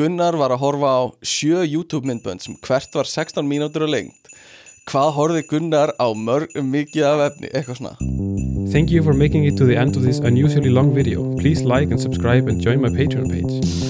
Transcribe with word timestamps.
Gunnar 0.00 0.32
var 0.40 0.48
að 0.54 0.62
horfa 0.62 0.90
á 0.96 1.02
sjö 1.20 1.60
YouTube 1.60 2.08
myndbönd 2.08 2.40
sem 2.40 2.54
hvert 2.64 2.94
var 2.96 3.04
16 3.04 3.44
mínútur 3.44 3.84
og 3.84 3.92
lengt 3.92 4.30
Hvað 4.88 5.10
horfði 5.18 5.42
Gunnar 5.50 5.92
á 6.00 6.08
mörg 6.16 6.56
mikið 6.56 7.04
af 7.10 7.26
efni, 7.26 7.52
eitthvað 7.52 7.82
svona 7.82 7.92
Thank 8.72 8.96
you 8.96 9.04
for 9.04 9.12
making 9.12 9.44
it 9.44 9.60
to 9.60 9.68
the 9.68 9.76
end 9.76 10.00
of 10.00 10.08
this 10.08 10.24
unusually 10.24 10.72
long 10.72 10.94
video. 10.94 11.36
Please 11.36 11.68
like 11.68 11.90
and 11.92 12.00
subscribe 12.00 12.48
and 12.48 12.64
join 12.64 12.80
my 12.80 12.88
Patreon 12.88 13.28
page. 13.28 13.89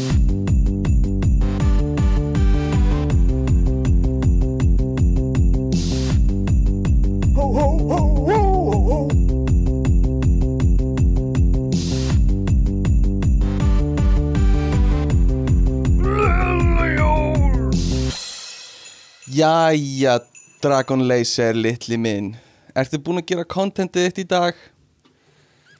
Jæja, 19.40 20.18
Dragon 20.62 21.00
Laser, 21.08 21.54
litli 21.56 21.96
minn 21.96 22.34
Ertu 22.76 22.98
búin 23.00 23.22
að 23.22 23.30
gera 23.30 23.44
kontentið 23.48 24.08
þitt 24.08 24.18
í 24.20 24.24
dag? 24.28 24.58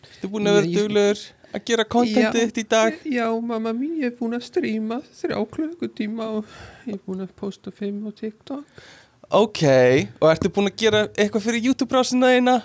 Ertu 0.00 0.30
búin 0.33 0.48
að 0.48 0.56
vera 0.56 0.70
duglegur 0.77 1.20
að 1.50 1.64
gera 1.69 1.84
kontentið 1.92 2.41
Já. 2.41 2.46
þitt 2.46 2.60
í 2.62 2.64
dag? 2.70 2.96
Já, 3.05 3.27
mamma 3.50 3.73
mín, 3.77 3.98
ég 4.00 4.12
er 4.12 4.14
búin 4.16 4.38
að 4.38 4.46
stríma 4.46 5.00
þrjá 5.19 5.36
klukkutíma 5.56 6.28
og 6.38 6.55
ég 6.86 6.95
er 6.96 7.02
búin 7.05 7.24
að 7.27 7.34
posta 7.36 7.73
fimm 7.74 8.06
á 8.09 8.10
TikTok. 8.16 8.84
Ok, 9.42 9.62
og 10.22 10.28
ertu 10.30 10.52
búin 10.55 10.70
að 10.70 10.78
gera 10.84 11.02
eitthvað 11.12 11.45
fyrir 11.48 11.66
YouTube-brásina 11.69 12.30
eina? 12.38 12.56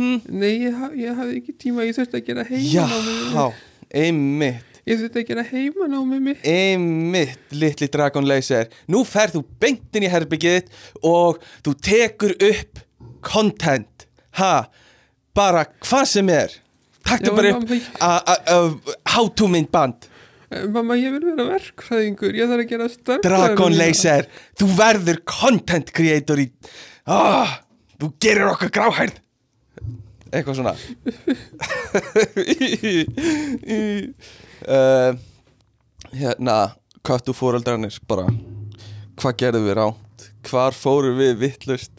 Hm? 0.00 0.18
Nei, 0.34 0.54
ég, 0.64 0.74
haf, 0.80 0.96
ég 0.98 1.20
hafði 1.20 1.38
ekki 1.44 1.54
tíma, 1.66 1.86
ég 1.86 1.94
þurfti 2.00 2.18
að 2.18 2.26
gera 2.32 2.46
Já, 2.50 2.88
heimanámið. 2.88 3.62
einmitt 4.02 4.69
Ég 4.90 4.98
þurfti 4.98 5.22
að 5.22 5.28
gera 5.28 5.42
heimanámið 5.46 6.22
mitt. 6.24 6.46
Einmitt, 6.50 7.42
litli 7.54 7.86
Dragon 7.94 8.26
Laser. 8.26 8.66
Nú 8.90 9.04
ferð 9.06 9.36
þú 9.38 9.42
beint 9.62 9.98
inn 9.98 10.06
í 10.08 10.10
herbyggið 10.10 10.56
þitt 10.56 10.70
og 11.06 11.38
þú 11.62 11.74
tekur 11.86 12.34
upp 12.48 12.80
content. 13.22 14.08
Ha, 14.40 14.66
bara 15.36 15.62
hvað 15.78 16.06
sem 16.10 16.32
er. 16.34 16.56
Taktu 17.06 17.30
Já, 17.30 17.36
bara 17.38 17.52
upp 17.56 19.34
to 19.38 19.46
myndband 19.48 20.10
Eh, 20.50 20.66
Mamma, 20.66 20.96
ég 20.98 21.12
vil 21.14 21.22
vera 21.28 21.44
verkfræðingur, 21.46 22.34
ég 22.34 22.48
þarf 22.50 22.64
að 22.64 22.70
gera 22.72 22.88
störfræður. 22.90 23.22
Dragon 23.22 23.76
Laser 23.78 24.26
Þú 24.58 24.66
verður 24.80 25.20
content 25.30 25.92
creator 25.94 26.42
í 26.42 26.50
ah, 27.06 27.62
Þú 28.00 28.06
gerir 28.24 28.50
okkar 28.50 28.70
gráhærð. 28.74 29.16
Eitthvað 30.30 30.54
svona 30.58 30.74
uh, 34.68 35.12
Hérna 36.16 36.56
Köttu 37.06 37.32
fóreldrarnir 37.36 37.96
bara 38.10 38.26
Hvað 39.20 39.36
gerðum 39.44 39.68
við 39.68 39.78
ránt 39.80 40.26
Hvar 40.48 40.76
fórum 40.76 41.20
við 41.20 41.36
vittlust 41.44 41.92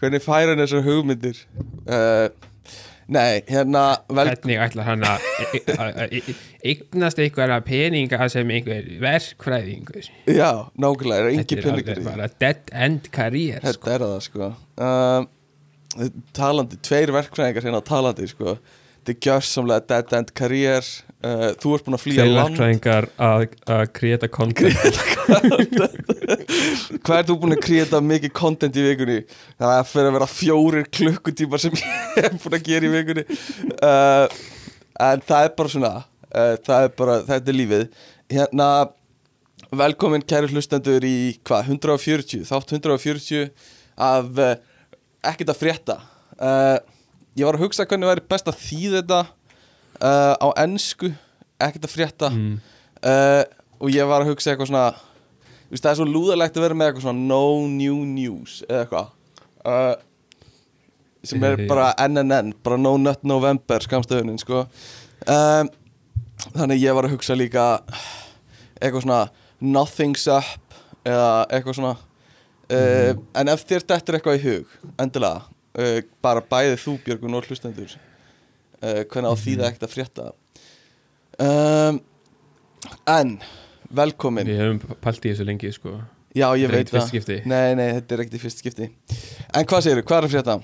Hvernig 0.00 0.22
færa 0.24 0.50
hann 0.54 0.62
þessar 0.64 0.82
hugmyndir? 0.86 1.38
Uh, 1.86 2.30
Nei, 3.12 3.42
hérna 3.50 3.82
vel, 4.08 4.28
Hvernig 4.30 4.60
ætlar 4.62 4.86
hann 4.86 5.02
að 5.04 5.24
e- 5.42 5.60
e- 5.60 6.20
e- 6.20 6.34
eignast 6.70 7.18
einhverja 7.20 7.58
peninga 7.66 8.28
sem 8.32 8.48
einhver 8.54 8.86
verkfræðingur? 9.02 10.06
Já, 10.30 10.70
nákvæmlega, 10.80 11.18
er 11.18 11.26
Þetta 11.26 11.42
engin 11.42 11.58
er 11.58 11.66
peningur 11.66 11.92
alveg 11.92 11.98
því. 11.98 12.04
bara 12.06 12.28
dead 12.40 12.70
end 12.86 13.10
career, 13.12 13.58
sko. 13.60 13.72
Þetta 13.74 13.94
er 13.96 14.04
það 14.06 14.22
sko. 14.28 14.50
Uh, 14.78 16.06
Talandi, 16.32 16.78
tveir 16.88 17.12
verkfræðingar 17.12 17.66
hérna 17.68 17.82
talandi 17.84 18.30
sko 18.30 18.56
Þetta 19.02 19.12
er 19.12 19.18
gjörsamlega 19.26 19.82
dead 19.90 20.12
end 20.14 20.28
career 20.38 20.84
uh, 21.26 21.48
Þú 21.58 21.72
ert 21.74 21.86
búin 21.88 21.96
að 21.98 22.02
flýja 22.04 22.22
land. 22.30 22.54
Að 23.18 23.82
creata 23.98 24.28
content. 24.30 25.00
Hvað 27.02 27.16
ert 27.18 27.28
þú 27.32 27.36
búin 27.42 27.56
að 27.56 27.62
kreita 27.66 27.98
mikið 28.04 28.32
content 28.38 28.78
í 28.78 28.84
vikunni? 28.86 29.18
Það 29.58 29.74
fyrir 29.90 30.10
að 30.12 30.16
vera 30.20 30.28
fjórir 30.30 30.88
klukkutímar 30.94 31.62
sem 31.62 31.74
ég 31.82 32.22
er 32.28 32.36
búin 32.38 32.58
að 32.60 32.66
gera 32.70 32.88
í 32.88 32.92
vikunni. 32.94 33.26
Uh, 33.82 34.26
En 35.02 35.22
það 35.24 35.46
er 35.46 35.54
bara 35.56 35.72
svona 35.72 35.92
uh, 35.98 36.56
Það 36.62 36.84
er 36.86 36.90
bara, 36.98 37.14
þetta 37.26 37.50
er 37.52 37.56
lífið. 37.58 37.86
Hérna 38.32 38.66
Velkomin 39.72 40.24
kæri 40.28 40.50
hlustendur 40.52 41.04
í 41.08 41.16
hvað, 41.48 41.70
140 41.72 42.42
Þátt 42.44 42.74
140 42.76 43.46
af 44.02 44.28
uh, 44.36 44.54
ekkert 45.32 45.52
að 45.54 45.60
frétta. 45.62 45.96
Uh, 46.36 46.76
Ég 47.38 47.48
var 47.48 47.56
að 47.56 47.64
hugsa 47.64 47.86
hvernig 47.88 48.10
væri 48.10 48.26
best 48.28 48.50
að 48.50 48.60
þýða 48.60 48.98
þetta 49.00 49.20
uh, 50.02 50.34
á 50.36 50.48
ensku 50.64 51.12
ekkert 51.62 51.88
að 51.88 51.94
frétta. 51.94 52.30
Mm. 52.32 52.60
uh, 53.06 53.42
og 53.82 53.90
ég 53.90 54.06
var 54.06 54.22
að 54.22 54.32
hugsa 54.32 54.52
eitthvað 54.52 54.70
svona 54.70 54.86
það 55.80 55.90
er 55.90 55.98
svo 55.98 56.06
lúðalegt 56.08 56.56
að 56.58 56.66
vera 56.66 56.76
með 56.76 56.90
eitthvað 56.90 57.06
svona 57.06 57.28
no 57.30 57.44
new 57.72 58.00
news 58.06 58.58
eða 58.68 58.82
eitthvað. 58.84 59.12
Uh, 59.62 59.94
sem 61.22 61.44
er 61.46 61.62
bara 61.70 61.92
NNN 62.02 62.52
bara 62.64 62.78
no 62.80 62.96
nut 63.00 63.22
november 63.24 63.84
skamstöðunin 63.84 64.40
sko. 64.42 64.66
Um, 65.30 65.70
þannig 66.50 66.82
ég 66.82 66.96
var 66.96 67.06
að 67.06 67.14
hugsa 67.16 67.38
líka 67.38 67.66
eitthvað 68.82 69.04
svona 69.06 69.22
nothing's 69.62 70.26
up 70.30 70.76
eða 71.06 71.46
eitthvað 71.48 71.78
svona. 71.78 71.94
Uh, 72.72 73.14
en 73.38 73.52
ef 73.52 73.64
þér 73.68 73.86
dettur 73.88 74.18
eitthvað 74.18 74.38
í 74.38 74.44
hug 74.46 74.76
endilega, 75.02 75.46
uh, 75.78 75.98
bara 76.24 76.44
bæði 76.44 76.78
þú 76.82 76.96
Björgun 77.06 77.38
og 77.38 77.48
hlustendur. 77.48 77.96
Uh, 78.82 79.02
hvernig 79.06 79.30
á 79.30 79.34
því 79.38 79.56
það 79.58 79.68
ekkert 79.68 79.86
að 79.86 79.94
frétta? 79.94 80.30
Um, 81.42 82.00
en 83.08 83.36
velkomin. 83.92 84.48
Við 84.48 84.60
hefum 84.60 84.98
pælt 85.04 85.24
í 85.24 85.32
þessu 85.32 85.46
lengi, 85.48 85.72
sko. 85.74 85.96
já 86.34 86.46
ég 86.56 86.70
veit 86.72 86.90
það. 86.90 87.32
nei 87.44 87.74
nei 87.76 87.88
þetta 87.98 88.14
er 88.14 88.24
ekkert 88.24 88.38
í 88.38 88.42
fyrst 88.42 88.62
skipti. 88.62 88.88
En 89.52 89.68
hvað 89.68 89.86
segirðu, 89.86 90.06
hvað 90.08 90.18
er 90.18 90.28
að 90.28 90.34
frétta? 90.36 90.58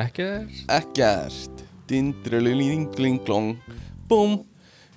Ekkert. 0.00 0.62
ekkert. 0.70 1.64
Dindrulilinglinglong 1.90 3.56
búm, 4.08 4.38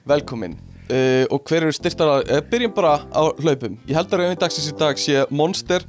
velkomin. 0.06 0.60
Uh, 0.84 1.24
og 1.32 1.42
hver 1.48 1.64
eru 1.64 1.74
styrtara 1.74 2.20
uh, 2.22 2.42
byrjum 2.52 2.74
bara 2.76 2.98
á 3.08 3.24
hlaupum. 3.40 3.80
Ég 3.88 3.96
held 3.98 4.12
að 4.12 4.20
raunin 4.20 4.40
dagsins 4.40 4.68
í 4.70 4.76
dag 4.78 5.00
sé 5.00 5.24
Monster 5.32 5.86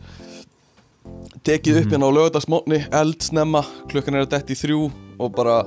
tekið 1.44 1.80
upp 1.80 1.86
Mhm. 1.86 1.92
hérna 1.92 2.08
á 2.08 2.16
lögadagsmótni 2.18 2.78
eldsnemma, 2.92 3.62
klukkan 3.88 4.14
er 4.14 4.26
að 4.26 4.30
detti 4.36 4.54
þrjú 4.54 4.90
og 5.18 5.34
bara 5.34 5.64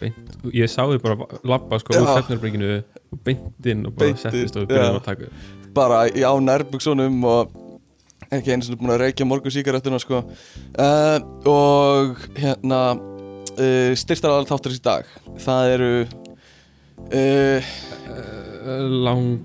Beint, 0.00 0.14
ég 0.54 0.68
sá 0.70 0.84
þið 0.86 1.00
bara 1.02 1.16
labba 1.44 1.78
sko 1.80 1.92
Já. 1.92 2.00
úr 2.02 2.10
sefnurbringinu 2.22 2.84
og 3.12 3.18
beint 3.24 3.66
inn 3.66 3.86
og 3.86 3.96
bara 3.98 4.14
settist 4.14 4.56
og 4.56 4.68
byrjaði 4.68 5.00
að 5.00 5.04
taka 5.04 5.24
bara 5.74 6.04
á 6.06 6.32
nærbuksunum 6.38 7.24
og 7.24 7.50
ekki 8.30 8.52
einu 8.52 8.62
sinni 8.62 8.78
búin 8.78 8.92
að 8.94 9.00
reykja 9.02 9.26
morgun 9.26 9.50
síkarettuna 9.50 9.98
sko 9.98 10.18
uh, 10.78 11.18
og 11.48 12.16
hérna 12.36 12.80
uh, 12.94 13.94
styrtar 13.98 14.30
alveg 14.30 14.52
þáttur 14.52 14.76
í 14.76 14.82
dag 14.82 15.04
það 15.38 15.72
eru 15.74 15.90
uh, 17.10 17.60
lang 19.02 19.40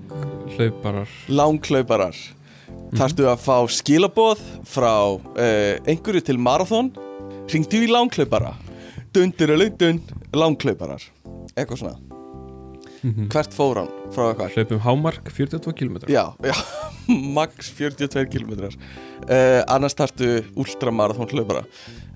hlauparar 0.56 1.08
langklauparar 1.28 2.14
Mhm. 2.14 2.43
Þarftu 2.98 3.28
að 3.30 3.42
fá 3.44 3.56
skilaboð 3.70 4.42
frá 4.68 4.92
uh, 5.14 5.74
einhverju 5.86 6.24
til 6.28 6.38
marathon? 6.38 6.92
Ringdu 7.50 7.82
í 7.84 7.90
langklaupara 7.90 8.54
dundur 9.14 9.54
og 9.54 9.78
dun 9.78 10.00
langklauparar 10.34 11.02
eitthvað 11.54 11.78
svona. 11.84 11.98
Mhm. 13.04 13.28
hvert 13.28 13.52
fór 13.52 13.82
hann? 13.82 13.90
Frá 14.14 14.30
eitthvað? 14.30 14.54
Hlaupum 14.54 14.80
hámark 14.80 15.28
42 15.28 15.74
km 15.76 15.98
Já, 16.08 16.32
já, 16.40 16.54
max 17.36 17.68
42 17.76 18.24
km 18.32 18.64
uh, 18.64 19.60
Annars 19.68 19.94
tartu 19.94 20.40
ultramarathon 20.56 21.28
hlaupara. 21.28 21.66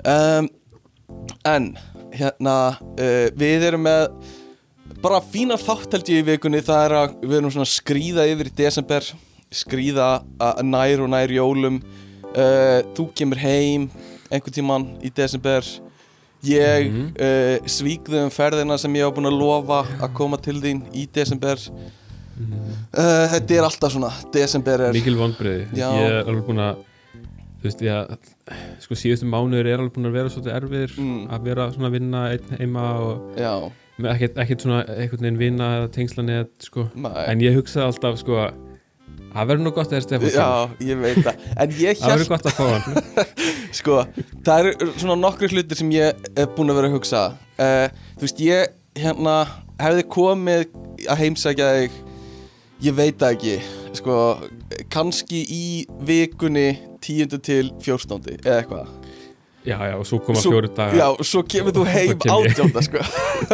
Um, 0.05 0.49
En 1.44 1.77
hérna 2.12 2.56
uh, 2.81 3.28
Við 3.37 3.67
erum 3.69 3.84
með 3.84 4.09
bara 5.03 5.21
fína 5.21 5.59
þátt 5.61 5.93
held 5.93 6.09
ég 6.09 6.22
í 6.22 6.27
vikunni. 6.33 6.62
Það 6.65 6.84
er 6.87 6.94
að 6.97 7.17
við 7.22 7.37
erum 7.38 7.53
svona 7.53 7.67
að 7.69 7.75
skríða 7.75 8.25
yfir 8.33 8.49
í 8.49 8.55
desember 8.56 9.08
Skríða 9.50 10.23
að 10.41 10.62
nær 10.69 11.00
og 11.05 11.11
nær 11.15 11.29
jólum. 11.33 11.81
Uh, 12.29 12.83
Þú 12.95 13.06
kemur 13.17 13.41
heim 13.41 13.89
einhvern 14.31 14.53
tíman 14.59 14.89
í 15.03 15.11
desember. 15.15 15.62
Ég 16.45 16.91
Mhm. 16.91 17.06
uh, 17.19 17.67
svíkðu 17.67 18.25
um 18.25 18.31
ferðina 18.31 18.77
sem 18.79 18.93
ég 18.95 19.06
hef 19.09 19.15
búin 19.17 19.27
að 19.27 19.39
lofa 19.41 19.81
að 20.00 20.12
koma 20.15 20.37
til 20.37 20.61
þín 20.61 20.83
í 20.95 21.09
desember. 21.12 21.56
Uh, 22.39 23.27
þetta 23.33 23.56
er 23.56 23.65
alltaf 23.67 23.93
svona. 23.93 24.12
Desember 24.33 24.81
er 24.89 24.93
mikil 24.95 25.17
vonbreiði 25.19 25.67
Já. 25.75 25.89
ég 25.91 26.12
er 26.21 26.29
alveg 26.31 26.44
búin 26.47 26.61
að 26.62 26.85
þú 27.59 27.67
veist 27.67 27.81
ég 27.83 27.91
að 27.91 28.19
sko 28.85 28.94
síðustu 28.94 29.27
mánuður 29.27 29.67
er 29.67 29.79
alveg 29.83 29.97
búin 29.97 30.06
að 30.06 30.12
vera 30.15 30.29
svolítið 30.31 30.55
erfir 30.61 30.94
Mm. 30.99 31.27
að 31.35 31.43
vera 31.49 31.67
svona 31.73 31.89
að 31.89 31.97
vinna 31.99 32.23
einn 32.31 32.59
heima 32.61 32.85
og 33.01 33.35
Já, 33.37 33.73
ekkert, 33.99 34.37
ekkert 34.39 34.61
svona 34.62 34.85
einhvern 34.87 35.25
veginn 35.27 35.39
vinna 35.43 35.69
eða 35.81 35.91
tengslanett 35.91 36.51
sko. 36.62 36.89
Nei. 36.94 37.25
en 37.27 37.41
ég 37.41 37.56
hugsaði 37.59 37.87
alltaf 37.91 38.19
sko 38.23 38.37
að 38.47 38.53
það 39.38 39.50
verður 39.50 39.64
nú 39.64 39.73
gott 39.76 39.87
að 39.87 39.94
það 39.94 39.99
er 39.99 40.06
Stefán 40.06 40.35
já, 40.35 40.49
ég 40.88 41.00
veit 41.02 41.20
það 41.23 41.46
En 41.55 41.76
ég 41.79 42.00
það 42.00 42.14
verður 42.14 42.31
gott 42.35 42.49
að 42.50 42.58
fá 42.58 42.64
hann 42.73 42.99
sko 43.79 44.00
Það 44.49 44.58
eru 44.58 44.90
svona 44.99 45.19
nokkri 45.23 45.50
hlutir 45.52 45.81
sem 45.81 45.94
ég 45.94 46.29
er 46.35 46.50
búin 46.56 46.73
að 46.73 46.81
vera 46.81 46.90
að 46.90 46.99
hugsa 46.99 47.25
uh, 47.62 47.87
Þú 48.19 48.26
veist, 48.26 48.44
ég 48.44 48.76
hérna 48.99 49.38
hefði 49.79 50.06
komið 50.11 50.64
að 51.06 51.20
heimsækja 51.23 51.73
þig 51.79 51.99
ég 52.88 52.94
veit 52.99 53.19
það 53.19 53.37
ekki 53.37 53.56
sko, 53.99 54.17
kannski 54.93 55.43
í 55.50 55.64
vikunni 56.06 56.70
10. 57.02 57.38
til 57.43 57.70
14. 57.82 58.38
eða 58.43 58.61
eitthvað 58.61 58.98
já, 59.66 59.76
já, 59.90 59.94
og 59.99 60.06
svo 60.06 60.19
koma 60.22 60.38
Svo- 60.40 60.52
fjóri 60.55 60.69
dagar 60.75 60.94
já, 60.96 61.06
svo 61.26 61.43
kemur 61.43 61.72
þú 61.76 61.84
heim 61.90 62.19
Svo 62.19 62.37
ég. 62.44 62.52
átjónda 62.52 62.82
sko. 62.87 62.99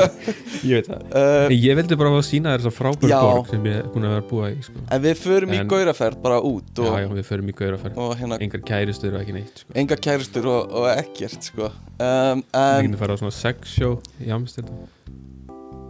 ég 0.68 0.74
veit 0.78 0.88
það 0.88 1.00
uh, 1.20 1.54
ég 1.54 1.78
vildi 1.80 1.96
bara 1.98 2.10
að 2.14 2.22
sína 2.28 2.52
þér 2.54 2.68
að 2.70 2.76
frábæri 2.76 3.10
Já. 3.10 3.20
borg 3.24 3.48
sem 3.50 3.64
ég 3.70 3.78
er 3.80 3.88
búin 3.94 4.06
að 4.06 4.12
vera 4.14 4.22
að 4.24 4.28
búa 4.30 4.50
í 4.52 4.58
sko. 4.66 4.84
en 4.90 5.02
við 5.04 5.16
förum 5.24 5.54
í 5.56 5.58
En- 5.62 5.68
gauraferð 5.72 6.20
bara 6.22 6.38
út 6.44 6.78
og, 6.84 6.86
já, 6.92 7.00
já, 7.04 7.08
við 7.18 7.28
förum 7.30 7.48
í 7.50 7.56
gauraferð 7.60 7.98
og 8.04 8.14
hérna 8.20 8.38
engar 8.44 8.64
kæristur 8.70 9.14
og 9.16 9.24
ekki 9.24 9.36
neitt 9.38 9.64
sko. 9.64 9.72
enga 9.84 9.96
kæristur 10.08 10.46
og, 10.52 10.72
og 10.82 10.88
ekkert 10.94 11.48
sko. 11.50 11.70
um, 11.98 12.44
við 12.44 12.78
en 12.78 12.88
getum 12.90 13.00
fara 13.02 13.16
á 13.16 13.20
svona 13.24 13.34
sex 13.40 13.74
show 13.80 13.96
í 14.20 14.30
Amsterdam 14.34 14.84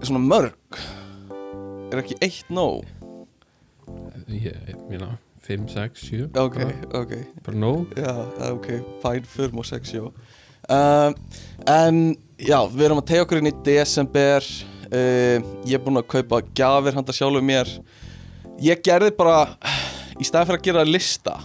svona 0.04 0.20
mörg 0.20 0.80
er 1.92 2.00
ekki 2.02 2.16
eitt 2.24 2.48
nóg 2.54 2.84
ég, 4.30 4.54
ég 4.68 4.76
meina 4.88 5.14
5, 5.44 5.66
6, 5.74 6.04
7 6.08 6.28
ok, 6.40 6.58
ok. 7.00 7.14
Bara 7.46 7.58
nóg. 7.60 7.96
Já, 7.98 8.14
ok, 8.50 8.68
fæn, 9.02 9.26
förum 9.28 9.60
og 9.60 9.66
sex, 9.68 9.92
já 9.92 10.04
um, 10.04 11.16
En, 11.68 11.98
já, 12.40 12.60
við 12.72 12.86
erum 12.88 13.02
að 13.02 13.08
tegja 13.10 13.26
okkur 13.26 13.42
inn 13.42 13.50
í 13.52 13.56
desember. 13.66 14.46
Uh, 14.88 15.42
Ég 15.68 15.76
er 15.76 15.82
búinn 15.84 16.00
að 16.00 16.08
kaupa 16.14 16.40
gjafir 16.56 16.96
handa 16.96 17.16
sjálfur 17.16 17.44
mér. 17.44 17.68
Ég 18.62 18.80
gerði 18.84 19.12
bara, 19.16 19.56
í 20.16 20.24
staði 20.24 20.52
fyrir 20.52 20.60
að 20.60 20.66
gera 20.68 20.86
lista 20.86 21.40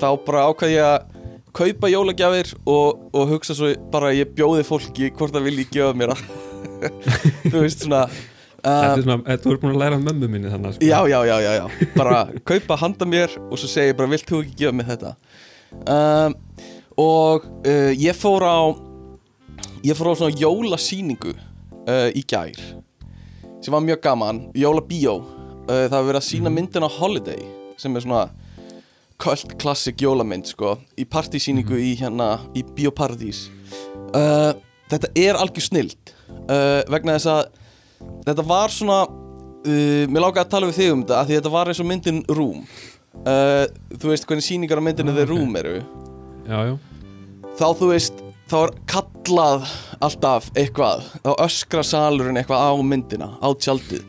Þá 0.00 0.08
bara 0.24 0.46
ákvað 0.48 0.72
ég 0.72 0.86
að 0.86 1.18
kaupa 1.56 1.90
jólagjafir 1.90 2.52
og, 2.64 3.02
og 3.12 3.32
hugsa 3.34 3.56
svo 3.56 3.72
bara 3.92 4.10
að 4.10 4.22
ég 4.22 4.30
bjóði 4.36 4.64
fólki 4.64 5.10
hvort 5.12 5.34
það 5.34 5.48
vilji 5.48 5.66
gefa 5.74 5.96
mér 5.98 6.14
það. 6.14 6.22
Þú 7.50 7.56
veist 7.58 7.84
svona 7.84 8.04
Svona, 8.60 9.16
þú 9.40 9.52
ert 9.54 9.62
búin 9.62 9.72
að 9.74 9.80
læra 9.80 9.96
af 9.98 10.02
mömmu 10.04 10.28
minni 10.28 10.50
þannig 10.52 10.74
sko. 10.76 10.84
Já, 10.84 10.98
já, 11.08 11.18
já, 11.28 11.36
já, 11.40 11.52
já. 11.56 11.88
Bara 11.96 12.18
kaupa 12.44 12.76
handa 12.82 13.06
mér 13.08 13.32
og 13.50 13.56
svo 13.60 13.68
segi 13.70 13.92
ég 13.92 13.96
bara 13.98 14.10
Vilt 14.12 14.28
þú 14.28 14.40
ekki 14.44 14.56
gefa 14.60 14.74
mér 14.76 14.88
þetta? 14.90 15.12
Um, 15.86 16.34
Og 17.00 17.46
uh, 17.64 17.92
ég 17.96 18.16
fór 18.18 18.44
á 18.44 18.58
Ég 19.86 19.96
fór 19.96 20.10
á 20.12 20.14
svona 20.20 20.36
jólasýningu 20.36 21.32
uh, 21.32 22.10
Í 22.12 22.24
gær 22.28 22.58
Sem 23.60 23.72
var 23.72 23.80
mjög 23.84 24.00
gaman 24.04 24.42
Jólabíó. 24.56 25.18
Uh, 25.68 25.86
Það 25.88 25.96
var 25.96 26.06
verið 26.10 26.20
að 26.20 26.28
sína 26.28 26.52
myndina 26.52 26.90
Holiday 26.98 27.40
Sem 27.80 27.96
er 27.96 28.04
svona 28.04 28.26
Cult 29.20 29.56
classic 29.60 30.00
jólamynd 30.00 30.48
sko 30.48 30.74
Í 31.00 31.04
partysýningu 31.08 31.76
í 31.80 31.94
hérna 32.00 32.34
Í 32.56 32.64
Bíóparadís 32.76 33.46
Þetta 34.10 35.10
er 35.20 35.36
algjör 35.38 35.62
snild 35.68 36.12
Vegna 36.90 37.14
þess 37.18 37.28
að 37.30 37.42
Þetta 38.26 38.44
var 38.48 38.72
svona 38.74 39.00
uh, 39.06 40.04
Mér 40.10 40.24
lákaði 40.26 40.44
að 40.44 40.50
tala 40.54 40.70
við 40.70 40.78
þig 40.80 40.94
um 40.94 41.02
þetta 41.04 41.20
Því 41.28 41.38
þetta 41.38 41.52
var 41.56 41.70
eins 41.72 41.82
og 41.84 41.88
myndin 41.90 42.22
Room 42.32 42.62
uh, 43.26 43.64
Þú 43.96 44.12
veist 44.12 44.26
hvernig 44.28 44.46
sýningar 44.46 44.80
á 44.80 44.84
myndinu 44.84 45.12
Ah, 45.14 45.18
The 45.20 45.26
ok. 45.26 45.32
Room 45.34 45.56
eru? 45.60 45.76
Já, 46.48 46.58
já, 46.70 46.74
Þá 47.60 47.66
þú 47.80 47.90
veist 47.94 48.22
Þá 48.50 48.56
er 48.64 48.72
kallað 48.90 49.66
alltaf 50.02 50.48
eitthvað 50.58 51.04
Þá 51.22 51.30
öskra 51.46 51.84
salurinn 51.86 52.40
eitthvað 52.40 52.64
á 52.66 52.72
myndina 52.82 53.28
Á 53.38 53.48
tjaldið. 53.54 54.06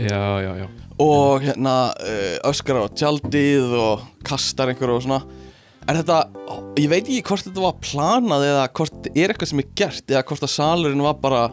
Já, 0.00 0.22
já, 0.42 0.52
já. 0.64 0.66
Og 1.00 1.40
hérna 1.44 1.74
uh, 1.96 2.34
öskrar 2.50 2.84
á 2.84 2.88
tjaldið 2.92 3.76
Og 3.78 4.02
kastar 4.26 4.72
einhverju 4.72 4.98
og 4.98 5.04
svona. 5.06 5.20
Er 5.88 5.96
þetta, 6.00 6.18
ég 6.78 6.90
veit 6.92 7.06
ekki 7.08 7.22
hvort 7.30 7.46
þetta 7.46 7.62
var 7.64 7.78
planað 7.82 8.44
Eða 8.50 8.66
hvort 8.76 9.08
er 9.14 9.32
eitthvað 9.32 9.50
sem 9.52 9.62
er 9.62 9.70
gert 9.80 10.12
Eða 10.12 10.24
hvort 10.28 10.44
að 10.46 10.52
salurinn 10.52 11.02
var 11.06 11.16
bara 11.22 11.44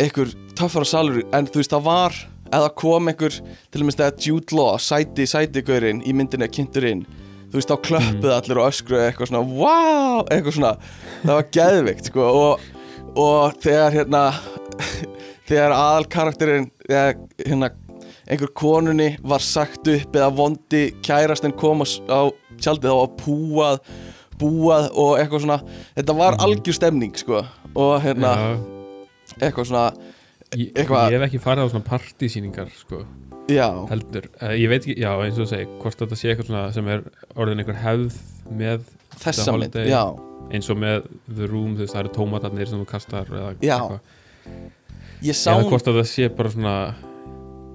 einhver 0.00 0.32
töffara 0.58 0.88
salur 0.88 1.22
en 1.34 1.48
þú 1.50 1.60
veist 1.60 1.74
það 1.74 1.86
var 1.88 2.16
eða 2.54 2.70
kom 2.78 3.10
einhver 3.10 3.36
til 3.40 3.82
og 3.82 3.88
með 3.88 3.96
stæða 3.96 4.26
Jude 4.26 4.56
Law 4.58 4.80
sæti 4.82 5.26
sæti-gaurinn 5.28 6.02
í 6.06 6.14
myndinni 6.16 6.48
að 6.48 6.56
kynntur 6.58 6.88
inn 6.88 7.04
þú 7.54 7.60
veist 7.60 7.70
þá 7.70 7.76
klöppuð 7.86 8.32
allir 8.34 8.58
og 8.58 8.72
öskruðu 8.72 9.06
eitthvað 9.06 9.30
svona 9.30 9.44
wow, 9.46 10.24
eitthvað 10.26 10.56
svona. 10.56 10.72
Það 11.22 11.36
var 11.36 11.44
geðvikt 11.54 12.10
sko 12.10 12.24
og, 12.26 12.64
og 13.14 13.60
þegar 13.62 13.94
hérna 13.94 14.22
þegar 15.48 15.76
aðal 15.76 16.08
karakterinn 16.10 16.68
eða 16.88 17.14
hérna 17.44 17.70
einhver 18.24 18.50
konunni 18.58 19.12
var 19.22 19.44
sagt 19.44 19.86
upp 19.92 20.18
eða 20.18 20.32
vondi 20.34 20.84
kærastinn 21.06 21.54
kom 21.54 21.84
á, 21.84 21.86
á 22.10 22.20
tjaldið 22.58 22.90
þá 22.90 22.98
var 23.04 23.16
púað 23.22 23.80
búað 24.34 24.90
og 24.98 25.16
eitthvað 25.20 25.46
svona. 25.46 25.62
Þetta 25.94 26.20
var 26.24 26.42
algjör 26.42 26.82
stemning 26.82 27.14
sko 27.22 27.44
og 27.74 27.98
hérna 28.02 28.34
já. 28.34 28.73
Eitthvað 29.50 29.70
svona 29.72 29.86
Ég, 30.54 30.68
Eitthvað- 30.76 31.08
ég 31.10 31.16
hef 31.18 31.22
ekki 31.26 31.38
farið 31.42 31.64
á 31.66 31.68
svona 31.72 31.86
partysýningar 31.88 32.68
sko, 32.78 33.00
já, 33.50 33.66
heldur 33.90 34.28
uh, 34.38 34.52
ég 34.54 34.68
veit 34.70 34.84
ekki, 34.84 34.94
já 35.02 35.10
eins 35.24 35.38
og 35.42 35.48
segi 35.50 35.66
hvort 35.82 35.98
þetta 35.98 36.18
sé 36.20 36.28
eitthvað 36.30 36.46
svona 36.50 36.72
sem 36.76 36.90
er 36.94 37.02
orðin 37.34 37.58
einhver 37.64 37.80
hefð 37.80 38.20
með 38.60 38.84
þessa 39.18 39.56
mynd 39.58 39.74
já, 39.88 40.02
eins 40.54 40.70
og 40.70 40.78
með 40.78 41.08
The 41.26 41.48
Room, 41.50 41.74
þú 41.74 41.82
veist, 41.82 41.96
það 41.96 42.02
eru 42.04 42.12
tómatarnir 42.14 42.70
sem 42.70 42.78
þú 42.84 42.86
kastar 42.92 43.26
eða 43.32 43.50
Já. 43.64 43.74
eitthvað. 43.80 44.00
Ég 45.24 45.38
sá 45.40 45.50
eða 45.56 45.68
hvort 45.72 45.90
það 45.90 46.00
sé 46.12 46.28
bara 46.36 46.50
svona 46.54 46.76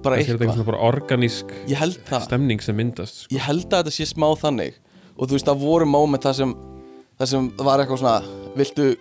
bara 0.00 0.16
þetta 0.16 0.24
eitthvað 0.24 0.40
eitthvað. 0.40 0.54
svona 0.54 0.68
bara 0.70 0.82
organísk 0.88 1.54
ég 1.68 2.24
stemning 2.24 2.60
sem 2.64 2.76
myndast 2.76 3.24
sko. 3.26 3.34
ég 3.34 3.44
held 3.44 3.66
að 3.68 3.82
þetta 3.84 3.96
sé 3.98 4.08
smá 4.08 4.28
þannig. 4.40 4.74
Og 5.18 5.28
þú 5.28 5.36
veist 5.36 5.46
það 5.50 5.60
voru 5.66 5.86
moment 5.90 6.22
það 6.24 6.38
sem 6.40 6.54
það 7.20 7.26
sem 7.34 7.48
var 7.60 7.82
eitthvað 7.82 8.00
svona 8.00 8.22
viltu 8.56 8.96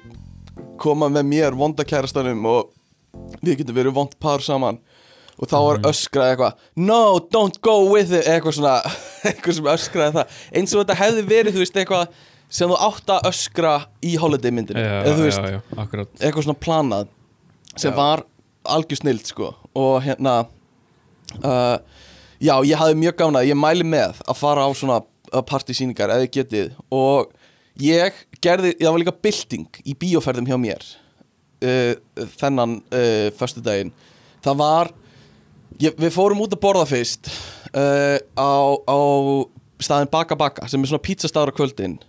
koma 0.82 1.10
með 1.12 1.28
mér 1.30 1.58
vonda 1.58 1.86
kærastanum 1.88 2.46
og 2.50 2.72
við 3.44 3.62
getum 3.62 3.78
verið 3.78 3.96
vond 3.98 4.16
par 4.22 4.44
saman. 4.46 4.80
Og 5.40 5.48
þá 5.48 5.56
var 5.64 5.78
öskrað 5.88 6.34
eitthvað 6.34 6.66
no, 6.84 7.20
don't 7.32 7.62
go 7.64 7.78
with 7.88 8.12
it. 8.12 8.28
Eitthvað 8.28 8.58
svona, 8.58 8.74
eitthvað 9.30 9.60
sem 9.60 9.70
öskraði 9.72 10.18
það. 10.18 10.42
Eins 10.60 10.76
og 10.76 10.84
þetta 10.84 11.00
hefði 11.00 11.24
verið, 11.30 11.56
þú 11.56 11.64
veist, 11.64 11.80
eitthvað 11.80 12.18
sem 12.50 12.72
þú 12.72 12.80
átt 12.82 13.14
að 13.14 13.30
öskra 13.30 13.74
í 14.06 14.16
holiday 14.20 14.52
myndinu 14.54 14.82
já, 14.82 14.94
eða 15.04 15.16
þú 15.16 15.26
veist, 15.28 15.48
já, 15.54 15.60
akkurat. 15.84 16.12
eitthvað 16.18 16.48
svona 16.48 16.62
planað 16.66 17.12
sem 17.78 17.94
var 17.96 18.24
algjör 18.70 19.00
snild 19.04 19.30
sko. 19.30 19.52
Og 19.78 20.00
hérna 20.04 20.36
uh, 21.46 21.78
já 22.42 22.56
ég 22.66 22.80
hafði 22.82 22.98
mjög 23.00 23.20
gána 23.22 23.46
ég 23.46 23.60
mæli 23.60 23.86
með 23.88 24.20
að 24.26 24.40
fara 24.42 24.66
á 24.66 24.70
svona 24.74 25.00
uh, 25.04 25.44
partysýningar 25.46 26.12
eða 26.16 26.32
getið. 26.34 26.74
Og 26.90 27.30
ég 27.84 28.24
gerði, 28.44 28.74
það 28.80 28.92
var 28.92 29.04
líka 29.04 29.18
bylting 29.28 29.82
í 29.86 29.96
bíóferðum 30.00 30.50
hjá 30.50 30.58
mér 30.62 30.86
uh, 31.64 31.94
þennan 32.40 32.80
uh, 32.92 33.30
föstu 33.40 33.64
daginn 33.66 33.94
það 34.46 34.60
var 34.60 34.92
ég, 35.80 35.96
við 35.96 36.14
fórum 36.16 36.44
út 36.44 36.56
að 36.56 36.64
borða 36.64 36.86
fyrst 36.90 37.32
uh, 37.74 38.18
á, 38.36 38.52
á 38.84 39.00
staðin 39.80 40.12
Baka 40.12 40.38
Baka 40.40 40.68
sem 40.70 40.84
er 40.84 40.92
svona 40.92 41.06
pizzastaður 41.06 41.54
á 41.54 41.58
kvöldin. 41.60 42.00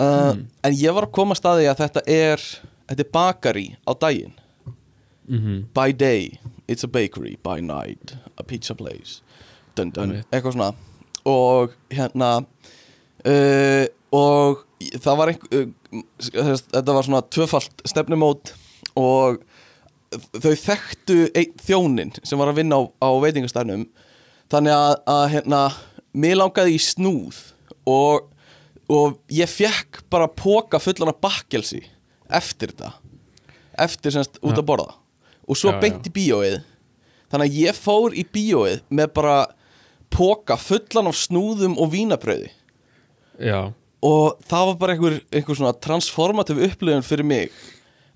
Uh, 0.00 0.46
en 0.64 0.76
ég 0.78 0.94
var 0.96 1.08
að 1.08 1.14
koma 1.16 1.34
að 1.34 1.40
staði 1.42 1.66
að 1.68 1.80
þetta 1.82 2.02
er 2.06 2.44
þetta 2.90 3.04
er 3.04 3.10
bakari 3.12 3.66
á 3.84 3.92
daginn. 3.98 4.36
Mm 5.30 5.66
by 5.74 5.92
day 5.92 6.40
it's 6.66 6.84
a 6.84 6.88
bakery, 6.88 7.38
by 7.42 7.60
night 7.60 8.16
a 8.38 8.42
pizza 8.42 8.74
place 8.74 9.20
dun, 9.74 9.90
dun, 9.90 10.10
Einmitt. 10.10 10.26
eitthvað 10.30 10.56
svona. 10.56 10.72
Og 11.26 11.74
hérna 11.90 12.30
uh, 12.40 13.84
og 14.16 14.64
það 15.00 15.20
var 15.20 15.32
einhver 15.32 15.66
uh, 15.66 16.56
þetta 16.72 16.96
var 16.96 17.06
svona 17.06 17.22
tvöfalt 17.30 17.84
stefnumót 17.88 18.54
og 18.98 19.40
þau 20.10 20.54
þekktu 20.58 21.18
þjónin 21.62 22.12
sem 22.22 22.40
var 22.40 22.50
að 22.50 22.62
vinna 22.62 22.80
á, 22.80 22.82
á 22.98 23.10
veitingastænum 23.22 23.86
þannig 24.50 24.74
að, 24.74 24.94
að 25.06 25.24
hérna 25.36 25.60
mér 26.16 26.40
langaði 26.40 26.74
í 26.74 26.82
snúð 26.82 27.38
og, 27.88 28.26
og 28.90 29.20
ég 29.34 29.50
fekk 29.50 30.02
bara 30.10 30.30
póka 30.30 30.80
fullan 30.82 31.12
af 31.12 31.20
bakkelsi 31.22 31.84
eftir 32.30 32.74
þetta. 32.74 32.96
Eftir 33.80 34.14
semst 34.14 34.38
út 34.42 34.58
að 34.58 34.66
borða. 34.66 34.96
Og 35.50 35.58
svo 35.58 35.72
beint 35.82 36.06
í 36.06 36.12
bíóið. 36.14 36.60
Þannig 37.30 37.46
að 37.46 37.58
ég 37.62 37.78
fór 37.78 38.14
í 38.18 38.24
bíóið 38.26 38.82
með 38.90 39.12
bara 39.16 39.36
póka 40.10 40.58
fullan 40.58 41.10
af 41.10 41.18
snúðum 41.18 41.78
og 41.78 41.92
vínabröði 41.94 42.50
já, 43.40 43.72
og 44.02 44.38
það 44.48 44.66
var 44.70 44.76
bara 44.80 44.94
einhver, 44.96 45.18
einhver 45.32 45.58
svona 45.58 45.74
transformativ 45.76 46.60
upplifun 46.70 47.04
fyrir 47.04 47.26
mig 47.28 47.50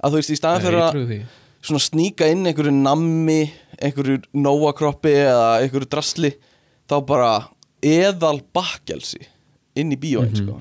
að 0.04 0.14
þú 0.14 0.20
veist 0.20 0.32
í 0.34 0.38
staðan 0.38 0.64
fyrir 0.64 0.84
að 0.84 1.26
svona 1.64 1.80
sníka 1.80 2.28
inn 2.32 2.44
einhverju 2.46 2.72
nammi 2.76 3.40
einhverju 3.82 4.22
nóakroppi 4.36 5.12
eða 5.24 5.48
einhverju 5.62 5.88
drasli 5.92 6.30
þá 6.88 6.96
bara 7.08 7.30
eðal 7.84 8.38
bakkelsi 8.56 9.20
inn 9.76 9.92
í 9.92 9.96
bíóin 10.00 10.30
Mhm. 10.32 10.40
sko. 10.44 10.60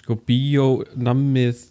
sko 0.00 0.14
bíónammið 0.26 1.66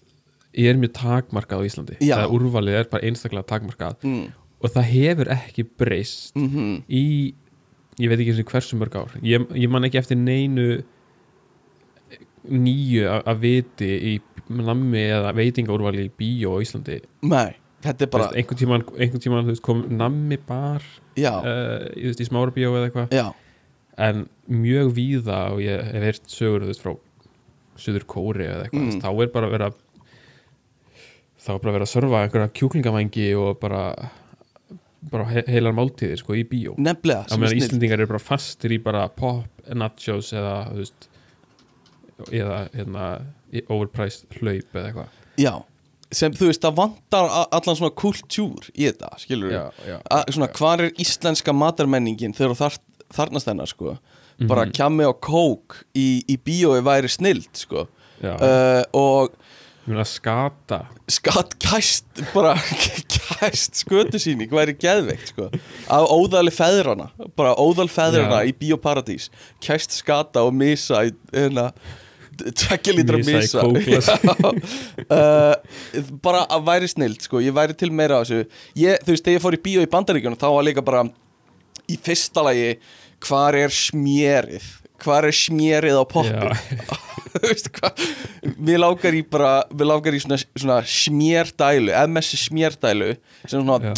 er 0.60 0.76
mjög 0.80 0.94
takmarkað 0.98 1.62
á 1.62 1.68
Íslandi 1.68 1.98
Já. 2.04 2.16
það 2.20 2.34
úrvalið 2.36 2.80
er 2.80 2.88
bara 2.92 3.06
einstaklega 3.08 3.48
takmarkað 3.48 4.04
mm. 4.04 4.26
og 4.64 4.74
það 4.74 4.88
hefur 4.94 5.32
ekki 5.36 5.66
breyst 5.78 6.36
Mm 6.36 6.82
í, 6.90 7.34
ég 8.00 8.10
veit 8.10 8.20
ekki 8.20 8.34
eins 8.34 8.42
og 8.44 8.52
hversu 8.54 8.80
mörg 8.80 8.96
ár 9.00 9.12
ég, 9.24 9.46
ég 9.56 9.70
man 9.70 9.84
ekki 9.88 10.00
eftir 10.02 10.18
neinu 10.20 10.82
nýju 12.48 13.08
að 13.20 13.42
viti 13.44 13.90
í 14.14 14.14
nammi 14.50 15.02
eða 15.14 15.34
veitingaúrvali 15.38 16.08
í 16.08 16.14
bíó 16.18 16.56
á 16.58 16.64
Íslandi. 16.64 17.00
Nei, 17.30 17.52
þetta 17.86 18.06
er 18.08 18.12
bara, 18.14 18.30
einhvern 18.34 18.62
tíman, 18.62 18.86
einhvern 18.98 19.24
tíman 19.26 19.52
kom 19.66 19.84
nammi 20.00 20.40
bar 20.48 20.82
uh, 21.20 21.86
í, 21.94 22.10
í 22.10 22.26
smára 22.30 22.54
bíó 22.56 22.72
eða 22.78 22.90
eitthvað. 22.90 23.36
En 24.00 24.26
mjög 24.48 24.94
víða 24.96 25.42
og 25.54 25.62
ég 25.66 25.84
hef 25.92 26.06
heyrt 26.08 26.32
sögur 26.32 26.64
þú 26.66 26.72
veist, 26.72 26.86
frá 26.86 26.96
Suður 27.80 28.06
Kóri 28.12 28.48
eða 28.48 28.66
eitthvað, 28.68 28.88
Mm. 28.90 29.02
þá 29.04 29.10
er 29.24 29.30
bara 29.34 29.48
að 29.48 29.54
vera 29.56 29.70
þá 31.40 31.52
er 31.54 31.60
bara 31.60 31.70
að 31.72 31.76
vera 31.78 31.86
að 31.88 31.92
serva 31.94 32.24
einhverja 32.24 32.52
kjúklingavængi 32.60 33.28
og 33.40 33.60
bara 33.62 33.84
bara 35.12 35.26
he 35.32 35.44
heilar 35.48 35.76
máltíðir 35.76 36.20
sko 36.20 36.36
í 36.36 36.44
bíó. 36.48 36.74
Nefnilega, 36.78 37.28
er 37.32 37.56
Íslendingar 37.56 38.02
eru 38.02 38.10
bara 38.12 38.20
fastir 38.20 38.74
í 38.76 38.80
bara 38.84 39.06
pop, 39.08 39.46
nachos 39.72 40.34
eða 40.36 40.56
þú 40.74 40.82
veist 40.82 41.09
eða 42.32 42.60
hérna 42.76 43.08
overpriced 43.70 44.28
hlaup 44.40 44.76
eða 44.76 44.86
eitthvað. 44.90 45.08
Já, 45.40 45.54
sem 46.12 46.34
þú 46.34 46.50
veist, 46.50 46.62
það 46.66 46.76
vantar 46.82 47.30
allan 47.52 47.76
svona 47.80 47.96
kultúr 47.96 48.70
í 48.76 48.88
þetta, 48.90 49.12
skilur 49.22 49.52
já, 49.54 49.66
svona, 50.34 50.48
hvar 50.58 50.82
er 50.88 50.92
íslenska 51.02 51.54
matarmenningin 51.54 52.34
þegar 52.38 52.58
þar, 52.60 52.78
þarnast 53.14 53.48
hennar, 53.52 53.68
sko? 53.72 53.98
Bara 54.48 54.66
Mhm. 54.66 54.72
kjami 54.74 55.06
og 55.10 55.20
kók 55.22 55.84
í, 55.96 56.24
í 56.30 56.38
bíói 56.38 56.82
væri 56.82 57.10
snild, 57.12 57.50
sko. 57.54 57.88
Uh, 58.24 58.84
og 58.94 59.32
skata. 60.06 60.86
Skatt 61.10 61.56
kæst 61.60 62.06
bara 62.34 62.54
kæst 63.40 63.80
skötusýning 63.84 64.52
væri 64.54 64.76
geðveikt 64.78 65.32
sko. 65.34 65.48
Af 65.90 66.10
óðali 66.14 66.52
feðrana 66.54 67.10
bara 67.36 67.56
óðal 67.58 67.90
feðrana 67.90 68.44
Já. 68.44 68.52
í 68.52 68.54
Bíóparadís 68.54 69.30
kæst 69.64 69.96
skata 69.98 70.44
og 70.46 70.54
misa 70.54 71.06
í 71.08 71.14
hérna 71.34 71.72
tvekja 72.62 72.96
lítra 72.96 73.20
kókglas. 73.22 74.10
uh, 75.10 75.56
bara 76.26 76.46
að 76.48 76.68
væri 76.70 76.92
snild 76.92 77.24
sko. 77.26 77.42
Ég 77.44 77.56
væri 77.56 77.78
til 77.78 77.92
meira 77.96 78.20
af 78.20 78.28
þessu. 78.28 78.62
Ég, 78.80 79.02
þú 79.06 79.16
veist 79.16 79.28
þegar 79.28 79.38
ég 79.38 79.46
fór 79.46 79.58
í 79.58 79.64
bíó 79.68 79.86
í 79.86 79.92
bandaríkjunum 79.92 80.40
þá 80.40 80.48
var 80.56 80.68
líka 80.68 80.86
bara 80.86 81.06
í 81.90 81.98
fyrsta 82.06 82.44
lagi 82.46 82.74
hvar 83.26 83.58
er 83.58 83.74
smjerið? 83.74 84.68
Hvar 85.00 85.28
er 85.30 85.36
smjerið 85.36 86.00
á 86.00 86.06
poppi 86.10 86.34
Já. 86.34 86.88
þú 87.34 87.44
veist 87.46 87.70
hvað 87.76 88.04
mér 88.58 88.82
lágar 88.84 89.16
í 89.16 89.24
bara, 89.28 89.52
mér 89.72 89.92
lágar 89.92 90.16
í 90.18 90.22
svona, 90.24 90.40
svona 90.56 90.80
smjerdælu, 90.88 91.94
MS 92.10 92.34
smjerdælu 92.46 93.14
sem 93.46 93.60
svona, 93.60 93.92
Já. 93.92 93.94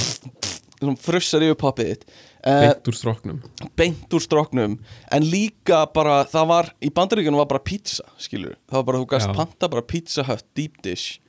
svona 0.80 0.98
frussar 1.02 1.46
yfir 1.46 1.60
poppið 1.62 1.94
þitt 1.94 2.20
beint 2.42 2.88
úr 2.90 2.98
stróknum 2.98 3.42
beint 3.78 4.14
úr 4.18 4.24
stróknum 4.24 4.78
en 5.14 5.26
líka 5.30 5.84
bara, 5.94 6.22
það 6.30 6.48
var 6.54 6.72
í 6.82 6.90
bandaríkjunum 6.94 7.42
var 7.44 7.50
bara 7.52 7.64
pizza, 7.66 8.08
skilur 8.18 8.56
það 8.66 8.80
var 8.80 8.88
bara, 8.88 9.02
þú 9.04 9.10
gæst 9.14 9.36
panta 9.38 9.70
bara 9.72 9.86
pizza 9.86 10.26
hut 10.26 10.48
deep 10.58 10.82
dish 10.86 11.20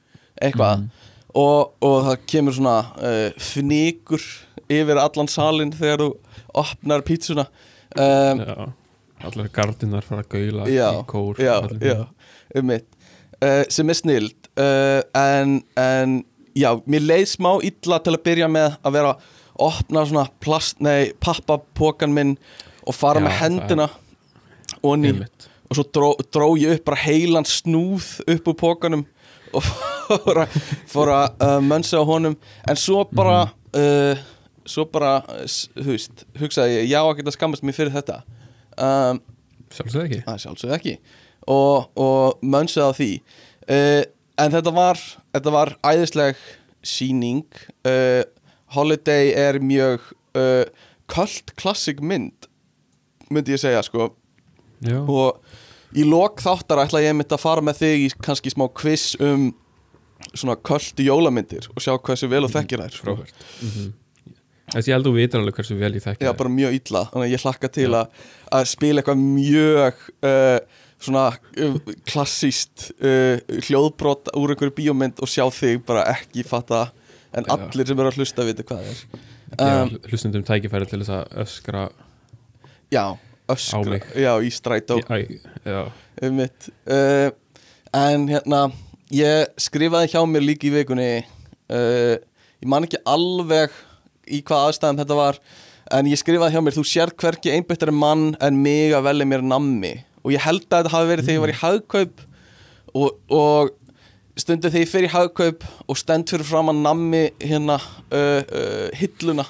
eitthvað. 0.41 0.87
Og, 1.33 1.73
og 1.81 1.99
það 2.07 2.25
kemur 2.29 2.57
svona 2.57 2.77
uh, 3.01 3.29
fnikur 3.41 4.25
yfir 4.73 5.01
allan 5.01 5.31
salin 5.31 5.73
þegar 5.75 6.05
þú 6.05 6.09
opnar 6.63 7.05
pizzuna. 7.07 7.47
Um, 7.97 8.43
já. 8.43 8.57
allar 9.29 9.49
gardinnar 9.53 10.05
fara 10.05 10.25
að 10.25 10.31
gaula 10.33 10.67
já, 10.69 10.87
í 10.97 11.03
kór 11.09 11.41
já, 11.41 11.55
já, 11.81 12.07
um 12.57 12.69
mitt 12.69 12.89
uh, 13.39 13.63
sem 13.73 13.93
er 13.93 13.99
snild. 13.99 14.51
Uh, 14.53 15.01
en, 15.17 15.61
en 15.81 16.19
já, 16.57 16.71
mér 16.85 17.07
leið 17.07 17.27
smá 17.35 17.53
illa 17.65 18.01
til 18.05 18.17
að 18.17 18.25
byrja 18.29 18.51
með 18.53 18.77
að 18.81 18.99
vera 18.99 19.15
opna 19.63 20.05
svona 20.09 20.27
plast, 20.43 20.81
nei, 20.85 21.13
pappapokan 21.23 22.13
minn 22.15 22.37
og 22.87 22.97
fara 22.97 23.23
Já, 23.23 23.27
með 23.27 23.39
hendina 23.41 23.89
og 24.83 24.99
ný 24.99 25.15
og 25.73 25.79
svo 25.79 25.85
dró, 25.89 26.09
dró 26.35 26.51
ég 26.61 26.77
upp 26.77 26.85
bara 26.91 27.01
heilan 27.01 27.47
snúð 27.49 28.19
upp 28.29 28.51
úr 28.53 28.57
pókanum 28.61 29.07
og 29.57 29.65
fór 30.93 31.13
að, 31.13 31.27
uh, 31.41 31.59
mönsa 31.65 32.01
á 32.01 32.05
honum. 32.05 32.37
En 32.69 32.77
svo 32.77 33.05
bara 33.09 33.47
uh, 33.77 34.21
svo 34.69 34.85
bara, 34.93 35.21
þú 35.77 35.89
veist 35.95 36.25
hugsaði 36.41 36.81
ég, 36.81 36.91
já 36.93 37.01
að 37.01 37.17
geta 37.21 37.35
skammast 37.35 37.65
mér 37.67 37.77
fyrir 37.77 37.95
þetta. 37.95 38.21
Um, 38.77 39.23
sjálfsög 39.73 40.07
ekki. 40.07 40.21
Að 40.29 40.41
sjálfsögðu 40.45 40.77
ekki. 40.79 40.97
Og, 41.53 41.89
og 41.99 42.45
mönsaði 42.45 42.89
á 42.89 42.93
því. 42.99 43.11
Uh, 43.65 44.03
en 44.43 44.55
þetta 44.57 44.75
var 44.77 45.01
þetta 45.33 45.55
var 45.55 45.75
æðisleg 45.87 46.45
síning 46.83 47.47
uh, 47.89 48.23
Holiday 48.75 49.33
er 49.37 49.61
mjög 49.63 50.05
uh, 50.39 50.65
cult 51.13 51.55
classic 51.61 52.01
mynd 52.01 52.49
myndi 53.33 53.55
ég 53.55 53.63
segja 53.63 53.81
sko. 53.87 54.11
Já, 54.85 54.99
og 55.01 55.41
í 55.97 56.05
lok 56.09 56.43
þáttar 56.43 56.83
ætla 56.85 57.03
ég 57.05 57.17
mitt 57.17 57.33
að 57.33 57.45
fara 57.45 57.65
með 57.65 57.83
þig 57.85 58.07
í 58.07 58.13
kannski 58.25 58.53
smá 58.53 58.67
quiz 58.75 59.13
um 59.23 59.51
svona 60.33 60.57
cult 60.65 61.01
jólamyndir 61.03 61.67
og 61.73 61.83
sjá 61.83 61.95
hversu 61.97 62.29
vel 62.31 62.45
þú 62.47 62.53
þekkir 62.57 62.85
þær 62.85 62.97
sko. 63.01 63.17
mm 63.63 63.91
þess 64.73 64.89
ég 64.89 64.97
held 64.97 65.09
þú 65.09 65.13
vitur 65.17 65.43
alveg 65.43 65.59
hversu 65.59 65.77
vel 65.77 65.91
ég 65.97 66.05
þekki 66.05 66.25
Já, 66.25 66.31
þær. 66.31 66.39
bara 66.39 66.53
mjög 66.55 66.77
illa 66.79 67.03
Þannig 67.11 67.27
að 67.27 67.35
ég 67.35 67.43
hlakka 67.45 67.71
til 67.73 67.89
að, 67.99 68.23
að 68.57 68.69
spila 68.71 69.03
eitthvað 69.03 69.23
mjög 69.23 70.03
uh, 70.29 70.81
svona 71.03 71.25
uh, 71.35 71.77
klassíst 72.09 72.87
uh, 73.03 73.37
hljóðbrot 73.67 74.33
úr 74.39 74.55
einhverju 74.55 74.77
bíómynd 74.79 75.21
og 75.23 75.31
sjá 75.31 75.45
þig 75.53 75.83
bara 75.89 76.07
ekki 76.15 76.47
fatta 76.49 76.87
en 77.33 77.47
Já. 77.49 77.53
allir 77.57 77.89
sem 77.89 78.01
eru 78.01 78.13
að 78.13 78.19
hlusta 78.21 78.47
viti 78.47 78.67
hvað 78.69 78.89
er. 78.93 79.03
Um, 79.61 79.93
hlustundum 80.09 80.45
tækifæri 80.49 80.89
til 80.89 81.03
þess 81.03 81.13
að 81.13 81.37
öskra 81.45 81.85
Já, 82.93 83.05
öskra. 83.53 84.01
Já, 84.17 84.33
í 84.41 84.51
strætó. 84.53 84.99
Um 86.23 86.39
mitt 86.41 86.69
uh, 86.89 87.33
En 87.93 88.25
hérna 88.31 88.67
ég 89.13 89.53
skrifaði 89.61 90.13
hjá 90.15 90.23
mér 90.29 90.45
líka 90.45 90.69
í 90.69 90.73
vikunni 90.73 91.11
uh, 91.21 92.15
ég 92.17 92.69
man 92.69 92.87
ekki 92.87 93.01
alveg 93.09 93.75
í 94.33 94.41
hvað 94.47 94.71
aðstæðum 94.71 95.03
þetta 95.03 95.19
var 95.19 95.41
en 95.93 96.09
ég 96.09 96.21
skrifaði 96.21 96.57
hjá 96.57 96.65
mér 96.65 96.77
þú 96.79 96.85
sér 96.89 97.13
hverki 97.21 97.53
einbyttari 97.53 97.93
mann 97.93 98.33
en 98.41 98.61
mig 98.65 98.95
að 98.97 99.09
velja 99.11 99.29
mér 99.29 99.45
nammi. 99.45 99.93
Og 100.23 100.33
ég 100.37 100.45
held 100.45 100.65
að 100.69 100.85
þetta 100.85 100.95
hafi 100.95 101.11
verið 101.11 101.29
þegar 101.29 101.37
ég 101.37 101.45
var 101.45 101.53
í 101.53 101.61
hagkaup 101.61 102.23
og, 102.93 103.09
og 103.29 103.73
stundu 104.39 104.71
þegar 104.73 104.85
ég 104.87 104.91
fer 104.93 105.07
í 105.07 105.11
hagkaup 105.13 105.65
og 105.91 105.99
stend 106.01 106.31
fyrir 106.33 106.47
fram 106.49 106.71
að 106.73 106.79
nammi 106.87 107.23
hérna 107.43 107.77
uh, 107.79 108.41
uh, 108.41 108.87
hilluna 108.97 109.45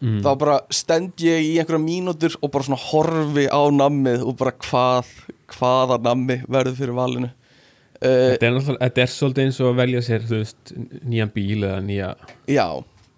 mm. 0.00 0.20
þá 0.24 0.30
bara 0.40 0.56
stend 0.74 1.20
ég 1.22 1.44
í 1.46 1.52
einhverja 1.60 1.82
mínútur 1.84 2.34
og 2.40 2.50
bara 2.54 2.66
svona 2.66 2.80
horfi 2.88 3.46
á 3.46 3.60
nammið 3.74 4.24
og 4.26 4.38
bara 4.40 4.54
hvað, 4.66 5.12
hvaða 5.54 6.00
nammi 6.08 6.40
verður 6.50 6.78
fyrir 6.80 6.96
valinu 6.98 7.30
uh, 7.30 8.00
þetta, 8.02 8.48
er 8.50 8.56
náttúrulega- 8.56 8.82
þetta 8.88 9.04
er 9.06 9.12
svolítið 9.14 9.46
eins 9.46 9.60
og 9.62 9.70
að 9.70 9.80
velja 9.84 10.02
sér 10.08 10.26
þú 10.30 10.40
veist, 10.42 10.74
nýjan 11.06 11.34
bíl 11.36 11.60
eða 11.60 11.80
nýja, 11.86 12.10
Já, 12.50 12.66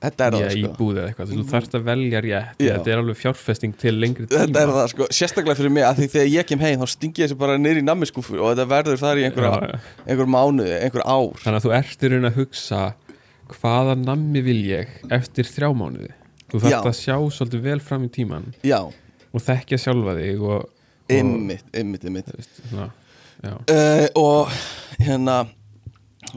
þetta 0.02 0.26
er 0.26 0.36
það 0.36 0.48
sko. 0.52 0.70
íbúð 0.70 0.98
eða 0.98 1.10
eitthvað 1.10 1.32
þú 1.32 1.44
þarfst 1.52 1.76
að 1.78 1.84
velja 1.88 2.22
rétt 2.24 2.62
Já. 2.62 2.72
þetta 2.72 2.92
er 2.92 3.02
alveg 3.02 3.18
fjárfesting 3.20 3.76
til 3.78 3.92
lengri 3.98 4.26
tíma 4.26 4.40
Þetta 4.42 4.62
er 4.62 4.72
það 4.76 4.88
sko, 4.92 5.08
sérstaklega 5.18 5.58
fyrir 5.60 5.74
mig 5.76 5.86
að 5.86 6.00
því 6.00 6.08
þegar 6.14 6.30
ég 6.32 6.48
kem 6.48 6.64
heim 6.66 6.82
þá 6.82 6.92
stingi 6.92 7.22
ég 7.22 7.30
þessi 7.30 7.38
bara 7.42 7.58
niður 7.60 7.80
í 7.82 7.84
nammiskúfu 7.86 8.40
og 8.40 8.50
þetta 8.52 8.66
verður 8.72 9.00
þar 9.02 9.20
í 9.20 9.26
einhverja, 9.28 9.78
einhver 10.06 10.32
mánuði, 10.34 10.74
einhver 10.78 11.06
ár. 11.06 11.38
Þannig 11.44 11.60
að 11.60 11.66
þú 11.66 11.74
ert 11.78 12.02
í 12.02 12.12
raun 12.12 12.28
að 12.28 12.40
hugsa 12.40 12.82
hvaða 13.52 13.96
nammi 14.00 14.42
vil 14.44 14.58
ég 14.66 14.98
eftir 15.12 15.48
þrjá 15.48 15.70
mánuði? 15.76 16.12
Þú 16.52 16.60
þarft 16.60 16.74
Já. 16.74 16.80
að 16.84 16.98
sjá 16.98 17.16
svolítið 17.38 17.64
vel 17.64 17.78
fram 17.80 18.04
í 18.04 18.10
tíman 18.12 18.50
Já, 18.66 18.80
og 19.32 19.40
þekkja 19.46 19.78
sjálfa 19.80 20.16
þig 20.18 20.42
og, 20.44 20.66
og 20.66 21.14
ymmit, 21.16 21.64
ymmit, 21.80 22.04
ymmit 22.10 22.32
veist, 22.34 22.60
svona, 22.68 22.90
uh, 23.42 24.06
Og 24.20 24.52
hérna 25.00 25.38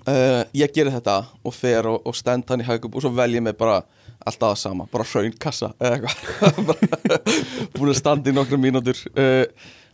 uh, 0.04 0.42
ég 0.56 0.74
gerir 0.76 0.94
þetta 0.94 1.18
og 1.46 1.56
fer 1.56 1.88
og, 1.90 2.02
og 2.08 2.18
stend 2.18 2.50
hann 2.50 2.64
í 2.64 2.68
hagkaup 2.68 2.98
og 2.98 3.06
svo 3.06 3.12
vel 3.16 3.38
ég 3.38 3.44
mig 3.46 3.58
bara 3.60 3.82
alltaf 4.26 4.56
það 4.56 4.62
sama, 4.62 4.88
bara 4.92 5.06
hraunkassa 5.08 5.72
eða 5.80 5.98
eitthvað. 5.98 6.80
Búin 7.76 7.92
að 7.92 8.00
standa 8.00 8.32
í 8.32 8.36
nokkra 8.36 8.60
mínútur. 8.62 9.02
Uh, 9.18 9.46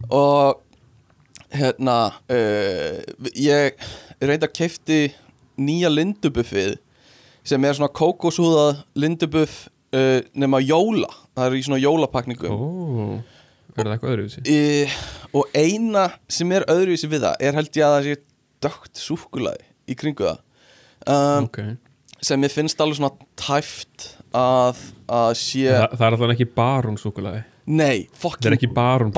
og 0.08 0.62
hérna 1.52 1.98
uh, 2.32 3.02
ég 3.36 3.76
reynda 4.22 4.48
að 4.48 4.56
keifti 4.62 5.02
nýja 5.62 5.92
lindubuffið 5.92 6.78
sem 7.48 7.66
er 7.66 7.76
svona 7.76 7.92
kókosúðað 7.92 8.86
lindubuff 9.02 9.68
uh, 9.98 10.22
nema 10.34 10.62
jóla. 10.64 11.10
Það 11.36 11.48
er 11.48 11.60
í 11.60 11.68
svona 11.68 11.84
jólapakningu 11.84 12.52
ó 12.52 12.60
er 13.76 13.88
það 13.88 13.96
eitthvað 13.96 14.14
öðruvísi? 14.16 14.44
Í, 14.46 14.60
og 15.38 15.56
eina 15.56 16.06
sem 16.32 16.54
er 16.56 16.66
öðruvísi 16.72 17.10
við 17.12 17.26
það 17.26 17.46
er 17.48 17.58
held 17.58 17.78
ég 17.78 17.88
að 17.88 17.96
það 17.96 18.08
sé 18.08 18.16
dögt 18.62 19.02
súkulaði 19.02 19.68
í 19.92 19.98
kringu 20.00 20.28
það. 20.28 20.42
Um, 21.12 21.48
ok, 21.48 21.62
sem 22.22 22.44
ég 22.46 22.54
finnst 22.54 22.82
alveg 22.84 23.00
svona 23.00 23.30
tæft 23.40 24.12
að, 24.38 24.82
að 25.10 25.32
sé 25.40 25.66
Þa, 25.68 25.88
það 25.96 26.06
er 26.06 26.16
alltaf 26.16 26.34
ekki 26.36 26.48
barón 26.58 27.00
súkulaði 27.02 27.42
nei, 27.72 28.06
er 28.06 28.22
fokkin 28.22 28.56
ekki 28.56 28.70
barón 28.74 29.14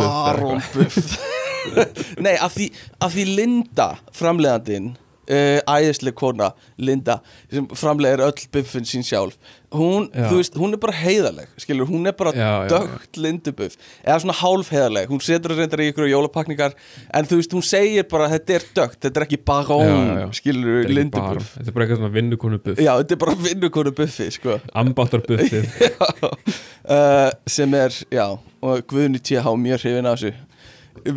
nei, 2.26 2.36
af 2.36 2.56
því, 2.56 2.70
af 3.04 3.16
því 3.16 3.26
Linda 3.38 3.90
framleiðandinn 4.16 4.94
uh, 5.30 5.60
æðisleg 5.70 6.16
kona, 6.18 6.52
Linda 6.78 7.20
sem 7.52 7.68
framlegir 7.78 8.24
öll 8.26 8.48
buffin 8.54 8.88
sín 8.88 9.06
sjálf. 9.06 9.38
Hún, 9.74 10.06
Já. 10.14 10.28
þú 10.30 10.38
veist, 10.38 10.58
hún 10.62 10.76
er 10.76 10.80
bara 10.82 10.94
heiðarleg 10.94 11.54
skilur, 11.58 11.88
hún 11.90 12.06
er 12.06 12.14
bara 12.14 12.30
dögt 12.70 13.18
lindubuff 13.18 13.74
eða 14.04 14.20
svona 14.22 14.36
hálf 14.38 14.70
heiðarleg, 14.70 15.10
hún 15.10 15.24
setur 15.26 15.56
reyndar 15.58 15.82
í 15.82 15.88
ykkur 15.90 16.06
jólapakningar, 16.12 16.76
en 17.10 17.30
þú 17.30 17.40
veist, 17.40 17.56
hún 17.58 17.66
segir 17.66 18.06
bara 18.12 18.28
að 18.28 18.36
þetta 18.36 18.56
er 18.60 18.68
dögt, 18.78 19.00
þetta 19.02 19.22
er 19.24 19.26
ekki 19.26 19.42
barón 19.50 20.36
skilur, 20.38 20.84
er 20.84 20.94
lindubuff. 20.94 21.56
Þetta 21.58 21.74
er 21.74 21.78
bara 21.80 21.88
eitthvað 21.88 22.04
svona 22.04 22.14
vinnukonu 22.20 22.62
buff 22.62 22.86
já, 22.86 22.92
þetta 23.02 23.18
er 23.18 23.24
bara 23.26 23.38
vinnukonu 23.48 23.96
buffi, 23.98 24.30
sko. 24.38 24.60
Ambáttar 24.84 25.26
buffið 25.26 25.66
uh, 25.90 27.30
sem 27.58 27.80
er, 27.82 28.02
já 28.14 28.28
og 28.64 28.86
Guðni 28.88 29.20
T.H. 29.20 29.58
mjög 29.60 29.82
hrifin 29.84 30.08
af 30.08 30.22
þessu 30.22 30.53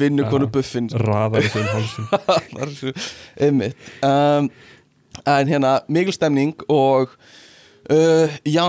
vinnukonu 0.00 0.48
buffin 0.52 0.88
Raðar 1.02 1.46
þessu 1.46 1.64
um 1.64 2.72
svo 2.76 2.92
einmitt. 3.46 3.90
Um, 4.04 4.50
en 5.26 5.50
hérna 5.50 5.78
mikil 5.88 6.14
stemning 6.16 6.54
og 6.72 7.12
uh, 7.90 8.36
já 8.44 8.68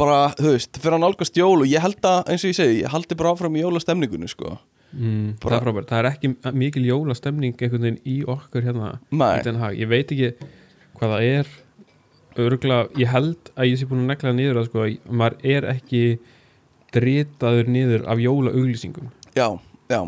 bara, 0.00 0.30
þú 0.38 0.54
veist, 0.54 0.78
fyrir 0.80 0.96
að 0.96 1.02
nálgast 1.04 1.36
jól 1.36 1.60
og 1.60 1.68
ég 1.68 1.82
held 1.84 2.04
að, 2.08 2.20
eins 2.32 2.44
og 2.44 2.52
ég 2.52 2.56
segi, 2.56 2.76
ég 2.82 2.92
haldi 2.92 3.16
bara 3.20 3.34
áfram 3.34 3.56
í 3.58 3.64
jólastemningunni, 3.64 4.30
sko. 4.32 4.54
Mm, 4.90 5.34
Það 5.42 5.52
er 5.54 5.64
frábært, 5.66 5.90
það 5.90 6.00
er 6.00 6.08
ekki 6.08 6.30
mikil 6.58 6.84
jólastemning 6.88 7.54
einhvern 7.60 7.84
veginn 7.86 8.00
í 8.08 8.16
okkur 8.26 8.64
hérna 8.66 8.94
í. 9.12 9.76
Ég 9.78 9.90
veit 9.90 10.14
ekki 10.14 10.30
hvað 10.98 11.12
það 11.14 11.26
er. 11.28 11.52
Örgulega, 12.40 12.88
ég 13.02 13.10
held 13.10 13.50
að 13.58 13.68
ég 13.68 13.78
sé 13.80 13.86
búin 13.90 14.04
að 14.04 14.10
negla 14.14 14.30
það 14.30 14.38
niður 14.40 14.60
að 14.60 14.68
sko, 14.70 14.86
að 14.86 15.14
maður 15.20 15.48
er 15.52 15.66
ekki 15.74 16.02
dritaður 16.94 17.70
niður 17.70 18.06
af 18.10 18.22
jólaauglýsingum. 18.22 19.10
Já, 19.36 19.46
já, 19.90 20.02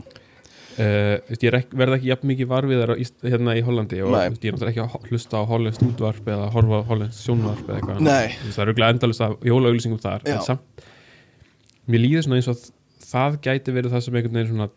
Uh, 0.73 1.19
veist, 1.29 1.43
ég 1.45 1.51
er 1.53 1.59
ekki, 1.61 2.07
jafn 2.09 2.29
mikið 2.31 2.47
varfiðar 2.49 2.95
hérna 2.97 3.53
í 3.59 3.61
Hollandi 3.61 3.99
og 4.07 4.15
veist, 4.15 4.39
ég 4.41 4.49
er 4.49 4.55
náttúrulega 4.57 4.71
ekki 4.71 4.81
að 5.03 5.11
hlusta 5.11 5.43
á 5.45 5.51
hollenskt 5.51 5.83
útvarp 5.85 6.31
eða 6.33 6.47
horfa 6.55 6.79
á 6.81 6.89
hollenskt 6.89 7.19
sjónvarp 7.27 7.67
eða 7.67 7.75
eitthvað. 7.77 7.99
Veist, 8.07 8.55
það 8.55 8.63
er 8.63 8.71
auðvitað 8.71 8.95
endalust 8.95 9.25
af 9.27 9.35
jólaauglýsingum 9.51 10.01
þar 10.01 10.25
Já. 10.25 10.33
en 10.33 10.47
samt, 10.47 10.87
mér 11.93 12.03
líður 12.07 12.25
svona 12.25 12.39
eins 12.41 12.49
og 12.49 12.63
það 13.11 13.37
gæti 13.45 13.75
verið 13.77 13.93
það 13.93 14.05
sem 14.07 14.17
einhvern 14.17 14.39
veginn 14.39 14.51
svona 14.55 14.71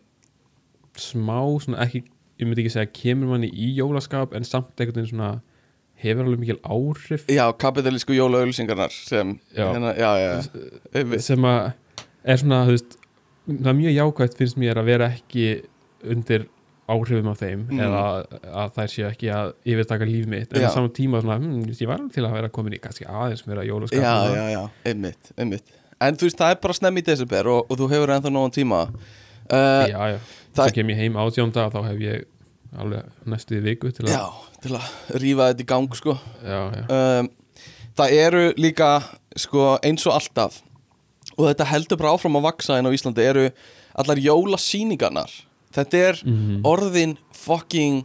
smá, 1.06 1.40
svona 1.64 1.80
ekki 1.86 2.02
ég 2.36 2.44
myndi 2.50 2.66
ekki 2.66 2.74
segja 2.76 2.92
kemur 3.00 3.32
manni 3.32 3.48
í 3.48 3.70
jólaskap 3.78 4.36
en 4.36 4.44
samt 4.44 4.76
einhvern 4.76 5.00
veginn 5.00 5.12
svona 5.14 5.30
hefur 6.02 6.26
alveg 6.26 6.42
mikil 6.44 6.58
áhrif 6.60 7.24
já, 7.32 7.46
kapitalísku 7.56 8.12
jólaauglýsingarnar 8.12 8.92
sem, 8.92 9.38
Já. 9.56 9.64
hérna, 9.72 9.96
já, 9.96 10.12
sem 11.24 11.48
að 11.48 11.72
er 12.26 12.40
svona, 12.42 12.64
þú 12.68 12.76
veist 12.76 12.98
það 13.46 13.70
er 13.72 13.78
mjög 13.80 13.96
jákvægt 13.96 14.36
finnst 14.40 14.58
mér 14.60 14.80
að 14.80 14.88
vera 14.90 15.08
ekki 15.14 15.46
undir 16.06 16.46
áhrifum 16.86 17.28
af 17.32 17.40
þeim 17.42 17.64
Mm. 17.66 17.80
eða 17.82 18.02
að 18.62 18.68
þær 18.76 18.90
séu 18.92 19.06
ekki 19.10 19.30
að 19.34 19.48
yfirtaka 19.66 20.06
líf 20.06 20.26
mitt 20.30 20.52
en 20.54 20.68
saman 20.70 20.92
tíma 20.94 21.20
svona, 21.22 21.38
hm, 21.40 21.64
ég 21.74 21.88
var 21.90 21.98
til 22.14 22.22
að 22.26 22.32
vera 22.36 22.48
komin 22.48 22.76
í 22.76 22.80
kannski 22.82 23.06
aðeins 23.10 23.42
meira 23.48 23.64
jólaskap 23.66 23.98
já, 23.98 24.14
já, 24.36 24.44
já, 24.54 24.62
einmitt, 24.86 25.32
einmitt 25.36 25.64
en 26.00 26.14
þú 26.14 26.28
veist, 26.28 26.38
það 26.38 26.50
er 26.54 26.60
bara 26.62 26.74
snemm 26.78 26.98
í 27.00 27.02
desember 27.02 27.48
og, 27.48 27.66
og 27.70 27.78
þú 27.80 27.88
hefur 27.90 28.12
ennþá 28.14 28.30
nógan 28.30 28.54
tíma 28.54 28.80
uh, 28.86 29.86
já, 29.90 29.98
já. 30.14 30.18
það- 30.54 30.72
kem 30.78 30.88
ég 30.94 30.96
heim 31.02 31.18
átjónda 31.18 31.66
þá 31.74 31.80
hef 31.88 31.98
ég 32.06 32.24
alveg 32.76 33.02
næstu 33.26 33.60
viku 33.64 33.90
til 33.96 34.06
að 34.06 34.12
já, 34.14 34.24
til 34.62 34.74
að 34.76 35.18
rífa 35.22 35.50
þetta 35.50 35.62
í 35.64 35.66
gang, 35.66 35.94
sko 35.96 36.14
já, 36.44 36.60
já. 36.70 36.84
um, 36.86 37.28
það 37.96 38.16
eru 38.20 38.44
líka 38.60 38.90
sko, 39.36 39.78
eins 39.82 40.06
og 40.06 40.14
alltaf 40.20 40.62
og 41.36 41.48
þetta 41.50 41.66
heldur 41.70 41.98
bara 42.00 42.14
áfram 42.16 42.38
að 42.40 42.46
vaksa 42.48 42.78
en 42.78 42.86
á 42.88 42.90
Íslandi 42.96 43.24
eru 43.28 43.50
allar 43.96 44.16
jólasýningarnar. 44.16 45.30
Þetta 45.76 45.94
er 46.08 46.14
Mhm. 46.24 46.62
orðin 46.64 47.16
fucking 47.32 48.04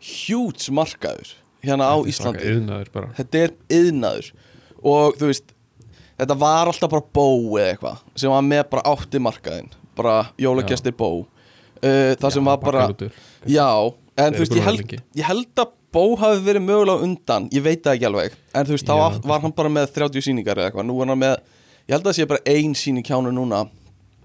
huge 0.00 0.70
markaður 0.72 1.34
hérna 1.62 1.84
á 1.92 1.96
Íslandi. 2.08 2.56
þetta 3.16 3.34
er 3.44 3.50
yðnaður 3.68 4.30
og 4.82 5.16
þú 5.18 5.26
veist 5.28 5.52
þetta 6.18 6.36
var 6.38 6.66
alltaf 6.70 6.90
bara 6.90 7.02
bó 7.12 7.26
eða 7.58 7.74
eitthvað 7.76 7.98
sem 8.16 8.30
var 8.30 8.42
með 8.42 8.70
bara 8.70 8.82
átti 8.94 9.18
markaðin 9.20 9.68
bara 9.96 10.30
jólagestir 10.38 10.92
bó 10.96 11.20
uh, 11.20 12.14
það 12.16 12.32
sem 12.32 12.42
Já, 12.42 12.46
var 12.48 12.56
bara 12.58 12.86
bakkalútur. 12.88 13.12
Já, 13.46 13.94
en 14.16 14.32
þú 14.34 14.38
veist, 14.38 14.56
ég 14.56 14.64
held, 14.64 14.96
ég 15.16 15.24
held 15.24 15.54
að 15.56 15.76
Bó 15.90 16.14
hafi 16.14 16.38
verið 16.46 16.62
mögulega 16.62 17.02
undan, 17.02 17.48
ég 17.50 17.64
veit 17.64 17.80
það 17.82 17.96
ekki 17.96 18.06
alveg. 18.06 18.34
En 18.54 18.64
þú 18.64 18.76
veist, 18.76 18.86
þá 18.86 18.92
Já, 18.94 18.98
var- 19.00 19.16
var 19.26 19.40
hann 19.42 19.50
bara 19.56 19.68
með 19.68 19.88
30 19.92 20.22
sýningar 20.22 20.54
eða 20.54 20.70
eitthvað 20.70 20.86
Nú 20.86 21.02
er 21.02 21.06
hann 21.10 21.18
með, 21.18 21.36
ég 21.90 21.96
held 21.96 22.04
að 22.06 22.12
það 22.12 22.18
sé 22.20 22.26
bara 22.30 22.46
ein 22.54 22.74
sýning 22.78 23.02
hjá 23.06 23.16
hann 23.18 23.34
núna. 23.34 23.64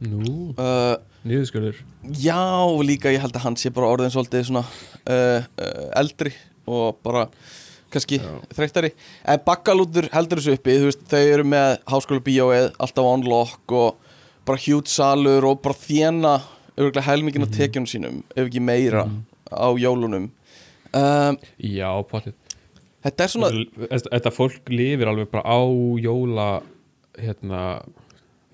Nú, 0.06 0.54
uh, 0.60 0.96
niðurskurður? 1.26 1.78
Já, 2.22 2.38
líka 2.86 3.10
ég 3.14 3.24
held 3.24 3.34
að 3.40 3.46
hann 3.48 3.56
sé 3.58 3.72
bara 3.74 3.88
orðin 3.90 4.12
svolítið 4.14 4.44
svona 4.52 4.62
uh, 4.62 5.42
uh, 5.42 5.88
eldri 5.98 6.34
Og 6.68 6.98
bara, 7.06 7.28
kannski, 7.94 8.18
Já. 8.20 8.32
þreyttari. 8.58 8.90
En 9.30 9.42
bakkalútur 9.46 10.08
heldur 10.14 10.40
þessu 10.42 10.56
uppi, 10.58 10.76
þú 10.82 10.88
veist, 10.90 11.04
þau 11.12 11.22
eru 11.22 11.46
með 11.48 11.76
Háskóla 11.94 12.24
bíóið, 12.26 12.72
alltaf 12.82 13.06
on 13.12 13.26
lock 13.30 13.76
Og 13.78 13.96
bara 14.50 14.62
hjút 14.62 14.90
salur 14.92 15.46
og 15.50 15.62
bara 15.66 15.78
þjena 15.78 16.36
Örgulega 16.76 17.06
helmingin 17.08 17.46
Mhm. 17.46 17.50
af 17.52 17.58
tekjunum 17.58 17.88
sínum, 17.88 18.24
ef 18.36 18.48
ekki 18.50 18.60
meira 18.62 19.06
Á 19.54 19.70
jólunum. 19.80 20.30
Um, 20.94 21.38
Já, 21.62 21.90
potið 22.10 22.34
Þetta 23.06 23.24
er 23.24 23.30
svona 23.30 23.50
þetta 24.10 24.32
fólk 24.34 24.70
lifir 24.74 25.08
alveg 25.08 25.30
bara 25.32 25.46
á 25.46 25.62
jóla 26.02 26.48
hérna 27.22 27.62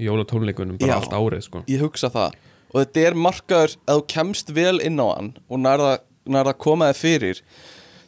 jólatónleikunum 0.01 0.79
bara 0.81 0.93
Já. 0.93 0.97
allt 0.99 1.13
árið 1.15 1.45
sko 1.47 1.63
Ég 1.69 1.83
hugsa 1.83 2.09
það 2.13 2.39
Og 2.71 2.77
þetta 2.79 3.03
er 3.03 3.17
markaður 3.19 3.75
að 3.83 3.99
þú 3.99 4.05
kemst 4.13 4.51
vel 4.55 4.77
inn 4.85 4.99
á 5.03 5.07
hann 5.11 5.31
Og 5.51 5.61
nærða, 5.61 5.93
nærða 6.25 6.53
að 6.55 6.61
koma 6.63 6.91
þig 6.91 7.01
fyrir 7.01 7.41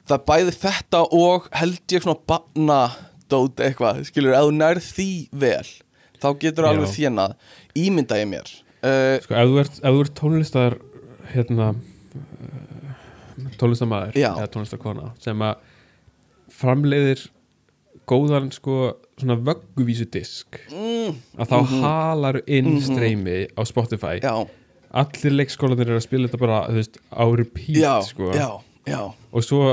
Það 0.10 0.26
bæði 0.30 0.56
þetta 0.60 1.02
og 1.16 1.48
held 1.56 1.96
ég 1.96 2.04
svona 2.06 2.20
Banna-dót 2.32 3.64
eitthvað 3.64 4.04
Skilur, 4.10 4.36
ef 4.36 4.48
þú 4.48 4.56
nærð 4.60 4.90
því 4.90 5.10
vel 5.44 5.72
Þá 6.24 6.30
getur 6.40 6.68
Já. 6.68 6.70
alveg 6.72 6.94
þjenað 6.96 7.36
Ímynda 7.84 8.20
ég 8.22 8.30
mér 8.32 8.54
uh, 8.84 9.18
Sko, 9.24 9.36
ef 9.36 9.52
þú 9.52 9.62
ert, 9.64 9.80
ef 9.80 9.98
þú 9.98 10.06
ert 10.06 10.16
tónlistar 10.20 10.80
hérna 11.34 11.74
tónlistamæður 13.60 14.18
Já. 14.18 14.32
eða 14.38 14.50
tónlistakona 14.54 15.12
sem 15.24 15.44
að 15.44 15.62
framleiðir 16.54 17.24
góðan 18.10 18.52
sko 18.54 18.98
svona 19.20 19.38
vögguvísu 19.40 20.08
disk. 20.12 20.60
Mm, 20.72 21.16
að 21.38 21.54
þá 21.54 21.58
halar 21.84 22.42
inn 22.48 22.78
streymi 22.84 23.40
á 23.54 23.62
Spotify. 23.68 24.20
Já, 24.24 24.46
allir 25.04 25.38
leikskólanir 25.40 25.90
eru 25.90 26.02
að 26.02 26.06
spila 26.08 26.30
þetta 26.30 26.42
bara 26.44 26.62
þú 26.70 26.78
veist, 26.82 27.02
á 27.10 27.26
repeat 27.40 27.82
já, 27.82 27.94
sko. 28.06 28.30
já, 28.36 28.50
já. 28.90 29.02
Og 29.34 29.48
svo 29.48 29.64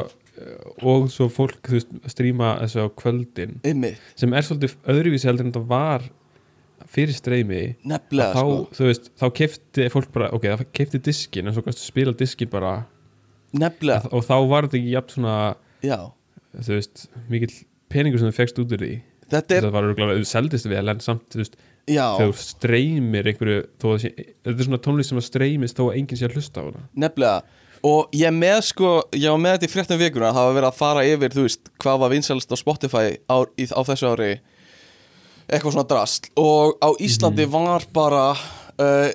og 0.87 1.11
svo 1.12 1.27
fólk 1.33 1.69
þú 1.69 1.77
veist, 1.77 1.90
stríma 2.12 2.55
þessu 2.62 2.87
á 2.87 2.88
kvöldin. 2.97 3.59
Ymmi, 3.66 3.93
sem 4.19 4.33
er 4.37 4.47
svolítið 4.47 4.77
öðruvísi 4.95 5.29
heldur 5.29 5.47
en 5.47 5.53
þetta 5.53 5.64
var 5.71 6.07
fyrir 6.90 7.16
streymi. 7.16 7.62
Nefnilega 7.87 8.35
þá, 8.35 8.40
sko. 8.40 8.79
þú 8.79 8.88
veist, 8.88 9.11
þá 9.21 9.27
kefti 9.40 9.88
fólk 9.93 10.14
bara, 10.14 10.31
ok, 10.37 10.47
það 10.55 10.71
kefti 10.79 11.03
diskin 11.11 11.51
en 11.51 11.57
svo 11.57 11.64
kannski 11.66 11.87
spila 11.87 12.16
diskin 12.16 12.51
bara. 12.53 12.79
Nefnilega, 13.51 14.11
og 14.14 14.25
þá 14.27 14.37
var 14.51 14.69
þetta 14.69 14.81
ekki 14.81 14.95
jafn 14.95 15.14
svona 15.16 15.37
já. 15.85 15.99
þú 16.55 16.79
veist, 16.79 17.05
mikill 17.33 17.57
peningur 17.90 18.22
sem 18.22 18.31
þú 18.31 18.37
fegst 18.38 18.61
út 18.62 18.72
úr 18.76 18.85
því. 18.85 18.92
Þetta 19.31 19.57
er, 19.61 19.66
var 19.70 19.87
örgulega, 19.87 20.18
þú 20.18 20.26
seldist 20.26 20.66
vel 20.70 20.88
en 20.90 21.00
samt, 21.05 21.26
þú 21.31 21.38
veist, 21.42 21.57
þegar 21.87 22.20
þú 22.24 22.33
streymir 22.42 23.29
einhverju, 23.31 23.61
þó 23.83 23.87
að 23.94 23.98
sé, 24.03 24.11
þetta 24.42 24.55
er 24.57 24.66
svona 24.68 24.81
tónlist 24.87 25.12
sem 25.12 25.20
að 25.20 25.26
streymist 25.29 25.79
þó 25.79 25.85
að 25.88 25.96
enginn 26.00 26.18
sé 26.18 26.26
að 26.26 26.35
hlusta 26.38 26.62
á 26.62 26.66
hana. 26.66 26.83
Nefnilega. 27.05 27.42
Og 27.90 28.11
ég 28.12 28.35
með 28.37 28.59
sko, 28.66 28.88
ég 29.16 29.31
var 29.33 29.38
með 29.40 29.55
þetta 29.55 29.64
í 29.64 29.72
fréttum 29.72 30.00
vikuna 30.03 30.33
Það 30.37 30.44
var 30.50 30.57
verið 30.59 30.68
að 30.68 30.81
fara 30.83 31.05
yfir, 31.09 31.33
þú 31.33 31.44
veist, 31.46 31.70
hvað 31.81 32.00
var 32.03 32.11
vinsalist 32.12 32.50
á 32.53 32.57
Spotify 32.61 33.07
á, 33.31 33.37
í, 33.57 33.64
á 33.72 33.81
þessu 33.88 34.11
ári. 34.11 34.33
Eitthvað 35.50 35.74
svona 35.74 35.88
drast. 35.90 36.29
Og 36.38 36.76
á 36.83 36.88
Íslandi 37.00 37.46
Mhm. 37.46 37.50
var 37.55 37.87
bara, 37.92 38.26
uh, 38.79 39.11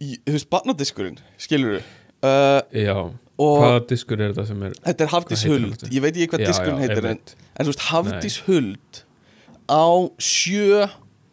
í- 0.00 0.18
þú 0.26 0.32
veist, 0.36 0.50
barnadiskurinn, 0.50 1.18
skilur 1.38 1.78
du 1.78 1.82
uh, 2.28 2.60
já, 2.74 3.10
hvaða 3.40 3.84
diskur 3.90 4.20
er 4.20 4.34
þetta 4.34 4.46
sem 4.50 4.64
er 4.66 4.74
þetta 4.84 5.06
er 5.06 5.12
Hafdís 5.14 5.44
Huld? 5.48 5.86
Ég 5.90 6.04
veit 6.04 6.16
ekki 6.16 6.32
hvað 6.34 6.44
já, 6.46 6.74
heitir 6.82 7.08
en, 7.12 7.22
en 7.24 7.68
þú 7.68 7.72
veist, 7.72 7.86
Hafdís 7.90 8.40
Huld 8.48 9.04
Á 9.70 9.86
sjö 10.18 10.88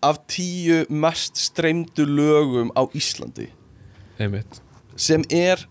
af 0.05 0.19
tíu 0.29 0.83
mest 0.93 1.39
streymdu 1.41 2.05
lögum 2.05 2.69
á 2.77 2.85
Íslandi. 2.93 3.49
Einmitt, 4.21 4.61
Sem 4.97 5.23
er 5.33 5.63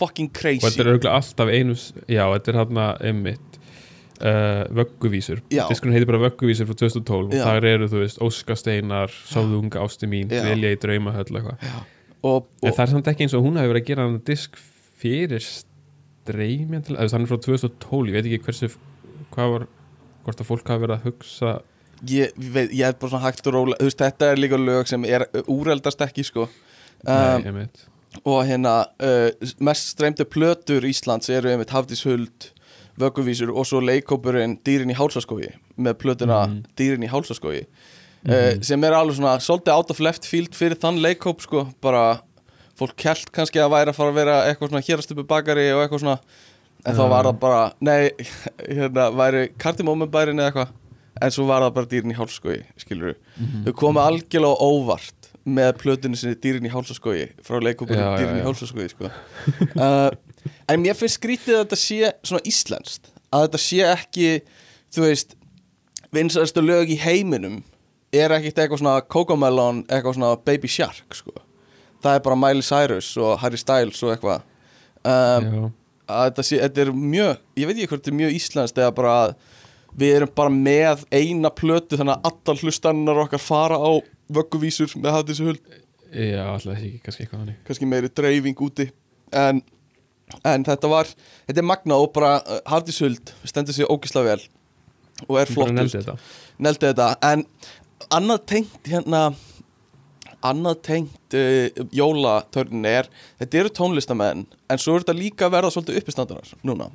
fucking 0.00 0.28
og 0.28 0.36
crazy 0.36 0.64
þetta 0.64 0.84
er 0.84 0.90
örgulega 0.94 1.16
alltaf 1.16 1.52
einus, 1.52 1.86
já, 2.08 2.24
þetta 2.32 2.52
er 2.52 2.58
hérna 2.60 2.84
einmitt 3.04 3.58
uh, 4.20 4.64
vögguvísur, 4.76 5.42
diskurinn 5.52 5.96
heitir 5.96 6.08
bara 6.08 6.22
vögguvísur 6.26 6.68
frá 6.68 6.76
2012 6.80 7.34
Já. 7.34 7.40
og 7.40 7.48
þar 7.48 7.68
eru, 7.72 7.88
þú 7.92 8.02
veist, 8.04 8.20
Óskasteinar 8.24 9.12
Sáðunga 9.28 9.84
ásti 9.84 10.08
mín, 10.10 10.32
Já. 10.32 10.44
Velja 10.48 10.72
í 10.76 10.80
draumahöll 10.80 11.28
eitthvað. 11.28 11.66
Og, 12.20 12.48
En 12.60 12.68
og 12.68 12.76
það 12.76 12.84
er 12.84 12.92
samt 12.94 13.12
ekki 13.12 13.26
eins 13.26 13.36
og 13.36 13.44
hún 13.46 13.60
hefur 13.60 13.74
verið 13.74 13.84
að 13.84 13.90
gera 13.92 14.06
hann 14.06 14.18
disk 14.28 14.60
fyrir 15.00 15.44
streymjan 16.24 16.82
til, 16.86 16.96
þannig 17.00 17.30
frá 17.30 17.38
2012, 17.46 18.08
ég 18.10 18.16
veit 18.16 18.28
ekki 18.30 18.44
hversu 18.46 18.68
hvað 19.34 19.52
var, 19.54 19.66
hvort 20.24 20.40
að 20.42 20.48
fólk 20.50 20.68
hafi 20.72 20.84
verið 20.84 20.96
að 20.98 21.06
hugsa 21.08 21.52
ég, 22.08 22.32
veit, 22.36 22.72
ég 22.76 22.86
er 22.88 22.96
bara 23.00 23.10
svona 23.12 23.26
hægt 23.28 23.46
og 23.50 23.54
róla 23.56 23.78
þú 23.80 23.88
veist, 23.88 24.02
þetta 24.04 24.30
er 24.32 24.40
líka 24.40 24.58
lög 24.60 24.88
sem 24.90 25.04
er 25.08 25.26
úreldast 25.52 26.00
ekki 26.04 26.24
sko. 26.26 26.46
Um, 27.06 27.44
Nei, 27.46 27.66
og 28.26 28.40
hérna 28.48 28.74
uh, 29.00 29.28
mest 29.64 29.92
streymdu 29.94 30.24
plötur 30.28 30.84
Íslands 30.88 31.30
eru 31.32 31.52
einmitt 31.52 31.70
Hafdís 31.72 32.02
Huld 32.04 32.50
vögguvísur 33.00 33.52
og 33.54 33.64
svo 33.68 33.80
leikópurinn 33.80 34.58
Dýrin 34.66 34.90
í 34.92 34.96
hálsaskói 34.98 35.52
með 35.80 35.94
plötuna 36.02 36.42
Mhm. 36.48 36.58
Dýrin 36.76 37.06
í 37.06 37.08
hálsaskói 37.08 37.62
uh, 37.62 38.58
sem 38.60 38.84
er 38.84 38.92
alveg 38.98 39.16
svona 39.16 39.38
svolítið 39.40 39.72
out 39.76 39.90
of 39.94 40.00
left 40.04 40.26
field 40.28 40.52
fyrir 40.58 40.76
þann 40.76 41.00
leikóp 41.00 41.40
sko, 41.40 41.68
bara 41.80 42.20
fólk 42.80 42.96
kælt 43.00 43.30
kannski 43.36 43.60
að 43.62 43.72
væri 43.76 43.92
að 43.92 43.98
fara 44.00 44.12
að 44.14 44.18
vera 44.20 44.36
eitthvað 44.48 44.72
svona 44.72 44.86
hérastupu 44.88 45.26
bakari 45.28 45.68
og 45.74 45.82
eitthvað 45.84 46.04
svona 46.04 46.18
en 46.88 46.96
þá 46.96 47.02
var 47.12 47.28
það 47.28 47.38
bara, 47.42 47.62
nei 47.84 48.10
hérna 48.78 49.08
væri 49.20 49.42
kartimómubærin 49.60 50.40
eða 50.40 50.50
eitthvað 50.52 50.76
en 51.20 51.34
svo 51.34 51.44
var 51.50 51.64
það 51.66 51.74
bara 51.76 51.90
dýrin 51.92 52.14
í 52.14 52.18
hálsaskói 52.18 52.60
skilur 52.80 53.16
Mhm. 53.40 53.64
þau 53.66 53.72
komu 53.82 54.00
algjörlega 54.00 54.64
óvart 54.64 55.28
með 55.50 55.72
plötunni 55.80 56.16
sinni 56.20 56.36
dýrin 56.36 56.66
í 56.68 56.72
hálsaskói 56.72 57.30
frá 57.44 57.56
já, 57.60 58.08
dýrin 58.20 58.38
í 58.38 58.42
já. 58.42 58.46
hálsaskói 58.48 58.88
sko. 58.92 59.10
uh, 59.76 60.10
en 60.70 60.80
mér 60.84 60.96
finnst 60.96 61.18
skrítið 61.20 61.56
að 61.58 61.62
þetta 61.64 61.78
sé 61.80 62.12
svona 62.22 62.44
íslenskt 62.48 63.10
að 63.32 63.46
þetta 63.46 63.60
sé 63.64 63.80
ekki 63.88 64.30
þú 64.94 65.04
veist 65.06 65.36
vinsæðstu 66.14 66.62
lög 66.64 66.90
í 66.92 66.98
heiminum 67.00 67.60
er 68.12 68.32
ekkert 68.34 68.58
eitthvað 68.58 68.80
svona 68.82 69.00
Cocomelon 69.06 69.84
eitthvað 69.88 70.16
svona 70.18 70.32
Baby 70.44 70.68
Shark 70.68 71.14
sko. 71.14 71.32
Það 72.02 72.16
er 72.16 72.24
bara 72.26 72.38
Miley 72.38 72.66
Cyrus 72.66 73.10
og 73.20 73.36
Harry 73.42 73.60
Styles 73.60 74.02
og 74.04 74.14
eitthvað. 74.14 74.46
Um, 75.00 75.70
þetta, 76.10 76.44
þetta 76.44 76.84
er 76.84 76.92
mjög 76.92 77.38
ég 77.56 77.68
veit 77.68 77.76
ekki 77.76 77.90
hvort 77.90 78.02
þetta 78.02 78.12
er 78.12 78.18
mjög 78.18 78.36
íslenskt 78.36 78.80
eða 78.80 78.94
bara 78.96 79.16
að 79.24 79.34
við 80.00 80.16
erum 80.18 80.32
bara 80.36 80.52
með 80.54 81.04
eina 81.10 81.50
plötu 81.54 81.98
þannig 81.98 82.18
að 82.18 82.30
allar 82.30 82.64
hlustannar 82.64 83.22
okkar 83.24 83.42
fara 83.42 83.78
á 83.80 83.90
vögguvísur 84.30 84.92
með 85.00 85.16
hatt 85.16 85.32
þessu 85.32 85.48
huld. 85.50 85.60
Já 86.10 86.44
alltaf 86.46 86.76
ekki 86.76 87.00
kannski 87.04 87.24
eitthvað 87.24 87.42
hannig 87.42 87.58
kannski 87.66 87.90
meiri 87.90 88.12
dreifing 88.20 88.62
úti. 88.66 88.88
En, 89.34 89.60
en 90.46 90.66
þetta 90.66 90.90
var 90.90 91.10
þetta 91.10 91.62
er 91.62 91.68
magna 91.72 91.98
og 92.02 92.12
bara 92.14 92.38
uh, 92.40 92.62
Hardishuld 92.70 93.34
stendur 93.46 93.76
sig 93.76 93.90
ógislega 93.90 94.34
vel 94.34 94.48
og 95.28 95.36
er 95.40 95.50
flottust 95.50 95.96
neldi 96.60 96.90
þetta. 96.90 97.12
Þetta. 97.12 97.32
En 97.32 97.46
annað 98.16 98.44
tengt 98.54 98.90
hérna 98.90 99.30
annað 100.42 100.80
tengt 100.86 101.34
uh, 101.34 101.68
jólatörnin 101.92 102.86
er 102.86 103.08
þetta 103.40 103.58
eru 103.62 103.68
tónlistamenn 103.76 104.46
en 104.70 104.78
svo 104.78 104.94
er 104.96 105.04
þetta 105.04 105.18
líka 105.18 105.46
að 105.48 105.54
verða 105.56 105.70
svolítið 105.74 106.00
uppistandarar 106.02 106.54
núna. 106.66 106.90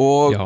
Og 0.00 0.32
Já, 0.36 0.44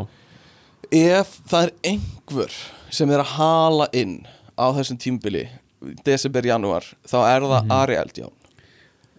ef 0.93 1.37
það 1.51 1.69
er 1.69 1.73
einhver 1.93 2.57
sem 2.91 3.11
er 3.11 3.23
að 3.23 3.33
hala 3.37 3.89
inn 3.97 4.19
á 4.57 4.67
þessum 4.77 4.99
tímbili 5.03 5.45
desember, 6.07 6.43
janúar, 6.47 6.85
þá 7.07 7.17
er 7.29 7.41
það 7.45 7.63
Mhm. 7.65 7.73
Ari 7.77 7.95
Eldján 8.01 8.33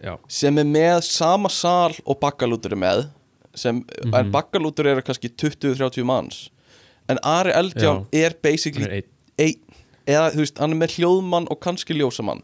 já, 0.02 0.18
sem 0.28 0.58
er 0.58 0.64
með 0.64 1.02
sama 1.06 1.48
sal 1.48 1.94
og 2.04 2.18
bakkalútur 2.20 2.72
er 2.72 2.76
með 2.76 3.08
sem, 3.54 3.84
Mhm. 4.04 4.14
en 4.14 4.30
bakkalútur 4.32 4.86
eru 4.86 5.02
kannski 5.02 5.28
20-30 5.30 6.04
manns 6.04 6.50
en 7.08 7.18
Ari 7.22 7.52
Eldján 7.52 8.06
er 8.12 8.34
basically 8.42 8.84
einn. 8.86 9.04
ein, 9.38 9.54
eða 10.06 10.32
þú 10.34 10.36
veist, 10.42 10.58
hann 10.58 10.72
er 10.72 10.76
með 10.86 10.96
hljóðmann 10.98 11.46
og 11.50 11.60
kannski 11.60 11.94
ljósamann 11.94 12.42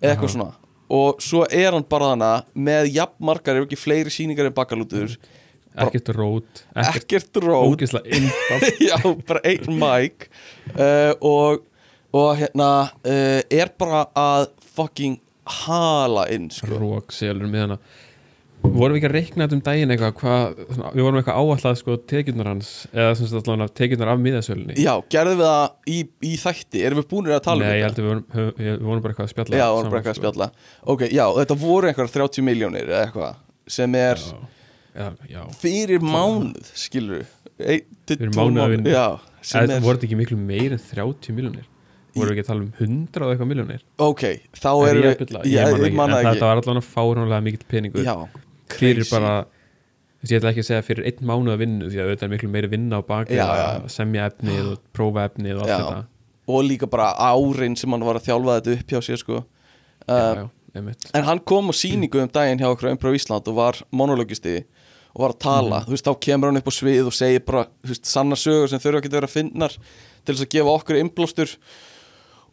eða 0.00 0.14
eitthvað 0.14 0.32
svona. 0.36 0.52
Og 0.98 1.20
svo 1.20 1.42
er 1.52 1.74
hann 1.76 1.84
bara 1.84 2.12
hana 2.14 2.30
með 2.56 2.88
jafnmargar 2.94 3.58
ef 3.60 3.66
ekki 3.68 3.76
fleiri 3.80 4.12
sýningar 4.14 4.48
en 4.48 4.56
bakkalútur. 4.56 5.16
Bara- 5.74 5.86
ekkert 5.92 6.08
rót, 6.16 6.62
ekkert 6.74 7.36
rót. 7.44 7.82
já, 8.88 8.96
bara 9.28 9.42
einn 9.44 9.76
mic. 9.78 10.28
Uh, 10.72 11.12
og, 11.20 11.66
og 12.16 12.30
hérna 12.40 12.70
uh, 13.04 13.40
er 13.52 13.70
bara 13.78 14.06
að 14.16 14.48
fucking 14.74 15.20
hala 15.66 16.26
inn 16.34 16.48
sko. 16.52 16.72
rókselur 16.80 17.48
með 17.48 17.66
hana 17.66 17.78
vorum 18.62 18.94
við 18.94 18.98
ekki 18.98 19.08
að 19.08 19.14
reikna 19.14 19.44
þetta 19.46 19.56
um 19.56 19.62
daginn 19.66 19.92
eitthvað 19.94 20.14
hvað, 20.18 20.60
svona, 20.74 20.90
við 20.94 21.06
vorum 21.06 21.18
eitthvað 21.20 21.40
áallað 21.42 21.76
sko 21.78 21.96
tekjurnar 22.10 22.50
hans 22.50 22.70
eða 22.92 23.68
tekjurnar 23.78 24.12
af 24.12 24.20
miðasölunni. 24.24 24.76
Já, 24.82 24.92
gerðum 25.14 25.40
við 25.40 25.48
það 25.48 25.94
í, 25.94 25.98
í 26.26 26.32
þætti? 26.42 26.82
Erum 26.88 27.00
við 27.02 27.08
búinir 27.12 27.36
að 27.36 27.44
tala 27.46 27.64
Nei, 27.64 27.78
ég 27.78 27.84
um 27.84 27.88
held 27.88 27.98
að 27.98 28.04
við 28.04 28.10
vorum, 28.12 28.52
við 28.58 28.84
vorum 28.88 29.04
bara 29.04 29.14
eitthvað 29.14 29.28
að 29.28 29.32
spjalla 29.34 29.60
já, 29.60 29.66
vorum 29.68 29.78
saman, 29.78 29.94
bara 29.94 30.02
eitthvað 30.02 30.14
að 30.14 30.18
sko. 30.18 30.24
spjalla. 30.26 30.50
Ok, 30.94 31.06
já, 31.08 31.24
þetta 31.38 31.58
voru 31.62 31.90
einhverjar 31.90 32.14
30 32.18 32.46
miljónir 32.48 32.92
eða 32.92 33.02
eitthvað 33.06 33.40
sem 33.78 33.98
er 34.00 34.22
já, 34.26 34.38
já, 34.98 35.08
já. 35.32 35.40
fyrir 35.62 36.04
mánuð 36.04 36.70
skilur 36.74 37.26
Fyrir 37.58 38.30
já, 38.86 39.06
sem 39.42 39.64
Eða, 39.64 39.74
er, 39.74 39.82
voru 39.82 39.98
þetta 39.98 40.08
ekki 40.08 40.18
miklu 40.18 40.38
meir 40.38 40.74
en 40.76 40.82
30 40.82 41.34
miljónir 41.36 41.66
voru 42.18 42.32
við 42.32 42.38
ekki 42.38 42.44
að 42.44 42.50
tala 42.50 42.64
um 42.64 42.70
100 42.78 43.24
og 43.24 43.32
eitthvað 43.32 43.50
miljónir 43.50 43.82
ok, 44.02 44.22
þá 44.56 44.70
Er 44.72 44.90
erum 44.90 45.04
ég 45.04 45.22
við 45.22 45.34
ég 45.36 45.54
ég 45.54 45.72
ekki, 45.74 45.96
man 45.98 46.14
en 46.14 46.20
það 46.20 46.28
þetta 46.30 46.50
var 46.50 46.62
allavega 46.62 46.86
fáránlega 46.86 47.44
mikill 47.44 47.66
peningur. 47.68 48.06
Já, 48.06 48.16
fyrir 48.74 49.02
crazy. 49.04 49.14
bara 49.14 49.32
ég 50.26 50.38
ætla 50.40 50.50
ekki 50.52 50.64
að 50.64 50.68
segja 50.68 50.84
fyrir 50.86 51.06
einn 51.08 51.26
mánuð 51.30 51.54
að 51.54 51.60
vinnu 51.62 51.88
því 51.92 52.00
að 52.02 52.08
þetta 52.12 52.26
er 52.26 52.32
miklu 52.32 52.48
meiri 52.52 52.70
vinna 52.72 52.98
á 52.98 53.02
baki 53.06 53.36
Já, 53.38 53.44
að 53.46 53.60
já. 53.62 53.90
semja 53.94 54.26
efnið 54.32 54.70
og 54.72 54.80
prófa 54.96 55.26
efnið 55.30 55.60
og 55.60 55.62
allt 55.64 55.74
þetta. 55.76 56.00
Og 56.48 56.64
líka 56.64 56.88
bara 56.90 57.10
árin 57.20 57.76
sem 57.76 57.92
hann 57.92 58.06
var 58.06 58.18
að 58.18 58.26
þjálfa 58.30 58.56
þetta 58.58 58.74
upp 58.78 58.92
hjá 58.94 59.00
sér 59.04 59.20
sko. 59.20 59.42
Já, 60.08 60.16
uh, 60.16 60.48
já, 60.74 60.82
En 61.14 61.24
hann 61.24 61.40
kom 61.44 61.70
á 61.70 61.74
síningu 61.76 62.20
um 62.22 62.28
daginn 62.32 62.58
hjá 62.60 62.68
okkur 62.72 62.88
á 62.90 62.94
Improv 62.94 63.14
Ísland 63.16 63.48
og 63.50 63.56
var 63.56 63.78
monologisti 63.90 64.62
og 65.14 65.22
var 65.24 65.32
að 65.34 65.40
tala, 65.42 65.80
þú 65.86 65.94
veist, 65.94 66.06
þá 66.06 66.20
kemur 66.22 66.50
hann 66.50 66.60
upp 66.60 66.68
á 66.70 66.74
svið 66.76 67.08
og 67.10 67.14
segir 67.16 67.42
bara, 67.46 67.64
þú 67.82 67.90
veist, 67.94 68.06
sanna 68.06 68.36
sögur 68.38 68.68
sem 68.70 68.82
þurfa 68.82 69.00
ekki 69.00 69.10
að 69.10 69.16
vera 69.18 69.30
finnar 69.32 69.74
til 69.78 70.34
þess 70.34 70.44
að 70.44 70.52
gefa 70.54 70.74
okkur 70.78 70.98
innblástur 71.00 71.54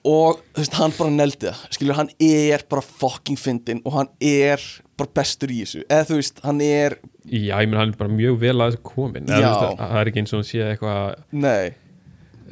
og 0.05 0.41
þú 0.53 0.61
veist, 0.61 0.75
hann 0.79 0.93
bara 0.97 1.13
neldi 1.13 1.47
það, 1.49 1.61
skilur, 1.77 1.97
hann 1.99 2.11
er 2.21 2.65
bara 2.71 2.83
fucking 2.85 3.39
fyndin 3.41 3.81
og 3.85 3.95
hann 3.99 4.11
er 4.23 4.61
bara 4.99 5.11
bestur 5.17 5.51
í 5.53 5.61
þessu, 5.63 5.85
eða 5.89 6.09
þú 6.11 6.19
veist, 6.21 6.43
hann 6.45 6.61
er 6.65 6.99
Já, 7.25 7.55
ég 7.57 7.71
menn 7.71 7.79
hann 7.81 7.95
er 7.95 7.97
bara 7.99 8.13
mjög 8.13 8.37
vel 8.43 8.53
að 8.59 8.75
þessu 8.75 8.83
komin 8.91 9.25
Eða, 9.31 9.49
veist, 9.49 9.81
það 9.81 9.97
er 10.01 10.11
ekki 10.11 10.21
eins 10.21 10.35
og 10.35 10.39
hann 10.41 10.49
sé 10.51 10.61
eitthvað 10.67 11.41
nei, 11.45 11.73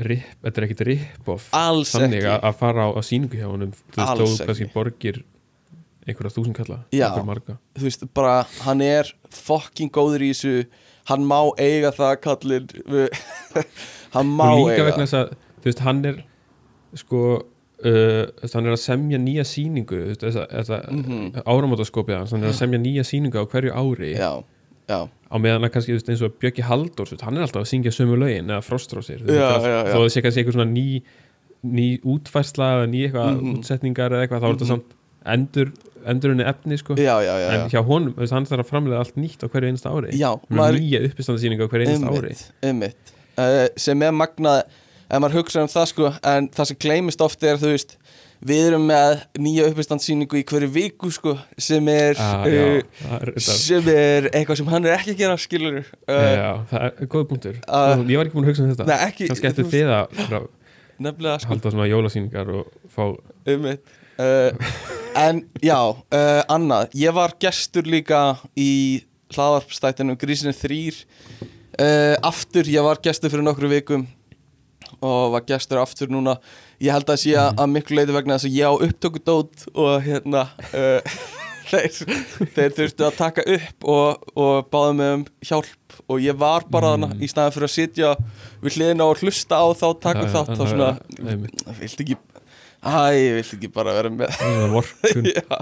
rip, 0.09 0.31
þetta 0.41 0.59
er 0.61 0.67
ekkit 0.67 0.85
rip-off 0.89 1.51
þannig 1.53 2.25
að, 2.25 2.39
að 2.49 2.57
fara 2.63 2.87
á, 2.87 2.89
á 2.97 3.01
síningu 3.05 3.37
hjá 3.37 3.47
honum 3.51 3.75
þú 3.93 4.01
veist, 4.01 4.41
þú 4.41 4.49
kannski 4.49 4.69
borgir 4.73 5.21
einhverja 6.07 6.33
þúsund 6.35 6.57
kalla 6.57 6.81
Já. 6.91 7.07
þú 7.13 7.85
veist, 7.85 8.05
bara, 8.17 8.41
hann 8.65 8.81
er 8.83 9.13
fucking 9.33 9.91
góður 9.93 10.25
í 10.25 10.33
þessu. 10.33 10.65
Hann 11.07 11.25
má 11.27 11.37
eiga 11.59 11.91
það 11.95 12.13
kallir 12.23 12.65
hann 14.15 14.29
má 14.35 14.45
eiga 14.55 14.93
þú 15.03 15.67
veist, 15.67 15.83
hann 15.83 16.03
er 16.07 16.21
sko 16.99 17.21
uh, 17.85 18.25
hann 18.53 18.65
er 18.69 18.75
að 18.75 18.81
semja 18.83 19.19
nýja 19.19 19.43
síningu 19.47 19.99
mm 20.13 20.79
Mhm. 20.93 21.43
áramótaskopið 21.45 22.17
hans 22.17 22.31
hann 22.31 22.43
er 22.43 22.51
að 22.53 22.59
semja 22.61 22.79
nýja 22.79 23.03
síningu 23.07 23.37
á 23.41 23.45
hverju 23.49 23.73
ári 23.73 24.13
já, 24.15 24.43
já, 24.89 24.99
á 25.07 25.35
meðan 25.39 25.65
að 25.67 25.73
kannski 25.73 25.97
eins 25.97 26.21
og 26.21 26.33
Björki 26.39 26.63
Halldórs 26.63 27.15
hann 27.21 27.37
er 27.37 27.41
alltaf 27.47 27.63
að 27.63 27.71
syngja 27.71 27.91
sömu 27.91 28.17
lögin 28.19 28.49
eða 28.51 28.61
Frostrósir 28.63 29.23
það 29.25 30.09
sé 30.09 30.21
kannski 30.21 30.43
eitthvað 30.43 30.57
svona 30.59 30.71
ný 30.71 31.01
ný 31.63 31.87
útfærsla 32.03 32.67
eða 32.77 32.87
ný 32.91 33.07
eitthvað 33.07 33.39
Mhm. 33.39 33.57
útsetningar 33.57 34.11
eða 34.11 34.27
eitthvað 34.27 34.41
þá 34.43 34.47
er 34.49 34.55
þetta 34.55 34.67
samt 34.67 34.93
endur 35.25 35.71
endurunni 36.05 36.43
efni 36.43 36.75
sko 36.77 36.95
já, 36.99 37.15
já, 37.23 37.35
já, 37.39 37.47
en 37.55 37.69
já. 37.69 37.79
hjá 37.79 37.85
honum, 37.87 38.13
hann 38.17 38.45
þarf 38.45 38.59
að 38.65 38.67
framlega 38.69 38.99
allt 38.99 39.15
nýtt 39.15 39.39
á 39.39 39.47
hverju 39.47 39.69
einsta 39.71 39.89
ári 39.89 40.11
nýja 40.75 40.99
uppistandasýningu 41.07 41.63
á 41.63 41.69
hverju 41.71 41.87
einsta 41.87 42.07
ári 42.11 42.27
einmitt, 42.27 42.51
einmitt. 42.61 43.13
Uh, 43.39 43.67
sem 43.77 44.01
er 44.03 44.11
magnað 44.11 44.63
ef 45.13 45.21
maður 45.21 45.39
hugsa 45.41 45.63
um 45.63 45.71
það 45.71 45.89
sko 45.91 46.11
en 46.33 46.49
það 46.53 46.69
sem 46.69 46.79
gleymist 46.85 47.21
oft 47.25 47.45
er 47.45 47.59
þú 47.61 47.73
veist 47.73 47.95
við 48.43 48.65
erum 48.71 48.87
með 48.89 49.21
nýja 49.39 49.67
uppistandsýningu 49.69 50.41
í 50.41 50.43
hverju 50.49 50.69
viku 50.73 51.11
sko 51.15 51.35
sem 51.55 51.87
er, 51.93 52.17
ah, 52.19 52.41
uh, 52.43 52.49
já, 52.51 52.65
það 52.99 53.27
er, 53.27 53.31
sem 53.45 53.87
er 53.93 54.27
eitthvað 54.33 54.59
sem 54.59 54.73
hann 54.73 54.87
er 54.89 54.97
ekki 54.97 55.13
að 55.13 55.21
gera 55.21 55.37
skilur 55.39 55.77
uh, 55.79 55.85
já, 56.11 56.49
það 56.73 56.87
er 56.89 57.11
góð 57.13 57.29
punktur. 57.29 57.61
Uh, 57.63 58.03
ég 58.09 58.19
var 58.19 58.27
ekki 58.27 58.35
búin 58.35 58.49
að 58.49 58.51
hugsa 58.51 58.65
um 58.65 58.73
þetta. 58.73 58.89
Nei, 58.89 58.97
ekki 59.07 59.29
kannski 59.31 59.51
eftir 59.53 59.71
þið 59.71 59.93
að 59.99 60.49
Nefnilega 61.03 61.37
sko. 61.41 61.49
halda 61.53 61.71
svona 61.73 61.87
jólasýningar 61.89 62.51
og 62.53 62.91
fá 62.93 63.05
einmitt. 63.49 63.95
Uh, 64.19 64.51
En 65.13 65.43
já, 65.61 65.77
uh, 65.77 66.41
annað 66.49 66.93
Ég 66.97 67.13
var 67.13 67.35
gestur 67.41 67.85
líka 67.89 68.35
í 68.57 69.03
hlaðvarpstættinum 69.33 70.17
Grísinu 70.21 70.53
þrýr 70.57 70.97
uh, 71.77 72.15
Aftur, 72.25 72.69
ég 72.69 72.85
var 72.85 73.01
gestur 73.03 73.33
fyrir 73.33 73.45
nokkru 73.45 73.69
vikum 73.71 74.07
og 75.03 75.35
var 75.35 75.45
gestur 75.49 75.81
aftur 75.83 76.11
núna. 76.13 76.37
Ég 76.83 76.95
held 76.95 77.11
að 77.13 77.21
sé 77.23 77.35
að, 77.39 77.53
að 77.61 77.71
miklu 77.75 77.99
leiti 77.99 78.15
vegna 78.15 78.37
þess 78.39 78.49
að 78.49 78.57
ég 78.57 78.71
á 78.71 78.73
upptökudót 78.87 79.65
og 79.73 79.93
hérna 80.07 80.43
uh, 80.73 81.15
þeir, 81.71 82.01
þeir 82.55 82.75
þurftu 82.79 83.07
að 83.07 83.17
taka 83.19 83.45
upp 83.57 83.87
og, 83.93 84.27
og 84.35 84.69
báðu 84.73 84.97
mig 84.99 85.15
um 85.19 85.25
hjálp. 85.45 85.97
Og 86.09 86.23
ég 86.23 86.35
var 86.39 86.65
bara 86.73 86.95
Mm. 86.97 87.09
mm. 87.11 87.23
í 87.23 87.29
staðan 87.29 87.53
fyrir 87.55 87.69
að 87.69 87.73
sitja 87.77 88.13
við 88.63 88.77
hliðina 88.77 89.05
og 89.07 89.21
hlusta 89.21 89.59
á 89.61 89.67
þá 89.77 89.87
já, 89.93 90.29
þátt 90.33 90.55
þá 90.57 90.63
svona, 90.67 90.93
viltu 91.79 92.05
ekki 92.05 92.17
Æ, 92.83 93.15
ég 93.15 93.35
viltu 93.37 93.55
ekki 93.55 93.69
bara 93.71 93.93
vera 93.95 94.09
með? 94.11 94.33
Já, 95.37 95.59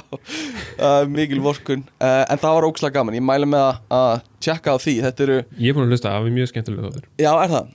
uh, 0.82 1.04
mikil 1.06 1.38
vorkun 1.44 1.84
uh, 2.02 2.24
En 2.26 2.42
það 2.42 2.56
var 2.58 2.66
ókslega 2.66 2.96
gaman, 2.96 3.18
ég 3.20 3.26
mæla 3.26 3.46
með 3.46 3.66
að, 3.68 3.76
að 3.94 4.24
tjekka 4.42 4.74
á 4.74 4.78
því. 4.82 4.96
Þetta 5.06 5.24
eru, 5.28 5.36
ég 5.62 5.70
er 5.70 5.78
búin 5.78 5.86
að 5.86 5.94
hlusta, 5.94 6.16
er 6.18 6.34
mjög 6.34 6.50
skemmtilega 6.50 6.90
þáttur. 6.90 7.06
Já 7.22 7.30
er 7.36 7.54
það 7.54 7.70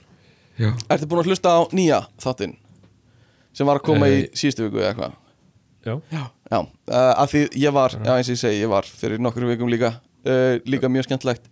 Ertu 0.89 1.07
búin 1.09 1.21
að 1.23 1.29
hlusta 1.31 1.53
á 1.53 1.59
nýja 1.75 2.01
þáttinn 2.23 2.55
Sem 3.57 3.67
var 3.69 3.79
að 3.79 3.85
koma 3.89 4.09
í 4.09 4.17
Eh, 4.23 4.27
síðustu 4.37 4.67
viku 4.67 4.81
eða 4.81 4.91
eitthvað? 4.93 5.15
Já, 5.87 5.93
Já, 6.51 6.59
uh, 6.59 7.13
af 7.23 7.31
því 7.31 7.41
ég 7.61 7.73
var, 7.75 7.93
já 7.95 8.11
eins 8.17 8.27
og 8.27 8.35
ég 8.35 8.41
segi 8.41 8.61
Ég 8.63 8.69
var 8.71 8.83
fyrir 8.87 9.21
nokkur 9.23 9.45
vikum 9.47 9.69
líka 9.71 9.93
uh, 10.27 10.57
Líka 10.67 10.89
mjög 10.91 11.07
skemmtilegt. 11.07 11.47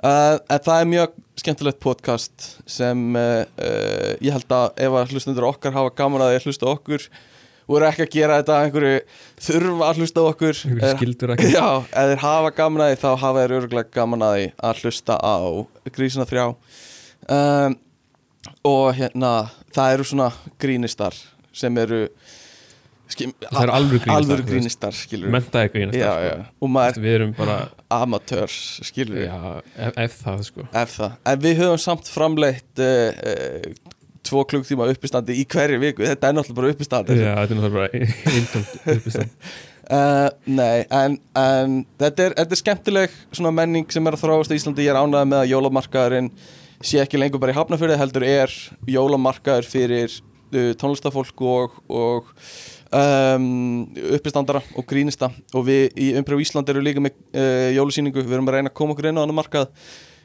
Uh, 0.00 0.38
það 0.54 0.78
er 0.80 0.88
mjög 0.90 1.14
skemmtilegt 1.40 1.78
podcast 1.82 2.48
sem 2.70 3.04
uh, 3.16 3.44
uh, 3.58 4.10
ég 4.24 4.32
held 4.34 4.50
að 4.56 4.80
ef 4.86 4.96
að 5.00 5.12
hlustundur 5.14 5.46
okkar 5.50 5.74
hafa 5.76 5.92
gaman 5.98 6.24
að 6.24 6.34
þeir 6.34 6.46
hlusta 6.48 6.68
okkur 6.70 7.06
og 7.64 7.78
eru 7.78 7.86
ekki 7.88 8.04
að 8.04 8.10
gera 8.12 8.38
þetta 8.40 8.54
að 8.56 8.64
einhverju 8.66 8.96
þurfa 9.46 9.86
að 9.88 10.00
hlusta 10.02 10.20
á 10.20 10.24
okkur. 10.28 10.58
Einhverju 10.68 10.96
skildur 10.98 11.30
ekki. 11.32 11.46
Já, 11.54 11.68
ef 11.80 12.10
þeir 12.10 12.20
hafa 12.24 12.50
gaman 12.58 12.84
að 12.84 12.90
því 12.92 12.98
þá 13.00 13.08
hafa 13.22 13.44
þeir 13.44 13.54
örgulega 13.58 13.94
gaman 13.96 14.24
að 14.26 14.34
því 14.36 14.48
að 14.68 14.82
hlusta 14.82 15.16
á 15.16 15.36
grísina 15.96 16.26
þrjá. 16.28 16.44
Um, 17.24 17.76
og 18.64 18.94
hérna 18.96 19.34
það 19.74 19.96
eru 19.96 20.06
svona 20.08 20.30
grínistar 20.60 21.16
sem 21.54 21.78
eru 21.78 22.04
skim, 23.10 23.34
Það 23.42 23.60
eru 23.62 23.74
alvöru 23.78 24.00
grínistar, 24.02 24.16
alvöru 24.16 24.46
grínistar 24.48 25.00
Mentaði 25.34 25.72
grínast 25.74 25.98
já, 26.00 26.12
já. 26.24 26.36
og 26.58 26.72
maður 26.72 27.02
Við 27.04 27.18
erum 27.18 27.34
bara, 27.36 27.58
amatörs 27.92 28.56
já, 28.94 29.36
ef, 29.76 29.98
ef 30.06 30.16
það 30.22 30.46
sko. 30.48 30.68
Ef 30.72 30.96
það, 30.96 31.18
en 31.32 31.44
við 31.44 31.60
höfum 31.60 31.84
samt 31.84 32.10
framleitt 32.10 32.82
uh, 32.82 33.12
uh, 33.12 34.00
tvo 34.24 34.46
klukktíma 34.48 34.88
uppistandi 34.88 35.36
í 35.36 35.44
hverju 35.44 35.78
viku, 35.82 36.06
þetta 36.08 36.30
er 36.30 36.38
náttúrulega 36.38 36.60
bara 36.62 36.74
uppistandi. 36.74 37.20
Já, 37.20 37.30
þetta 37.42 37.54
er 37.54 37.60
náttúrulega 37.60 37.78
bara 37.78 37.92
eintöld 38.34 38.74
uppistand 38.96 39.62
Uh, 39.84 40.30
nei, 40.60 40.84
en, 40.88 41.18
en 41.36 41.80
þetta, 42.00 42.28
er, 42.30 42.34
þetta 42.38 42.56
er 42.56 42.60
skemmtileg 42.60 43.16
menning 43.52 43.90
sem 43.92 44.06
er 44.08 44.16
að 44.16 44.22
þráast 44.22 44.54
í 44.54 44.56
Íslandi. 44.56 44.86
Ég 44.86 44.94
er 44.94 45.00
ánægð 45.00 45.26
með 45.28 45.42
að 45.42 45.50
jólamarkaðurinn 45.50 46.30
sé 46.84 47.00
ekki 47.02 47.20
lengur 47.20 47.42
bara 47.42 47.54
í 47.54 47.56
hafnafyrði 47.56 47.98
heldur 48.00 48.26
er 48.28 48.54
jólamarkaður 48.90 49.68
fyrir 49.68 50.12
uh, 50.12 50.72
tónlistafólk 50.80 51.44
og, 51.48 51.78
og 51.88 52.32
um, 52.94 53.84
uppistandara 54.14 54.62
og 54.76 54.86
grínista. 54.88 55.30
Og 55.54 55.66
við 55.68 55.96
í 56.00 56.10
Umbrjá 56.18 56.42
Ísland 56.44 56.70
eru 56.72 56.84
líka 56.84 57.02
með 57.02 57.16
uh, 57.34 57.70
jólusýningu, 57.78 58.24
við 58.24 58.36
erum 58.38 58.50
að 58.50 58.58
reyna 58.58 58.72
að 58.72 58.78
koma 58.80 58.96
okkur 58.96 59.10
inn 59.10 59.20
á 59.20 59.24
hann 59.24 59.36
markað. 59.36 59.72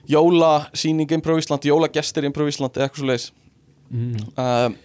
Jólasýning 0.09 1.17
Umbrjá 1.17 1.41
Ísland, 1.43 1.67
jólagestir 1.69 2.27
Umbrjá 2.29 2.53
Ísland 2.53 2.77
eða 2.77 2.87
eitthvað 2.87 3.03
svo 3.03 3.09
leiðis 3.09 3.27
mm. 3.89 4.29
um, 4.43 4.77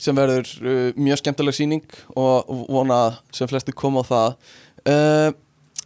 sem 0.00 0.16
verður 0.16 0.52
uh, 0.60 0.86
mjög 1.00 1.22
skemmtileg 1.22 1.56
síning 1.56 1.98
og 2.18 2.54
vona 2.68 3.00
sem 3.34 3.48
flesti 3.50 3.74
koma 3.76 4.04
á 4.04 4.10
það. 4.10 4.38
Uh, 4.86 5.28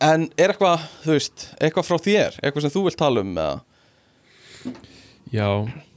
en 0.00 0.28
er 0.40 0.52
eitthvað, 0.52 0.87
þú 1.04 1.16
veist, 1.16 1.50
eitthvað 1.61 1.88
frá 1.88 2.06
þér? 2.06 2.38
Eitthvað 2.40 2.66
sem 2.66 2.74
þú 2.74 2.87
vilt 2.88 3.00
tala 3.00 3.24
um 3.24 3.37
eða? 3.37 3.59
Já, 5.33 5.47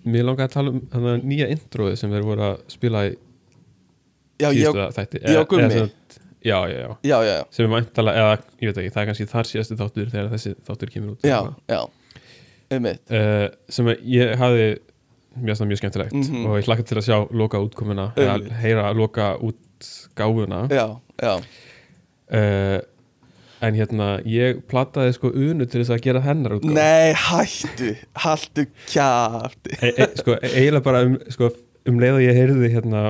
mér 0.06 0.24
langaði 0.28 0.48
að 0.50 0.54
tala 0.54 0.70
um 0.74 0.82
þannig 0.94 1.24
nýja 1.32 1.48
introið 1.56 1.96
sem 1.98 2.12
þeir 2.14 2.26
voru 2.28 2.42
að 2.52 2.60
spila 2.74 3.06
í 3.08 3.14
Já, 4.42 4.50
síðustu 4.52 4.86
þætti. 4.98 5.22
og 5.40 5.48
Gummi. 5.50 5.70
sem 5.72 5.92
Já, 6.44 6.58
já, 6.68 6.76
já. 6.76 6.90
Já, 7.08 7.18
já, 7.24 7.34
já, 7.40 7.44
sem 7.56 7.66
er 7.66 7.72
væntalega, 7.72 8.20
eða 8.20 8.32
ég 8.60 8.68
veit 8.68 8.78
ekki, 8.82 8.92
það 8.92 9.02
er 9.02 9.06
kannski 9.08 9.28
þar 9.32 9.48
síðasti 9.48 9.78
þáttur 9.80 10.10
þegar 10.12 10.32
þessi 10.34 10.52
þáttur 10.68 10.90
kemur 10.92 11.14
út. 11.14 11.24
Já, 11.24 11.38
já. 11.72 11.82
Einmitt, 12.74 13.04
uh, 13.16 13.46
sem 13.72 13.88
að 13.88 14.02
ég 14.12 14.34
hafði 14.42 14.66
mjög, 15.40 15.62
mjög 15.70 15.80
skemmtilegt 15.80 16.14
Mhm. 16.18 16.46
og 16.46 16.58
ég 16.60 16.68
hlakka 16.68 16.84
til 16.90 16.98
að 17.00 17.08
sjá 17.08 17.18
loka 17.32 17.58
útkomuna 17.64 18.10
eða 18.20 18.52
heyra 18.60 18.92
loka 18.94 19.38
útgáfuna. 19.40 20.68
Já, 20.70 21.00
já. 21.24 21.34
Uh, 22.34 22.82
en 23.64 23.78
hérna 23.78 24.08
ég 24.28 24.62
plataði 24.72 25.14
sko 25.16 25.32
unu 25.32 25.66
til 25.70 25.82
þess 25.82 25.94
að 25.96 26.02
gera 26.08 26.22
hennar 26.26 26.58
útgáfu 26.58 26.74
Nei, 26.76 27.14
hættu, 27.26 27.92
haltu 28.26 28.66
kjátt 28.92 29.70
e, 29.80 29.92
e, 29.94 30.08
sko, 30.20 30.36
e- 30.40 30.52
eiginlega 30.52 30.86
bara 30.86 31.04
um, 31.08 31.16
sko, 31.34 31.52
um 31.90 32.02
leið 32.02 32.18
og 32.20 32.26
ég 32.26 32.40
heyrði 32.42 32.72
hérna 32.74 33.04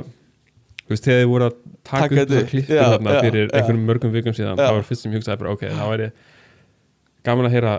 þú 0.83 0.93
veist, 0.93 1.07
þegar 1.07 1.23
þið 1.23 1.31
voru 1.33 1.47
að 1.49 1.57
taka 1.83 2.03
Taka 2.03 2.05
upp 2.05 2.19
þetta 2.19 2.37
það 2.37 2.49
klippu 2.51 2.77
þarna 2.79 3.15
já, 3.15 3.21
fyrir 3.25 3.43
já. 3.47 3.53
einhverjum 3.59 3.87
mörgum 3.89 4.13
vikum 4.13 4.35
síðan 4.37 4.59
Já. 4.59 4.65
það 4.67 4.77
var 4.77 4.87
fyrst 4.89 5.05
sem 5.05 5.13
ég 5.13 5.21
hugsaði 5.21 5.41
bara, 5.43 5.55
ok, 5.57 5.65
þá 5.73 5.83
væri 5.93 6.09
gaman 7.27 7.49
að 7.49 7.55
heyra 7.57 7.73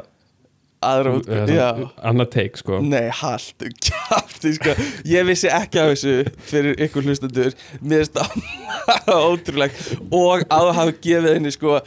Aðra 0.85 1.13
út, 1.19 1.25
svona, 1.29 1.55
já. 1.57 1.69
annað 2.11 2.29
take, 2.35 2.61
sko. 2.61 2.79
Nei, 2.85 3.09
haltu 3.21 3.71
kjátt 3.87 4.47
sko. 4.59 4.75
Ég 5.09 5.27
vissi 5.29 5.49
ekki 5.49 5.81
af 5.83 5.91
þessu 5.95 6.15
fyrir 6.51 6.79
ykkur 6.87 7.07
hlustendur. 7.09 7.57
Mér 7.81 8.05
finnst 8.05 8.21
það 8.21 9.19
ótrúlegt. 9.33 9.83
Og 10.11 10.45
að 10.45 10.69
það 10.69 10.73
hafi 10.81 10.97
gefið 11.09 11.35
henni 11.39 11.53
sko 11.55 11.79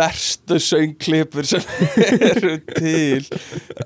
verstu 0.00 0.60
söngklipur 0.66 1.48
sem 1.48 1.66
eru 2.34 2.56
til. 2.76 3.26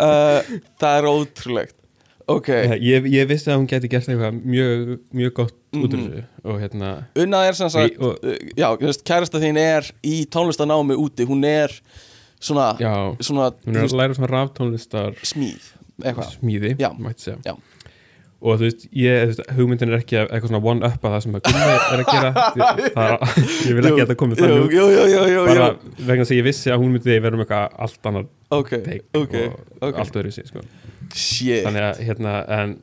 Uh, 0.00 0.40
Það 0.80 0.98
er 1.00 1.10
ótrúlegt. 1.12 1.76
Ok, 2.24 2.46
ég, 2.80 3.04
ég 3.12 3.26
vissi 3.28 3.50
að 3.52 3.58
hún 3.60 3.66
geti 3.68 3.88
gert 3.92 4.06
eitthvað 4.08 4.38
mjög, 4.48 4.94
mjög 5.12 5.32
gott 5.36 5.52
út 5.76 5.92
úr 5.92 5.98
Mhm. 5.98 6.06
þessu 6.14 6.22
og 6.48 6.60
hérna 6.62 6.92
Unna 7.20 7.42
er 7.44 7.52
sem 7.58 7.68
sagt 7.68 7.98
Við- 7.98 8.00
og- 8.00 8.24
uh, 8.24 8.38
Já, 8.56 8.70
kærasta 9.04 9.40
þín 9.42 9.58
er 9.60 9.90
í 10.00 10.22
tónlistanámi 10.32 10.96
úti. 10.96 11.26
Hún 11.28 11.44
er 11.44 11.68
svona, 12.44 12.66
svona 13.24 13.50
hún 13.64 13.78
er 13.80 13.86
að 13.88 13.96
læra 14.00 14.16
svona 14.18 14.32
raftónlistar 14.34 15.16
smíð 15.24 15.70
Eitthvað. 16.02 16.32
Smíði, 16.40 16.72
Já. 16.82 16.88
mætti 16.98 17.22
segja. 17.28 17.38
Já. 17.46 17.54
og 18.44 18.58
þú 18.60 18.64
veist, 18.66 18.82
ég, 18.92 19.20
þú 19.22 19.28
veist, 19.30 19.42
hugmyndin 19.56 19.92
er 19.92 20.00
ekki 20.02 20.16
að- 20.20 20.32
eitthvað 20.34 20.50
svona 20.50 20.66
one-up 20.72 21.04
að 21.06 21.12
það 21.14 21.20
sem 21.24 21.36
að 21.38 21.44
Gunni 21.46 21.60
er 21.64 22.00
að 22.02 22.08
gera. 22.10 22.32
Það 22.96 23.12
ég 23.68 23.76
vil 23.78 23.84
ekki 23.88 24.02
að 24.02 24.10
það 24.10 24.18
komi 24.20 24.34
Jú, 24.34 24.40
þannig 24.42 24.64
út. 24.64 24.74
jú, 24.74 24.84
jú, 24.94 25.04
jú, 25.14 25.22
jú, 25.30 25.44
bara 25.48 25.68
jú. 25.70 25.92
vegna 26.10 26.24
þess 26.26 26.34
að 26.34 26.40
ég 26.40 26.44
vissi 26.48 26.72
að 26.74 26.82
hún 26.82 26.92
myndi 26.96 27.14
vera 27.24 27.38
um 27.38 27.44
eitthvað 27.44 27.78
allt 27.86 28.08
annað 28.10 28.26
Ok, 28.58 28.70
take 28.84 29.22
ok, 29.22 29.34
og 29.46 29.86
ok. 29.88 30.00
allt 30.02 30.18
öðru 30.20 30.32
sér 30.36 30.50
sko. 30.50 30.64
Þannig 31.14 31.86
að 31.86 32.02
hérna 32.08 32.34
en 32.58 32.74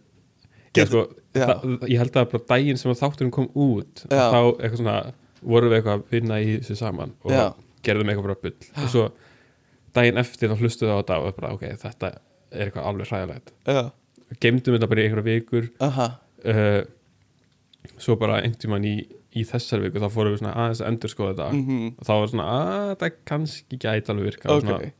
ég, 0.79 0.87
sko, 0.89 1.03
ég 1.35 1.97
held 2.01 2.17
að 2.23 2.29
bara 2.31 2.43
daginn 2.55 2.79
sem 2.81 2.91
að 2.95 3.01
þátturinn 3.03 3.35
kom 3.35 3.49
út 3.53 4.05
þá 4.07 4.39
eitthvað 4.55 4.79
svona 4.81 4.95
vorum 5.43 5.69
við 5.75 5.77
eitthvað 5.81 5.99
að 5.99 6.15
vinna 6.15 6.39
í 6.41 6.55
þessu 6.63 6.79
saman 6.79 7.13
og 7.27 7.31
Já. 7.35 7.43
gerðum 7.85 8.09
eitthvað 8.15 8.27
bara 8.31 8.41
bull. 8.47 8.57
Og 8.81 8.89
svo 8.95 9.05
daginn 9.95 10.19
eftir 10.21 10.51
þá 10.51 10.61
hlustuðu 10.61 10.93
á 10.93 10.99
þetta 11.01 11.17
og 11.21 11.35
bara 11.39 11.53
ok, 11.55 11.65
þetta 11.81 12.11
er 12.51 12.65
eitthvað 12.67 12.89
alveg 12.91 13.11
hræðilegt. 13.11 13.53
Já, 13.67 13.81
geimdum 14.43 14.75
þetta 14.77 14.89
bara 14.91 15.01
í 15.01 15.07
einhverja 15.07 15.27
vikur. 15.39 15.69
Aha. 15.87 16.07
Uh, 16.41 16.81
svo 18.01 18.15
bara 18.21 18.39
einhvern 18.41 18.59
tímann 18.61 18.87
í, 18.87 18.95
í 19.37 19.45
þessar 19.47 19.83
viku 19.85 20.01
þá 20.01 20.09
fórum 20.13 20.35
við 20.35 20.41
svona 20.43 20.53
aðeins 20.57 20.81
að 20.83 20.91
endur 20.91 21.13
skoða 21.13 21.31
þetta. 21.33 21.47
Mhm. 21.57 21.87
og 21.97 22.07
þá 22.07 22.13
var 22.13 22.31
svona 22.33 22.49
að 22.57 22.91
það 23.03 23.17
kannski 23.31 23.79
gæti 23.81 24.13
alveg 24.13 24.29
virka 24.31 24.49
og 24.49 24.61
Ok. 24.61 24.67
svona 24.67 24.91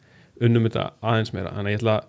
unnum 0.42 0.68
þetta 0.70 0.86
aðeins 1.02 1.34
meira. 1.36 1.54
Þannig 1.56 1.70
að 1.70 1.76
ég 1.76 1.82
ætla 1.82 1.96
að 1.98 2.06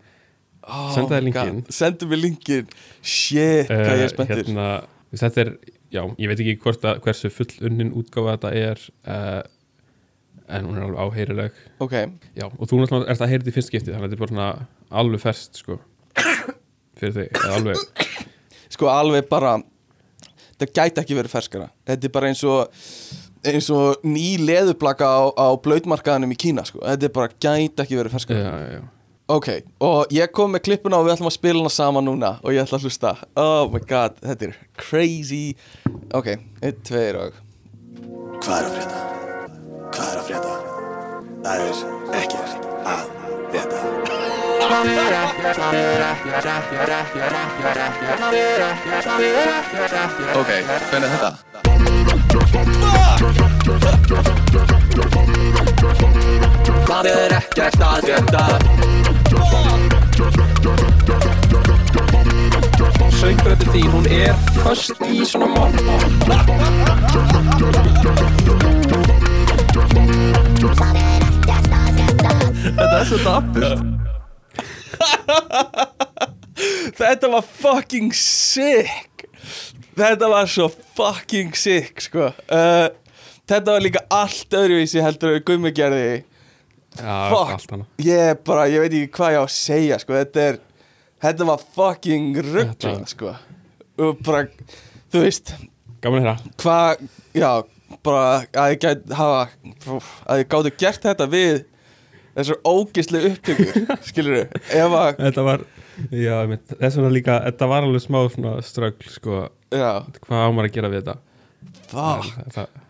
oh, 0.62 0.90
Senda 0.94 1.20
þér. 1.20 1.32
God. 1.36 1.72
Sendu 1.74 2.06
mér 2.10 2.20
linkin 2.22 2.68
Shit, 3.02 3.68
hvað 3.68 3.96
ég 3.98 4.04
er 4.04 4.04
uh, 4.04 4.12
spenntur. 4.14 4.42
hérna, 4.42 4.68
þetta 5.12 5.42
er, 5.44 5.50
já, 5.92 6.02
ég 6.18 6.30
veit 6.30 6.40
ekki 6.44 6.72
að, 6.72 7.02
hversu 7.04 7.30
full 7.34 7.50
unnin 7.68 7.92
útgáfa 7.98 8.36
þetta 8.36 8.54
er. 8.54 8.86
Uh, 9.04 9.42
en 10.48 10.68
hún 10.68 10.78
er 10.78 10.86
alveg 10.86 11.02
áheyrileg. 11.02 11.58
Ok, 11.84 11.96
já, 12.38 12.46
og 12.48 12.62
þú 12.68 12.80
náttúrulega 12.82 13.10
ert 13.14 13.24
að 13.24 13.32
heyra 13.32 13.42
þetta 13.42 13.52
í 13.52 13.56
fyrst 13.58 13.72
skipti 13.72 13.92
þannig 13.92 14.06
að 14.06 14.14
þetta 14.14 14.18
er 14.18 14.24
bara 14.26 14.48
alveg 15.02 15.22
ferst 15.22 15.60
sko, 15.62 15.78
fyrir 17.00 17.18
þig, 17.18 17.44
alveg. 17.56 18.08
Sko 18.72 18.88
alveg 18.92 19.28
bara 19.30 19.58
Það 20.62 20.72
gæti 20.78 21.02
ekki 21.02 21.18
verið 21.18 21.32
ferskara. 21.32 21.68
Þetta 21.88 22.06
er 22.06 22.12
bara 22.14 22.28
eins 22.30 22.42
og 22.46 22.74
eins 23.42 23.68
og 23.74 24.04
ný 24.06 24.36
leðublaka 24.38 25.08
á, 25.10 25.22
á 25.34 25.46
blöytmarkaðanum 25.58 26.34
í 26.34 26.38
Kína 26.38 26.62
sko. 26.68 26.82
Þetta 26.84 27.08
er 27.08 27.14
bara 27.16 27.32
gæti 27.32 27.82
ekki 27.82 27.98
verið 27.98 28.14
ferskara. 28.14 28.42
Já, 28.44 28.52
já, 28.62 28.76
já. 28.78 28.82
Ok, 29.32 29.48
og 29.80 30.12
ég 30.12 30.32
kom 30.34 30.52
með 30.52 30.64
klippuna 30.66 30.98
og 31.00 31.06
við 31.06 31.14
ætlum 31.14 31.30
að 31.30 31.36
spila 31.38 31.62
hana 31.62 31.72
saman 31.72 32.06
núna 32.06 32.34
og 32.42 32.52
ég 32.52 32.62
ætla 32.62 32.78
að 32.78 32.86
hlusta. 32.88 33.14
Oh 33.38 33.70
my 33.72 33.80
god, 33.88 34.18
þetta 34.22 34.50
er 34.50 34.58
crazy. 34.78 35.44
Ok, 36.14 36.34
einn, 36.60 36.82
tveir 36.86 37.20
og 37.22 37.40
Hvað 38.42 38.56
er 38.58 38.66
að 38.66 38.76
frétta? 38.76 39.31
Hvað 39.92 40.08
er 40.08 40.18
að 40.18 40.24
frétta? 40.26 40.52
Það 41.44 41.52
er 41.52 41.60
ekkert 42.16 42.62
að 42.88 43.02
frétta. 43.52 43.78
Ok, 50.40 50.50
hvernig 50.64 51.08
er 51.08 51.10
þetta? 51.12 51.30
Það 56.88 57.04
er 57.12 57.30
ekkert 57.36 57.80
að 57.84 57.98
frétta 58.06 58.44
Söngbreytið 63.20 63.68
þín, 63.76 63.88
hún 63.92 64.06
er 64.08 64.32
föst 64.62 64.96
í 65.06 65.20
svona 65.28 65.48
mál 65.52 65.70
Þetta 72.72 72.96
er 72.98 73.06
svo 73.08 73.18
dapurt. 73.24 73.80
Þetta 77.00 77.30
var 77.32 77.46
fucking 77.46 78.10
sick. 78.16 79.24
Þetta 79.96 80.28
var 80.32 80.50
svo 80.50 80.66
fucking 80.96 81.54
sick 81.56 82.02
sko. 82.04 82.28
Uh, 82.52 82.88
Þetta 83.48 83.74
var 83.74 83.82
líka 83.84 84.02
allt 84.12 84.54
öðruvísi 84.56 85.00
heldur 85.02 85.34
að 85.38 85.42
Gummi 85.48 85.72
gerði. 85.76 86.20
Fuck. 87.00 87.72
Ég 88.04 88.44
bara, 88.46 88.68
ég 88.70 88.84
veit 88.84 88.92
ekki 89.00 89.10
hvað 89.16 89.34
ég 89.34 89.40
á 89.40 89.44
að 89.46 89.54
segja 89.56 89.98
sko. 90.04 90.14
Þetta 90.20 90.44
er, 90.50 90.60
þetta 91.24 91.48
var 91.48 91.64
fucking 91.80 92.28
Þetta- 92.44 92.94
sko. 93.10 93.32
Og 94.04 94.20
bara, 94.24 94.44
þú 95.12 95.24
veist 95.24 95.54
gaman 96.04 96.20
að 96.22 96.26
heyra. 96.28 96.36
Hvað, 96.62 97.08
já, 97.40 97.50
bara 98.06 98.24
að 98.52 98.74
ég 98.74 98.82
gæti 98.82 99.18
hafa 99.18 100.00
Að 100.26 100.42
ég 100.42 100.50
gáði 100.52 100.74
gert 100.82 101.06
þetta 101.06 101.28
við 101.32 101.64
þessar 102.32 102.60
ógislu 102.64 103.24
upptökur 103.30 103.82
skilur 104.08 104.38
ef 104.42 104.96
að 104.98 105.20
Þetta 105.20 105.46
var, 105.48 105.66
já, 106.08 106.36
þess 106.72 106.98
vegna 106.98 107.12
líka 107.12 107.40
Þetta 107.48 107.70
var 107.74 107.88
alveg 107.88 108.04
smá 108.06 108.20
svona 108.32 108.54
ströggl 108.64 109.12
sko, 109.12 109.42
hvað 109.72 110.46
ámar 110.46 110.70
að 110.70 110.78
gera 110.78 110.92
við 110.92 111.02
þetta? 111.02 111.18
Það, 111.92 112.30
En 112.40 112.56
það, 112.56 112.82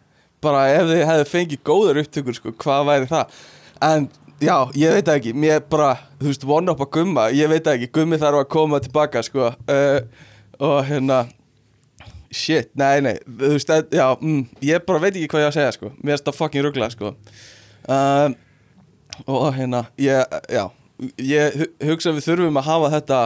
bara 0.42 0.62
ef 0.74 0.88
þið 0.90 1.04
hefði 1.10 1.28
fengið 1.30 1.62
góðar 1.66 2.02
upptökur 2.02 2.38
sko, 2.38 2.54
hvað 2.62 2.88
væri 2.88 3.10
það? 3.10 3.38
En 3.82 4.08
já, 4.42 4.56
ég 4.78 4.96
veit 4.96 5.10
ekki. 5.10 5.34
Mér 5.38 5.62
bara, 5.70 5.92
þú 6.20 6.30
veist, 6.30 6.46
one 6.58 6.72
up 6.72 6.82
að 6.82 6.90
gumma. 6.96 7.28
Ég 7.34 7.50
veit 7.50 7.68
ekki, 7.70 7.90
gummi 7.94 8.18
þarf 8.22 8.42
að 8.42 8.50
koma 8.54 8.80
tilbaka 8.82 9.22
sko, 9.26 9.52
uh, 9.54 10.28
og 10.62 10.76
hérna 10.88 11.24
shit, 12.32 12.70
nei, 12.80 13.00
nei 13.04 13.16
þú 13.26 13.50
veist, 13.54 13.72
já, 13.92 14.06
mm, 14.18 14.42
ég 14.66 14.84
bara 14.88 15.02
veit 15.04 15.14
ekki 15.16 15.28
hvað 15.32 15.44
ég 15.44 15.50
að 15.50 15.56
segja 15.58 15.74
sko, 15.76 15.92
mér 16.02 16.14
er 16.16 16.22
þetta 16.22 16.34
fucking 16.36 16.64
ruggla 16.66 16.88
sko. 16.94 17.12
Um, 17.92 18.36
og 19.26 19.50
hérna, 19.56 19.84
ég, 20.00 20.38
já 20.52 20.64
ég 21.18 21.56
hu- 21.58 21.72
hugsa 21.90 22.12
að 22.12 22.18
við 22.20 22.26
þurfum 22.28 22.58
að 22.60 22.68
hafa 22.70 22.90
þetta 22.96 23.20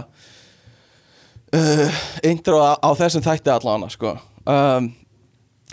uh, 1.57 1.99
intro 2.27 2.61
á, 2.63 2.73
á 2.81 2.91
þessum 2.99 3.25
þætti 3.25 3.53
allan 3.53 3.89
sko. 3.93 4.15
Um, 4.47 4.91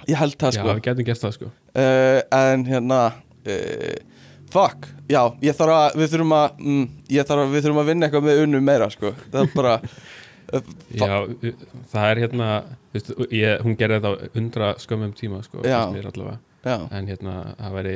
ég 0.09 0.17
held 0.19 0.35
það 0.41 0.57
já, 0.57 0.61
sko. 0.61 0.73
við 0.77 0.83
getum 0.87 1.07
gert 1.09 1.23
það 1.23 1.35
sko. 1.37 1.51
Uh, 1.73 2.19
en 2.37 2.65
hérna 2.69 2.99
uh, 3.13 3.95
fuck, 4.53 4.89
já, 5.09 5.21
ég 5.41 5.55
þarf 5.57 5.77
að 5.79 5.97
við 6.01 6.11
þurfum 6.13 6.35
að, 6.37 6.59
mm, 6.61 6.83
ég 7.15 7.29
þarf 7.29 7.45
að 7.47 7.55
við 7.55 7.65
þurfum 7.65 7.81
að 7.83 7.89
vinna 7.93 8.07
eitthvað 8.09 8.27
með 8.29 8.43
unnu 8.45 8.61
meira, 8.67 8.89
sko. 8.93 9.13
Það 9.33 9.39
er 9.47 9.55
bara, 9.55 9.77
Já, 10.53 11.11
það 11.91 12.09
er 12.09 12.21
hérna 12.23 12.49
veist, 12.93 13.13
ég, 13.33 13.61
hún 13.65 13.77
gerði 13.79 13.99
þetta 13.99 14.11
á 14.13 14.37
undra 14.39 14.73
skömmum 14.81 15.13
tíma 15.17 15.43
sko, 15.45 15.63
en 15.63 17.07
hérna, 17.09 17.37
það 17.59 17.77
væri 17.79 17.95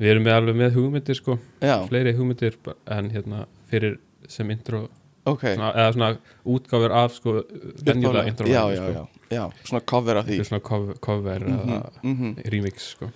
við 0.00 0.10
erum 0.10 0.26
með 0.26 0.36
alveg 0.38 0.58
með 0.58 0.76
hugmyndir 0.78 1.18
sko 1.18 1.38
já, 1.62 1.76
fleiri 1.88 2.14
hugmyndir 2.16 2.58
en 2.90 3.10
hérna 3.14 3.44
fyrir 3.70 3.98
sem 4.30 4.50
intro 4.54 4.86
ok. 5.28 5.42
svona, 5.54 5.72
eða 5.72 5.90
svona 5.96 6.10
útgáfur 6.54 6.94
af 7.00 7.18
sko 7.18 7.34
venjulega 7.86 8.26
intro 8.30 8.48
já, 8.50 8.62
lagi, 8.64 8.78
já, 8.78 9.02
sko. 9.02 9.26
já, 9.36 9.44
svona 9.64 9.82
cover 9.92 10.20
af 10.20 10.28
því. 10.28 10.38
Svona 10.44 10.64
cover, 10.70 11.00
cover 11.00 11.44
Mhm, 11.48 11.58
eða 11.58 11.90
mhm. 12.02 12.34
remix 12.50 12.90
sko. 12.94 13.10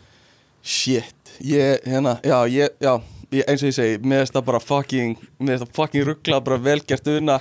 Shit, 0.62 1.38
ég, 1.40 1.78
hérna, 1.86 2.18
já, 2.22 2.46
ég, 2.46 2.68
já 2.80 3.00
ég, 3.32 3.44
eins 3.46 3.62
og 3.62 3.68
ég 3.68 3.76
segi, 3.76 3.98
mér 4.02 4.24
finnst 4.24 4.36
það 4.36 4.44
bara 4.44 4.60
fucking 4.60 5.16
mér 5.38 5.56
finnst 5.56 5.66
það 5.66 5.74
fucking 5.80 6.06
ruggla, 6.08 6.40
bara 6.44 6.58
velgert 6.58 7.10
unna 7.12 7.40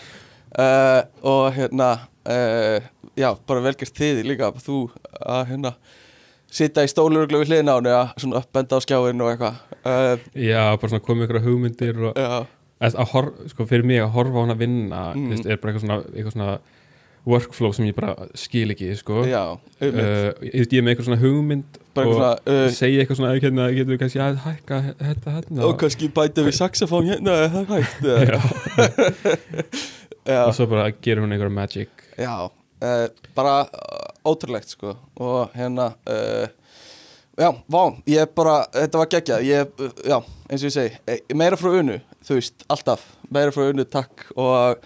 uh, 0.56 1.02
og 1.28 1.48
hérna 1.58 1.90
uh, 2.28 2.80
já, 3.18 3.32
bara 3.48 3.64
velgert 3.66 3.98
þið 3.98 4.24
líka, 4.28 4.52
þú 4.64 4.84
að 5.20 5.44
hérna 5.52 5.74
sitja 6.48 6.86
í 6.88 6.92
stóluruglu 6.92 7.42
við 7.42 7.52
hliðina 7.52 7.76
á 7.76 7.78
henni 7.80 7.92
að 7.96 8.14
svona 8.24 8.44
benda 8.56 8.80
á 8.80 8.86
skjáin 8.86 9.24
og 9.26 9.34
eitthvað 9.34 9.58
uh, 9.84 10.30
Já, 10.40 10.64
bara 10.80 10.92
svona 10.94 11.04
komið 11.04 11.28
ykkur 11.28 11.44
hugmyndir 11.44 12.02
og 12.08 12.22
eða, 12.24 12.40
að 12.88 13.12
hor, 13.14 13.30
sko, 13.52 13.68
fyrir 13.68 13.88
mig 13.90 14.00
að 14.04 14.14
horfa 14.16 14.40
á 14.40 14.44
hana 14.46 14.58
vinna 14.60 15.04
Mm. 15.18 15.32
veist, 15.34 15.46
er 15.50 15.60
bara 15.60 15.74
eitthvað 15.74 15.86
svona, 15.88 16.00
eitthvað 16.14 16.36
svona 16.38 16.58
workflow 17.28 17.74
sem 17.76 17.90
ég 17.90 17.96
bara 17.98 18.14
skil 18.40 18.72
ekki 18.72 18.94
sko. 18.96 19.26
já, 19.28 19.42
uh, 19.52 19.84
um, 19.84 20.48
ég, 20.48 20.72
er 20.72 20.86
með 20.86 20.94
eitthvað 20.94 21.10
svona 21.10 21.20
hugmynd 21.26 21.82
bara 21.98 22.08
og 22.08 22.16
svona 22.16 22.32
uh, 22.48 22.70
segja 22.72 23.04
eitthvað 23.04 23.20
svona 23.20 23.34
hérna, 23.36 23.68
getur 23.76 23.96
við 23.98 24.02
kannski 24.06 24.24
að 24.24 24.40
hækka 24.46 24.82
þetta 25.02 25.36
hérna 25.36 25.68
og 25.68 25.78
kannski 25.82 26.08
bæta 26.16 26.46
við 26.48 26.56
saxofón 26.62 27.12
hérna 27.12 27.36
er 27.44 27.52
það 27.58 27.76
hægt 27.76 28.12
eða? 28.16 28.42
Já, 30.28 30.44
og 30.44 30.56
svo 30.58 30.68
bara 30.68 30.92
gerir 30.92 31.24
hún 31.24 31.32
einhverja 31.32 31.56
magic. 31.56 32.08
Já 32.20 32.50
uh, 32.82 33.08
bara 33.36 33.62
uh, 33.62 34.30
ótrúlegt 34.30 34.70
sko. 34.70 34.96
Og 35.16 35.54
hérna 35.56 35.92
uh, 36.10 36.48
já, 37.38 37.52
vá, 37.68 37.84
ég 38.10 38.34
bara 38.38 38.60
þetta 38.74 39.02
var 39.02 39.12
geggjað, 39.14 39.46
ég, 39.48 39.74
uh, 39.82 40.02
já, 40.06 40.18
eins 40.50 40.64
og 40.64 40.70
ég 40.70 40.76
segi 40.78 40.96
eh, 41.08 41.36
meira 41.38 41.60
frá 41.60 41.74
unnu, 41.82 42.00
þú 42.26 42.40
veist, 42.40 42.66
alltaf. 42.74 43.06
Meira 43.34 43.54
frá 43.56 43.68
unnu, 43.68 43.86
takk. 43.92 44.30
Og 44.40 44.84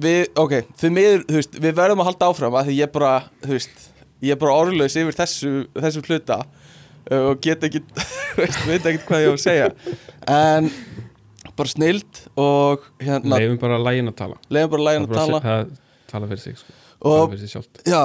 við, 0.00 0.20
ok, 0.38 0.52
þið 0.78 0.92
miður 0.94 1.24
þú 1.26 1.40
veist, 1.40 1.56
við 1.58 1.78
verðum 1.80 2.02
að 2.04 2.10
halda 2.12 2.28
áfram 2.30 2.56
að 2.60 2.70
því 2.70 2.76
ég 2.78 2.92
bara, 2.94 3.14
þú 3.42 3.56
veist, 3.56 3.86
ég 4.22 4.36
er 4.36 4.40
bara 4.40 4.58
orðlaus 4.62 4.96
yfir 5.00 5.16
þessu, 5.18 5.50
þessu 5.74 6.02
hluta 6.06 6.36
og 7.10 7.40
get 7.42 7.64
ekki, 7.66 7.80
veit 8.68 8.86
ekki 8.86 9.02
hvað 9.08 9.24
ég 9.24 9.32
á 9.32 9.34
að 9.34 9.42
segja. 9.42 9.70
En 10.30 10.70
bara 11.56 11.68
snild 11.72 12.20
og 12.36 12.84
hérna, 13.00 13.38
leifum 13.40 13.58
bara 13.62 13.78
lægin 13.80 14.08
að 14.12 14.16
tala. 14.20 14.36
Leiðum 14.52 14.70
bara 14.74 14.86
lægin 14.88 15.04
að 15.06 15.08
Það 15.08 15.14
bara 15.14 15.26
tala. 15.26 15.40
se- 15.40 15.46
það 15.48 16.12
tala 16.12 16.26
fyrir 16.30 16.42
sig 16.44 16.56
sko. 16.58 16.72
tala 17.00 17.20
og 17.22 17.30
fyrir 17.30 17.40
sig 17.44 17.52
sjálft. 17.54 17.82
Já, 17.86 18.02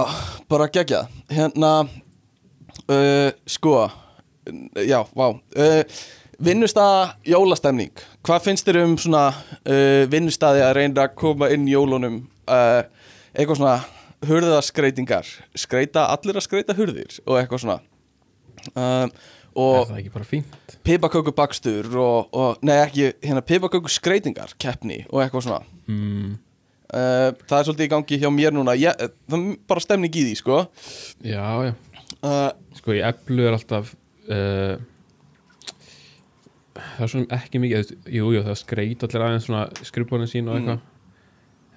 bara 0.49 0.67
gegja 0.71 1.01
Hérna 1.29 1.71
uh, 2.89 3.31
Sko 3.47 3.73
Já, 4.85 5.01
vá. 5.15 5.27
Uh, 5.57 5.83
Vinnustæða 6.45 7.15
jólastemning. 7.25 7.93
Hvað 8.27 8.41
finnst 8.43 8.67
þér 8.67 8.81
um 8.83 8.97
svona 8.99 9.29
uh, 9.31 10.03
Vinnustæði 10.11 10.61
að 10.65 10.73
reyna 10.75 11.05
að 11.07 11.13
koma 11.15 11.47
inn 11.55 11.67
jólunum? 11.71 12.17
Uh, 12.45 12.83
Eitthvað 13.35 13.57
svona 13.61 13.77
Hurðaskreitingar 14.25 15.27
Skreita, 15.59 16.05
allir 16.11 16.35
að 16.39 16.45
skreita 16.47 16.75
hurðir 16.77 17.17
Og 17.25 17.39
eitthvað 17.39 17.63
svona. 17.65 17.79
Er 18.75 19.11
Og 19.55 19.85
það 19.87 19.99
ekki 20.01 20.13
bara 20.13 20.27
fínt? 20.27 20.73
pipakökubakstur 20.85 21.87
og, 21.95 22.33
og 22.35 22.65
Nei, 22.65 22.75
ekki, 22.81 23.13
hérna 23.23 23.43
pipakökuskreitingar 23.45 24.57
Keppni 24.59 25.05
og 25.09 25.23
eitthvað 25.23 25.47
svona. 25.47 25.61
Mm, 25.87 26.33
Uh, 26.85 27.31
það 27.49 27.55
er 27.57 27.65
svolítið 27.65 27.87
í 27.87 27.89
gangi 27.91 28.17
hjá 28.21 28.27
mér 28.29 28.53
núna. 28.53 28.75
Ég, 28.77 28.93
það 29.25 29.35
er 29.39 29.55
bara 29.67 29.81
stemning 29.81 30.13
í 30.15 30.21
því 30.27 30.35
sko. 30.37 30.57
Já, 31.25 31.41
já. 31.65 31.71
Uh, 32.21 32.51
sko 32.77 32.93
í 32.93 33.01
eplu 33.03 33.47
er 33.49 33.55
alltaf 33.57 33.89
uh, 34.29 34.77
það 36.75 37.05
er 37.07 37.11
svona 37.11 37.39
ekki 37.39 37.61
mikið 37.63 37.81
veist, 37.81 37.95
jú, 38.13 38.29
það 38.37 38.59
skreit 38.61 39.05
allir 39.07 39.25
aðeins 39.25 39.47
svona 39.49 39.63
skrifbónin 39.87 40.29
sín 40.29 40.51
og 40.51 40.59
eitthvað. 40.59 40.85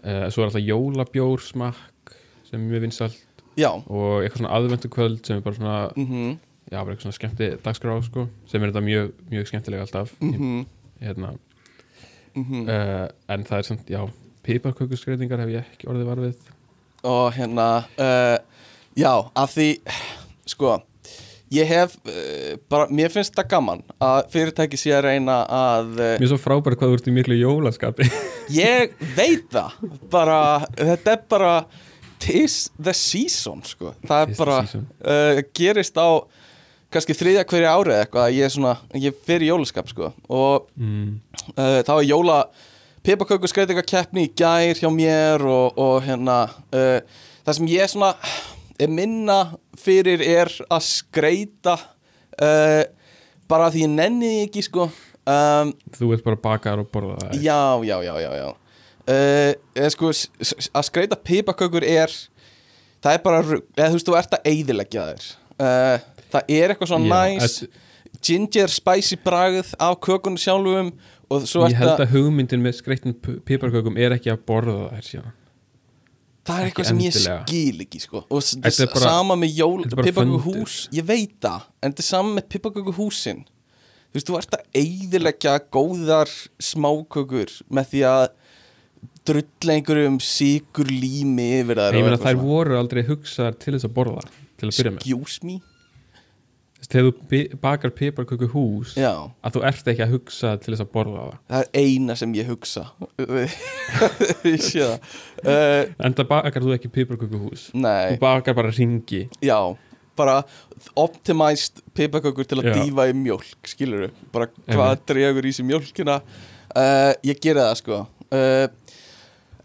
Uh, 0.04 0.26
svo 0.28 0.44
er 0.44 0.50
alltaf 0.50 0.66
jólabjór 0.66 1.44
smakk 1.46 2.14
sem 2.48 2.60
er 2.60 2.66
mjög 2.68 2.84
vinsalt 2.86 3.42
já. 3.58 3.70
og 3.72 4.20
eitthvað 4.22 4.42
svona 4.42 4.54
aðvendu 4.60 4.92
kvöld 4.92 5.24
sem 5.26 5.40
er 5.40 5.44
bara 5.44 5.58
svona 5.58 5.78
mm 5.96 6.36
já, 6.68 6.78
bara 6.78 6.94
eitthvað 6.94 7.08
svona 7.08 7.18
skemmti 7.18 7.50
dagskrá 7.64 7.98
sko, 8.06 8.28
sem 8.48 8.62
er 8.62 8.72
þetta 8.72 8.84
mjög, 8.84 9.12
mjög 9.32 9.50
skemmtilega 9.50 9.86
alltaf. 9.86 10.14
-hmm. 10.20 10.66
hérna, 11.00 11.36
Mm 12.38 12.68
uh, 12.68 13.08
en 13.28 13.44
það 13.44 13.58
er 13.58 13.62
samt, 13.66 13.88
já 13.90 14.02
piparkökuskreitingar 14.46 15.40
hef 15.42 15.48
ég 15.48 15.72
ekki 15.74 15.88
orðið 15.90 16.04
var 16.08 16.20
við. 16.22 16.36
Og 17.08 17.32
hérna 17.34 17.66
uh, 17.98 18.36
já, 18.96 19.12
af 19.34 19.56
því 19.56 19.68
sko, 20.48 20.76
ég 21.54 21.68
hef 21.68 21.96
uh, 22.04 22.54
bara, 22.70 22.86
mér 22.94 23.12
finnst 23.12 23.34
það 23.36 23.50
gaman 23.50 23.82
að 23.98 24.30
fyrirtæki 24.32 24.80
sé 24.80 24.94
að 24.96 25.04
reyna 25.08 25.40
að 25.44 25.92
mér 25.98 26.22
er 26.22 26.32
svo 26.32 26.40
frábært 26.40 26.78
hvað 26.78 26.94
þú 26.94 27.00
ert 27.00 27.10
í 27.10 27.16
miklu 27.18 27.38
jólaskapi. 27.40 28.08
Ég 28.54 28.96
veit 29.16 29.50
það 29.52 29.76
bara, 30.10 30.40
þetta 30.76 31.16
er 31.16 31.22
bara 31.28 31.54
tis 32.22 32.68
the 32.80 32.94
season 32.96 33.62
sko, 33.66 33.94
það 34.06 34.20
er 34.20 34.30
Tis 34.30 34.36
the 34.36 34.44
bara 34.44 34.60
uh, 34.64 35.42
gerist 35.54 35.98
á 36.00 36.08
kannski 36.92 37.16
þriðja 37.16 37.44
hverja 37.48 37.74
árið 37.76 38.00
eitthvað 38.02 38.24
að 38.24 38.34
ég 38.36 38.46
er 38.46 38.52
svona, 38.54 38.74
ég 38.96 39.32
í 39.34 39.48
jólaskap 39.50 39.90
sko 39.90 40.12
og 40.32 40.68
mm. 40.78 41.08
uh, 41.52 41.80
það 41.84 41.94
var 41.94 42.06
jóla 42.08 42.38
pipaköku 43.04 43.50
skreitingakeppni 43.50 44.28
í 44.28 44.30
gær 44.36 44.80
hjá 44.80 44.88
mér 44.92 45.44
og, 45.44 45.76
og 45.80 45.98
hérna 46.06 46.38
uh, 46.72 47.00
það 47.44 47.58
sem 47.58 47.70
ég 47.74 47.92
svona 47.92 48.14
er 48.78 48.92
minna 48.92 49.38
fyrir 49.78 50.22
er 50.24 50.52
að 50.68 50.86
skreita 50.86 51.76
uh, 51.76 52.82
bara 53.50 53.68
því 53.74 53.84
ég 53.84 53.94
nenni 53.98 54.32
ekki 54.46 54.64
sko 54.64 54.88
um, 54.88 55.74
þú 55.96 56.12
ert 56.16 56.24
bara 56.24 56.40
bakar 56.48 56.80
og 56.80 56.88
borða 56.92 57.20
það 57.26 57.44
já, 57.44 57.60
já, 57.84 57.96
já, 58.06 58.14
já, 58.24 58.32
já. 58.38 58.48
Eða 59.08 59.88
sko 59.94 60.10
að 60.12 60.84
skreita 60.84 61.16
pipakökur 61.16 61.84
er 61.84 62.12
það 63.04 63.14
er 63.14 63.22
bara, 63.24 63.40
eða 63.76 63.88
þú 63.88 63.96
veist, 63.96 64.08
þú 64.08 64.16
ert 64.18 64.36
að 64.36 64.48
eyðileggja 64.52 65.06
þér 65.08 65.28
það 66.32 66.52
er 66.58 66.74
eitthvað 66.74 66.92
svona 66.92 67.28
næs 67.28 67.58
ginger 68.24 68.72
spicy 68.72 69.18
bragð 69.24 69.74
af 69.78 69.98
kökunum 70.04 70.38
sjálfum 70.40 70.92
ég 71.28 71.76
held 71.76 72.00
að 72.00 72.14
hugmyndin 72.14 72.62
með 72.64 72.78
skreittin 72.80 73.14
piparkökum 73.44 73.98
er 74.00 74.14
ekki 74.16 74.32
að 74.32 74.40
borða 74.48 74.88
þær 74.94 75.04
síðan. 75.04 75.34
Það 76.48 76.60
er 76.62 76.68
eitthvað 76.70 76.88
sem 76.88 77.00
ég 77.04 77.16
skil 77.18 77.82
ekki 77.84 78.00
sko. 78.00 78.22
og 78.24 78.40
Þetta 78.40 78.82
er 78.86 78.92
bara- 78.94 79.04
sama 79.04 79.36
með 79.36 79.50
jól 79.58 79.82
þetta 79.84 79.92
er 79.92 79.96
bara 79.96 80.06
pipaköku 80.08 80.40
fundur. 80.40 80.62
hús, 80.64 80.88
ég 80.96 81.04
veit 81.04 81.34
það 81.40 81.62
en 81.82 81.92
þetta 81.92 82.04
er 82.04 82.08
sama 82.08 82.40
með 82.40 82.48
pipaköku 82.48 82.94
húsin 82.96 83.44
þú 84.08 84.14
veist, 84.16 84.26
þú 84.26 84.38
ert 84.38 84.56
að 84.56 84.64
eyðileggja 84.80 85.58
góðar 85.70 86.30
smákökur 86.58 87.52
með 87.70 87.90
því 87.92 88.00
að 88.08 88.28
drulla 89.28 89.74
einhverjum 89.76 90.16
síkur 90.24 90.88
lími 90.88 91.60
yfir 91.60 91.76
þær 91.76 91.92
ég 91.92 92.00
og 92.00 92.08
meina 92.08 92.22
þær 92.24 92.40
voru 92.40 92.78
aldrei 92.78 93.02
hugsaðar 93.04 93.58
til 93.60 93.74
þess 93.76 93.84
að 93.84 93.92
borða 93.98 94.22
til 94.56 94.68
að 94.70 94.78
byrja 94.78 94.92
með. 94.96 95.04
Excuse 95.04 95.44
me 95.44 95.60
þegar 96.88 97.08
þú 97.30 97.40
bakar 97.62 97.92
piparköku 97.96 98.48
hús 98.52 98.94
já, 98.96 99.10
að 99.44 99.56
þú 99.56 99.62
ert 99.68 99.90
ekki 99.92 100.04
að 100.04 100.14
hugsa 100.16 100.54
til 100.62 100.72
þess 100.72 100.84
að 100.84 100.92
borða 100.94 101.24
það. 101.24 101.34
Það 101.50 101.66
er 101.66 101.82
eina 101.82 102.16
sem 102.16 102.36
ég 102.38 102.48
hugsa. 102.48 102.84
Ég 104.48 104.62
sé 104.64 104.84
það. 104.84 105.12
Uh, 105.42 105.82
en 106.06 106.16
það 106.16 106.30
bakar 106.30 106.64
þú 106.64 106.72
ekki 106.76 106.90
piparköku 106.94 107.42
hús? 107.42 107.68
Nei, 107.76 108.14
þú 108.14 108.22
bakar 108.24 108.56
bara 108.58 108.72
ringi 108.74 109.26
já. 109.44 109.58
Bara 110.18 110.40
optimized 110.98 111.82
pipakökur 111.94 112.46
til 112.48 112.58
að 112.58 112.72
Já. 112.72 112.74
dýfa 112.80 113.04
í 113.06 113.12
mjólk 113.14 113.68
skilur 113.70 114.08
bara 114.34 114.48
hvað 114.66 115.04
dregur 115.06 115.46
í 115.46 115.52
sig 115.54 115.68
mjólkina. 115.68 116.16
Uh, 116.74 117.12
ég 117.22 117.38
geri 117.38 117.62
það 117.62 117.76
sko. 117.78 118.00
Uh, 118.34 118.66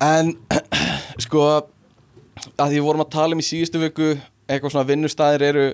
en 0.03 0.36
sko 1.26 1.47
að 1.47 2.67
því 2.67 2.76
við 2.78 2.86
vorum 2.86 3.05
að 3.05 3.11
tala 3.15 3.34
um 3.36 3.41
í 3.41 3.47
síðustu 3.47 3.82
viku 3.82 4.11
eitthvað 4.13 4.76
svona 4.76 4.89
vinnustæðir 4.91 5.47
eru 5.49 5.65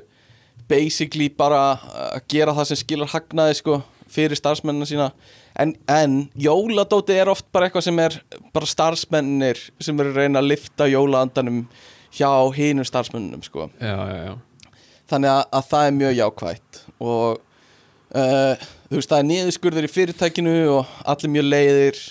basically 0.68 1.30
bara 1.30 1.62
að 1.78 2.26
gera 2.32 2.56
það 2.58 2.72
sem 2.72 2.82
skilur 2.82 3.12
hagnaði 3.14 3.60
sko 3.62 3.80
fyrir 4.10 4.40
starfsmennina 4.40 4.88
sína. 4.90 5.12
En, 5.60 5.76
en 5.92 6.20
jóladóti 6.40 7.18
er 7.20 7.30
oft 7.32 7.48
bara 7.54 7.68
eitthvað 7.68 7.86
sem 7.90 8.02
er 8.02 8.18
bara 8.56 8.70
starfsmennir 8.70 9.62
sem 9.82 10.00
eru 10.02 10.14
að 10.14 10.22
reyna 10.24 10.42
að 10.42 10.52
lifta 10.54 10.88
jólaandanum 10.90 11.64
hjá 12.16 12.32
hinum 12.56 12.88
starfsmennunum 12.88 13.44
sko. 13.46 13.70
Já, 13.82 13.96
já, 14.10 14.30
já, 14.30 14.72
þannig 15.12 15.34
að, 15.34 15.44
að 15.60 15.70
það 15.74 15.88
er 15.88 15.98
mjög 16.00 16.16
jákvætt. 16.20 16.84
Og 17.00 17.42
uh, 18.16 18.70
þú 18.90 19.02
veist 19.02 19.12
það 19.12 19.20
er 19.22 19.30
niðurskurður 19.34 19.88
í 19.90 19.92
fyrirtækinu 19.94 20.56
og 20.78 20.96
allir 21.14 21.36
mjög 21.36 21.50
leiðir 21.54 22.02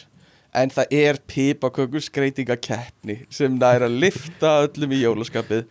en 0.59 0.72
það 0.72 0.94
er 0.96 1.20
pipakökur 1.28 2.05
skreitingakeppni 2.05 3.20
sem 3.34 3.59
er 3.68 3.84
að 3.86 3.99
lifta 4.05 4.55
öllum 4.64 4.94
í 4.96 5.03
jólaskapið 5.03 5.66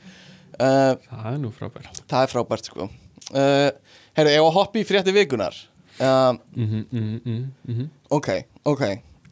uh, 0.60 0.94
það 1.10 1.28
er 1.34 1.40
nú 1.42 1.52
frábært. 1.56 2.02
það 2.10 2.22
er 2.26 2.32
frábært 2.34 2.70
sko. 2.72 2.88
Uh, 3.32 3.70
Herru, 4.18 4.32
ef 4.34 4.46
að 4.48 4.56
hoppa 4.56 4.80
í 4.82 4.86
frétti 4.88 5.14
vikunar 5.16 5.56
um, 6.00 6.40
mhm, 6.56 6.86
mhm, 6.92 7.20
mhm, 7.26 7.44
mhm. 7.68 7.90
Ok, 8.16 8.30
ok. 8.66 8.84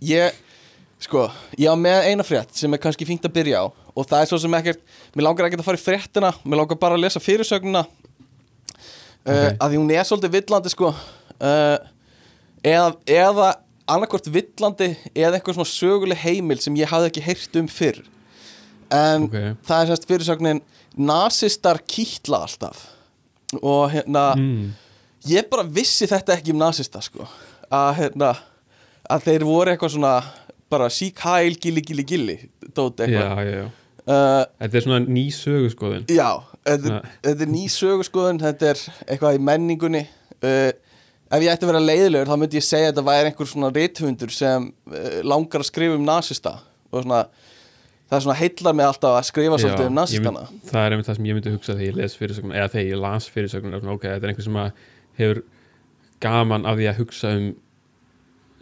Ég, 0.06 0.36
sko, 1.02 1.30
ég 1.58 1.72
á 1.72 1.76
með 1.80 2.10
eina 2.12 2.26
frétt 2.28 2.52
sem 2.60 2.74
er 2.76 2.82
kannski 2.84 3.08
fínt 3.08 3.26
að 3.26 3.36
byrja 3.40 3.64
á 3.64 3.66
og 3.96 4.04
það 4.10 4.22
er 4.26 4.28
svo 4.28 4.40
sem 4.44 4.58
ekkert, 4.58 4.82
mér 5.16 5.24
langar 5.30 5.48
ekkert 5.48 5.62
að 5.64 5.70
fara 5.70 5.80
í 5.80 5.86
fréttina 5.86 6.32
mér 6.44 6.60
langar 6.60 6.80
bara 6.82 6.98
að 6.98 7.06
lesa 7.06 7.22
fyrirsögnuna 7.24 7.86
uh, 7.86 9.32
Ok. 9.32 9.56
að 9.58 9.70
því 9.72 9.80
hún 9.80 9.94
er 9.96 10.04
svolítið 10.06 10.34
villandi 10.36 10.74
sko. 10.74 10.92
Uh, 11.40 11.78
eða, 12.66 12.92
eða 13.08 13.48
annarkvort 13.96 14.28
villandi 14.34 14.92
eða 15.14 15.38
eitthvað 15.38 15.58
svona 15.60 15.72
söguleg 15.72 16.20
heimil 16.26 16.60
sem 16.64 16.76
ég 16.78 16.90
hafði 16.92 17.12
ekki 17.12 17.24
heyrt 17.26 17.58
um 17.62 17.68
fyrr. 17.72 18.02
En 18.94 19.26
Ok. 19.30 19.36
það 19.66 19.80
er 19.82 19.90
semst 19.92 20.08
fyrirsögnin 20.10 20.62
nasistar 20.98 21.82
kýtla 21.84 22.44
alltaf. 22.46 22.86
Og 23.62 23.92
hérna 23.94 24.36
Mm. 24.36 24.74
ég 25.28 25.50
bara 25.50 25.64
vissi 25.64 26.08
þetta 26.08 26.36
ekki 26.38 26.52
um 26.54 26.60
nasista 26.60 27.02
sko. 27.02 27.28
Að 27.72 27.96
hérna 28.00 28.36
að 29.10 29.24
þeir 29.28 29.44
voru 29.46 29.72
eitthvað 29.72 29.96
svona 29.96 30.24
bara 30.70 30.90
sík 30.90 31.20
hæl, 31.22 31.56
gilli, 31.62 31.82
gilli, 31.82 32.04
gilli 32.04 32.38
dót 32.76 32.98
já, 33.00 33.06
eitthvað. 33.06 33.46
Já, 33.46 33.56
já 33.56 33.66
uh, 34.08 34.46
þetta 34.62 34.78
er 34.80 34.86
svona 34.86 35.00
ný 35.06 35.26
söguskoðun. 35.34 36.06
Já, 36.12 36.30
þetta, 36.66 37.00
þetta 37.26 37.46
er 37.46 37.52
ný 37.54 37.64
sögurskoðun 37.72 38.42
þetta 38.42 38.72
er 38.74 38.84
eitthvað 39.08 39.40
í 39.40 39.44
menningunni. 39.50 40.04
Uh, 40.42 40.72
ef 41.36 41.42
ég 41.42 41.52
ætti 41.54 41.66
að 41.66 41.72
vera 41.74 41.84
leiðilegur 41.84 42.30
þá 42.30 42.38
myndi 42.42 42.60
ég 42.60 42.66
segja 42.68 42.90
að 42.90 42.94
þetta 42.94 43.08
væri 43.10 43.32
einhver 43.32 43.50
svona 43.50 43.72
rithundur 43.76 44.34
sem 44.34 44.70
uh, 44.92 45.20
langar 45.26 45.64
að 45.64 45.70
skrifa 45.72 45.98
um 46.00 46.06
nasista. 46.08 46.58
Og 46.92 47.04
svona 47.06 47.26
það 48.06 48.18
er 48.18 48.26
svona 48.26 48.38
heillar 48.40 48.78
mig 48.78 48.86
alltaf 48.86 49.18
að 49.18 49.28
skrifa 49.30 49.60
svolítið 49.62 49.90
um 49.90 50.00
mynd, 50.00 50.56
það 50.70 50.82
er 50.82 50.96
einmitt 50.96 51.10
það 51.10 51.20
sem 51.20 51.30
ég 51.30 51.38
myndi 51.38 51.54
hugsa 51.56 51.76
þegar 51.76 51.88
ég 51.88 52.00
les 52.00 52.18
fyrirsögnun 52.20 52.56
eða 52.56 52.72
þegar 52.74 52.90
ég 52.92 53.02
las 53.02 53.30
fyrirsögnun 53.34 53.94
ok, 53.96 54.08
þetta 54.08 54.28
er 54.28 54.34
einhver 54.34 54.48
sem 54.48 54.60
að 54.62 54.84
hefur 55.20 55.42
gaman 56.26 56.68
af 56.70 56.78
því 56.80 56.90
að 56.92 57.00
hugsa 57.02 57.34
um 57.40 57.48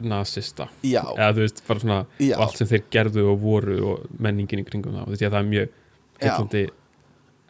nasista 0.04 0.68
já, 0.82 1.02
eða 1.14 1.34
þú 1.36 1.44
veist, 1.44 1.60
bara 1.68 1.84
svona 1.84 2.00
Já. 2.18 2.38
allt 2.42 2.58
sem 2.60 2.70
þeir 2.72 2.88
gerðu 2.92 3.28
og 3.32 3.44
voru 3.44 3.76
og 3.92 4.08
menningin 4.24 4.64
í 4.64 4.66
kringum 4.68 4.96
það 4.98 5.06
og 5.06 5.14
að 5.14 5.28
það 5.28 5.38
er 5.40 5.52
mjög 5.52 5.68
Já. 5.68 6.24
heillandi 6.24 6.64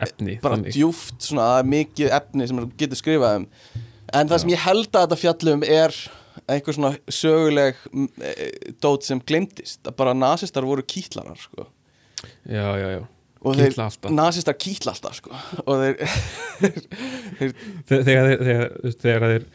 efni 0.04 0.36
bara 0.44 0.58
þannig. 0.58 0.76
djúft 0.76 1.30
svona 1.30 1.48
mikið 1.68 2.12
efni 2.18 2.50
sem 2.50 2.60
getur 2.82 3.00
skrifað 3.00 3.40
um 3.40 3.48
en 4.14 4.30
það 4.30 4.44
sem 4.44 4.54
ég 4.54 4.66
held 4.66 4.90
að 4.92 5.06
þetta 5.06 5.22
fjallum 5.24 5.66
er 5.68 5.98
einhver 6.50 6.76
svona 6.76 6.92
söguleg 7.08 7.80
mm, 7.92 8.10
eh, 8.28 8.74
dót 8.84 9.06
sem 9.08 9.22
glemtist 9.24 9.86
að 9.88 9.98
bara 10.02 10.16
nasistar 10.18 10.66
voru 10.68 10.84
kýtlarar 10.86 11.40
sko. 11.40 11.70
Já, 12.50 12.68
já, 12.80 12.88
já, 12.98 13.02
og 13.44 13.58
þeir, 13.58 13.74
kýtla 13.74 13.88
alltaf. 13.90 14.12
nasistar 14.16 14.56
kýtla 14.60 14.94
alltaf 14.96 15.18
sko. 15.20 15.34
og 15.66 15.84
þeir 15.84 16.00
Þe- 17.90 18.04
þegar, 18.08 18.30
þeir- 18.30 18.42
þegar, 18.48 18.72
veist, 18.84 19.02
þegar 19.04 19.28
þeir 19.34 19.46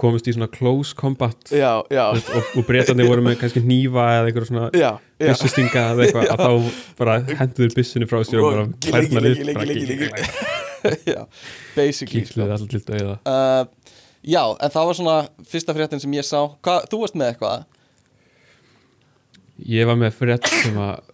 komist 0.00 0.24
í 0.24 0.32
svona 0.32 0.46
close 0.48 0.94
combat 0.96 1.50
já, 1.52 1.82
já, 1.92 2.04
og, 2.16 2.46
og 2.56 2.64
breytandi 2.64 3.04
voru 3.04 3.20
með 3.26 3.34
kannski 3.42 3.60
hnífa 3.60 4.04
eða 4.16 4.30
eitthvað 4.30 4.46
svona 4.48 4.92
byssustinga 5.20 5.82
eða 5.90 6.06
eitthvað 6.06 6.30
að 6.32 6.40
þá 6.40 6.78
bara 7.02 7.16
hendur 7.42 7.74
byssinu 7.76 8.08
frá 8.08 8.22
sér 8.24 8.40
og 8.40 8.72
bara 8.80 9.66
gilli, 9.68 10.08
já, 11.12 11.20
basically 11.76 12.24
sko. 12.24 12.32
kýtluði 12.32 12.56
alltaf 12.56 12.72
til 12.72 12.80
dauða. 12.88 13.18
Uh, 13.28 13.92
já, 14.24 14.40
en 14.56 14.72
það 14.72 14.88
var 14.88 14.96
svona 15.02 15.18
fyrsta 15.52 15.76
fréttin 15.76 16.00
sem 16.02 16.16
ég 16.16 16.26
sá. 16.28 16.40
Hva, 16.64 16.78
þú 16.88 17.02
varst 17.04 17.16
með 17.20 17.30
eitthvað? 17.34 17.68
Ég 19.70 19.86
var 19.88 19.96
með 20.00 20.16
frétt 20.18 20.48
sem 20.50 20.76
að 20.80 21.12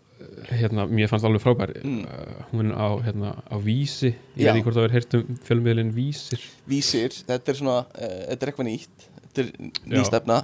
hérna, 0.51 0.85
mér 0.91 1.09
fannst 1.11 1.25
alveg 1.29 1.43
frábær. 1.45 1.73
Mm. 1.85 2.05
uh, 2.05 2.45
hún 2.53 2.71
á, 2.75 2.87
hérna, 3.05 3.33
á 3.47 3.57
Vísi. 3.63 4.13
Ég 4.37 4.45
Já. 4.47 4.51
veit 4.51 4.61
ekki 4.61 4.67
hvort 4.69 4.79
það 4.81 4.89
er 4.89 4.95
heyrt 4.97 5.17
um 5.19 5.39
fjölmiðlinn 5.47 5.93
Vísir. 5.97 6.45
Vísir, 6.71 7.15
þetta 7.29 7.53
er 7.53 7.59
svona 7.61 7.79
uh, 7.87 8.15
þetta 8.31 8.47
er 8.47 8.53
eitthvað 8.53 8.69
nýtt, 8.71 9.09
þetta 9.25 9.45
er 9.45 9.51
ný 9.65 9.99
Já. 10.01 10.05
stefna. 10.11 10.39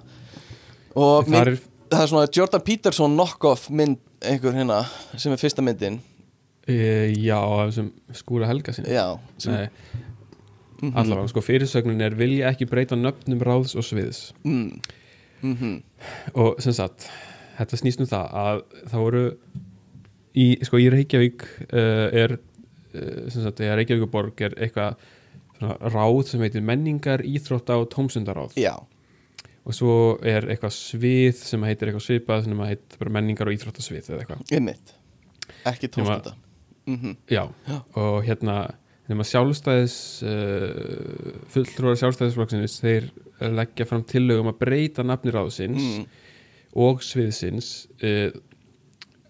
Og 0.97 1.27
það 1.27 1.33
mynd, 1.35 1.41
er, 1.53 1.59
það 1.93 2.03
er 2.07 2.13
svona 2.13 2.29
Jordan 2.39 2.67
Peterson 2.71 3.17
knock-off 3.19 3.71
mynd 3.71 3.99
einhver 4.27 4.57
hérna, 4.57 4.83
sem 5.21 5.35
er 5.35 5.41
fyrsta 5.43 5.65
myndin. 5.65 5.99
E, 6.67 6.77
já, 7.23 7.39
þessum 7.69 7.93
skúla 8.17 8.49
helga 8.51 8.73
sinni. 8.75 8.91
Já, 8.97 9.19
sem, 9.39 9.53
Nei, 9.55 9.69
Mhm. 10.77 10.93
allavega, 10.99 11.29
sko, 11.31 11.41
fyrirsögnin 11.41 12.03
er 12.05 12.15
vilja 12.19 12.51
ekki 12.51 12.67
breyta 12.69 12.97
nöfnum 12.99 13.41
ráðs 13.41 13.73
og 13.79 13.85
sviðs. 13.87 14.33
Mm, 14.45 14.81
mm 15.43 15.83
og 16.35 16.61
sem 16.61 16.73
sagt, 16.77 17.07
þetta 17.59 17.79
snýst 17.81 18.01
um 18.01 18.07
það 18.11 18.35
að 18.43 18.63
það 18.91 19.05
voru 19.07 19.23
í, 20.37 20.47
sko, 20.66 20.80
í 20.82 20.89
Reykjavík 20.93 21.47
uh, 21.70 22.07
er 22.24 22.39
sem 22.97 23.43
sagt, 23.43 23.61
eða 23.61 23.78
Reykjavík 23.80 24.11
borg 24.12 24.41
er 24.47 24.55
eitthvað 24.57 25.01
svona 25.57 25.91
ráð 25.93 26.20
sem 26.30 26.45
heitir 26.45 26.64
menningar, 26.64 27.24
íþrótta 27.24 27.78
og 27.80 27.91
tómsundaráð 27.93 28.57
já, 28.61 28.74
og 29.66 29.76
svo 29.76 29.95
er 30.24 30.49
eitthvað 30.53 30.74
svið 30.76 31.43
sem 31.43 31.68
heitir 31.68 31.91
eitthvað 31.91 32.07
svipað 32.07 32.47
sem 32.47 32.64
heitir 32.68 33.01
bara 33.03 33.14
menningar 33.18 33.51
og 33.51 33.57
íþróttasvið 33.57 34.11
eða 34.12 34.24
eitthvað, 34.24 34.43
einmitt. 34.57 34.97
Ekki 35.68 35.93
tónstunda 35.93 36.37
mm 36.87 37.16
já, 37.28 37.49
Já. 37.66 37.82
og 37.99 38.24
hérna 38.24 38.57
nema 39.11 39.24
sjálfstæðis 39.26 39.97
uh, 40.26 41.41
fulltrúar 41.51 41.99
sjálfstæðisflokksins 41.99 42.80
þeir 42.82 43.09
leggja 43.55 43.87
fram 43.87 44.05
tillögum 44.07 44.51
að 44.51 44.61
breyta 44.62 45.05
nafni 45.07 45.34
ráðsins 45.34 45.82
mm, 45.82 46.07
og 46.82 47.03
sviðsins 47.07 47.87
uh, 48.03 48.30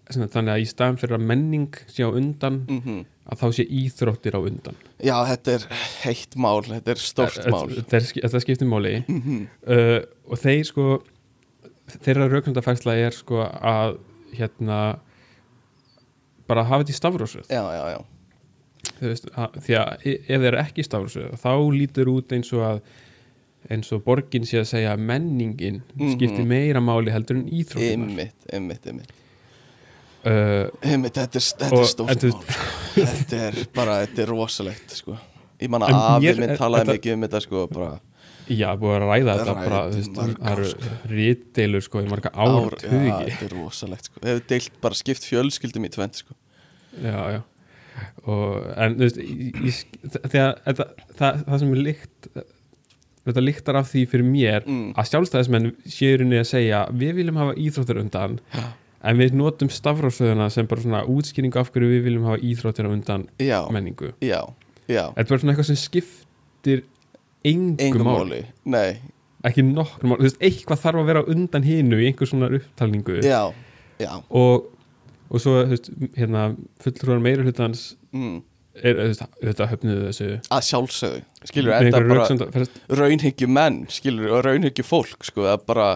þannig 0.09 0.53
að 0.53 0.61
í 0.63 0.67
staðan 0.71 0.97
fyrir 1.01 1.17
að 1.17 1.25
menning 1.27 1.73
sé 1.91 2.03
á 2.07 2.09
undan 2.11 2.63
mm 2.69 3.05
að 3.27 3.41
þá 3.41 3.47
sé 3.57 3.63
íþróttir 3.67 4.37
á 4.37 4.39
undan. 4.39 4.75
Já, 5.03 5.17
þetta 5.27 5.51
er 5.57 5.63
heitt 6.05 6.35
mál 6.39 6.61
þetta 6.63 6.93
er 6.93 7.01
stórt 7.03 7.39
Eh, 7.41 7.49
mál. 7.51 7.73
þetta, 7.91 8.39
skiptir 8.39 8.69
máli. 8.71 8.93
Mm 9.11 9.41
uh, 9.67 9.99
og 10.31 10.39
þeir 10.39 10.63
sko 10.69 10.85
þeirra 12.05 12.29
raukundafærsla 12.31 12.95
er 12.95 13.11
sko 13.11 13.41
að 13.43 13.97
hérna 14.37 14.77
bara 16.47 16.63
hafa 16.63 16.85
þetta 16.85 16.95
í 16.95 16.99
stafrósröð 17.01 17.51
já, 17.51 17.63
já, 17.75 17.83
já. 17.97 17.99
Veist, 19.01 19.27
að, 19.35 19.59
því 19.65 19.75
að 19.81 20.07
e- 20.07 20.15
ef 20.23 20.39
þeir 20.41 20.47
eru 20.53 20.61
ekki 20.63 20.83
í 20.83 20.87
stafrósröð 20.87 21.35
þá 21.43 21.51
lítur 21.75 22.11
út 22.15 22.31
eins 22.37 22.53
og 22.55 22.63
að 22.63 22.81
eins 23.75 23.91
og 23.91 24.03
borgin 24.07 24.45
sé 24.47 24.61
að 24.61 24.69
segja 24.71 24.93
að 24.95 25.03
menningin 25.03 25.81
Mhm. 25.97 26.13
skiptir 26.15 26.45
meira 26.47 26.79
máli 26.79 27.11
heldur 27.11 27.41
en 27.41 27.49
íþróttunar 27.51 28.07
einmitt, 28.07 28.47
einmitt, 28.53 28.87
einmitt 28.87 29.11
uh, 30.25 30.69
einmitt, 30.81 31.13
þetta 31.17 31.37
er, 31.39 31.45
er 31.77 31.85
stórt 31.91 32.11
en 32.11 32.17
þú- 32.23 32.33
mál 32.33 32.43
sko. 32.43 33.01
þetta 33.01 33.41
er 33.47 33.57
bara, 33.75 33.99
þetta 34.05 34.23
er 34.25 34.31
rosalegt 34.33 34.95
sko. 34.97 35.17
ég 35.61 35.69
man 35.69 35.83
En 35.83 35.93
að 35.93 36.07
afi 36.17 36.33
minn 36.39 36.57
talaði 36.57 36.95
mikið 36.97 37.13
um 37.17 37.21
þetta 37.27 37.41
sko, 37.45 37.67
bara 37.73 37.99
Já, 38.47 38.69
búið 38.79 38.93
að 38.95 39.03
ræða 39.09 39.33
þetta 39.41 39.53
bara, 39.59 39.79
veist, 39.91 40.13
það 40.15 40.51
eru 40.53 40.67
sko. 40.71 40.91
rítdeilur 41.11 41.83
sko 41.83 41.99
í 41.99 42.07
marga 42.07 42.29
ár, 42.31 42.77
já, 42.79 42.89
þetta 43.27 43.45
er 43.49 43.55
rosalegt 43.57 44.05
sko. 44.07 44.21
hefur 44.23 44.43
deilt 44.47 44.81
bara 44.81 44.95
skipt 44.95 45.25
fjölskyldum 45.27 45.83
í 45.85 45.89
tvent 45.91 46.15
sko. 46.23 46.33
Já, 47.03 47.17
já 47.37 47.41
og, 48.27 48.63
En 48.77 48.95
þú 48.95 49.03
veist, 49.07 49.17
ég, 49.19 49.81
þegar 50.31 50.55
þetta, 50.63 50.85
það, 51.19 51.43
það 51.49 51.59
sem 51.59 51.73
er 51.75 51.81
líkt 51.89 52.29
þetta 53.27 53.43
líktar 53.43 53.75
af 53.81 53.89
því 53.91 54.03
fyrir 54.07 54.23
mér 54.31 54.63
Mm. 54.67 54.93
að 54.95 55.09
sjálfstæðismenn 55.11 55.71
séurinni 55.91 56.37
að 56.39 56.47
segja 56.47 56.85
við 56.95 57.15
viljum 57.19 57.35
hafa 57.41 57.55
íþróttir 57.59 57.99
undan 57.99 58.37
Já. 58.55 58.63
En 59.05 59.19
við 59.19 59.35
notum 59.37 59.69
stafrósöðuna 59.71 60.47
sem 60.53 60.67
bara 60.69 60.83
svona 60.83 61.03
útskýringu 61.11 61.59
af 61.61 61.69
hverju 61.73 61.89
við 61.91 62.07
viljum 62.07 62.25
hafa 62.29 62.39
íþróttir 62.41 62.89
á 62.89 62.91
undan 62.91 63.27
já, 63.41 63.59
menningu. 63.73 64.13
Já, 64.23 64.41
já. 64.89 65.03
Þetta 65.13 65.21
er 65.21 65.29
bara 65.29 65.41
svona 65.43 65.53
eitthvað 65.53 65.69
sem 65.69 65.79
skiptir 65.81 66.83
engu 67.45 67.85
engum 67.85 68.09
máli, 68.09 68.41
nei. 68.65 68.97
Ekki 69.45 69.63
nokkur 69.67 70.09
máli, 70.09 70.23
þú 70.23 70.29
veist, 70.31 70.41
eitthvað 70.49 70.83
þarf 70.83 71.03
að 71.03 71.11
vera 71.11 71.23
undan 71.35 71.67
hinu 71.67 72.01
í 72.01 72.09
einhver 72.09 72.29
svona 72.29 72.49
upptalningu. 72.57 73.21
Já, 73.25 73.53
já. 74.01 74.11
Og, 74.33 74.67
og 75.29 75.43
svo 75.43 75.61
þú 75.61 75.75
veist, 75.75 75.89
hérna, 76.17 76.49
fulltrúar 76.83 77.21
meira 77.23 77.45
hlutans 77.45 77.91
mm. 78.17 78.35
er, 78.81 79.03
er, 79.05 79.15
þetta 79.45 79.71
höfnuðu 79.75 80.09
þessu. 80.09 80.29
Að 80.57 80.67
sjálfsögðu. 80.71 81.23
Skilur, 81.47 81.77
einhverju 81.77 82.41
bara 82.41 82.99
raunhyggju 83.03 83.49
menn 83.51 83.83
skilur, 83.93 84.33
og 84.33 84.47
raunhyggju 84.49 84.87
fólk 84.87 85.29
sko, 85.29 85.45
að 85.53 85.67
bara 85.69 85.91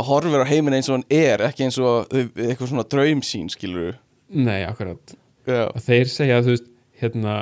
að 0.00 0.08
horfir 0.10 0.44
á 0.44 0.50
heiminn 0.50 0.76
eins 0.78 0.88
og 0.90 0.98
hann 0.98 1.08
er 1.12 1.44
ekki 1.46 1.66
eins 1.66 1.78
og 1.80 2.12
eitthvað 2.14 2.72
svona 2.72 2.86
draumsýn 2.88 3.50
skilur 3.52 3.98
Nei, 4.30 4.62
akkurat. 4.62 5.16
Já, 5.48 5.64
og 5.66 5.80
þeir 5.82 6.10
segja 6.10 6.42
þú 6.46 6.52
veist 6.54 6.68
hérna 7.00 7.36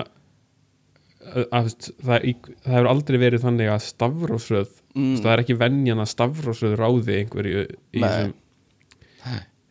að, 1.29 1.45
að, 1.53 1.69
þú 1.69 1.95
það, 2.09 2.27
það 2.65 2.73
hefur 2.73 2.91
aldrei 2.93 3.19
verið 3.21 3.45
þannig 3.45 3.73
að 3.73 3.83
stafrósröð 3.85 4.71
mm. 4.95 5.15
það 5.21 5.33
er 5.33 5.43
ekki 5.45 5.57
venjan 5.61 6.03
að 6.03 6.13
stafrósröð 6.15 6.77
ráði 6.81 7.19
einhverju 7.23 7.65
í 7.69 8.03
þessum 8.05 8.37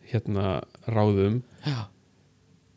hérna 0.08 0.58
ráðum. 0.88 1.40
Já. 1.66 1.80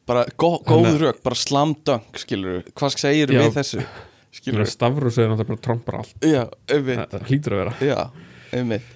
bara 0.10 0.26
gó, 0.36 0.58
góð 0.68 0.90
að- 0.90 0.98
rök, 1.06 1.20
bara 1.24 1.38
slam 1.40 1.76
dunk 1.88 2.18
skilur, 2.20 2.66
hvað 2.76 2.98
segir 3.00 3.32
Já. 3.32 3.44
við 3.44 3.54
þessu? 3.60 3.86
Skilur, 4.32 4.68
stafrósröð 4.68 5.26
er 5.28 5.32
náttúrulega 5.32 5.52
bara 5.52 5.64
trompar 5.68 6.00
allt. 6.02 6.18
Já, 6.24 6.44
það, 6.72 7.06
það 7.12 7.30
hlýtur 7.30 7.56
að 7.56 7.62
vera. 7.62 7.74
Já, 7.84 8.28
einmitt 8.56 8.90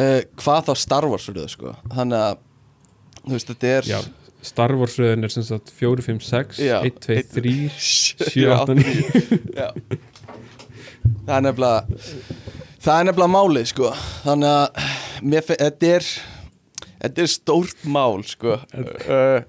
uh, 0.00 0.20
Hvað 0.40 0.68
þá 0.68 0.74
Star 0.82 1.06
Wars 1.10 1.28
röð 1.30 1.48
sko 1.54 1.74
Þannig 1.94 2.20
að 2.20 2.42
Þú 3.24 3.32
veist, 3.32 3.50
þetta 3.52 3.70
er 3.78 3.88
Já, 3.88 3.98
Star 4.44 4.74
Wars 4.76 4.98
röðin 5.00 5.24
er 5.24 5.32
sem 5.32 5.46
sagt 5.46 5.70
4, 5.72 6.04
5, 6.04 6.20
6 6.28 6.58
Já. 6.60 6.76
1, 6.84 6.98
2, 7.06 7.20
3, 7.32 7.54
7, 7.78 8.28
7, 8.34 8.48
8, 8.52 8.76
9 8.80 9.38
Já 9.56 9.68
Það 11.24 11.36
er 11.38 11.46
nefnilega 11.46 12.02
Það 12.84 12.98
er 12.98 13.06
nefnilega 13.08 13.32
málið 13.32 13.70
sko 13.72 13.92
Þannig 14.24 14.50
að 14.50 15.54
Þetta 15.64 15.92
er 15.94 16.08
Þetta 17.04 17.24
er 17.24 17.30
stórt 17.32 17.86
mál 17.88 18.22
sko 18.28 18.58
uh, 18.58 19.40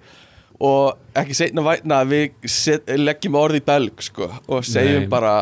Og 0.63 1.19
ekki 1.19 1.35
seinna 1.35 1.63
vætna 1.65 1.99
að 2.03 2.13
við 2.13 2.49
set, 2.51 2.87
leggjum 2.95 3.35
orð 3.39 3.59
í 3.59 3.63
belg 3.65 4.03
sko 4.03 4.29
Og 4.47 4.63
segjum 4.67 5.03
Nei. 5.05 5.11
bara 5.11 5.35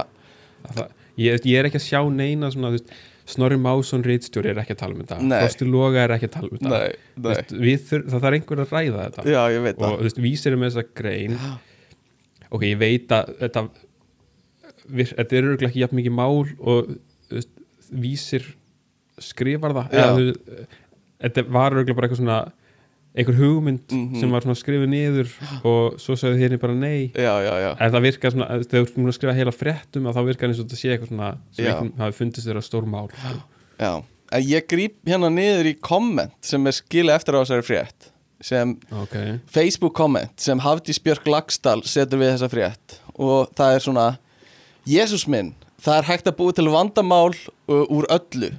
það, 0.73 0.93
ég, 1.21 1.45
ég 1.49 1.59
er 1.59 1.69
ekki 1.69 1.81
að 1.81 1.85
sjá 1.85 1.99
neina 2.09 2.49
svona, 2.53 2.71
þú 2.73 2.79
veist, 2.79 2.93
Snorri 3.29 3.57
Másson 3.61 4.03
Ritstjóri 4.03 4.51
er 4.51 4.59
ekki 4.59 4.75
að 4.75 4.81
tala 4.81 4.97
um 4.97 5.03
þetta. 5.03 5.19
Frosti 5.31 5.67
Loga 5.67 6.01
er 6.03 6.13
ekki 6.17 6.27
að 6.27 6.33
tala 6.35 6.49
um 6.49 6.57
þetta. 6.57 6.71
Nei, 6.73 6.95
nei 7.15 7.27
veist, 7.29 7.53
við 7.55 7.85
þur, 7.89 8.03
það 8.11 8.25
þarf 8.25 8.37
einhver 8.39 8.63
að 8.63 8.73
ræða 8.75 9.05
þetta. 9.05 9.25
Já, 9.31 9.41
og 9.73 9.93
þú 9.93 10.07
veist, 10.07 10.21
vísir 10.25 10.57
með 10.59 10.73
þessa 10.73 10.97
grein. 10.99 11.37
Ok, 12.53 12.65
ég 12.67 12.79
veit 12.81 13.15
að 13.15 13.31
þetta, 13.39 13.63
vir, 14.89 15.13
þetta 15.13 15.39
er 15.39 15.47
örgulega 15.47 15.71
ekki 15.71 15.83
jafn 15.85 15.99
mikið 16.01 16.17
mál 16.19 16.43
og 16.59 16.91
veist, 17.31 17.53
vísir 18.03 18.49
skrifar 19.23 19.77
það. 19.77 19.95
Já. 19.95 20.03
eða, 20.03 20.17
þú 20.19 20.81
þetta 21.23 21.45
var 21.47 21.77
örgulega 21.77 21.97
bara 21.97 22.09
eitthvað 22.09 22.21
svona 22.23 22.41
einhver 23.13 23.35
hugmynd 23.37 23.91
Mhm. 23.93 24.19
sem 24.19 24.31
var 24.31 24.41
svona 24.41 24.57
skrifið 24.57 24.89
niður 24.89 25.29
og 25.63 25.99
svo 26.01 26.15
sagði 26.17 26.39
hérna 26.41 26.59
bara 26.59 26.73
nei. 26.73 27.11
Já, 27.13 27.33
já, 27.45 27.53
já. 27.61 27.71
En 27.79 27.91
það 27.93 28.01
virkar 28.07 28.31
svona, 28.33 28.47
þegar 28.63 28.87
þú 28.89 29.13
skrifa 29.13 29.35
heila 29.37 29.51
fréttum 29.53 30.07
að 30.09 30.15
þá 30.17 30.25
virkar 30.29 30.49
eins 30.49 30.59
og 30.59 30.65
þetta 30.67 30.79
sé 30.79 30.89
eitthvað 30.95 31.11
svona 31.11 31.37
sem 31.51 31.65
einhvern 31.65 31.93
hafi 31.99 32.17
fundist 32.17 32.47
þér 32.47 32.57
að 32.57 32.65
stór 32.69 32.85
mál 32.89 33.09
sko. 33.13 33.43
Já, 33.79 34.03
en 34.31 34.43
ég 34.43 34.67
gríp 34.67 34.95
hérna 35.05 35.29
niður 35.29 35.69
í 35.69 35.75
komment 35.79 36.33
sem 36.41 36.65
er 36.67 36.71
skilja 36.71 37.15
eftir 37.19 37.37
á 37.37 37.41
þessari 37.43 37.67
frétt 37.67 38.09
sem 38.43 38.73
ok, 38.91 39.39
Facebook 39.47 39.93
komment 39.95 40.33
sem 40.41 40.59
Hafdís 40.59 40.99
Björk 40.99 41.27
Lagstall 41.27 41.83
setur 41.87 42.17
við 42.19 42.33
þessa 42.35 42.49
frétt. 42.51 42.97
Og 43.15 43.53
það 43.55 43.75
er 43.75 43.79
svona 43.79 44.07
Jésús 44.89 45.27
minn, 45.31 45.53
það 45.79 45.97
er 46.01 46.03
hægt 46.09 46.27
að 46.27 46.35
búi 46.41 46.51
til 46.57 46.65
vandamál 46.67 47.31
uh, 47.69 47.85
úr 47.87 48.03
öllu. 48.11 48.49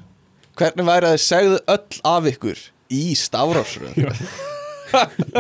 Hvernig 0.56 0.86
væri 0.86 1.10
að 1.10 1.16
þið 1.18 1.24
segðu 1.26 1.58
öll 1.74 2.00
af 2.06 2.24
ykkur 2.30 2.62
í 2.92 3.14
stafrásröð 3.18 3.96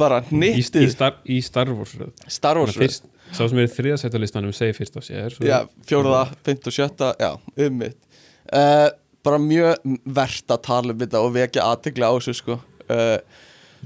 bara 0.00 0.20
í, 0.24 0.26
í, 0.30 0.32
nýttið 0.40 0.84
í 1.28 1.38
Star 1.44 1.68
Wars 1.74 1.92
röð. 1.98 2.12
Þannig 2.14 2.26
að 2.26 2.32
starfarsröð 2.36 2.80
fyrst, 2.84 3.02
sá 3.36 3.42
sem 3.44 3.58
er 3.60 3.66
í 3.68 3.72
þriðasættalistanum 3.74 4.54
segir 4.56 4.76
fyrst 4.78 4.96
á 4.96 5.00
sér 5.04 5.30
Já, 5.44 5.58
fjóraða, 5.88 6.22
fymta 6.46 6.66
og 6.70 6.74
sjötta, 6.76 7.08
já, 7.20 7.30
um 7.66 7.72
mitt. 7.82 7.98
Uh, 8.50 8.88
Bara 9.20 9.36
mjög 9.36 9.76
verðt 10.16 10.48
að 10.54 10.60
tala 10.64 10.94
um 10.94 11.00
þetta 11.02 11.18
og 11.20 11.34
vekja 11.34 11.64
aðtegla 11.68 12.08
á 12.08 12.12
þessu, 12.16 12.32
sko. 12.38 12.54
Uh, 12.88 13.18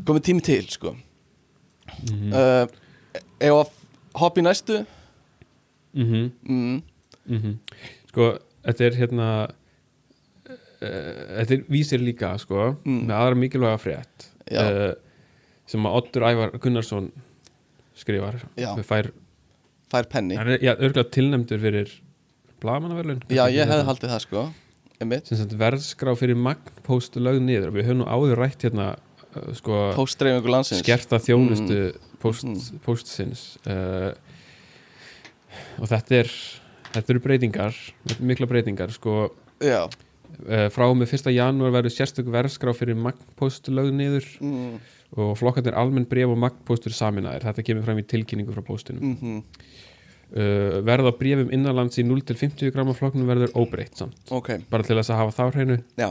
Komið 0.07 0.23
tími 0.29 0.43
til, 0.47 0.63
sko. 0.71 0.91
Mhm. 2.05 2.31
uh, 2.31 2.67
Ef 3.43 3.51
að 3.51 3.69
hoppa 4.21 4.39
í 4.41 4.43
næstu? 4.47 4.77
Mhm. 5.95 6.23
mm, 6.47 6.79
mm 7.31 7.53
sko, 8.11 8.25
þetta 8.65 8.83
er 8.87 8.93
hérna 8.99 9.27
þetta 10.85 11.57
er 11.59 11.64
vísir 11.72 12.03
líka 12.03 12.32
sko, 12.43 12.74
Mm. 12.85 13.03
með 13.09 13.14
aðra 13.18 13.39
mikilvæga 13.41 13.80
frétt 13.82 14.26
uh, 14.53 14.95
sem 15.66 15.87
að 15.89 15.97
Oddur 16.01 16.26
Ævar 16.28 16.53
Gunnarsson 16.61 17.11
skrifar. 17.97 18.41
Fær, 18.85 19.11
Fær 19.93 20.09
penni. 20.11 20.35
Er 20.37 20.59
já, 20.59 20.72
örgulega 20.74 21.11
tilnæmdur 21.14 21.61
fyrir 21.62 21.93
blamannaverlun 22.61 23.20
Já, 23.30 23.45
ég 23.53 23.68
hefði 23.68 23.85
haldið 23.89 24.11
það, 24.14 24.22
sko 24.26 24.45
verðskrá 25.61 26.14
fyrir 26.16 26.37
magnpóstu 26.39 27.20
lögð 27.22 27.43
niður. 27.45 27.72
Við 27.74 27.89
höfum 27.89 28.03
nú 28.03 28.07
áður 28.09 28.39
rætt 28.41 28.62
hérna 28.66 28.89
uh, 29.37 29.53
sko, 29.55 29.78
skerta 30.70 31.18
þjónustu 31.22 31.78
post, 32.22 32.45
Mm. 32.45 32.78
póstsins. 32.87 33.43
Uh, 33.66 34.12
og 35.78 35.89
þetta 35.91 36.20
er 36.22 36.30
þetta 36.95 37.11
eru 37.14 37.20
breytingar, 37.24 37.74
mikla 38.22 38.47
breytingar 38.51 38.93
sko. 38.95 39.32
Já, 39.62 39.87
frá 40.74 40.87
og 40.89 40.99
með 40.99 41.14
1. 41.18 41.30
janúar 41.35 41.72
verður 41.74 41.95
sérstök 41.95 42.28
verðskrá 42.35 42.74
fyrir 42.76 42.99
magnpost 42.99 43.70
lögð 43.70 43.95
niður 43.99 44.28
mm, 44.41 44.76
og 45.20 45.32
flokkarnir 45.39 45.76
almenn 45.78 46.09
bref 46.11 46.32
og 46.32 46.41
magnpostur 46.43 46.95
saminaðir 46.95 47.47
þetta 47.47 47.66
kemur 47.66 47.87
fram 47.87 48.03
í 48.03 48.07
tilkynningu 48.11 48.55
frá 48.57 48.64
póstinum 48.66 49.14
mm 49.14 49.43
uh, 50.32 50.80
verð 50.87 51.11
á 51.11 51.12
brefum 51.18 51.53
innanlands 51.55 51.99
í 52.01 52.05
0-50 52.07 52.72
gramma 52.74 52.95
flokknum 52.97 53.28
verður 53.28 53.55
óbreytt 53.59 54.01
samt 54.01 54.32
ok, 54.35 54.57
bara 54.70 54.87
til 54.87 54.99
þess 54.99 55.12
að 55.12 55.20
hafa 55.22 55.37
þá 55.37 55.59
hreinu 55.59 55.78
já 56.01 56.11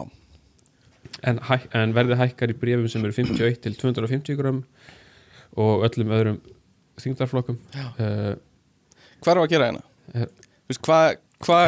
en, 1.24 1.42
en 1.80 1.96
verði 1.96 2.20
hækkar 2.22 2.54
í 2.54 2.58
brefum 2.60 2.90
sem 2.92 3.06
eru 3.06 3.16
51 3.16 3.62
til 3.66 3.78
250 3.80 4.40
gram 4.40 4.64
og 5.60 5.86
öllum 5.90 6.16
öðrum 6.16 6.42
þingdarflokkum 7.02 7.60
uh, 7.76 8.34
Hvað 9.24 9.38
er 9.38 9.40
að 9.40 9.52
gera 9.54 9.68
hérna? 9.70 9.84
Eh. 10.20 10.26
Þú 10.68 10.80
hvað 10.84 11.06
hva, 11.46 11.60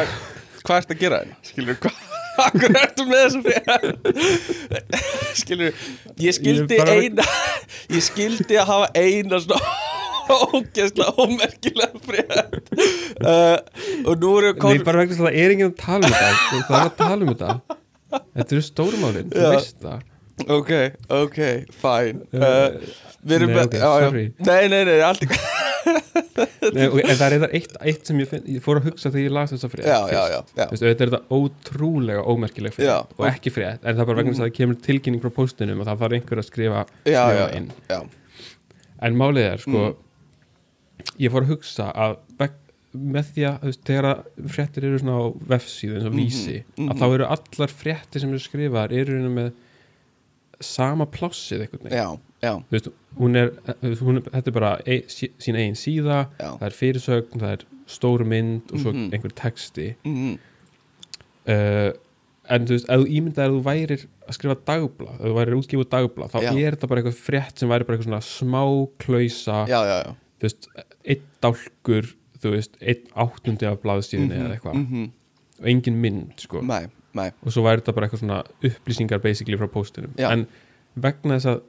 hva 0.66 0.76
ertu 0.76 0.92
að 0.92 1.00
gera 1.00 1.22
hérna? 1.22 1.38
Skilur, 1.46 1.78
hvað 1.80 2.05
Akkur 2.44 2.76
ertu 2.76 3.06
með 3.08 3.22
þessu 3.24 3.40
fyrir 3.46 3.96
Skilur, 5.40 5.84
ég 6.20 6.36
skildi 6.36 6.80
Ég 6.80 6.92
eina 6.92 7.26
Ég 7.92 8.02
skildi 8.04 8.58
að 8.60 8.70
hafa 8.72 8.88
eina 8.94 9.40
svona 9.42 9.76
ógeðslega 10.26 11.12
ómerkilega 11.22 12.00
frétt. 12.02 12.70
Uh, 13.20 13.60
og 14.10 14.18
nú 14.18 14.32
við 14.42 14.58
Nei, 14.58 14.80
bara 14.82 15.04
vegna 15.04 15.14
þess 15.14 15.22
að 15.22 15.28
það 15.28 15.38
er 15.42 15.54
enginn 15.54 15.70
að 15.70 15.76
tala 15.84 16.08
um 16.08 16.16
þetta. 16.16 16.58
Það 16.66 16.76
er 16.78 16.88
að 16.90 16.96
tala 16.98 17.18
um 17.20 17.30
þetta. 17.30 17.76
Þetta 18.16 18.56
eru 18.56 18.64
stórumálin, 18.66 19.30
þú 19.30 19.52
veist 19.54 19.78
það 19.84 20.04
ok, 20.44 20.72
ok, 21.16 21.38
fine 21.80 22.26
uh, 22.36 22.76
við 23.26 23.36
erum 23.38 23.52
Nei, 23.52 23.56
með 23.56 23.68
ok, 23.68 23.76
já, 23.78 23.86
já. 23.86 24.08
sorry. 24.08 24.26
nei, 24.48 24.68
nei, 24.72 24.82
nei, 24.88 24.98
allt 25.06 25.24
og, 25.86 26.98
En 26.98 27.14
það 27.14 27.24
er 27.26 27.32
þetta 27.36 27.48
eitt, 27.54 27.74
eitt 27.88 28.08
sem 28.10 28.18
ég, 28.20 28.28
finn, 28.28 28.42
ég 28.56 28.62
fór 28.64 28.80
að 28.80 28.88
hugsa 28.90 29.10
þegar 29.12 29.22
ég 29.22 29.34
las 29.36 29.52
þessa 29.54 29.70
frétt 29.70 29.86
já, 29.86 29.98
já, 30.10 30.22
já, 30.32 30.38
já. 30.42 30.64
Veistu, 30.72 30.88
Þetta 30.88 31.04
er 31.06 31.12
þetta 31.12 31.38
ótrúlega 31.38 32.24
ómerkileg 32.26 32.74
frétt 32.74 32.90
Já. 32.90 32.96
og 33.06 33.28
ekki 33.30 33.52
frétt, 33.54 33.84
en 33.84 33.94
það 33.94 34.02
er 34.02 34.10
bara 34.10 34.18
vegna 34.20 34.34
þess 34.34 34.42
að 34.42 34.48
það 34.48 34.56
kemur 34.58 34.80
tilkynning 34.88 35.22
frá 35.22 35.32
póstinum 35.38 35.82
og 35.84 35.88
það 35.88 36.02
þarf 36.02 36.18
einhver 36.18 36.42
að 36.42 36.48
skrifa, 36.48 36.82
já, 37.06 37.22
inn 37.56 37.70
já. 37.86 38.00
En 39.06 39.20
málið 39.22 39.48
er, 39.52 39.62
sko 39.62 39.84
Mm. 39.86 40.02
ég 41.22 41.32
fór 41.32 41.44
að 41.44 41.50
hugsa 41.54 41.90
að 41.92 42.16
með 42.96 43.30
því 43.34 43.44
að, 43.48 43.76
þegar 43.86 44.06
fréttir 44.52 44.86
eru 44.88 45.00
svona 45.00 45.16
á 45.20 45.24
vefsíðu 45.52 45.98
eins 45.98 46.08
og 46.08 46.16
vísi 46.16 46.56
mhm. 46.62 46.90
að 46.92 47.00
þá 47.00 47.06
eru 47.08 47.28
allar 47.36 47.72
fréttir 47.82 48.22
sem 48.22 48.32
eru 48.32 48.42
skrifaðar 48.42 48.94
eru 48.96 49.18
með 49.32 49.50
sama 50.60 51.06
plássið 51.06 51.58
veginn 51.66 51.90
já, 51.92 52.18
já, 52.42 52.52
veist, 52.70 52.88
hún 53.18 53.36
er, 53.36 53.50
hún, 54.00 54.22
þetta 54.22 54.46
er 54.50 54.52
bara 54.56 54.72
sí, 55.08 55.30
sín 55.38 55.56
eigin 55.56 55.74
síða, 55.76 56.28
já. 56.40 56.50
það 56.58 56.66
er 56.70 56.76
fyrirsögn 56.80 57.40
það 57.42 57.52
er 57.52 57.64
stór 57.86 58.24
mynd 58.26 58.72
og 58.72 58.78
svo 58.80 58.92
Mhm. 58.92 59.10
einhver 59.14 59.34
texti 59.34 59.94
Mm 60.04 60.38
uh, 61.48 61.92
en 62.48 62.62
þú 62.66 62.76
veist, 62.76 62.86
ef 62.88 63.00
þú 63.02 63.06
ímyndaðir 63.10 63.50
að 63.50 63.56
þú 63.56 63.62
værir 63.66 64.02
að 64.26 64.36
skrifa 64.36 64.56
dagblað, 64.68 65.14
ef 65.18 65.24
þú 65.26 65.32
værir 65.34 65.56
útgifur 65.58 65.88
dagblað 65.90 66.30
þá 66.30 66.38
Já. 66.44 66.50
er 66.62 66.76
þetta 66.76 66.88
bara 66.92 67.02
eitthvað 67.02 67.16
frétt 67.26 67.58
sem 67.58 67.68
væri 67.72 67.86
bara 67.88 67.96
eitthvað 67.98 68.06
svona 68.10 68.20
smá 68.22 68.62
klausa 69.02 69.56
já, 69.66 69.80
já, 69.82 69.96
já. 70.06 70.12
þú 70.38 70.46
veist, 70.46 70.68
einn 71.10 71.24
dálkur 71.42 72.10
þú 72.42 72.52
veist, 72.54 72.76
einn 72.80 73.02
áttundi 73.24 73.66
af 73.66 73.80
blaðstíðinni 73.82 74.38
eða 74.38 74.54
eitthvað, 74.60 74.78
Mhm. 74.78 75.10
og 75.58 75.66
engin 75.72 75.98
mynd 76.00 76.38
sko, 76.38 76.62
Nei, 76.62 76.86
nei, 77.16 77.30
og 77.42 77.54
svo 77.54 77.64
væri 77.66 77.82
þetta 77.82 77.96
bara 77.96 78.08
eitthvað 78.08 78.22
svona 78.24 78.42
upplýsingar 78.70 79.24
basically 79.24 79.58
frá 79.60 79.70
póstinum. 79.72 80.14
Já. 80.20 80.30
en 80.32 80.46
vegna 80.96 81.38
þess 81.38 81.52
að 81.54 81.64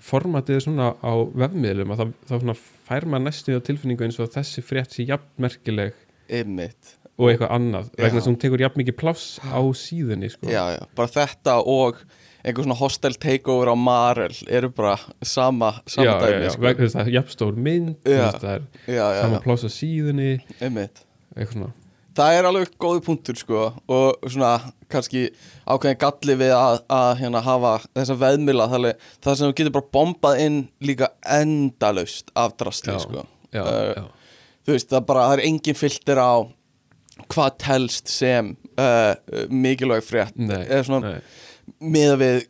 formatið 0.00 0.56
er 0.56 0.64
svona 0.64 0.92
á 0.96 1.12
vefmiðlum 1.42 1.92
að 1.92 2.14
þá 2.28 2.54
fær 2.88 3.06
maður 3.10 3.26
næstu 3.26 3.58
á 3.58 3.60
tilfinningu 3.64 4.06
eins 4.06 4.20
og 4.22 4.32
þessi 4.32 4.64
frétt 4.64 4.96
sé 4.96 5.04
jafn 5.08 5.28
merkileg 5.44 5.92
ymmit 6.40 6.96
og 7.20 7.28
eitthvað 7.28 7.52
annað 7.52 7.90
vegna 7.98 8.16
þess 8.16 8.24
að 8.24 8.30
hún 8.30 8.40
tekur 8.40 8.64
jafn 8.64 8.80
mikið 8.80 8.96
pláss 9.02 9.26
á 9.44 9.60
síðunni 9.76 10.30
sko. 10.32 10.48
já, 10.48 10.62
já, 10.76 10.80
bara 10.96 11.12
þetta 11.12 11.58
og 11.68 12.00
einhver 12.40 12.64
svona 12.64 12.78
hostel 12.80 13.16
takeover 13.20 13.68
á 13.68 13.76
Marel 13.76 14.36
eru 14.48 14.70
bara 14.72 14.96
sama, 15.20 15.74
sama 15.90 16.16
dæmi 16.22 16.54
sko. 16.54 16.64
vegna 16.64 16.86
þess 16.86 16.96
að 16.96 17.02
það 17.02 17.10
er 17.10 17.16
jafn 17.18 17.36
stór 17.36 17.60
mynd 17.68 18.08
það 18.08 18.48
er 18.54 18.64
sama 19.20 19.42
pláss 19.44 19.68
á 19.68 19.70
síðunni. 19.74 20.32
Einmitt. 20.60 21.04
Eitthvað 21.36 21.56
svona 21.58 21.72
það 22.16 22.36
er 22.36 22.48
alveg 22.48 22.72
góði 22.82 23.02
punktur 23.06 23.38
sko 23.38 23.64
og 23.90 24.24
svona 24.30 24.52
kannski 24.90 25.26
ákveðin 25.70 26.00
galli 26.00 26.36
við 26.40 26.54
að, 26.56 26.78
að 26.90 27.10
hérna 27.22 27.42
hafa 27.46 27.74
þessa 27.96 28.16
veðmila 28.20 28.68
það 28.70 28.88
sem 29.34 29.44
þú 29.44 29.52
getur 29.60 29.76
bara 29.78 29.92
bombað 29.98 30.40
inn 30.46 30.58
líka 30.82 31.10
endalaust 31.38 32.32
af 32.34 32.56
drastli 32.60 32.96
sko. 33.02 33.26
já, 33.50 33.62
Uh, 33.66 33.92
já. 33.96 34.02
þú 34.66 34.74
veist 34.76 34.90
það 34.92 35.06
bara, 35.08 35.28
það 35.28 35.36
er 35.38 35.46
engin 35.48 35.78
filter 35.78 36.18
á 36.22 36.32
hvað 37.30 37.56
telst 37.58 38.10
sem 38.12 38.52
uh, 38.78 39.14
mikilvæg 39.50 40.04
frétt 40.06 40.36
eða 40.38 40.84
svona 40.86 41.16
miða 41.82 42.14
við 42.20 42.44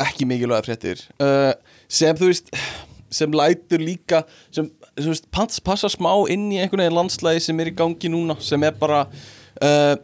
ekki 0.00 0.26
mikilvæga 0.28 0.64
fréttir. 0.66 1.02
Uh, 1.20 1.52
sem 1.88 2.16
þú 2.16 2.30
veist 2.32 2.48
sem 3.10 3.32
lætur 3.34 3.82
líka 3.82 4.22
sem 4.54 4.70
veist, 5.08 5.28
passa 5.32 5.90
smá 5.92 6.12
inn 6.32 6.48
í 6.52 6.60
einhvern 6.60 6.84
veginn 6.84 6.98
landslæði 6.98 7.42
sem 7.44 7.60
er 7.62 7.70
í 7.70 7.76
gangi 7.76 8.10
núna 8.12 8.36
sem 8.42 8.62
er 8.66 8.76
bara 8.78 9.04
uh, 9.06 9.94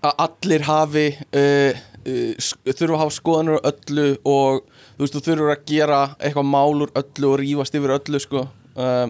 að 0.00 0.22
allir 0.26 0.66
hafi 0.66 1.06
uh, 1.14 1.82
uh, 2.06 2.52
þurfa 2.66 2.96
að 2.96 3.02
hafa 3.04 3.16
skoðanur 3.16 3.60
öllu 3.70 4.08
og 4.24 4.62
þú 4.66 5.04
veist, 5.04 5.16
þú 5.16 5.24
þurfur 5.28 5.54
að 5.54 5.66
gera 5.70 6.00
eitthvað 6.18 6.50
mál 6.52 6.86
úr 6.86 6.94
öllu 7.02 7.32
og 7.32 7.40
rífast 7.42 7.78
yfir 7.78 7.96
öllu 7.98 8.22
sko. 8.22 8.46
Uh, 8.76 9.08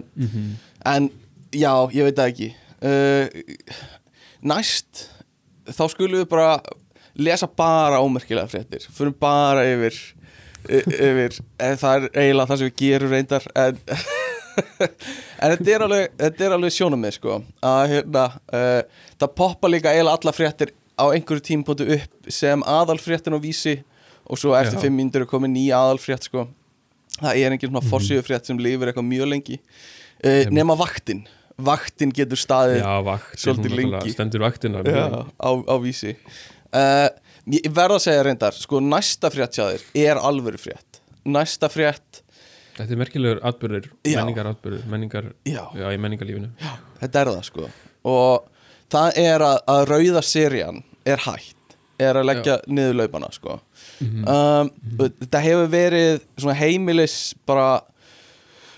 en 0.87 1.11
já, 1.55 1.71
ég 1.95 2.07
veit 2.07 2.19
það 2.19 2.33
ekki. 2.33 2.51
Uh, 2.77 3.77
næst 4.45 5.07
þá 5.73 5.87
skulum 5.91 6.21
við 6.21 6.29
bara 6.31 6.59
lesa 7.17 7.49
bara 7.49 8.03
ómerkilega 8.03 8.49
fréttir. 8.51 8.85
Fyrir 8.93 9.15
bara 9.19 9.65
yfir 9.67 9.97
yfir, 10.67 11.37
það 11.79 12.07
er 12.07 12.07
eiginlega 12.11 12.49
það 12.49 12.59
sem 12.59 12.69
við 12.69 12.79
gerum 12.81 13.13
reyndar 13.13 13.45
en 13.55 13.77
en 14.57 15.53
þetta 15.53 15.73
er 15.73 15.85
alveg, 15.85 16.17
þetta 16.21 16.45
er 16.47 16.55
alveg 16.57 16.73
sjónum 16.73 17.01
með 17.01 17.17
sko 17.19 17.37
að 17.65 17.83
hérna 17.93 18.25
uh, 18.33 18.81
það 19.21 19.33
poppa 19.41 19.71
líka 19.71 19.93
eiginlega 19.93 20.17
alla 20.17 20.33
fréttir 20.35 20.73
á 20.97 21.05
einhverju 21.13 21.45
tímpótu 21.45 21.87
upp 21.97 22.31
sem 22.33 22.63
aðalfréttin 22.65 23.37
á 23.37 23.39
vísi 23.41 23.77
og 24.27 24.41
svo 24.41 24.55
eftir 24.57 24.79
Já. 24.79 24.83
fimm 24.87 24.97
mínútur 24.99 25.23
er 25.23 25.29
komið 25.29 25.53
nýja 25.53 25.79
aðalfrétt 25.79 26.27
sko. 26.27 26.47
Það 27.17 27.39
er 27.39 27.53
engin 27.53 27.71
svona 27.71 27.85
forsíðu 27.87 28.25
frétt 28.25 28.49
sem 28.49 28.59
lifir 28.59 28.91
eitthvað 28.91 29.07
mjög 29.07 29.29
lengi. 29.31 29.59
Uh, 30.19 30.43
nema 30.53 30.75
vaktin. 30.77 31.23
Vaktin 31.57 32.11
getur 32.13 32.37
staðið 32.37 32.83
já, 32.83 32.91
vakt 33.05 33.39
svolítið 33.41 33.77
lengi. 33.79 34.11
stendur 34.13 34.43
vaktina 34.43 34.83
já, 34.85 35.05
á, 35.25 35.49
á 35.49 35.75
vísi. 35.81 36.17
Uh, 36.69 37.07
ég 37.49 37.69
verð 37.73 37.97
að 37.97 38.03
segja 38.03 38.25
reyndar 38.27 38.57
sko 38.57 38.81
næsta 38.83 39.31
frétt 39.33 39.55
þér 39.55 39.85
er 39.97 40.19
alvöru 40.19 40.59
frétt 40.59 40.99
næsta 41.27 41.69
frétt 41.71 42.21
þetta 42.77 42.93
er 42.93 43.01
merkilegur 43.01 43.41
atbyrður, 43.49 43.89
Já. 44.07 44.19
menningar 44.21 44.51
atbyrður 44.53 44.87
menningar, 44.91 45.31
Já. 45.47 45.63
já, 45.75 45.87
í 45.91 45.99
menningarlífinu. 46.01 46.51
Þetta 47.01 47.21
er 47.21 47.31
það 47.33 47.43
sko. 47.49 47.69
Og 48.07 48.47
það 48.93 49.21
er 49.23 49.45
að, 49.45 49.59
að 49.73 49.85
rauða 49.91 50.23
serían 50.25 50.83
er 51.07 51.23
hætt 51.25 51.55
er 51.97 52.19
að 52.19 52.27
leggja 52.29 52.57
niður 52.69 52.99
laupana 53.01 53.29
sko. 53.33 53.57
Um, 54.01 54.69
þetta 55.01 55.41
hefur 55.41 55.71
verið 55.73 56.19
svona 56.37 56.57
heimilis 56.59 57.15
bara 57.49 57.69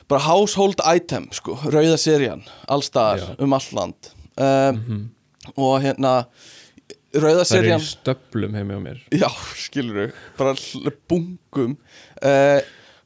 bara 0.09 0.23
household 0.25 0.79
item 0.89 1.27
sko 1.35 1.57
rauða 1.69 1.97
serían 2.01 2.41
allstaðar 2.71 3.25
Já. 3.25 3.35
um 3.43 3.53
all 3.57 3.67
land. 3.77 4.09
Um, 4.39 5.03
og 5.57 5.81
hérna 5.83 6.13
rauða 7.13 7.43
það 7.43 7.59
er 7.59 7.69
í 7.75 7.77
stöflum 7.89 8.55
heimi 8.57 8.77
á 8.77 8.81
mér. 8.81 9.03
Já, 9.11 9.29
skilur 9.59 10.09
þau, 10.09 10.25
bara 10.39 10.55
bungum. 11.11 11.75
Uh, 12.23 12.59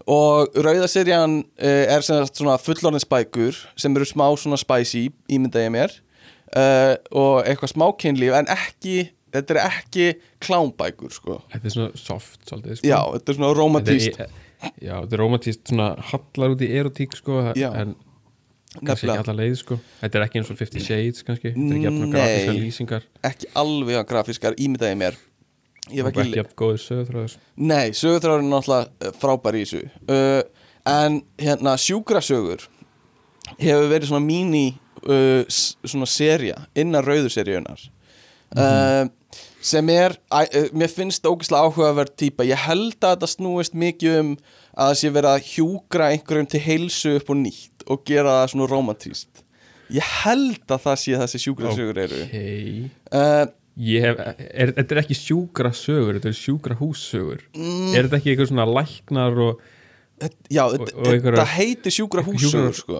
og 0.09 0.55
rauða 0.65 0.87
serían 0.91 1.41
uh, 1.43 1.83
er 1.95 2.03
svona 2.03 2.57
fullorðinsbækur 2.61 3.59
sem 3.79 3.95
eru 3.95 4.07
smá 4.07 4.25
svona 4.39 4.59
spicy, 4.59 5.07
ímynda 5.31 5.63
ég 5.63 5.73
mér 5.73 5.93
uh, 6.57 6.95
og 7.11 7.43
eitthvað 7.47 7.73
smá 7.75 7.87
kynlíf 7.99 8.35
en 8.37 8.49
ekki, 8.53 9.09
þetta 9.33 9.55
er 9.55 9.61
ekki 9.65 10.07
klámbækur 10.43 11.13
sko 11.15 11.41
þetta 11.53 11.69
er 11.69 11.75
svona 11.77 11.99
soft 11.99 12.39
svolítið 12.49 12.79
sko. 12.81 12.89
Já, 12.91 12.99
þetta 13.17 13.33
er 13.33 13.39
svona 13.39 13.53
romantíst 13.59 14.23
já, 14.23 14.95
þetta 14.95 15.13
er 15.15 15.21
romantíst 15.23 15.67
svona 15.71 15.91
hallar 16.11 16.55
út 16.55 16.63
í 16.63 16.71
erotík 16.79 17.15
sko, 17.19 17.41
Já. 17.59 17.69
en 17.83 17.95
kannski 18.73 19.05
Nefnilega. 19.05 19.19
ekki 19.19 19.29
alla 19.29 19.37
leið 19.43 19.57
sko. 19.59 19.75
þetta 20.01 20.17
er 20.19 20.23
ekki 20.25 20.39
eins 20.41 20.49
og 20.49 20.57
Fifty 20.57 20.81
Shades 20.81 21.25
kannski 21.27 21.51
þetta 21.53 21.67
er 21.67 21.75
ekki 21.77 21.85
jafn 21.87 21.99
Nei. 22.03 22.13
grafíska 22.15 22.55
lýsingar 22.57 23.03
ekki 23.29 23.51
alveg 23.61 24.07
grafískar, 24.09 24.55
ímynda 24.57 24.89
ég 24.89 24.97
mér 25.03 25.19
Ég 25.91 25.99
hef 25.99 26.13
ekki, 26.13 26.37
jafn 26.37 26.53
góður 26.55 26.79
sögurþráður 26.79 27.33
Nei, 27.59 27.91
sögurþráður 27.97 28.43
er 28.43 28.51
náttúrulega 28.51 29.09
uh, 29.09 29.15
frábær 29.19 29.57
í 29.59 29.63
þessu. 29.65 29.81
Uh, 30.07 30.43
En 30.83 31.21
hérna 31.39 31.77
sjúkrasögur 31.79 32.65
hefur 33.55 33.89
verið 33.91 34.09
svona 34.09 34.25
mini 34.25 34.65
uh, 35.07 35.43
svona 35.47 36.07
serja 36.09 36.65
innan 36.75 37.05
rauðuseríunar 37.05 37.85
uh, 38.57 39.05
sem 39.63 39.91
er, 39.93 40.17
uh, 40.27 40.67
mér 40.75 40.91
finnst 40.91 41.23
ógeðslega 41.23 41.69
áhugaverð 41.69 42.17
típa. 42.19 42.47
Ég 42.47 42.59
held 42.67 42.97
að 42.99 43.15
þetta 43.15 43.31
snúist 43.31 43.77
mikið 43.79 44.19
um 44.19 44.33
að 44.73 44.89
það 44.89 44.99
sé 44.99 45.13
verið 45.15 45.31
að 45.31 45.47
hjúkra 45.53 46.11
einhverjum 46.11 46.51
til 46.51 46.63
heilsu 46.67 47.15
upp 47.21 47.31
og 47.31 47.41
nýtt 47.45 47.87
og 47.87 48.03
gera 48.07 48.41
það 48.41 48.53
svona 48.53 48.71
romantíst 48.73 49.43
ég 49.93 50.13
held 50.23 50.63
að 50.71 50.85
það 50.87 50.99
sé 50.99 51.17
þessi 51.21 51.41
sjúkrasögur 51.43 51.99
eru. 52.05 52.21
Okay. 52.27 52.89
uh, 53.13 53.45
Ég 53.45 53.62
hef, 54.03 54.19
er, 54.37 54.71
þetta 54.77 54.91
er 54.95 55.01
ekki 55.01 55.15
sjúkra 55.17 55.71
sögur 55.73 56.19
þetta 56.19 56.29
er 56.29 56.37
sjúkra 56.37 56.75
hússögur 56.77 57.41
Mm. 57.55 57.95
er 57.95 58.03
þetta 58.07 58.19
ekki 58.19 58.33
eitthvað 58.35 58.51
svona 58.53 58.67
læknar 58.69 59.39
og 59.47 59.61
Já, 60.53 60.63
Og- 60.69 60.79
og 60.95 61.07
þetta 61.19 61.43
heitir 61.57 61.91
sjúkra 61.91 62.21
Sjúkra- 62.23 62.37
húsögur 62.37 62.73
sko. 62.77 62.99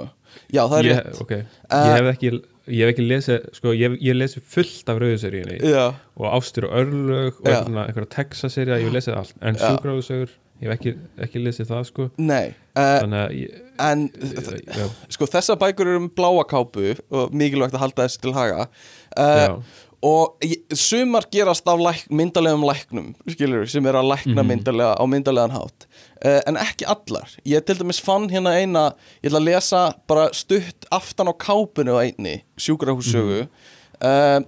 Já, 0.52 0.66
það 0.68 0.80
er 0.80 0.84
ég, 0.90 0.98
rétt. 0.98 1.22
okay. 1.22 1.44
Uh, 1.72 1.86
ég 1.88 1.94
hef 1.94 2.08
ekki 2.18 2.32
ég 2.68 2.80
hef 2.84 2.90
ekki 2.94 3.06
lesið, 3.08 3.46
sko, 3.54 3.72
ég, 3.78 3.98
ég 4.02 4.16
lesið 4.18 4.42
fullt 4.44 4.90
af 4.90 4.98
rauðuseríunni 5.00 5.60
Já, 5.62 5.94
og 6.18 6.26
ástur 6.34 6.66
og 6.68 6.74
örlög 6.82 7.34
og 7.40 7.48
eitthvað, 7.48 8.10
Texas-serja, 8.10 8.78
ég 8.82 8.90
hef 8.90 8.94
lesið 8.98 9.16
allt. 9.18 9.34
En 9.42 9.56
Já. 9.56 9.62
sjúkrahússögur, 9.70 10.30
ég 10.62 10.68
hef 10.68 10.74
ekki, 10.80 10.96
ekki 11.28 11.44
lesið 11.46 11.68
það 11.72 11.86
sko, 11.86 12.10
nei. 12.18 12.54
Uh, 12.76 13.30
ég, 13.32 13.62
En 13.80 14.10
sko, 15.10 15.26
þessar 15.26 15.58
bækur 15.60 15.88
eru 15.88 15.98
um 16.02 16.10
bláa 16.10 16.44
kápu 16.50 16.98
og 17.12 17.32
mikilvægt 17.34 17.74
að 17.74 17.80
halda 17.86 18.06
þessu 18.08 18.20
til 18.22 18.34
haga. 18.34 18.68
Uh, 19.18 19.24
já, 19.48 19.64
Og 20.04 20.36
sumar 20.76 21.24
gerast 21.32 21.68
af 21.72 21.80
læk, 21.80 22.02
myndalegum 22.12 22.66
læknum 22.68 23.14
skilur, 23.32 23.66
sem 23.72 23.86
er 23.88 23.96
að 23.96 24.10
lækna 24.12 24.42
Mhm. 24.44 24.50
myndalega 24.52 24.96
á 25.00 25.04
myndalegan 25.08 25.52
hátt. 25.56 25.86
Uh, 26.26 26.42
en 26.48 26.58
ekki 26.60 26.84
allar. 26.86 27.30
Ég 27.48 27.64
til 27.66 27.76
dæmis 27.80 28.02
fann 28.04 28.30
hérna 28.30 28.52
eina 28.60 28.94
ég 29.24 29.30
ætla 29.32 29.40
að 29.40 29.48
lesa 29.48 29.94
bara 30.08 30.30
stutt 30.34 30.86
aftan 30.92 31.28
á 31.32 31.34
kápunu 31.34 31.96
á 31.96 32.04
einni 32.04 32.42
sjúkrahússögu 32.58 33.48
uh, 34.04 34.40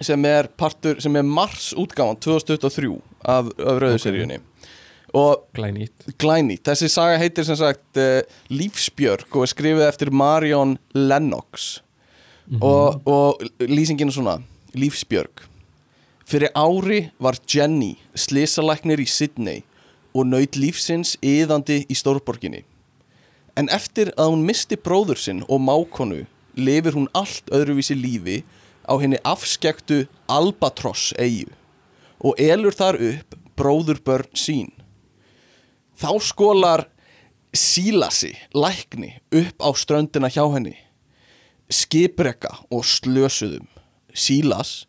sem 0.00 0.24
er 0.24 0.48
partur, 0.56 1.00
sem 1.00 1.16
er 1.16 1.22
mars 1.22 1.72
útgáfan 1.74 2.18
2023 2.20 3.00
af, 3.24 3.46
af 3.58 3.80
rauðuseríunni 3.82 4.38
og 5.14 5.46
glænýtt. 5.56 6.14
Glænýtt, 6.18 6.62
þessi 6.62 6.88
saga 6.92 7.18
heitir 7.18 7.44
sem 7.44 7.56
sagt 7.56 7.96
uh, 7.96 8.20
Lífsbjörg 8.50 9.26
og 9.34 9.42
er 9.42 9.50
skrifið 9.50 9.88
eftir 9.88 10.10
Marion 10.12 10.78
Lennox. 10.94 11.80
Og, 12.60 13.00
og 13.06 13.40
lýsingin 13.58 14.06
er 14.06 14.14
svona 14.14 14.36
Lífsbjörg. 14.76 15.42
Fyrir 16.26 16.50
ári 16.54 17.10
var 17.18 17.38
Jenny 17.48 17.96
slisalæknir 18.14 19.00
í 19.00 19.06
Sydney 19.08 19.62
og 20.16 20.28
naut 20.28 20.56
lífsins 20.58 21.14
yðandi 21.24 21.84
í 21.88 21.96
stórborginni. 21.96 22.64
En 23.56 23.70
eftir 23.72 24.12
að 24.16 24.32
hún 24.34 24.46
misti 24.48 24.76
bróður 24.76 25.20
sinn 25.22 25.44
og 25.48 25.62
mákonu 25.64 26.24
lifir 26.56 26.96
hún 26.96 27.08
allt 27.16 27.48
öðruvísi 27.54 27.96
lífi 27.96 28.40
á 28.84 28.94
henni 29.00 29.20
afskektu 29.24 30.04
Albatross 30.28 31.14
eigu 31.18 31.54
og 32.20 32.40
elur 32.40 32.74
þar 32.74 32.98
upp 33.12 33.36
bróðurbörn 33.56 34.32
sín. 34.36 34.72
Þá 35.96 36.10
skólar 36.20 36.88
sílasi 37.56 38.34
lækni 38.52 39.14
upp 39.30 39.56
á 39.62 39.70
ströndina 39.72 40.28
hjá 40.28 40.44
henni 40.52 40.76
skiprekka 41.72 42.52
og 42.70 42.84
slösuðum 42.86 43.66
sílas 44.16 44.86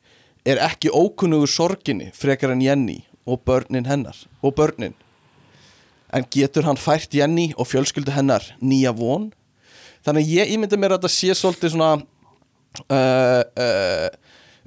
er 0.48 0.62
ekki 0.64 0.90
ókunnugur 0.94 1.50
sorginni 1.52 2.12
frekar 2.16 2.56
en 2.56 2.64
Jenny 2.64 3.02
og 3.28 3.44
börnin 3.46 3.88
hennar 3.88 4.16
og 4.42 4.56
börnin. 4.56 4.96
En 6.14 6.24
getur 6.32 6.64
hann 6.64 6.80
fært 6.80 7.14
Jenny 7.14 7.52
og 7.58 7.68
fjölskyldu 7.68 8.12
hennar 8.16 8.44
nýja 8.64 8.96
von? 8.96 9.34
Þannig 10.08 10.30
ég 10.32 10.54
ímynda 10.56 10.80
mér 10.80 10.96
að 10.96 11.04
þetta 11.04 11.12
sé 11.12 11.36
svolítið 11.36 11.74
svona 11.74 12.00
uh, 12.88 13.44
uh, 13.44 14.08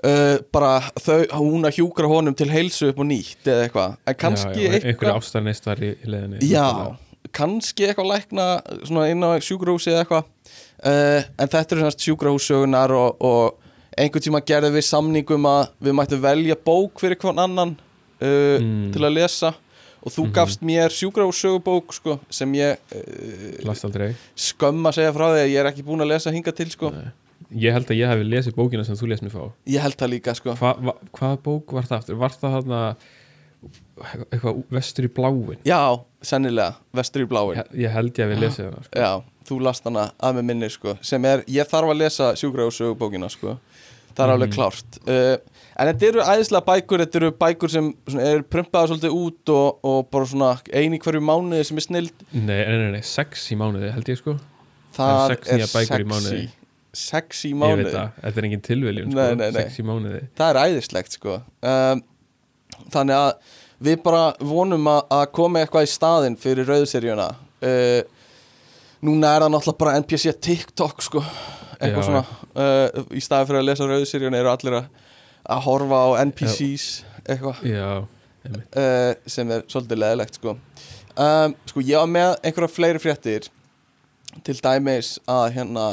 uh, 0.05 0.37
bara 0.53 0.85
þau, 1.01 1.25
hún 1.41 1.65
að 1.65 1.81
hjúkra 1.81 2.11
honum 2.11 2.37
til 2.37 2.51
heilsu 2.53 2.91
upp 2.91 3.01
og 3.01 3.09
nýtt 3.09 3.49
eða 3.49 3.69
eitthvað. 3.69 3.97
En 4.05 4.17
kannski 4.21 4.69
eitthvað 4.69 5.17
kannski 7.37 7.87
eitthvað 7.87 8.11
lækna 8.11 8.47
svona 8.83 9.09
inn 9.13 9.25
á 9.25 9.37
sjúkrahúsi 9.45 9.93
eða 9.93 10.05
eitthvað. 10.05 10.29
Uh, 10.81 11.21
en 11.41 11.53
þetta 11.53 11.77
eru 11.77 11.87
semst 11.87 12.05
sjúkrahússögunar 12.05 12.95
og, 12.97 13.21
og 13.21 13.60
einhvern 14.01 14.25
tíma 14.27 14.41
gerðum 14.47 14.75
við 14.79 14.87
samningum 14.89 15.47
að 15.51 15.69
við 15.87 15.97
mættum 15.99 16.23
velja 16.25 16.57
bók 16.67 17.01
fyrir 17.03 17.19
hvern 17.21 17.39
annan 17.47 17.77
uh, 17.77 18.59
Mm. 18.61 18.91
til 18.95 19.01
að 19.07 19.15
lesa 19.17 19.55
og 20.03 20.13
þú 20.13 20.23
Mhm. 20.27 20.33
gafst 20.37 20.61
mér 20.65 20.89
sjúkrahússögubók 20.97 21.93
sko, 21.93 22.19
sem 22.31 22.53
ég 22.55 22.77
uh, 22.93 24.15
skömm 24.37 24.87
að 24.89 24.95
segja 24.97 25.13
frá 25.13 25.27
því 25.33 25.41
að 25.45 25.51
ég 25.53 25.59
er 25.61 25.71
ekki 25.73 25.85
búin 25.85 26.01
að 26.05 26.13
lesa 26.15 26.31
hinga 26.33 26.53
til 26.57 26.71
sko. 26.73 26.93
Ég 27.51 27.73
held 27.75 27.89
að 27.91 27.99
ég 27.99 28.07
hef 28.09 28.21
lesið 28.25 28.55
bókina 28.55 28.85
sem 28.87 28.95
þú 28.95 29.09
lesið 29.11 29.27
mér 29.27 29.33
fá 29.35 29.45
ég 29.67 29.81
held 29.83 29.97
það 29.99 30.11
líka 30.13 30.35
sko. 30.37 30.55
Hva, 30.61 30.75
hva, 30.81 30.95
Hvað 31.13 31.39
bók 31.43 31.73
var 31.73 31.83
það 31.89 31.99
aftur? 31.99 32.17
Var 32.21 32.31
það 32.37 32.55
þarna 32.57 32.81
eitthvað 34.33 34.63
vestur 34.73 35.05
í 35.09 35.11
bláin? 35.13 35.59
já, 35.67 35.81
sennilega, 36.25 36.75
vestur 36.97 37.25
í 37.25 37.29
bláin 37.29 37.57
Ég, 37.59 37.67
ég 37.85 37.91
held 37.93 38.13
ég 38.17 38.31
hef 38.31 38.41
lesið 38.41 38.65
hana 38.71 38.83
sko. 38.87 39.01
já, 39.03 39.11
þú 39.51 39.59
last 39.67 39.85
hana 39.85 40.07
að 40.21 40.39
með 40.39 40.45
minni 40.51 40.71
sko, 40.73 40.95
sem 41.05 41.25
er, 41.29 41.43
ég 41.49 41.69
þarf 41.69 41.93
að 41.93 41.99
lesa 42.01 42.31
sjúkrahússögubókina 42.41 43.29
sko. 43.31 43.59
Það 44.15 44.25
er 44.27 44.33
alveg 44.35 44.49
Mhm. 44.51 44.57
klárt 44.59 44.99
uh, 45.07 45.37
en 45.81 45.89
þetta 45.91 46.09
eru 46.11 46.21
æðislega 46.35 46.65
bækur 46.67 47.03
þetta 47.05 47.21
eru 47.21 47.31
bækur 47.41 47.71
sem 47.73 47.91
svona, 48.09 48.29
er 48.35 48.43
prumpaða 48.43 48.91
svolítið 48.91 49.15
út 49.17 49.53
og, 49.55 49.79
og 49.85 50.11
bara 50.13 50.27
svona 50.31 50.51
eini 50.73 50.99
hverju 51.01 51.23
mánuði 51.25 51.65
sem 51.71 51.81
er 51.81 51.87
snild 51.87 52.25
Nei, 52.33 52.61
nei, 52.65 52.77
nei, 52.85 52.91
nei, 52.99 53.03
sex 53.07 53.47
í 53.55 53.59
mánuði 53.61 53.93
held 53.95 54.11
ég 54.13 54.19
sko 54.21 54.37
það 54.97 55.37
er 55.47 56.41
í 56.41 56.49
sexy 56.93 57.53
mánuði. 57.55 57.71
Ég 57.71 57.85
veit 57.87 57.95
það, 57.95 58.09
þetta 58.25 58.41
er 58.41 58.47
engin 58.49 58.63
tilviljun 58.67 59.13
Nei, 59.15 59.27
sko. 59.31 59.35
nei, 59.39 59.51
nei. 59.55 59.63
Sex 59.63 59.79
í 59.79 59.85
mánuði 59.87 60.23
það 60.41 60.49
er 60.51 60.59
æðislegt 60.67 61.15
sko 61.15 61.37
um, 61.63 62.01
þannig 62.91 63.15
að 63.21 63.59
við 63.87 64.01
bara 64.05 64.25
vonum 64.43 64.89
að, 64.91 65.05
að 65.21 65.27
koma 65.39 65.63
eitthvað 65.63 65.87
í 65.87 65.93
staðinn 65.95 66.37
fyrir 66.43 66.67
rauðseríuna 66.69 67.29
uh, 67.31 68.01
núna 69.07 69.31
er 69.37 69.45
það 69.47 69.53
náttúrulega 69.55 69.81
bara 69.85 69.95
NPC 70.03 70.35
TikTok 70.45 71.07
sko 71.07 71.23
eitthvað 71.81 72.07
svona 72.07 72.23
uh, 72.55 73.05
í 73.17 73.23
staðinn 73.25 73.49
fyrir 73.51 73.61
að 73.63 73.69
lesa 73.69 73.89
rauðseríuna 73.91 74.41
eru 74.41 74.53
allir 74.53 74.77
að, 74.81 74.89
horfa 75.67 76.01
á 76.05 76.09
NPCs 76.29 76.87
eitthvað. 77.25 77.63
Uh, 78.47 79.13
sem 79.29 79.51
er 79.53 79.65
svolítið 79.69 80.01
leðilegt 80.01 80.39
sko. 80.41 80.57
Um, 81.21 81.57
sko 81.69 81.83
ég 81.85 82.01
var 82.01 82.11
með 82.11 82.35
einhverja 82.47 82.73
fleiri 82.73 83.03
fréttir 83.03 83.49
til 84.47 84.57
dæmis 84.63 85.17
að 85.29 85.47
hérna 85.59 85.87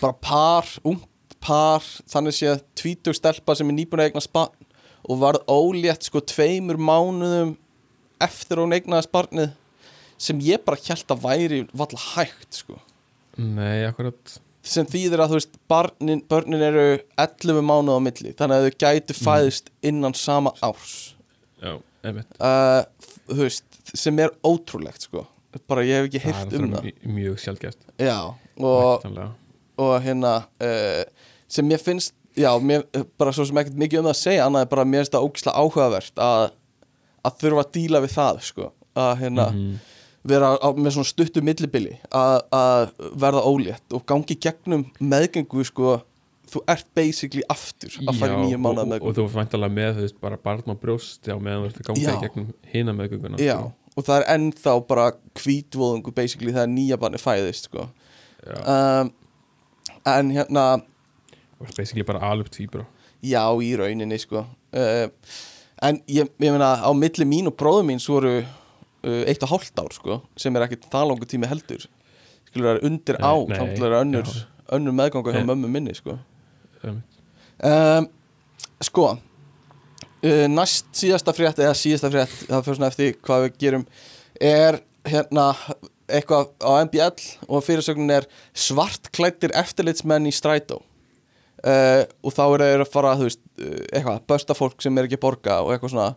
bara 0.00 0.16
par, 0.20 0.72
ungt 0.84 1.36
par 1.40 1.84
þannig 2.10 2.34
sé 2.36 2.50
að 2.50 2.64
tvítug 2.76 3.16
stelpa 3.16 3.54
sem 3.56 3.68
er 3.70 3.78
nýbúin 3.78 4.02
að 4.02 4.10
eigna 4.10 4.24
spann 4.24 4.66
og 5.06 5.20
varð 5.22 5.46
ólétt 5.46 6.08
sko 6.08 6.20
tveimur 6.26 6.80
mánuðum 6.80 7.54
eftir 8.22 8.60
hún 8.60 8.74
eignaði 8.74 9.06
sparnið 9.06 9.54
sem 10.18 10.40
ég 10.42 10.64
bara 10.64 10.80
held 10.80 11.12
að 11.12 11.22
væri 11.22 11.60
valla 11.76 12.02
hægt 12.14 12.62
sko. 12.62 12.80
Nei, 13.36 13.84
akkurat 13.86 14.38
sem 14.66 14.86
þýðir 14.90 15.22
að 15.22 15.32
þú 15.32 15.38
veist 15.38 15.54
barnin, 15.70 16.20
börnin 16.30 16.64
eru 16.66 16.84
11 17.22 17.62
mánuð 17.68 17.96
á 17.96 18.00
milli 18.06 18.32
þannig 18.38 18.56
að 18.56 18.66
þau 18.66 18.78
gætu 18.84 19.16
fæðist 19.18 19.70
innan 19.86 20.14
sama 20.18 20.52
árs. 20.66 21.14
Já, 21.62 21.76
uh, 22.10 22.82
þú 23.30 23.40
veist, 23.44 23.64
sem 23.96 24.18
er 24.22 24.34
ótrúlegt 24.46 25.06
sko, 25.08 25.24
bara 25.70 25.84
ég 25.86 26.02
hef 26.02 26.10
ekki 26.10 26.22
heyrt 26.26 26.52
um 26.58 26.68
það. 26.74 26.92
mjög- 27.16 27.40
sjálfgæst 27.44 27.78
já, 28.02 28.18
og, 28.58 29.06
og 29.78 29.94
hérna 30.04 30.34
uh, 30.60 31.02
sem 31.48 31.66
mér 31.68 31.80
finnst 31.82 32.12
já, 32.36 32.50
mér, 32.60 32.84
bara 33.18 33.32
svo 33.32 33.46
sem 33.48 33.56
ekkert 33.62 33.78
mikið 33.80 34.02
um 34.02 34.08
það 34.10 34.14
að 34.16 34.20
segja 34.22 34.46
annað 34.46 34.66
er 34.66 34.70
bara 34.74 34.84
mér 34.84 35.04
finnst 35.04 35.14
það 35.16 35.26
ógislega 35.30 35.62
áhugavert 35.62 36.22
að, 36.26 36.46
að 37.24 37.38
þurfa 37.40 37.64
að 37.64 37.70
díla 37.78 38.02
við 38.04 38.16
það 38.18 38.42
sko, 38.50 38.72
að 38.96 39.12
hérna 39.22 39.46
Mhm. 39.54 39.76
Vera 40.26 40.52
á, 40.58 40.68
með 40.74 40.96
svona 40.96 41.08
stuttu 41.08 41.42
millibili 41.44 41.96
að, 42.10 42.92
verða 43.18 43.42
ólétt 43.46 43.96
og 43.96 44.04
gangi 44.08 44.36
gegnum 44.42 44.86
meðgengu 44.98 45.64
sko, 45.66 45.98
þú 46.50 46.62
ert 46.72 46.88
basically 46.96 47.44
aftur 47.52 47.94
að 48.04 48.20
fara 48.20 48.36
í 48.36 48.36
Já, 48.36 48.42
nýja 48.44 48.60
mánuða 48.62 49.00
og, 49.00 49.08
og, 49.10 49.16
þú 49.18 49.26
væntalega 49.34 49.76
með 49.78 49.92
þú 49.98 50.06
veist, 50.06 50.18
bara 50.22 50.40
barn 50.42 50.70
á 50.70 50.74
brjósti 50.82 51.34
á 51.34 51.38
meðan 51.38 51.64
þú 51.64 51.70
ert 51.70 51.80
að 51.80 51.88
ganga 51.90 52.06
Já. 52.06 52.12
í 52.12 52.24
gegnum 52.24 52.50
hina 52.72 52.96
meðgönguna 52.96 53.42
Já, 53.42 53.56
og 53.94 54.08
það 54.08 54.18
er 54.18 54.28
ennþá 54.36 54.76
bara 54.90 55.06
kvítvóðungu 55.38 56.14
basically 56.16 56.54
þegar 56.54 56.70
nýja 56.74 57.00
barni 57.00 57.22
fæðist 57.22 57.70
sko. 57.70 57.88
Já. 58.46 58.58
um, 58.62 59.10
en 60.06 60.30
hérna 60.36 60.66
og 61.56 61.72
basically 61.76 62.04
bara 62.06 62.22
alveg 62.22 62.52
tvíbra 62.52 62.84
já, 63.24 63.42
í 63.62 63.72
rauninni 63.78 64.18
sko. 64.20 64.44
uh, 64.76 65.08
en 65.82 65.98
ég, 66.08 66.28
ég 66.28 66.52
meina 66.52 66.76
á 66.78 66.90
milli 66.96 67.26
mín 67.28 67.50
og 67.50 67.56
bróður 67.58 67.86
mín 67.88 68.00
svo 68.02 68.20
uh, 68.22 68.54
eitt 69.06 69.44
og 69.46 69.52
hálft 69.54 69.80
ár 69.82 69.94
sko, 69.94 70.20
sem 70.40 70.56
er 70.56 70.66
ekkit 70.66 70.88
það 70.92 71.10
langur 71.10 71.30
tími 71.30 71.48
heldur 71.50 71.86
skilur 72.48 72.72
það 72.72 72.86
undir 72.88 73.20
Nei, 73.20 73.26
á 73.26 73.34
þá 73.52 73.84
er 73.86 73.96
önnur, 74.00 74.32
já. 74.32 74.46
önnur 74.78 74.96
meðganga 74.96 75.34
hjá 75.34 75.42
Nei. 75.42 75.48
mömmu 75.52 75.70
minni 75.72 75.96
sko. 75.96 76.18
um, 76.86 78.08
sko 78.84 79.06
uh, 79.12 80.46
næst 80.52 80.88
síðasta 80.96 81.34
frétt 81.36 81.60
eða 81.62 81.76
síðasta 81.78 82.12
frétt, 82.12 82.34
það 82.48 82.66
fyrir 82.66 82.80
svona 82.80 82.90
eftir 82.92 83.18
hvað 83.20 83.46
við 83.46 83.60
gerum 83.62 83.86
er 84.40 84.80
hérna 85.06 85.52
eitthvað 86.06 86.52
á 86.62 86.70
MBL 86.86 87.30
og 87.50 87.64
fyrirsögnin 87.66 88.14
er 88.14 88.28
svartklættir 88.54 89.54
eftirlitsmenn 89.58 90.28
í 90.30 90.34
strætó 90.34 90.80
uh, 90.80 92.02
og 92.22 92.34
þá 92.34 92.44
er 92.46 92.64
þeir 92.66 92.84
að 92.84 92.92
fara 92.92 93.16
þú 93.18 93.28
veist, 93.28 93.42
eitthvað, 93.90 94.22
börsta 94.30 94.56
fólk 94.58 94.82
sem 94.84 94.98
er 94.98 95.08
ekki 95.08 95.20
borga 95.22 95.60
og 95.64 95.74
eitthvað 95.74 95.96
svona 95.96 96.10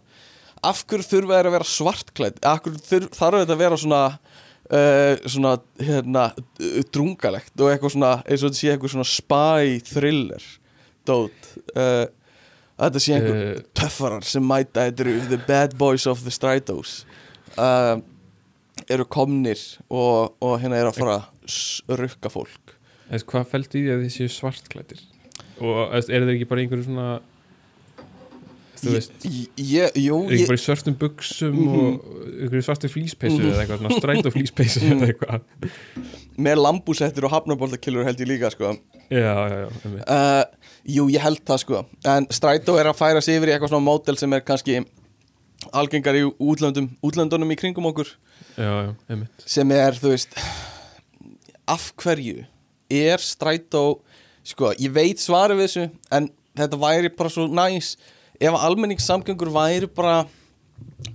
af 0.66 0.84
hverju 0.90 1.08
þurfa 1.08 1.38
þeir 1.38 1.50
að 1.50 1.58
vera 1.58 1.72
svartklætt 1.72 2.40
af 2.48 2.62
hverju 2.66 3.10
þarf 3.16 3.44
þetta 3.44 3.56
að 3.56 3.64
vera 3.64 3.80
svona 3.80 4.04
uh, 4.10 5.16
svona 5.26 5.56
hérna 5.80 6.28
drungalegt 6.94 7.56
og 7.60 7.74
eitthvað 7.74 7.96
svona 7.96 8.14
eins 8.26 8.44
og 8.44 8.50
þetta 8.50 8.62
sé 8.62 8.72
eitthvað 8.74 8.96
svona 8.96 9.10
spy 9.10 9.80
thriller 9.90 10.48
dót 11.08 11.52
uh, 11.76 12.06
þetta 12.80 13.04
sé 13.04 13.18
einhver 13.18 13.42
uh, 13.42 13.66
töffarar 13.78 14.28
sem 14.28 14.46
mæta 14.46 14.88
þetta 14.90 15.06
eru 15.06 15.18
the 15.32 15.42
bad 15.48 15.78
boys 15.80 16.08
of 16.10 16.24
the 16.26 16.34
uh, 17.58 18.00
eru 18.88 19.06
komnir 19.10 19.60
og, 19.90 20.36
og 20.42 20.60
hérna 20.62 20.80
eru 20.80 20.92
að 20.94 21.00
fara 21.02 21.18
að 21.20 22.00
rukka 22.00 22.32
fólk. 22.32 22.76
Eða, 23.10 23.26
hvað 23.32 23.50
fælst 23.54 23.76
í 23.76 23.84
því 23.84 23.94
að 23.94 24.04
þið 24.06 24.14
séu 24.16 24.32
svartklættir 24.34 25.06
og 25.60 25.96
er 25.98 26.06
þeir 26.06 26.34
ekki 26.36 26.48
bara 26.48 26.64
einhverju 26.64 26.86
svona 26.86 27.08
þú 28.84 28.94
veist. 28.96 29.12
er 29.26 29.92
ég, 30.00 30.48
bara 30.48 30.58
í 30.58 30.64
svörtum 30.64 30.96
buksum 31.00 31.56
Mhm. 31.56 31.80
og 31.80 32.06
einhverju 32.44 32.66
svartu 32.68 32.90
flýspeysu 32.92 33.42
eða 33.50 33.64
eitthvað 33.66 33.82
svona 33.84 34.00
stræt 34.00 34.26
og 34.30 34.34
flýspeysu 34.38 34.84
eða 34.94 35.10
eitthvað. 35.10 35.42
Með 36.40 36.62
lambúsettir 36.64 37.26
og 37.28 37.32
hafnaboltakillur 37.34 38.06
held 38.08 38.20
ég 38.24 38.28
líka 38.32 38.52
sko. 38.54 38.78
Já, 39.10 39.34
já, 39.50 39.58
já, 39.66 39.68
uh, 40.08 40.44
Jú, 40.88 41.08
ég 41.12 41.20
held 41.22 41.42
það 41.46 41.60
sko. 41.66 41.86
En 42.08 42.28
Strætó 42.32 42.78
er 42.80 42.88
að 42.88 42.96
færa 43.02 43.22
sig 43.22 43.36
yfir 43.40 43.50
í 43.52 43.56
eitthvað 43.58 43.74
svona 43.74 43.86
mótel 43.90 44.18
sem 44.18 44.34
er 44.34 44.40
kannski 44.48 44.80
algengar 45.76 46.16
í 46.16 46.24
útlöndum, 46.40 46.88
útlöndunum 47.04 47.52
í 47.52 47.58
kringum 47.60 47.90
okkur. 47.92 48.08
Já, 48.56 48.70
já, 48.88 48.96
um 49.10 49.28
sem 49.46 49.72
er, 49.76 49.92
þú 50.00 50.14
veist 50.14 50.38
af 51.68 51.92
hverju 52.02 52.46
er 52.90 53.18
Strætó 53.22 54.00
sko, 54.48 54.72
ég 54.80 54.94
veit 54.96 55.20
svarið 55.22 55.60
við 55.60 55.68
þessu 55.68 55.84
en 56.16 56.30
þetta 56.58 56.80
væri 56.82 57.12
bara 57.16 57.30
svo 57.34 57.46
næs 57.52 57.92
ef 58.40 58.54
að 58.54 58.66
almenningssamgöngur 58.70 59.52
væri 59.54 59.90
bara 59.92 60.24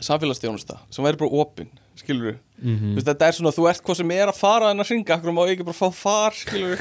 samfélagsstjónusta 0.04 0.78
sem 0.92 1.04
væri 1.06 1.20
bara 1.20 1.42
opinn, 1.44 1.70
skilur 1.98 2.36
mm 2.60 2.94
Veist, 2.94 3.08
þetta 3.08 3.28
er 3.28 3.36
svona, 3.36 3.52
þú 3.54 3.66
ert 3.70 3.82
hvað 3.84 3.98
sem 4.00 4.12
er 4.14 4.30
að 4.30 4.38
fara 4.38 4.70
en 4.72 4.84
að 4.84 4.92
ringa, 4.92 5.16
akkur 5.16 5.34
má 5.34 5.42
ég 5.48 5.56
ekki 5.56 5.66
bara 5.68 5.78
fá 5.78 5.88
far 5.92 6.36
skilur 6.38 6.80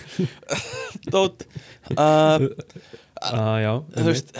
dót 1.14 1.46
uh, 1.98 2.46
ah, 3.22 3.58
já, 3.62 3.74
þú 3.98 4.06
veist, 4.10 4.32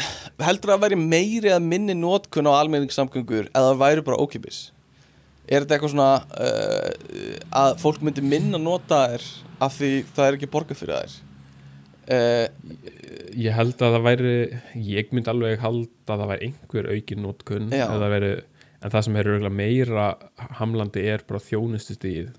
heldur 0.44 0.76
að 0.76 0.86
væri 0.86 1.00
meiri 1.00 1.52
eða 1.52 1.64
minni 1.64 1.98
nótkun 1.98 2.48
á 2.48 2.54
almenningssamgöngur 2.60 3.50
eða 3.52 3.76
væri 3.82 4.06
bara 4.06 4.22
ókipis 4.22 4.66
er 5.48 5.64
þetta 5.64 5.76
eitthvað 5.76 5.96
svona 5.96 6.12
uh, 6.40 7.38
að 7.64 7.78
fólk 7.84 8.04
myndi 8.06 8.24
minna 8.24 8.62
nota 8.62 9.04
þær 9.12 9.30
af 9.64 9.78
því 9.78 9.94
það 10.16 10.28
er 10.28 10.38
ekki 10.38 10.52
borgað 10.54 10.80
fyrir 10.80 11.02
þær 11.02 11.18
uh, 12.12 12.48
ég 13.38 13.54
held 13.58 13.76
að 13.82 13.96
það 13.98 14.06
væri 14.08 14.34
ég 14.88 15.14
myndi 15.14 15.32
alveg 15.32 15.60
halda 15.64 16.16
að 16.16 16.24
það 16.24 16.32
væri 16.34 16.48
einhver 16.50 16.90
aukin 16.94 17.24
nótkun 17.24 17.70
Já. 17.74 17.86
eða 17.90 18.10
væri, 18.14 18.32
en 18.84 18.94
það 18.96 19.06
sem 19.08 19.20
er 19.22 19.32
meira 19.50 20.08
hamlandi 20.60 21.06
er 21.14 21.24
bara 21.28 21.40
þjónustustíð 21.40 22.34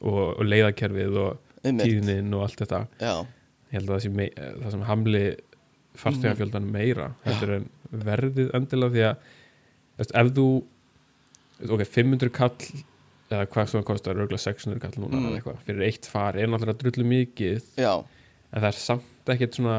og, 0.00 0.38
og 0.38 0.44
leiðakerfið 0.44 1.18
og 1.22 1.38
einmitt. 1.62 1.86
tíðnin 1.86 2.34
og 2.34 2.42
allt 2.48 2.64
þetta. 2.64 2.82
Já, 3.00 3.14
ég 3.72 3.78
held 3.78 3.90
að 3.90 4.00
það, 4.02 4.16
mei, 4.18 4.28
það 4.36 4.70
sem 4.74 4.86
hamli 4.90 5.24
farþegafjöldan 6.02 6.70
meira 6.72 7.10
heldur 7.26 7.56
en 7.58 7.68
verðið 7.92 8.50
endilega 8.56 8.92
því 8.94 9.02
að 9.10 9.26
veist, 10.00 10.14
ef 10.16 10.32
þú 10.38 10.46
ok, 11.76 11.84
500 11.84 12.32
kall 12.34 12.56
eða 13.32 13.46
hvað 13.48 13.68
sem 13.70 13.78
það 13.80 13.86
kostar, 13.88 14.18
örgulega 14.20 14.44
600 14.44 14.80
kall 14.82 14.96
núna 15.00 15.16
Mm. 15.20 15.26
eða 15.28 15.38
eitthvað, 15.38 15.60
fyrir 15.68 15.84
eitt 15.86 16.06
far 16.10 16.36
er 16.36 16.50
náttúrulega 16.52 16.80
drullu 16.82 17.04
mikið. 17.08 17.62
Já, 17.80 17.92
en 18.52 18.62
það 18.62 18.70
er 18.70 18.78
samt 18.78 19.32
ekkert 19.34 19.58
svona 19.58 19.76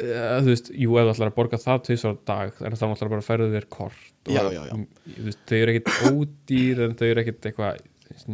uh, 0.00 0.38
þú 0.44 0.50
veist, 0.52 0.70
jú, 0.72 0.96
ef 0.96 1.08
þú 1.08 1.14
ætlar 1.14 1.32
að 1.32 1.38
borga 1.40 1.60
það 1.62 1.82
tvisvar 1.88 2.16
á 2.16 2.20
dag, 2.32 2.60
en 2.60 2.78
þá 2.78 2.86
náttúrulega 2.86 3.14
bara 3.16 3.26
færðu 3.26 3.50
þér 3.56 3.68
kort 3.76 4.30
og 4.30 4.32
Já, 4.34 4.42
já, 4.50 4.62
já. 4.66 4.74
Þú 5.16 5.26
veist, 5.28 5.42
þau 5.46 5.58
eru 5.58 5.74
ekkert 5.74 5.92
ódýr 6.10 6.84
en 6.86 6.96
þau 6.98 7.08
eru 7.08 7.22
ekkert 7.22 7.50
eitthvað 7.50 7.84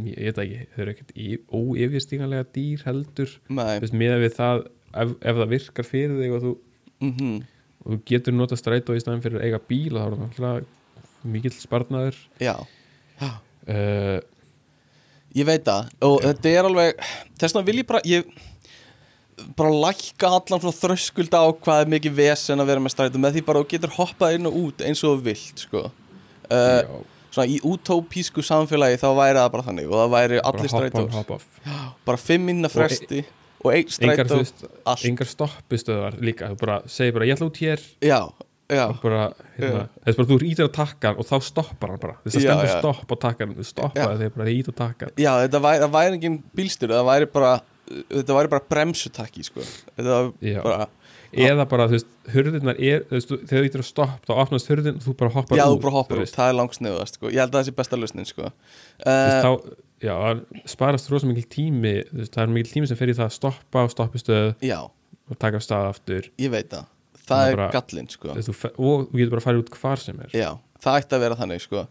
ég 0.06 0.28
veit 0.28 0.38
ekki, 0.42 0.60
þau 0.74 0.82
eru 0.84 0.92
ekkert 0.92 1.12
óyfirstíganlega 1.52 2.48
dýr 2.54 2.84
heldur. 2.86 3.32
Veist, 3.48 3.96
miða 3.96 4.20
við 4.22 4.36
það 4.36 4.66
ef, 4.92 5.16
ef 5.20 5.40
það 5.40 5.52
virkar 5.52 5.88
fyrir 5.88 6.20
þig 6.20 6.36
og 6.36 6.46
þú, 6.46 6.52
mm 7.08 7.40
og 7.82 7.96
þú 7.96 7.98
getur 8.06 8.36
nota 8.36 8.58
strætó 8.58 8.94
í 8.94 9.00
staðin 9.02 9.22
fyrir 9.24 9.40
að 9.40 9.48
eiga 9.48 9.58
bíl 9.66 9.96
og 9.98 10.12
þá 10.12 10.26
er 10.26 10.36
það 10.36 11.30
mikill 11.32 11.54
sparnaður. 11.56 12.18
Já, 12.42 12.54
uh, 13.22 14.18
ég 15.38 15.48
veit 15.48 15.66
það 15.66 15.92
og 16.08 16.16
þetta 16.24 16.52
er 16.52 16.68
alveg, 16.68 17.04
þess 17.40 17.56
vegna 17.56 17.68
vil 17.68 17.78
ég 17.80 17.88
bara 17.88 18.02
ég 18.08 18.32
bara 19.56 19.72
lækka 19.72 20.28
allan 20.28 20.60
svona 20.62 20.76
þröskulda 20.76 21.40
á 21.40 21.48
hvað 21.52 21.84
er 21.84 21.90
mikið 21.96 22.16
vesen 22.18 22.62
að 22.62 22.70
vera 22.72 22.82
með 22.84 22.94
strætó 22.94 23.22
með 23.22 23.38
því 23.38 23.44
bara 23.48 23.62
þú 23.62 23.70
getur 23.72 23.94
hoppað 23.96 24.36
inn 24.36 24.48
og 24.50 24.58
út 24.60 24.84
eins 24.86 25.02
og 25.08 25.22
vilt 25.24 25.64
sko. 25.64 25.86
Uh, 26.52 27.00
svona 27.32 27.48
í 27.48 27.58
utópísku 27.64 28.44
samfélagi 28.44 29.00
þá 29.00 29.08
væri 29.16 29.40
það 29.40 29.52
bara 29.54 29.66
þannig 29.68 29.90
og 29.90 30.00
það 30.02 30.14
væri 30.16 30.42
allir 30.50 30.72
strætós. 30.74 31.46
bara 32.04 32.20
fimm 32.20 32.48
minna 32.50 32.70
fresti 32.72 33.24
og 33.62 33.72
einn 33.72 34.10
engar, 34.10 34.28
strætó 34.28 34.70
allt, 34.84 35.04
engar 35.08 35.30
stoppistöðar 35.30 36.18
líka, 36.20 36.50
þú 36.52 36.60
bara 36.60 36.80
segir 36.90 37.16
bara 37.16 37.28
ég 37.28 37.38
ætla 37.38 37.48
út 37.48 37.62
hér. 37.62 37.84
Já, 38.04 38.20
bara, 39.02 39.24
hérna, 39.56 39.82
þess 40.06 40.20
bara 40.20 40.30
þú 40.30 40.38
ítir 40.48 40.66
að 40.68 40.72
takka 40.78 41.12
og 41.16 41.28
þá 41.28 41.34
stoppar 41.48 41.92
hann 41.94 42.02
bara, 42.02 42.16
þess 42.24 42.38
að 42.38 42.46
stendur 42.46 42.72
stopp 42.76 43.12
á 43.12 43.16
takkan, 43.26 43.52
þú 43.58 43.68
stoppaði 43.68 44.22
þegar 44.22 44.34
bara 44.36 44.48
þið 44.48 44.62
ít 44.62 44.72
og 44.72 44.78
takkan 44.78 45.14
já 45.20 45.30
þetta 45.44 45.62
væri, 45.66 45.90
væri 45.98 46.18
engin 46.18 46.40
bílstyr 46.56 46.94
það 46.94 47.08
væri 47.10 47.30
bara 47.34 47.52
þetta 47.92 48.36
væri 48.36 48.50
bara 48.52 48.66
bremsutakki 48.70 49.44
sko. 49.46 49.64
Þetta 49.96 50.18
var 50.18 50.66
bara 50.66 50.88
eða 51.32 51.64
bara, 51.68 51.86
þú 51.88 51.96
veist, 51.96 52.08
hurðirnar 52.32 52.80
er 52.80 53.04
veist, 53.08 53.30
þegar 53.32 53.62
þú 53.62 53.68
ítir 53.68 53.82
að 53.82 53.88
stopp, 53.88 54.26
þá 54.28 54.32
opnast 54.44 54.68
hurðin 54.68 54.98
og 54.98 55.06
þú 55.06 55.14
bara 55.22 55.32
hoppar 55.36 55.60
já, 55.60 55.64
út 55.64 55.80
bara 55.82 55.94
hoppar 55.94 56.22
út, 56.22 56.32
það 56.32 56.50
er 56.50 56.58
langsniðast 56.58 57.16
sko. 57.18 57.30
ég 57.32 57.40
held 57.40 57.54
að 57.54 57.58
það 57.58 57.68
sé 57.68 57.76
besta 57.78 58.00
lausnin 58.00 58.28
sko. 58.28 58.50
Uh, 59.06 59.56
já, 60.04 60.16
sparast 60.74 61.08
rosa 61.12 61.30
mikil 61.30 61.46
tími 61.56 61.94
veist, 62.12 62.34
það 62.34 62.44
er 62.44 62.52
mikil 62.58 62.74
tími 62.76 62.90
sem 62.90 63.00
fer 63.00 63.14
í 63.14 63.16
það 63.16 63.30
að 63.30 63.36
stoppa 63.38 63.84
á 63.84 63.86
stoppistöð 63.94 64.50
já, 64.68 64.78
og 64.84 65.40
taka 65.40 65.60
af 65.60 65.64
stað 65.64 65.88
aftur. 65.94 66.28
Ég 66.42 66.52
veit 66.52 66.68
það 66.72 66.90
Það 67.22 67.38
það 67.38 67.46
er 67.46 67.52
er 67.52 67.56
bara- 67.62 67.72
gallinn 67.78 68.08
sko. 68.10 68.34
Þú 68.34 68.52
og 68.66 69.08
þú 69.12 69.16
getur 69.18 69.30
bara 69.36 69.40
að 69.42 69.48
fara 69.48 69.62
út 69.62 69.72
hvar 69.78 70.00
sem 70.02 70.20
er 70.24 70.32
já, 70.34 70.50
það 70.82 70.96
ætti 70.98 71.14
að 71.16 71.20
vera 71.22 71.36
þannig 71.38 71.60
sko. 71.62 71.82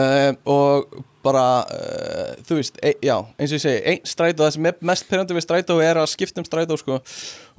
uh, 0.00 0.32
og 0.48 0.98
bara 1.28 1.44
uh, 1.68 2.30
þú 2.48 2.56
veist, 2.56 2.78
e, 2.80 2.94
já, 3.04 3.16
eins 3.36 3.52
og 3.52 3.58
ég 3.58 3.64
segi 3.66 3.82
einn 3.92 4.06
strætó, 4.08 4.46
það 4.46 4.52
sem 4.56 4.68
er 4.70 4.78
mest 4.88 5.08
perandi 5.10 5.36
við 5.36 5.44
strætó 5.44 5.76
er 5.84 6.00
að 6.00 6.08
skipta 6.14 6.40
um 6.40 6.46
strætó 6.48 6.78
sko. 6.80 7.00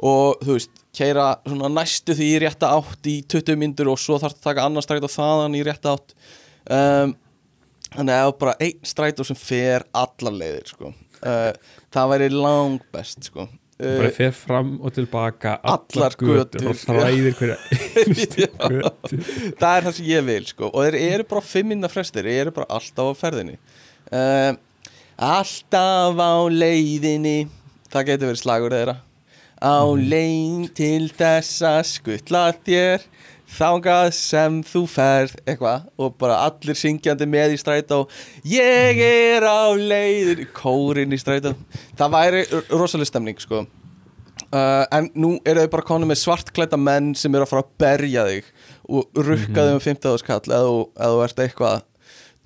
og 0.02 0.42
þú 0.42 0.56
veist, 0.58 0.72
keira 0.98 1.28
svona 1.46 1.70
næstu 1.76 2.16
því 2.18 2.30
í 2.34 2.40
rétta 2.48 2.72
átt 2.80 3.10
í 3.12 3.20
20 3.30 3.60
myndur 3.62 3.92
og 3.94 4.00
svo 4.02 4.18
þarf 4.18 4.40
að 4.40 4.46
taka 4.50 4.66
annar 4.66 4.86
strætó 4.88 5.12
þaðan 5.14 5.60
í 5.60 5.64
rétta 5.68 5.94
átt 6.00 6.16
um, 6.72 7.14
þannig 7.94 8.16
að 8.16 8.32
ef 8.32 8.40
bara 8.42 8.58
einn 8.66 8.82
strætó 8.90 9.26
sem 9.28 9.38
fer 9.38 9.86
allar 9.94 10.34
leiðir 10.42 10.74
sko. 10.74 10.94
uh, 11.22 11.52
það 11.94 12.12
væri 12.16 12.32
lang 12.34 12.82
best 12.94 13.30
sko. 13.30 13.46
Bara 13.80 14.10
uh, 14.10 14.16
fer 14.16 14.32
fram 14.36 14.74
og 14.84 14.92
tilbaka 14.96 15.56
Allar 15.64 16.16
götur, 16.20 16.66
og 16.68 16.76
þræðir 16.76 17.38
hverja 17.40 17.58
það 19.60 19.70
er 19.72 19.86
það 19.86 19.94
sem 19.96 20.10
ég 20.10 20.26
vil 20.28 20.48
sko. 20.50 20.68
og 20.68 20.82
þeir 20.84 20.98
eru 21.00 21.28
bara 21.30 21.46
fimm 21.48 21.72
minna 21.72 21.92
frestir 21.92 22.28
þeir 22.28 22.42
eru 22.44 22.56
bara 22.58 22.68
alltaf 22.80 23.14
á 23.16 23.20
ferðinni. 23.22 23.56
Uh, 24.12 24.52
alltaf 25.16 26.20
á 26.20 26.36
leiðinni 26.52 27.38
það 27.90 28.10
getur 28.12 28.32
verið 28.34 28.44
slagur 28.44 28.76
þeirra. 28.76 28.98
Á 29.60 29.80
leið 29.96 30.70
til 30.76 31.10
þess 31.16 31.64
að 31.68 31.82
skutla 31.94 32.44
þér 32.64 33.08
þángað 33.50 34.12
sem 34.16 34.60
þú 34.68 34.82
ferð 34.90 35.34
eitthvað 35.50 35.88
og 36.00 36.14
bara 36.22 36.38
allir 36.48 36.78
syngjandi 36.78 37.28
með 37.30 37.56
í 37.56 37.60
strætó. 37.62 38.04
Ég 38.48 39.02
er 39.06 39.46
á 39.48 39.74
leiðin 39.76 40.46
kórin 40.56 41.16
í 41.16 41.20
strætó. 41.20 41.56
Það 42.00 42.14
væri 42.16 42.44
rosalega 42.70 43.10
stemning 43.10 43.42
sko. 43.42 43.66
Uh, 44.50 44.86
en 44.96 45.10
nú 45.20 45.36
eru 45.46 45.62
þau 45.66 45.72
bara 45.76 45.86
konum 45.86 46.10
með 46.10 46.22
svartklæta 46.24 46.78
menn 46.80 47.12
sem 47.18 47.34
eru 47.36 47.46
að 47.46 47.52
fara 47.52 47.62
að 47.66 47.74
berja 47.84 48.24
þig 48.30 48.48
og 48.90 49.20
rukka 49.28 49.66
þig 49.68 49.74
um 49.76 49.82
15 49.84 50.22
skall 50.24 50.40
eða 50.48 50.62
þú- 50.66 50.88
eða 50.96 51.10
þú 51.12 51.20
ert 51.26 51.42
eitthvað 51.44 51.84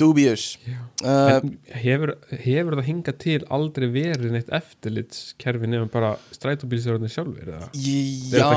dubious. 0.04 0.46
Uh, 1.04 1.40
hefur, 1.82 2.14
hefur 2.44 2.78
það 2.78 2.88
hingað 2.90 3.18
til 3.24 3.40
aldrei 3.54 3.88
verið 3.94 4.36
neitt 4.36 4.54
eftirlitskerfi 4.54 5.70
nefnum 5.70 5.92
bara 5.94 6.14
strætóbílsjörðin 6.36 7.12
sjálfur 7.12 7.52
já, 7.74 8.48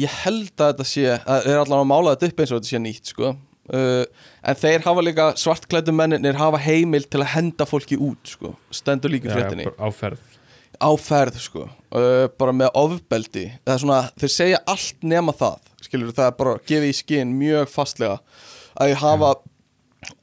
ég 0.00 0.16
held 0.24 0.50
að 0.56 0.72
þetta 0.72 0.88
sé 0.88 1.06
að 1.18 1.46
er 1.52 1.62
allan 1.62 1.84
að 1.84 1.88
mála 1.92 2.16
þetta 2.16 2.32
upp 2.32 2.42
eins 2.42 2.54
og 2.54 2.60
þetta 2.60 2.72
sé 2.72 2.82
nýtt 2.82 3.12
sko. 3.14 3.34
uh, 3.74 4.26
en 4.42 4.60
þeir 4.64 4.86
hafa 4.88 5.06
líka 5.06 5.30
svartklætu 5.38 5.94
menninir 5.94 6.40
hafa 6.40 6.62
heimil 6.64 7.06
til 7.06 7.22
að 7.22 7.32
henda 7.36 7.68
fólki 7.68 8.00
út 8.00 8.34
sko. 8.34 8.54
stendur 8.74 9.12
líka 9.12 9.34
fréttinni. 9.34 9.68
áferð 9.78 10.26
á 10.80 10.90
ferð. 10.96 11.36
Sko. 11.44 11.66
Uh, 11.92 12.24
bara 12.40 12.54
með 12.56 12.70
ofbeldi. 12.78 13.42
Það 13.68 13.80
svona, 13.82 13.98
þeir 14.16 14.30
segja 14.32 14.60
allt 14.70 15.02
nema 15.04 15.34
það 15.36 15.58
skilur 15.84 16.14
það 16.14 16.28
er 16.30 16.38
bara 16.38 16.56
gefið 16.68 16.88
í 16.88 16.96
skinn 16.96 17.36
mjög 17.38 17.70
fastlega 17.72 18.18
að 18.80 18.92
þau 18.92 19.00
hafa 19.04 19.30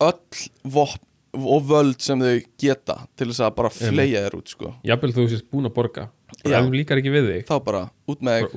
öll 0.03 0.45
vopn 0.63 1.03
og 1.37 1.65
völd 1.69 2.01
sem 2.01 2.21
þau 2.21 2.37
geta 2.59 2.95
til 3.17 3.29
þess 3.29 3.43
að 3.45 3.55
bara 3.57 3.71
fleia 3.73 4.23
þér 4.25 4.37
út 4.39 4.53
sko. 4.53 4.71
Jafnvel 4.87 5.13
þú 5.15 5.25
sést 5.31 5.49
búin 5.51 5.69
að 5.69 5.75
borga. 5.75 6.07
Já. 6.43 6.57
ef 6.59 6.67
þú 6.67 6.75
líkar 6.75 6.99
ekki 7.01 7.11
við 7.13 7.27
þig 7.31 7.47
þá 7.47 7.55
bara 7.63 7.81
út 8.09 8.23
með 8.25 8.41
þig. 8.41 8.53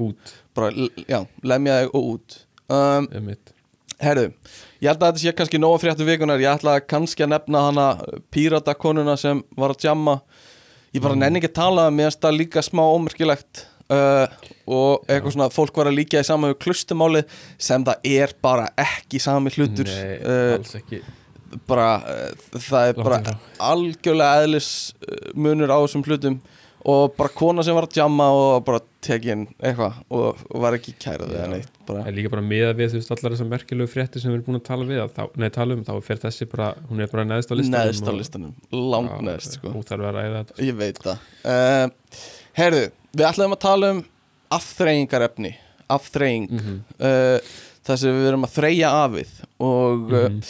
bara 0.54 0.70
bara, 0.70 0.88
já, 1.06 1.18
lemja 1.52 1.78
þig 1.80 1.94
og 1.94 2.08
út. 2.14 2.38
Um, 2.70 3.08
herðu, 4.00 4.26
ég 4.80 4.90
held 4.90 5.02
að 5.02 5.10
þetta 5.10 5.22
sé 5.22 5.34
kannski 5.38 5.60
nóga 5.60 5.80
fréttu 5.82 6.06
vikunar, 6.06 6.42
ég 6.42 6.54
ætla 6.54 6.78
kannski 6.82 7.26
að 7.26 7.34
nefna 7.34 7.64
hana 7.68 7.86
píratakonuna 8.34 9.16
sem 9.20 9.42
var 9.58 9.74
að 9.74 9.86
jamma. 9.90 10.20
Ég 10.94 11.04
bara 11.04 11.18
nenni 11.18 11.38
ekki 11.38 11.52
að 11.52 11.58
tala 11.60 11.90
mér 11.94 12.10
finnst 12.10 12.24
það 12.24 12.38
líka 12.40 12.64
smá 12.66 12.82
ómerkilegt 12.82 13.66
uh, 13.92 14.50
og 14.70 15.08
eitthvað 15.08 15.34
svona 15.36 15.50
fólk 15.54 15.80
var 15.80 15.90
að 15.90 15.98
líka 15.98 16.22
í 16.22 16.26
saman 16.26 16.54
við 16.54 16.60
klustumáli 16.66 17.24
sem 17.60 17.86
það 17.86 18.12
er 18.12 18.36
bara 18.42 18.68
ekki 18.80 19.22
sami 19.22 19.52
hlutur. 19.56 19.90
Nei, 19.90 20.14
uh, 20.20 20.54
alls 20.58 20.76
ekki. 20.78 21.02
bara, 21.66 21.90
uh, 22.06 22.56
það 22.56 22.92
er 22.92 23.02
bara 23.02 23.20
algjörlega 23.70 24.46
eðlis 24.46 24.70
uh, 25.02 25.28
munur 25.34 25.74
á 25.74 25.78
þessum 25.82 26.06
hlutum. 26.06 26.40
Og 26.88 27.10
bara 27.12 27.28
kona 27.36 27.60
sem 27.60 27.76
var 27.76 27.84
að 27.84 27.98
jamma 27.98 28.30
og 28.32 28.62
bara 28.64 28.80
tekin 29.04 29.42
eitthvað 29.60 29.98
og, 30.16 30.38
og 30.48 30.62
var 30.62 30.76
ekki 30.76 30.94
kærað 31.00 31.34
eða 31.34 31.48
neitt 31.52 31.74
bara, 31.88 32.04
er 32.08 32.16
líka 32.16 32.30
bara 32.32 32.44
með 32.44 32.72
við 32.78 32.92
þú 32.92 33.00
veist 33.00 33.12
allar 33.14 33.34
þessar 33.34 33.50
merkilegu 33.50 33.90
fréttir 33.90 34.22
sem 34.22 34.32
við 34.32 34.38
erum 34.38 34.46
búin 34.48 34.60
að 34.60 34.66
tala 34.68 34.86
við 34.88 35.02
að 35.04 35.12
þá, 35.16 35.22
nei, 35.40 35.48
tala 35.54 35.76
um, 35.76 35.82
þá 35.86 35.92
fer 36.06 36.22
þessi 36.24 36.48
bara, 36.50 36.70
hún 36.90 37.04
er 37.04 37.12
bara 37.12 37.26
neðst 37.28 37.52
á 37.52 37.54
listanum 37.56 37.76
neðst 37.76 38.08
á 38.08 38.12
listanum 38.16 38.54
langt 38.94 39.16
neðst 39.26 39.58
sko. 39.58 39.74
Að 39.76 40.54
Ég 40.64 40.76
veit 40.78 41.00
það. 41.04 41.28
Uh, 41.44 42.24
Herðu, 42.56 42.86
við 43.16 43.26
ætlum 43.30 43.54
að 43.56 43.62
tala 43.64 43.90
um 43.96 44.04
afþreyingarefni 44.54 45.54
Afþreying 45.90 46.48
Mhm. 46.50 46.78
uh, 47.00 47.38
Það 47.86 47.96
sem 47.98 48.14
við 48.14 48.26
erum 48.30 48.44
að 48.46 48.54
þreyja 48.58 48.90
afið 49.06 49.30
Og 49.58 50.12
uh, 50.12 50.28
Mhm. 50.28 50.40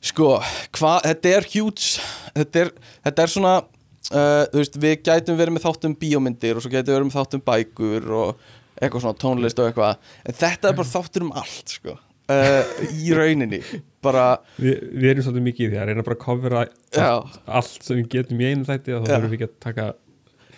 sko, 0.00 0.28
hvað, 0.72 1.02
þetta 1.10 1.32
er 1.36 1.48
huge 1.52 2.00
Þetta 2.34 2.64
þetta 3.04 3.22
er 3.26 3.32
svona 3.34 3.54
uh, 3.58 4.44
veist, 4.54 4.78
við 4.80 5.02
gætum 5.04 5.36
verið 5.40 5.56
með 5.58 5.66
þáttum 5.66 5.96
bíómyndir 6.00 6.56
Og 6.56 6.62
svo 6.64 6.70
gætum 6.72 6.92
við 6.92 6.98
verið 6.98 7.08
með 7.10 7.18
þáttum 7.18 7.44
bækur 7.50 8.08
Og 8.20 8.36
eitthvað 8.80 9.04
svona 9.04 9.20
tónlist 9.20 9.60
og 9.60 9.68
eitthvað 9.70 9.96
En 10.24 10.34
þetta 10.40 10.68
er 10.72 10.78
bara 10.80 10.92
þáttur 10.94 11.26
um 11.28 11.32
allt, 11.36 11.68
sko 11.76 11.98
uh, 11.98 12.62
Í 12.94 13.12
rauninni 13.16 13.60
Bara, 14.04 14.38
Vi, 14.56 14.72
Við 14.72 15.10
erum 15.12 15.26
svolítið 15.26 15.46
mikið 15.50 15.66
í 15.66 15.70
því 15.74 15.82
að 15.82 15.86
reyna 15.90 16.02
bara 16.08 16.16
að 16.16 16.24
covera 16.24 16.64
já, 16.94 17.10
allt 17.46 17.84
sem 17.84 17.96
við 18.00 18.08
getum 18.18 18.40
í 18.40 18.48
einu 18.52 18.64
þætti 18.68 18.96
og 18.96 19.04
þá 19.04 19.12
þurfum 19.14 19.30
við 19.32 19.38
ekki 19.38 19.48
að 19.50 19.54
taka 19.64 19.86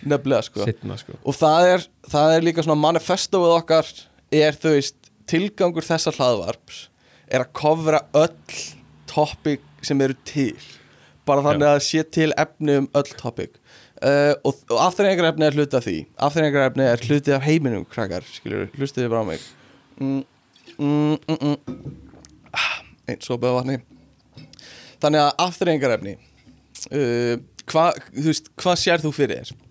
nefnilega, 0.03 0.45
sko. 0.45 0.65
Setna 0.67 0.97
sko. 0.99 1.17
og 1.23 1.37
það 1.37 1.71
er, 1.73 1.85
það 2.11 2.35
er 2.35 2.45
líka 2.45 2.65
svona 2.65 2.81
manifestóið 2.81 3.53
okkar 3.57 3.91
er 4.37 4.57
þú 4.59 4.73
veist 4.75 5.11
tilgangur 5.27 5.85
þessa 5.85 6.13
hlaðvarps 6.15 6.87
er 7.27 7.43
að 7.43 7.53
kofra 7.57 8.01
öll 8.15 8.59
topic 9.09 9.63
sem 9.85 10.01
eru 10.03 10.15
til. 10.27 10.55
Bara 11.27 11.43
þannig 11.43 11.67
Já. 11.67 11.73
að 11.73 11.83
sé 11.87 12.03
til 12.15 12.29
efni 12.39 12.77
um 12.81 12.89
öll 12.95 13.11
topic. 13.19 13.57
Uh, 13.97 14.33
og, 14.45 14.59
og 14.69 14.79
afþreyingarefni 14.85 15.47
er 15.47 15.57
hluti 15.57 15.77
af 15.79 15.85
því. 15.87 15.97
Afþreyingarefni 16.27 16.85
er 16.85 17.03
hluti 17.07 17.33
af 17.33 17.43
heiminum 17.47 17.85
krakkar, 17.89 18.25
skilur, 18.29 18.67
hlustiði 18.77 19.09
bara 19.11 19.25
á 19.25 19.29
mig? 19.31 19.43
Mm, 19.97 20.23
mm, 20.77 21.17
mm, 21.17 21.39
mm. 21.41 21.57
Ah, 22.53 22.73
einn 23.09 23.23
sopa 23.25 23.49
af 23.49 23.59
vatni. 23.61 23.79
Þannig 25.01 25.19
að 25.25 26.17
uh, 26.93 27.39
hvað, 27.67 28.03
þú 28.13 28.27
veist, 28.29 28.51
hvað 28.59 28.79
sér 28.83 29.03
þú 29.03 29.13
fyrir 29.15 29.41
þér 29.41 29.66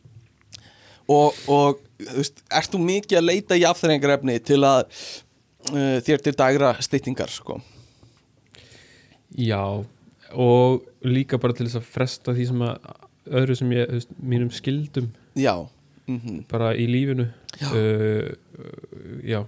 og, 1.12 1.36
og 1.52 1.80
veist, 2.16 2.42
ert 2.50 2.72
þú 2.72 2.80
mikið 2.82 3.20
að 3.20 3.28
leita 3.30 3.58
í 3.58 3.64
afþreyingarefni 3.68 4.38
til 4.44 4.60
að 4.66 4.84
uh, 5.72 5.98
þér 6.06 6.24
til 6.26 6.34
dagra 6.38 6.72
styttingar 6.84 7.32
sko? 7.32 7.60
Já 9.36 9.62
og 10.36 10.82
líka 11.06 11.38
bara 11.40 11.54
til 11.56 11.68
þess 11.68 11.80
að 11.80 11.90
fresta 11.94 12.34
því 12.34 12.48
sem 12.50 12.64
að 12.66 12.90
öðru 13.40 13.56
sem 13.58 13.72
ég, 13.74 13.88
veist, 13.94 14.12
mínum 14.18 14.50
skildum 14.54 15.08
já 15.38 15.54
mm 16.06 16.44
bara 16.50 16.74
í 16.78 16.86
lífinu 16.90 17.26
Já. 17.58 17.70
uh, 17.72 18.34
uh, 18.58 19.16
já 19.26 19.40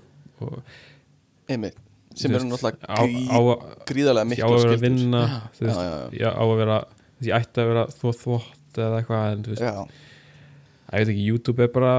og 0.42 0.62
einmitt, 1.50 1.76
sem 2.14 2.34
eru 2.34 2.46
náttúrulega 2.46 2.86
á, 2.86 3.02
á, 3.02 3.38
gríðarlega 3.86 4.26
því 4.26 4.38
á 4.38 4.46
miklu 4.46 4.48
að 4.48 4.62
vera 4.64 4.76
að 4.78 4.84
vinna 4.86 5.22
já, 5.22 5.38
veist, 5.61 6.18
já, 6.18 6.28
á 6.34 6.42
að 6.42 6.56
vera 6.62 6.78
því 7.18 7.32
ætti 7.38 7.62
að 7.62 7.70
vera 7.72 7.84
þvó 7.94 8.12
þvótt 8.22 8.78
eða 8.78 9.00
eitthvað 9.00 9.32
en 9.32 9.44
þú 9.46 9.54
veist. 9.54 9.96
Ég 10.93 11.05
veit 11.05 11.12
ekki, 11.12 11.28
YouTube 11.28 11.64
er 11.64 11.70
bara 11.74 11.95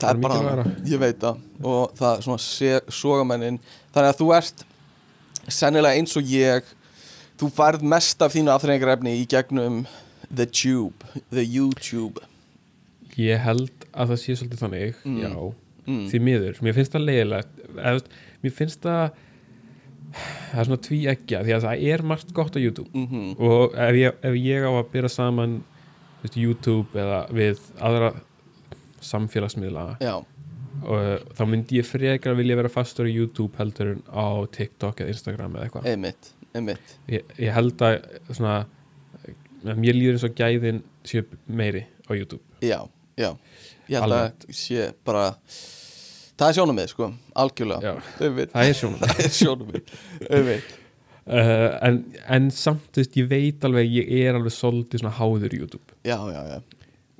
það 0.00 0.08
er 0.10 0.22
bara 0.22 0.38
þannig, 0.38 0.78
ég 0.90 1.02
veit 1.02 1.18
það. 1.22 1.42
Og 1.64 1.98
það 1.98 2.08
er 2.10 2.24
svona 2.26 2.94
sogamennin 3.00 3.58
þannig 3.94 4.10
að 4.10 4.20
þú 4.20 4.30
ert 4.36 4.64
sennilega 5.48 6.00
eins 6.00 6.16
og 6.18 6.30
ég. 6.30 6.72
Þú 7.40 7.50
færð 7.56 7.82
mest 7.90 8.22
af 8.22 8.32
þínu 8.34 8.52
afþreyingarefni 8.54 9.16
í 9.18 9.26
gegnum 9.30 9.82
the 10.30 10.46
tube, 10.46 11.06
the 11.34 11.42
YouTube. 11.42 12.22
Ég 13.18 13.42
held 13.42 13.86
að 13.94 14.14
það 14.14 14.22
sé 14.22 14.38
svolítið 14.38 14.64
þannig 14.64 14.96
Mm. 15.04 15.20
Já, 15.22 15.54
mm. 15.86 16.06
því 16.10 16.20
miður. 16.28 16.62
Mér 16.62 16.74
finnst 16.74 16.94
það 16.94 17.06
leiðilegt 17.08 18.16
Mér 18.42 18.54
finnst 18.54 18.82
það 18.82 19.20
Það 20.14 20.58
er 20.60 20.66
svona 20.68 20.82
tví 20.86 20.98
ekki 21.10 21.38
Því 21.42 21.54
að 21.56 21.64
það 21.66 21.84
er 21.90 22.02
margt 22.06 22.32
gott 22.34 22.54
á 22.54 22.60
YouTube. 22.62 22.90
Mm 22.94 23.34
Og 23.38 23.74
ef 23.74 23.98
ég, 23.98 24.18
ef 24.22 24.34
ég 24.38 24.66
á 24.66 24.70
að 24.70 24.90
byrja 24.92 25.12
saman 25.14 25.62
veist, 26.24 26.38
YouTube 26.40 27.00
eða 27.00 27.20
við 27.34 27.60
aðra 27.84 28.12
samfélagsmiðla. 29.04 29.84
Já, 30.02 30.14
og 30.84 31.34
þá 31.36 31.42
myndi 31.48 31.78
ég 31.78 31.86
frekar 31.86 32.36
vilja 32.38 32.56
vera 32.58 32.72
fastur 32.72 33.08
í 33.08 33.14
YouTube 33.14 33.54
heldur 33.60 33.94
en 33.94 34.02
á 34.10 34.26
TikTok 34.52 35.04
eða 35.04 35.14
Instagram 35.14 35.54
eða 35.58 35.68
eitthvað. 35.68 35.88
Einmitt, 35.92 36.32
einmitt. 36.56 36.96
Ég, 37.12 37.28
ég 37.40 37.54
held 37.54 37.84
að 37.86 37.98
svona 38.32 38.56
mér 39.72 39.96
líður 39.96 40.18
eins 40.18 40.26
og 40.28 40.36
gæðin 40.38 40.82
séu 41.06 41.24
meiri 41.46 41.84
á 42.04 42.10
YouTube. 42.12 42.42
Já, 42.64 42.80
já, 43.16 43.30
ég 43.88 43.96
held 44.00 44.10
Almennt. 44.10 44.46
að 44.48 44.58
sé 44.60 44.88
bara 45.06 45.26
það 46.34 46.48
er 46.48 46.56
sjónumið 46.58 46.90
sko, 46.92 47.10
algjörlega. 47.44 47.94
Það 48.18 48.64
er 48.64 48.78
sjónum 49.32 49.76
einmitt, 50.34 50.74
uh, 51.26 51.78
en, 51.88 51.98
en 52.28 52.50
samt, 52.50 52.86
þú 52.92 53.02
veist, 53.02 53.16
ég 53.20 53.28
veit 53.30 53.64
alveg 53.68 53.90
ég 53.90 54.10
er 54.28 54.34
alveg 54.38 54.52
svolítið 54.54 55.02
svona 55.04 55.14
háður 55.18 55.56
YouTube. 55.58 55.96
Já, 56.04 56.18
já, 56.32 56.42
já. 56.54 56.58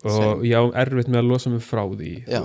Og 0.05 0.43
ég 0.45 0.53
á 0.61 0.65
erfitt 0.85 1.09
með 1.09 1.23
að 1.23 1.31
losa 1.31 1.51
mig 1.51 1.63
frá 1.65 1.85
því 1.89 2.11
Já. 2.29 2.43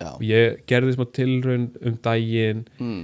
Já, 0.00 0.08
og 0.16 0.22
ég 0.26 0.62
gerði 0.66 0.94
smá 0.96 1.04
tilraun 1.14 1.66
um 1.86 1.98
daginn. 2.02 2.64
Mm, 2.80 3.02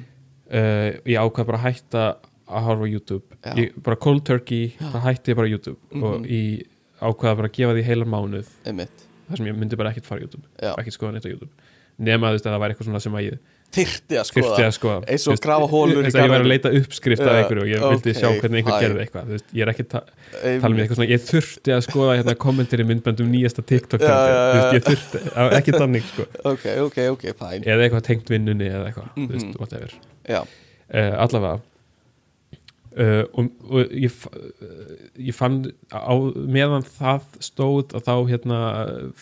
uh, 0.50 0.88
ég 1.06 1.20
ákvað 1.20 1.46
bara 1.52 1.60
að 1.60 1.66
hætta 1.68 2.04
að 2.50 2.64
horfa 2.66 2.88
YouTube. 2.90 3.36
Já. 3.44 3.52
ég, 3.60 3.76
bara 3.86 3.96
cold 3.96 4.24
turkey, 4.26 4.72
bara 4.80 5.04
hætti 5.06 5.30
ég 5.30 5.36
bara 5.38 5.48
YouTube. 5.52 5.78
Og 5.94 6.20
Mhm. 6.20 6.24
ég 6.26 6.66
ákvaða 7.00 7.36
bara 7.36 7.48
að 7.48 7.54
gefa 7.56 7.74
því 7.76 7.84
heilan 7.86 8.08
mánuð. 8.10 8.48
Einmitt. 8.66 9.06
Þar 9.30 9.36
sem 9.36 9.46
ég 9.46 9.56
myndi 9.60 9.76
bara 9.78 9.90
ekkert 9.92 10.06
fara 10.08 10.20
YouTube. 10.20 10.42
Já. 10.60 10.74
ekkert 10.76 10.96
skoða 10.96 11.12
neitt 11.14 11.24
á 11.24 11.30
YouTube. 11.30 11.50
Nema 12.00 12.26
þú 12.32 12.34
veist 12.34 12.46
að 12.48 12.52
það 12.56 12.60
væri 12.64 12.74
eitthvað 12.74 12.88
svona 12.90 13.00
sem 13.00 13.12
að 13.12 13.24
ég 13.30 13.38
Þyrfti 13.70 14.16
að 14.18 14.26
skoða 14.26 14.46
þurfti 14.46 14.64
að 14.66 14.72
skoða. 14.74 15.02
Eins 15.14 15.24
og 15.30 15.36
grafa 15.44 15.66
og 15.70 15.92
ég 15.92 16.16
var 16.16 16.32
að 16.40 16.48
leita 16.50 16.72
uppskrift 16.74 17.22
af 17.22 17.36
einhverju 17.36 17.62
og 17.62 17.70
ég 17.70 17.84
vildi 17.84 18.14
ok, 18.14 18.18
sjá 18.18 18.28
hvernig 18.40 18.60
einhver 18.64 18.82
gerði 18.82 19.04
eitthvað. 19.04 19.28
Veist, 19.30 19.46
ég 19.54 19.62
er 19.62 19.70
ekki 19.70 19.86
ta 19.92 20.02
tala 20.32 20.72
um 20.74 20.82
eitthvað 20.82 20.98
svona 20.98 21.08
ég 21.10 21.24
þurfti 21.28 21.74
að 21.76 21.84
skoða 21.86 22.16
hérna 22.18 22.34
kommentir 22.46 22.82
í 22.82 22.88
myndböndum 22.90 23.30
nýjasta 23.30 23.64
TikTok 23.70 24.02
veist, 24.02 24.74
ég 24.74 24.86
þurfti, 24.88 25.22
ekki 25.60 25.76
þannig 25.76 26.06
sko. 26.10 26.26
Ok, 26.50 26.66
ok, 26.88 27.00
ok, 27.14 27.26
fæn 27.38 27.66
eða 27.66 27.86
eitthvað 27.86 28.06
tengt 28.10 28.34
vinnunni 28.34 28.70
eða 28.70 28.90
eitthvað 28.90 29.98
Já, 30.26 30.42
uh, 30.42 31.14
allavega 31.22 31.58
uh, 32.98 33.22
og, 33.38 33.50
og 33.70 33.92
ég, 33.94 34.16
uh, 34.30 34.94
ég 35.20 35.36
fann 35.36 35.60
á, 35.92 36.14
meðan 36.56 36.84
það 36.86 37.26
stóð 37.46 37.94
að 37.98 38.06
þá 38.08 38.14
hérna 38.32 38.60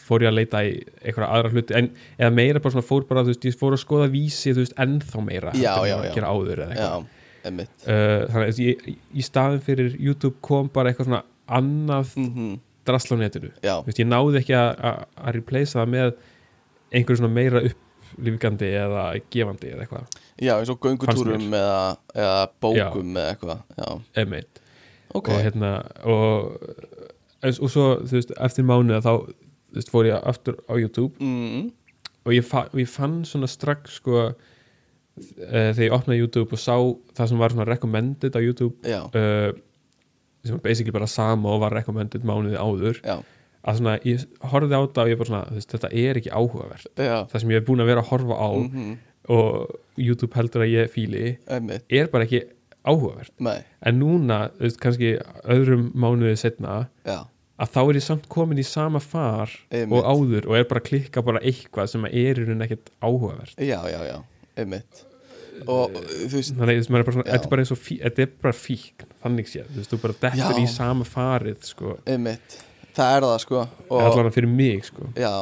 fór 0.07 0.25
ég 0.27 0.31
að 0.33 0.39
leita 0.39 0.63
í 0.69 0.73
einhverja 1.03 1.31
aðra 1.37 1.53
hluti 1.55 1.77
en, 1.79 1.91
eða 2.19 2.31
meira 2.39 2.63
bara 2.65 2.77
svona 2.77 2.89
fór 2.89 3.07
bara 3.11 3.25
þú 3.27 3.35
veist, 3.35 3.49
ég 3.51 3.59
fór 3.61 3.77
að 3.77 3.83
skoða 3.85 4.09
vísi 4.15 4.55
þú 4.55 4.65
veist, 4.65 4.77
ennþá 4.87 5.25
meira 5.27 5.53
Já, 5.59 5.75
já, 5.89 5.97
já. 6.09 6.25
áður 6.29 6.65
eða 6.65 6.71
eitthvað. 6.71 7.11
Já, 7.11 7.45
einmitt. 7.49 7.75
Uh, 7.85 8.23
þannig 8.33 8.49
að 8.55 8.63
ég, 8.65 8.89
í 9.15 9.27
staðin 9.27 9.61
fyrir 9.69 9.99
YouTube 9.99 10.39
kom 10.45 10.71
bara 10.73 10.93
eitthvað 10.93 11.11
svona 11.13 11.23
annað 11.59 12.17
mm 12.21 12.57
drasl 12.89 13.13
á 13.13 13.21
netinu. 13.21 13.51
Veist, 13.85 13.99
ég 14.01 14.07
náði 14.09 14.39
ekki 14.41 14.55
að- 14.57 15.03
replacea 15.37 15.83
það 15.83 15.91
með 15.93 16.13
einhverju 16.97 17.19
svona 17.21 17.35
meira 17.35 17.61
upplifgandi 18.17 18.71
eða 18.81 19.05
gefandi 19.33 19.73
eða 19.75 19.85
eitthvað. 19.85 20.23
Já, 20.39 20.55
eins 20.59 20.73
og 20.73 20.81
göngutúrum 20.85 21.49
eða, 21.59 21.83
eða 22.15 22.41
bókum 22.63 23.17
eða 23.17 23.35
eitthvað 23.35 23.63
Já, 23.79 23.89
emitt 24.23 24.63
ok. 25.15 25.31
Og 25.33 25.43
hérna 25.43 25.73
og, 26.09 26.53
og 27.49 27.71
svo 27.73 27.87
þú 28.05 28.19
veist 28.19 28.35
eftir 28.37 28.67
mánuða 28.69 29.03
þá 29.05 29.13
þú 29.29 29.81
veist, 29.81 29.93
fór 29.93 30.09
ég 30.09 30.29
aftur 30.33 30.59
á 30.69 30.75
YouTube. 30.79 31.15
Mm, 31.21 31.71
og 32.25 32.37
ég, 32.37 32.45
fa 32.47 32.67
ég 32.77 32.91
fann 32.91 33.23
svona 33.29 33.49
strax 33.51 33.99
sko 34.01 34.19
uh, 34.29 34.35
þegar 35.19 35.87
ég 35.87 35.97
opnaði 35.97 36.23
YouTube 36.23 36.57
og 36.57 36.63
sá 36.63 36.77
það 37.17 37.33
sem 37.33 37.43
var 37.43 37.55
svona 37.55 37.69
recommended 37.69 38.37
á 38.37 38.41
YouTube 38.41 38.77
Já, 38.87 39.01
uh, 39.09 39.51
sem 40.45 40.55
var 40.55 40.65
basically 40.65 40.95
bara 40.95 41.09
sama 41.11 41.51
og 41.55 41.63
var 41.65 41.75
recommended 41.75 42.25
mánuði 42.27 42.61
áður. 42.61 43.03
Já, 43.03 43.19
að 43.65 43.81
svona 43.81 43.99
ég 44.07 44.25
horfði 44.53 44.79
á 44.79 44.81
þetta 44.85 45.05
og 45.05 45.11
ég 45.13 45.21
bara 45.21 45.31
svona 45.33 45.57
veist, 45.57 45.73
þetta 45.75 45.91
er 45.91 46.21
ekki 46.21 46.33
áhugavert. 46.33 46.91
Já. 46.95 47.17
Það 47.31 47.43
sem 47.43 47.53
ég 47.55 47.61
er 47.61 47.67
búin 47.67 47.83
að 47.85 47.91
vera 47.93 48.05
að 48.05 48.11
horfa 48.13 48.39
á 48.39 48.51
mm 48.55 48.97
og 49.29 49.81
YouTube 50.01 50.37
heldur 50.39 50.65
að 50.65 50.75
ég 50.75 50.93
fíli 50.93 51.25
Einmitt, 51.51 51.85
er 51.93 52.09
bara 52.13 52.27
ekki 52.27 52.45
áhugavert. 52.89 53.35
Nei, 53.45 53.61
en 53.85 53.99
núna, 54.01 54.47
þú 54.57 54.65
veist, 54.65 54.79
kannski 54.83 55.11
öðrum 55.45 55.91
mánuði 55.99 56.39
setna 56.41 56.79
já. 57.05 57.27
að 57.61 57.75
þá 57.75 57.81
er 57.83 57.99
ég 57.99 58.07
samt 58.07 58.29
komin 58.33 58.63
í 58.63 58.65
sama 58.67 59.03
far 59.05 59.53
Einmitt. 59.69 59.99
og 59.99 60.09
áður 60.09 60.49
og 60.49 60.57
er 60.61 60.71
bara 60.71 60.83
að 60.83 60.89
klikka 60.89 61.25
bara 61.27 61.43
eitthvað 61.43 61.93
sem 61.93 62.09
er 62.09 62.41
í 62.41 62.47
raun 62.47 62.65
ekkert 62.65 62.89
áhugavert. 63.03 63.59
Já, 63.61 63.83
já, 63.91 64.01
já, 64.09 64.17
einmitt. 64.57 65.05
Og 65.67 65.91
veist, 66.31 66.55
þannig 66.55 66.85
að 66.87 66.99
er 67.01 67.07
þetta 67.19 67.35
er 67.35 67.51
bara 67.51 67.65
eins 67.65 67.75
og 67.75 67.81
þetta 67.83 68.25
er 68.25 68.33
bara 68.47 68.55
fíkn, 68.55 69.13
þannig 69.25 69.51
séð, 69.51 69.69
þú 69.73 69.83
veist, 69.83 69.93
þú 69.93 70.01
bara 70.07 70.19
dettur 70.23 70.63
í 70.63 70.67
sama 70.71 71.07
farið, 71.09 71.61
sko, 71.67 71.99
einmitt 72.07 72.61
Það 72.99 73.15
er 73.15 73.27
það, 73.29 73.41
sko 73.45 73.59
og, 73.63 73.99
allan 74.03 74.35
fyrir 74.35 74.51
mig, 74.51 74.87
sko. 74.89 75.09
Já, 75.19 75.33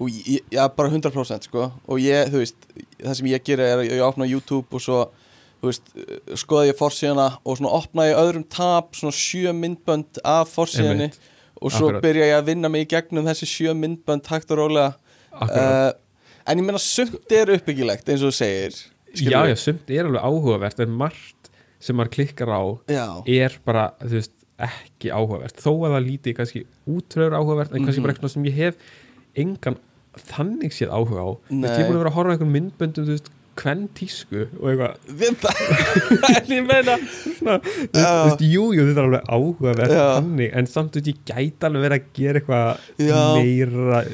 og 0.00 0.12
ég, 0.16 0.44
já, 0.48 0.62
bara 0.76 0.92
100% 0.92 1.48
sko. 1.50 1.66
Og 1.86 2.00
ég, 2.00 2.30
þú 2.32 2.40
veist, 2.40 2.70
það 3.02 3.18
sem 3.18 3.32
ég 3.32 3.44
gera 3.50 3.66
er 3.68 3.82
að 3.82 3.90
ég 3.90 4.04
opna 4.06 4.28
YouTube 4.28 4.78
og 4.78 4.84
svo 4.84 5.02
veist, 5.60 5.92
skoða 6.40 6.70
ég 6.70 6.78
forsíðana 6.78 7.28
og 7.44 7.58
svona 7.60 7.74
opna 7.76 8.08
ég 8.08 8.20
öðrum 8.20 8.46
tab, 8.48 8.94
svona 8.96 9.12
sjö 9.16 9.52
myndbönd 9.56 10.22
af 10.24 10.56
Einmitt. 10.56 11.18
og 11.60 11.68
svo 11.74 11.90
Akkurat. 11.90 12.02
byrja 12.06 12.30
ég 12.30 12.38
að 12.38 12.46
vinna 12.48 12.70
mig 12.72 12.86
í 12.86 12.92
gegnum 12.94 13.28
þessi 13.28 13.48
sjö 13.50 13.74
myndbönd 13.76 14.24
hægt 14.32 14.50
og 14.50 14.62
rólega. 14.62 14.94
Uh, 15.36 15.92
en 16.48 16.58
ég 16.58 16.66
meina 16.66 16.80
sumt 16.82 17.34
er 17.34 17.52
uppbyggilegt 17.54 18.08
eins 18.10 18.24
og 18.24 18.32
þú 18.32 18.38
segir 18.40 18.78
já, 19.14 19.42
já, 19.46 19.56
sumt 19.58 19.90
er 19.92 20.08
alveg 20.08 20.24
áhugavert 20.24 20.82
en 20.82 20.96
margt 21.02 21.50
sem 21.80 21.96
maður 21.96 22.14
klikkar 22.16 22.50
á 22.50 22.62
já, 22.90 23.04
er 23.30 23.56
bara, 23.66 23.90
þú 24.02 24.16
veist, 24.18 24.34
ekki 24.68 25.10
áhugavert. 25.14 25.56
Þó 25.60 25.70
að 25.86 25.94
það 25.96 26.06
líti 26.08 26.34
kannski 26.38 26.64
útröður 26.90 27.36
áhugavert 27.40 27.72
en 27.74 27.84
kannski 27.84 28.00
Mhm. 28.00 28.06
bara 28.06 28.14
eitthvað 28.14 28.34
sem 28.34 28.44
ég 28.50 28.54
hef 28.54 28.74
engan 29.36 29.76
þannig 30.30 30.72
séð 30.74 30.90
áhuga 30.90 31.20
á. 31.22 31.28
Veist, 31.50 31.76
ég 31.78 31.84
er 31.84 31.88
búin 31.90 31.96
að 31.98 32.02
vera 32.04 32.10
að 32.10 32.18
horfa 32.18 32.30
á 32.30 32.34
einhvern 32.34 32.54
myndböndum, 32.56 33.04
þú 33.06 33.14
veist, 33.14 33.30
hvern 33.60 33.88
tísku 33.94 34.40
og 34.58 34.66
eitthvað. 34.70 34.94
En 36.40 36.50
ég 36.56 36.64
meina 36.66 36.96
svona, 37.36 37.58
þú 37.60 38.24
veist, 38.24 38.40
jú, 38.46 38.64
jú, 38.74 38.86
þetta 38.88 39.04
er 39.04 39.20
alveg 39.36 39.82
þannig, 39.90 40.50
en 40.56 40.66
samt, 40.70 40.92
þú 40.94 41.00
veist, 41.02 41.10
ég 41.12 41.20
gæti 41.30 41.68
alveg 41.68 41.84
verið 41.86 41.98
að 41.98 42.08
gera 42.18 42.40
eitthvað 42.40 42.68
meira 43.36 44.04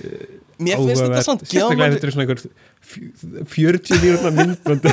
mér 0.62 0.78
finnst 0.80 1.02
þetta 1.04 1.22
samt 1.26 1.42
sérstaklega 1.50 1.94
þetta 1.96 2.06
er 2.08 2.14
svona 2.14 2.24
einhver 2.24 2.40
fjö- 2.86 3.44
40 3.52 4.00
mínúna 4.04 4.30
myndbönd 4.36 4.86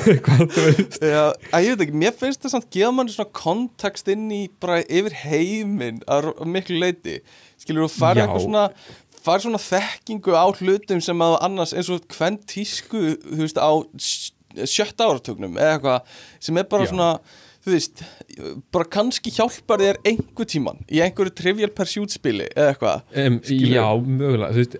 Já, 1.00 1.24
að 1.54 1.66
ég 1.68 1.74
veit 1.78 1.86
ekki, 1.88 1.96
mér 2.04 2.16
finnst 2.20 2.44
það 2.44 2.54
samt 2.58 2.68
gefa 2.74 2.92
manni 2.98 3.14
svona 3.16 3.32
kontekst 3.40 4.12
inn 4.14 4.26
í 4.34 4.42
bara 4.64 4.82
yfir 4.84 5.16
heiminn 5.24 6.02
að 6.12 6.32
miklu 6.50 6.80
leiti 6.84 7.20
skilur 7.64 7.88
þú 7.88 7.94
fara 7.96 8.26
eitthvað 8.26 8.46
svona 8.48 8.66
fara 9.24 9.40
svona 9.46 9.62
þekkingu 9.64 10.36
á 10.36 10.46
hlutum 10.60 11.00
sem 11.06 11.22
að 11.24 11.38
annars 11.48 11.72
eins 11.78 11.92
og 11.96 12.04
hvern 12.12 12.42
tísku 12.50 13.04
þú 13.24 13.40
veist 13.46 13.62
á 13.62 13.72
sj- 13.96 14.68
sjötta 14.70 15.08
áratögnum 15.10 15.56
eða 15.58 15.78
eitthvað 15.78 16.20
sem 16.44 16.60
er 16.60 16.68
bara 16.70 16.86
Já. 16.86 16.92
svona 16.92 17.12
þú 17.64 17.72
veist, 17.72 18.02
bara 18.76 18.88
kannski 18.92 19.32
hjálpar 19.32 19.80
þér 19.84 20.00
einhver 20.10 20.48
tíman 20.52 20.82
í 20.92 21.00
einhverju 21.06 21.32
trivial 21.38 21.72
pursuit 21.76 22.12
spili 22.12 22.50
eða 22.52 22.74
eitthvað 22.74 23.22
um, 23.24 23.38
já, 23.48 23.86
mögulega 24.04 24.52
þú 24.52 24.64
veist, 24.64 24.78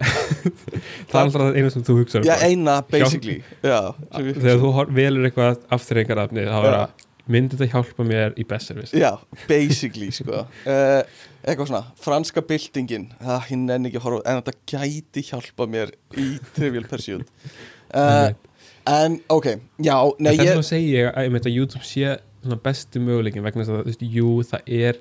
það 1.10 1.16
er 1.16 1.22
alltaf 1.22 1.40
það 1.40 1.60
eina 1.62 1.72
sem 1.76 1.86
þú 1.88 1.98
hugsa 2.02 2.20
um 2.20 2.28
Já, 2.28 2.36
eina 2.50 2.76
basically 2.92 3.38
Já, 3.64 3.80
þegar 4.20 4.62
þú 4.66 4.74
hor- 4.80 4.94
velur 5.00 5.30
eitthvað 5.30 5.64
afturrengarafni 5.78 6.46
þá 6.50 6.58
er 6.60 6.78
að 6.82 7.04
myndi 7.34 7.56
þetta 7.56 7.72
hjálpa 7.72 8.04
mér 8.04 8.34
í 8.36 8.44
best 8.48 8.68
service? 8.68 8.92
Já, 9.00 9.14
basically 9.48 10.10
sko. 10.12 10.42
Uh, 10.68 11.04
Eitthvað 11.48 11.70
svona, 11.70 11.84
franska 12.04 12.44
byltingin 12.48 13.06
Það 13.20 13.46
hinn 13.50 13.64
enn 13.72 13.88
ekki 13.88 14.00
að 14.00 14.06
horfa 14.10 14.22
En 14.32 14.42
þetta 14.42 14.54
gæti 14.74 15.24
hjálpa 15.30 15.68
mér 15.72 15.94
í 16.20 16.34
Trivial 16.56 16.88
Pursuit. 16.92 17.30
Uh, 17.94 18.32
En 18.90 19.20
ok, 19.30 19.46
já, 19.86 19.94
nei 20.18 20.32
en 20.34 20.40
þess 20.40 20.42
ég 20.42 20.50
vegna 20.50 20.66
segi 20.66 20.88
ég 20.96 21.06
að, 21.08 21.18
einmitt, 21.22 21.46
að 21.46 21.54
YouTube 21.60 21.86
sé 21.86 22.16
besti 22.64 23.00
möguleikin 23.00 23.44
vegna 23.46 23.64
þess 23.64 23.72
að 23.74 23.80
þú 23.82 23.86
veist, 23.92 24.02
jú, 24.18 24.32
það 24.50 24.62
er 24.68 25.00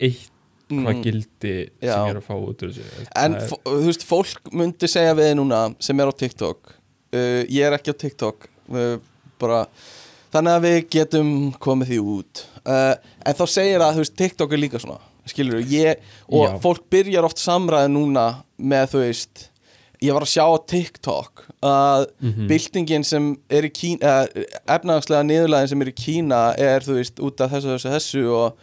eitthvað 0.00 0.32
Mm. 0.66 0.98
gildi 1.04 1.50
Já. 1.78 1.92
sem 1.94 2.08
er 2.10 2.16
að 2.18 2.24
fá 2.26 2.34
út 2.42 2.62
úr 2.66 2.70
þessu 2.74 3.04
En 3.14 3.34
er- 3.38 3.44
þú 3.46 3.84
veist, 3.86 4.02
fólk 4.02 4.48
myndi 4.50 4.88
segja 4.90 5.12
við 5.14 5.36
núna 5.38 5.60
sem 5.78 6.00
er 6.00 6.10
á 6.10 6.14
TikTok 6.18 6.72
uh, 7.14 7.44
Ég 7.46 7.62
er 7.62 7.76
ekki 7.76 7.94
á 7.94 8.00
TikTok 8.02 8.48
uh, 8.74 8.96
bara, 9.38 9.60
Þannig 10.34 10.56
að 10.56 10.64
við 10.66 10.88
getum 10.90 11.30
komið 11.62 11.92
því 11.92 11.98
út 12.02 12.42
uh, 12.66 12.96
En 13.22 13.38
þá 13.38 13.44
segir 13.46 13.78
að 13.78 13.94
þú 13.94 14.02
veist, 14.02 14.16
TikTok 14.18 14.52
er 14.52 14.58
líka 14.64 14.80
svona 14.82 14.98
Skilur 15.30 15.62
ég 15.70 16.02
Og 16.34 16.48
Já. 16.50 16.58
fólk 16.66 16.82
byrjar 16.90 17.28
oft 17.30 17.38
samræði 17.38 17.92
núna 17.94 18.26
með 18.58 18.90
þú 18.90 19.04
veist 19.06 19.46
ég 20.02 20.12
var 20.12 20.22
að 20.26 20.32
sjá 20.34 20.44
á 20.44 20.56
TikTok 20.68 21.44
að 21.62 22.06
Mhm. 22.20 22.46
byltingin 22.50 23.04
sem 23.04 23.36
er 23.50 23.62
í 23.62 23.70
Kína 23.72 24.26
efnagslega 24.68 25.22
niðurlæðin 25.24 25.68
sem 25.68 25.82
er 25.82 25.90
í 25.92 25.94
Kína 25.96 26.40
er 26.58 26.80
þú 26.84 26.98
veist 26.98 27.20
út 27.22 27.40
af 27.40 27.50
þessu 27.52 27.74
þessu 27.76 27.92
þessu 27.94 28.24
og 28.36 28.56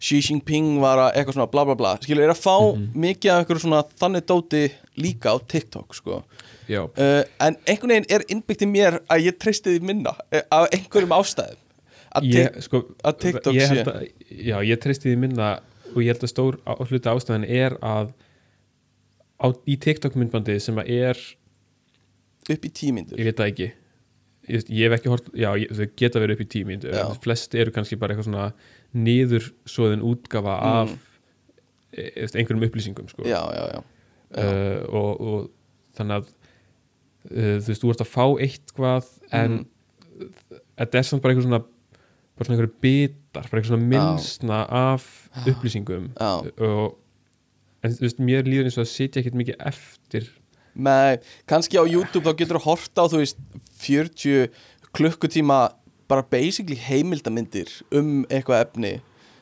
Xi 0.00 0.16
Jinping 0.24 0.78
var 0.80 0.96
að 0.98 1.10
eitthvað 1.20 1.34
svona 1.36 1.50
bla 1.52 1.64
bla 1.68 1.74
bla 1.76 1.96
skilur 2.00 2.24
er 2.24 2.32
að 2.32 2.40
fá 2.40 2.56
Mhm. 2.74 2.92
mikið 2.96 3.30
af 3.30 3.38
einhverju 3.44 3.60
svona 3.66 3.82
þannig 4.00 4.26
dóti 4.26 4.70
líka 4.96 5.34
á 5.34 5.36
TikTok 5.46 5.94
sko 5.94 6.22
uh, 6.96 7.22
en 7.40 7.56
einhvern 7.66 7.88
veginn 7.90 8.06
er 8.10 8.24
innbyggt 8.28 8.62
í 8.62 8.66
mér 8.70 9.00
að 9.10 9.24
ég 9.26 9.38
treysti 9.38 9.76
því 9.78 9.82
minna 9.82 10.10
uh, 10.32 10.40
af 10.50 10.68
einhverjum 10.72 11.12
ástæðum 11.12 11.56
að 12.16 12.22
ég, 12.32 12.62
sko, 12.62 12.84
að 13.04 13.18
TikTok 13.20 13.54
ég 13.54 13.68
sé- 13.68 13.84
að, 13.84 14.08
já, 14.30 14.56
ég 14.66 14.80
treysti 14.82 15.10
því 15.12 15.18
minna 15.18 15.60
og 15.94 15.96
ég 16.02 16.06
held 16.14 16.22
að 16.22 16.32
stór 16.32 16.58
hluta 16.88 17.12
ástæðan 17.14 17.44
er 17.48 17.76
að 17.82 18.08
á, 19.40 19.46
í 19.66 19.76
TikTok 19.80 20.16
myndbandi 20.20 20.58
sem 20.62 20.78
að 20.80 20.90
er 21.00 21.20
upp 22.50 22.66
í 22.66 22.72
tímyndur 22.80 23.20
ég 23.20 23.30
veit 23.30 23.40
það 23.40 23.52
ekki 23.52 23.68
ég, 24.50 24.66
ég 24.68 24.82
hef 24.86 24.96
ekki 24.98 25.12
hort, 25.12 25.30
já, 25.36 25.50
ég, 25.60 25.72
þau 25.76 25.86
geta 26.02 26.22
verið 26.22 26.36
upp 26.36 26.44
í 26.44 26.48
tímínd 26.54 26.86
Já. 26.88 27.04
flest 27.24 27.54
eru 27.58 27.74
kannski 27.74 27.98
bara 28.00 28.14
eitthvað 28.14 28.30
svona 28.30 28.48
niðursóðin 28.96 30.04
útgafa 30.06 30.56
af 30.66 30.94
e, 31.92 32.06
e, 32.08 32.26
einhverjum 32.26 32.66
upplýsingum 32.66 33.10
sko. 33.10 33.26
já, 33.28 33.40
já, 33.54 33.64
já, 33.74 33.80
já. 33.80 33.82
uh, 34.44 34.78
og, 35.00 35.10
og 35.20 35.98
þannig 35.98 36.20
að 36.20 36.30
uh, 36.30 37.58
þú 37.60 37.72
veist, 37.72 37.84
þú 37.84 37.92
ert 37.94 38.04
að 38.06 38.14
fá 38.14 38.24
eitthvað 38.46 39.12
en 39.42 39.60
þetta 40.80 41.00
er 41.00 41.06
samt 41.06 41.22
bara 41.24 41.34
eitthvað 41.34 41.48
svona 41.48 41.62
bara 42.40 42.48
svona 42.48 42.56
einhverju 42.56 42.74
bitar, 42.80 43.46
bara 43.50 43.60
eitthvað 43.60 43.70
svona 43.74 43.90
minnsna 43.92 44.60
af 44.80 45.06
upplýsingum 45.44 46.10
Já. 46.16 46.32
og 46.66 46.96
en 47.80 47.96
þú 47.96 48.06
veist, 48.06 48.22
mér 48.22 48.48
líður 48.48 48.70
eins 48.70 48.78
og 48.78 48.86
að 48.86 48.92
sitja 48.92 49.22
ekkert 49.22 49.38
mikið 49.40 49.66
eftir. 49.72 50.30
Nei, 50.74 51.18
kannski 51.50 51.80
á 51.80 51.84
YouTube 51.84 52.24
þá 52.28 52.38
getur 52.38 52.60
þú 52.60 52.64
horta 52.68 53.04
á 53.04 53.10
þú 53.10 53.22
veist 53.22 53.40
40 53.82 54.50
klukkutíma 54.96 55.60
bara 56.10 56.26
basically 56.26 56.78
heimildamindir 56.78 57.70
um 57.94 58.24
eitthvað 58.30 58.64
efni. 58.66 58.94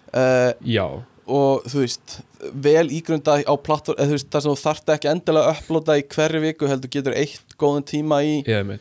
Uh, 0.09 0.53
já, 0.65 0.87
og 1.29 1.65
þú 1.69 1.83
veist 1.85 2.19
vel 2.65 2.87
ígrunda 2.95 3.39
á 3.45 3.55
plattform 3.61 3.99
eða 3.99 4.11
þú 4.11 4.17
veist 4.17 4.29
það 4.33 4.45
sem 4.45 4.53
þú 4.53 4.61
þarft 4.63 4.93
ekki 4.95 5.11
endilega 5.13 5.51
að 5.51 5.59
upplóta 5.63 5.97
í 5.99 6.05
hverju 6.15 6.45
viku 6.45 6.71
heldur 6.71 6.93
getur 6.95 7.17
eitt 7.19 7.57
góðan 7.61 7.87
tíma 7.89 8.21
í, 8.25 8.39
ég 8.49 8.79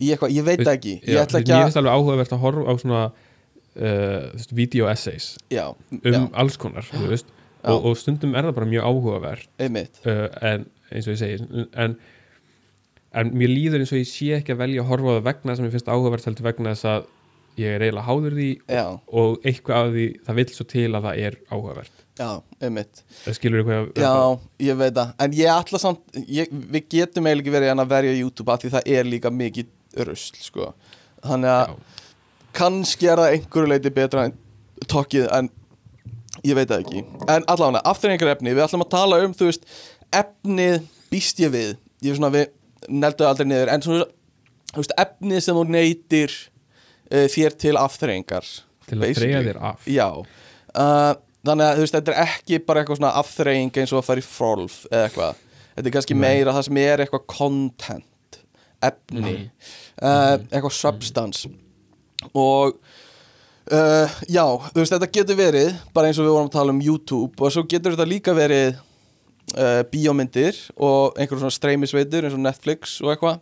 í 0.00 0.12
eitthvað, 0.12 0.32
ég 0.36 0.46
veit 0.46 0.62
ekki 0.64 0.94
ég 1.02 1.18
já, 1.18 1.22
ætla 1.24 1.40
mér 1.40 1.44
ekki 1.44 1.56
að 1.56 1.66
finnst 1.66 1.80
alveg 1.80 1.98
áhugavert 1.98 2.32
að 2.36 2.42
horfa 2.44 2.64
á 2.64 2.74
svona 2.80 3.02
uh, 3.10 4.22
þú 4.30 4.38
veist, 4.38 4.54
video 4.62 4.88
essays 4.90 5.28
já, 5.52 5.66
um 5.98 6.00
já, 6.16 6.22
alls 6.42 6.56
konar, 6.60 6.88
þú 6.88 7.10
veist. 7.12 7.36
Og, 7.64 7.90
og 7.90 7.98
stundum 8.00 8.34
er 8.34 8.48
það 8.48 8.56
bara 8.56 8.70
mjög 8.70 8.88
áhugavert 8.88 9.48
uh, 9.60 10.26
en 10.40 10.66
eins 10.90 11.06
og 11.06 11.14
ég 11.14 11.20
segi 11.20 11.64
en, 11.84 11.96
en 13.12 13.32
mér 13.36 13.52
líður 13.52 13.84
eins 13.84 13.94
og 13.94 14.00
ég 14.00 14.10
sé 14.10 14.34
ekki 14.38 14.54
að 14.54 14.62
velja 14.64 14.84
að 14.84 14.92
horfa 14.92 15.12
á 15.12 15.16
það 15.18 15.26
vegna 15.30 15.56
sem 15.56 15.68
ég 15.68 15.74
finnst 15.76 15.90
áhugavert 15.90 16.28
heldur 16.28 16.48
vegna 16.50 16.74
þess 16.74 16.90
að 16.90 17.08
ég 17.60 17.74
er 17.76 17.84
eiginlega 17.84 18.06
háður 18.06 18.36
því 18.38 18.48
já, 18.70 18.84
og 19.20 19.46
eitthvað 19.46 19.80
af 19.80 19.90
því 19.94 20.06
það 20.26 20.38
vill 20.38 20.52
svo 20.54 20.66
til 20.70 20.86
að 20.88 21.06
það 21.06 21.22
er 21.26 21.36
áhugavert. 21.50 22.04
Já, 22.20 22.30
einmitt. 22.60 23.02
Það 23.24 23.36
skilur 23.38 23.62
eitthvað 23.62 24.04
Já, 24.04 24.14
ég 24.66 24.80
veit 24.80 24.96
það. 24.96 25.12
En 25.24 25.36
ég 25.38 25.52
ætla 25.54 25.80
samt, 25.82 26.02
ég, 26.26 26.50
við 26.50 26.88
getum 26.94 27.28
eiginlega 27.28 27.44
ekki 27.44 27.54
verið 27.56 27.72
að 27.74 27.94
verja 27.94 28.18
YouTube 28.18 28.54
af 28.54 28.62
því 28.62 28.72
það 28.76 28.90
er 28.96 29.08
líka 29.08 29.32
mikið 29.34 30.04
rusl 30.08 30.42
sko. 30.44 30.72
Þannig 31.24 31.54
að 31.54 31.74
kannski 32.56 33.10
er 33.10 33.22
það 33.22 33.36
einhverju 33.36 33.72
leiti 33.72 33.94
betra 33.94 34.28
en 34.28 34.36
tokkið 34.90 35.28
en 35.36 35.50
ég 36.46 36.56
veit 36.58 36.70
það 36.70 36.84
ekki. 36.84 37.04
En 37.26 37.46
allavega, 37.50 37.82
aftur 37.90 38.12
einhver 38.12 38.32
efni, 38.34 38.54
við 38.56 38.64
ætlum 38.66 38.86
að 38.86 38.92
tala 38.94 39.20
um 39.24 39.36
þú 39.36 39.50
veist, 39.50 39.68
efnið 40.20 40.80
býst 41.12 41.42
ég 41.42 41.52
við. 41.54 41.74
Ég 42.04 42.14
er 42.14 42.20
svona, 42.20 42.32
við 42.34 42.92
neldu 43.00 43.26
aldrei 43.28 43.48
niður 43.50 43.70
En 43.74 43.84
svona, 43.84 44.06
þú 44.72 44.82
veist, 44.84 44.94
efnið 45.04 45.42
sem 45.46 45.58
þú 45.58 45.64
neytir 45.76 46.36
uh, 47.12 47.26
þér 47.30 47.58
til 47.60 47.74
afþreyingar 47.80 48.52
til 48.90 49.00
að 49.00 49.18
þreja 49.18 49.42
þér 49.46 49.60
af. 49.70 49.90
Já. 49.90 50.08
Uh, 50.70 51.12
Þannig 51.40 51.64
að 51.64 51.78
þú 51.78 51.84
veist, 51.84 51.94
þetta 51.96 52.12
er 52.12 52.26
ekki 52.26 52.58
bara 52.68 52.82
eitthvað 52.82 52.98
svona 52.98 53.14
afþreying 53.16 53.78
eins 53.80 53.92
og 53.94 54.02
að 54.02 54.08
fara 54.10 54.20
í 54.20 54.26
frolf 54.26 54.74
eða 54.90 55.06
eitthvað. 55.06 55.38
Þetta 55.70 55.88
er 55.88 55.94
kannski 55.94 56.16
Nei. 56.16 56.22
meira 56.26 56.52
það 56.56 56.66
sem 56.66 56.80
er 56.82 57.02
eitthvað 57.04 57.22
content 57.32 58.40
efni. 58.84 59.36
Uh, 59.96 60.34
eitthvað 60.50 60.74
substance. 60.76 61.48
Og 62.36 62.76
uh, 63.72 64.08
já, 64.28 64.44
þú 64.72 64.78
veist, 64.82 64.92
þetta 64.94 65.10
getur 65.14 65.36
verið 65.38 65.74
bara 65.94 66.08
eins 66.10 66.18
og 66.20 66.26
við 66.26 66.34
vorum 66.36 66.48
að 66.50 66.56
tala 66.58 66.74
um 66.74 66.80
YouTube 66.84 67.40
og 67.44 67.52
svo 67.54 67.64
getur 67.70 67.94
þetta 67.96 68.08
líka 68.08 68.34
verið 68.36 68.78
uh, 69.56 69.82
bíómyndir 69.92 70.58
og 70.76 71.16
einhverjum 71.18 71.44
svona 71.44 71.56
streymisveitur 71.58 72.26
eins 72.28 72.36
og 72.38 72.42
Netflix 72.44 72.96
og 73.04 73.12
eitthvað. 73.14 73.40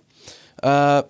Uh, 0.62 1.02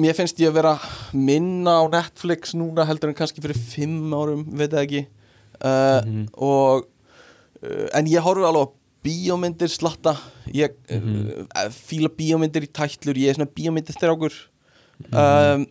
mér 0.00 0.16
finnst 0.18 0.40
ég 0.42 0.50
að 0.50 0.56
vera 0.58 0.74
minna 1.14 1.78
á 1.78 1.84
Netflix 1.92 2.54
núna 2.58 2.86
heldur 2.88 3.12
en 3.12 3.18
kannski 3.18 3.42
fyrir 3.44 3.58
fimm 3.58 4.10
árum, 4.16 4.46
veit 4.58 4.72
það 4.72 4.86
ekki. 4.86 5.02
Uh, 5.62 6.00
Mhm. 6.02 6.22
og 6.34 6.88
en 7.94 8.06
ég 8.10 8.18
horfi 8.24 8.42
alveg 8.42 8.66
á 8.66 8.72
bíómyndir 9.06 9.70
slatta. 9.70 10.16
Ég 10.50 10.74
Mhm. 10.90 11.46
uh, 11.54 11.68
fíla 11.70 12.08
bíómyndir 12.10 12.64
í 12.66 12.72
tætlur 12.74 13.14
ég 13.14 13.30
er 13.30 13.34
svona 13.34 13.50
bíómyndir 13.54 13.94
þrjákur 13.94 14.32
um, 15.12 15.66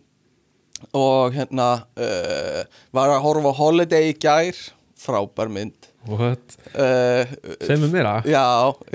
og 0.96 1.34
hérna 1.36 1.68
uh, 1.96 2.62
var 2.94 3.14
að 3.14 3.24
horfa 3.26 3.54
Holiday 3.58 4.10
í 4.12 4.18
gær. 4.22 4.58
Frábær 5.02 5.50
mynd. 5.52 5.88
Uh, 6.74 7.30
segð 7.62 7.84
mér 7.84 7.92
meira. 7.92 8.12
Já, 8.26 8.42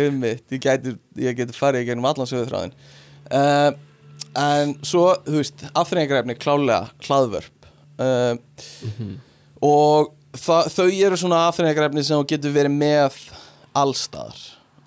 um 0.03 0.17
mitt, 0.23 0.43
ég 0.51 0.61
geti, 0.63 0.95
ég 1.23 1.37
geti 1.39 1.55
farið 1.55 1.85
í 1.85 1.87
gegnum 1.89 2.07
allan 2.09 2.27
sögur 2.27 2.49
þráðin 2.51 2.73
uh, 3.31 3.69
En 4.37 4.73
svo, 4.85 5.05
þú 5.25 5.39
veist, 5.39 5.63
afþreyingarefni 5.71 6.35
klálega 6.37 6.91
hlaðvörp. 7.07 7.69
Uh, 7.97 8.35
Og 9.65 10.11
það, 10.37 10.67
þau 10.75 10.85
eru 10.91 11.17
svona 11.17 11.39
afþreyingarefni 11.47 12.03
sem 12.05 12.27
getur 12.29 12.53
verið 12.53 12.75
með 12.77 13.17
allstaðar 13.77 14.37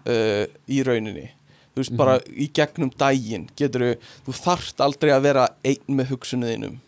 uh, 0.06 0.44
í 0.70 0.82
rauninni. 0.86 1.26
Þú 1.70 1.82
veist, 1.82 1.96
bara 1.98 2.18
í 2.30 2.46
gegnum 2.54 2.92
daginn 3.00 3.48
getur 3.58 3.96
þú 4.26 4.36
þarft 4.36 4.82
aldrei 4.84 5.10
að 5.14 5.26
vera 5.30 5.48
einn 5.66 5.98
með 5.98 6.12
hugsunuðinum. 6.14 6.78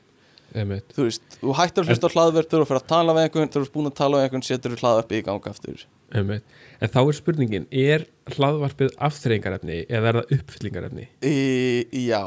Þú 0.52 1.06
veist, 1.06 1.22
þú 1.40 1.54
hættir 1.58 1.84
að 1.84 1.90
hlusta 1.92 2.08
á 2.08 2.14
hlaðvörp 2.14 2.50
þú 2.50 2.58
eru 2.58 2.66
að 2.66 2.70
fara 2.72 2.82
að 2.82 2.90
tala 2.92 3.14
við 3.16 3.26
einhvern, 3.26 3.52
þú 3.52 3.60
eru 3.62 3.72
búin 3.74 3.88
að 3.90 3.96
tala 4.00 4.18
við 4.18 4.26
einhvern 4.26 4.46
setur 4.46 4.74
þú 4.74 4.80
hlaðvörpi 4.82 5.18
í 5.18 5.24
ganga 5.28 5.52
aftur. 5.52 5.84
Einmitt. 6.12 6.44
en 6.82 6.92
þá 6.92 6.98
er 7.02 7.16
spurningin 7.16 7.66
er 7.72 8.04
hlaðvarpið 8.34 8.92
afþreyingarefni 9.08 9.78
eða 9.88 10.10
er 10.10 10.18
það 10.18 10.34
uppfyllingarefni? 10.36 11.06
Í, 11.24 11.36
já, 12.10 12.22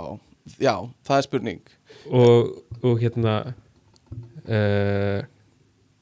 já, 0.57 0.73
það 1.05 1.19
er 1.19 1.27
spurning. 1.27 1.61
Og, 2.09 2.51
og 2.81 2.99
hérna 3.03 3.35
uh, 4.49 5.21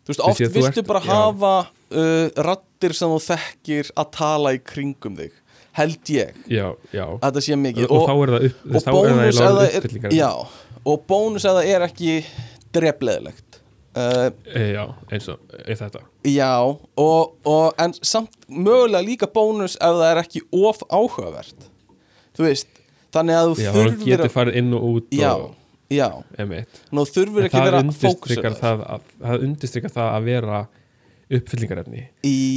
Þú 0.03 0.11
veist, 0.11 0.23
oft 0.23 0.43
viltu 0.43 0.81
ert- 0.83 0.87
bara 0.87 1.03
já. 1.03 1.11
hafa 1.11 1.53
uh, 1.63 2.27
rattir 2.47 2.95
sem 2.95 3.11
þú 3.11 3.21
þekkir 3.27 3.93
að 3.99 4.11
tala 4.17 4.55
í 4.55 4.59
kringum 4.63 5.19
þig 5.19 5.39
held 5.73 6.09
ég, 6.13 6.35
já, 6.53 6.67
að 6.93 7.23
þetta 7.23 7.41
sé 7.41 7.55
og, 7.55 7.61
mikið 7.63 7.87
og, 7.87 8.03
það 8.05 8.19
og 8.37 8.83
það 8.83 8.97
bónus 8.97 9.39
eða 9.41 9.63
er, 9.65 9.87
já, 10.13 10.29
og 10.83 11.03
bónus 11.07 11.45
eða 11.47 11.63
er 11.67 11.85
ekki 11.87 12.21
drefleðilegt 12.75 13.53
uh, 13.97 14.29
e, 14.55 14.67
já, 14.73 14.83
eins 15.13 15.29
og 15.31 15.41
þetta. 15.65 16.03
Já, 16.27 16.53
og, 16.63 17.33
og 17.45 17.81
en 17.81 17.95
samt 18.01 18.35
mögulega 18.49 19.05
líka 19.05 19.29
bónus 19.31 19.77
ef 19.77 19.97
það 19.99 20.05
er 20.11 20.21
ekki 20.23 20.43
of 20.51 20.83
áhugavert. 20.89 21.67
Þú 22.33 22.47
veist, 22.47 22.69
þannig 23.13 23.39
að 23.39 23.49
þú 23.49 23.65
já, 23.65 23.73
þurfir 23.77 24.05
getur 24.07 24.29
að, 24.29 24.37
farið 24.37 24.61
inn 24.61 24.77
og 24.77 24.85
út 24.89 25.11
já, 25.13 25.33
og, 25.33 25.51
já, 25.93 26.07
nú 26.93 27.03
þurfir 27.09 27.43
En 27.43 27.49
ekki 27.49 27.59
að 27.59 27.67
það 27.67 27.73
vera 27.73 27.97
fókusur 28.05 28.55
það, 28.61 28.87
að, 28.95 29.11
það 29.19 29.45
undirstrykar 29.49 29.93
það 29.99 30.13
að 30.13 30.31
vera 30.31 30.63
uppfyllingarefni. 31.33 32.01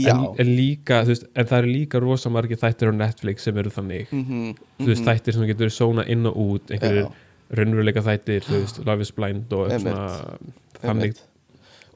Já, 0.05 0.11
en, 0.12 0.24
en 0.43 0.48
líka, 0.57 1.03
þú 1.05 1.15
veist, 1.15 1.28
en 1.32 1.47
það 1.48 1.62
eru 1.62 1.70
líka 1.70 2.01
rosa 2.03 2.32
margir 2.32 2.59
þættir 2.61 2.90
á 2.93 2.94
Netflix 2.97 3.47
sem 3.47 3.61
eru 3.62 3.73
þannig. 3.73 4.11
Mhm, 4.12 4.51
þú 4.82 4.89
veist, 4.90 5.07
þættir 5.07 5.36
sem 5.36 5.47
getur 5.48 5.73
sóna 5.73 6.05
inn 6.12 6.28
og 6.28 6.36
út 6.43 6.74
einhverjir 6.74 7.07
Já. 7.07 7.12
Raunveruleika 7.55 8.02
þættir, 8.06 8.47
þú 8.47 8.60
veist, 8.60 8.85
Love 8.86 9.06
is 9.06 9.12
Blind 9.16 9.52
og 9.56 9.74
þannig 10.82 11.18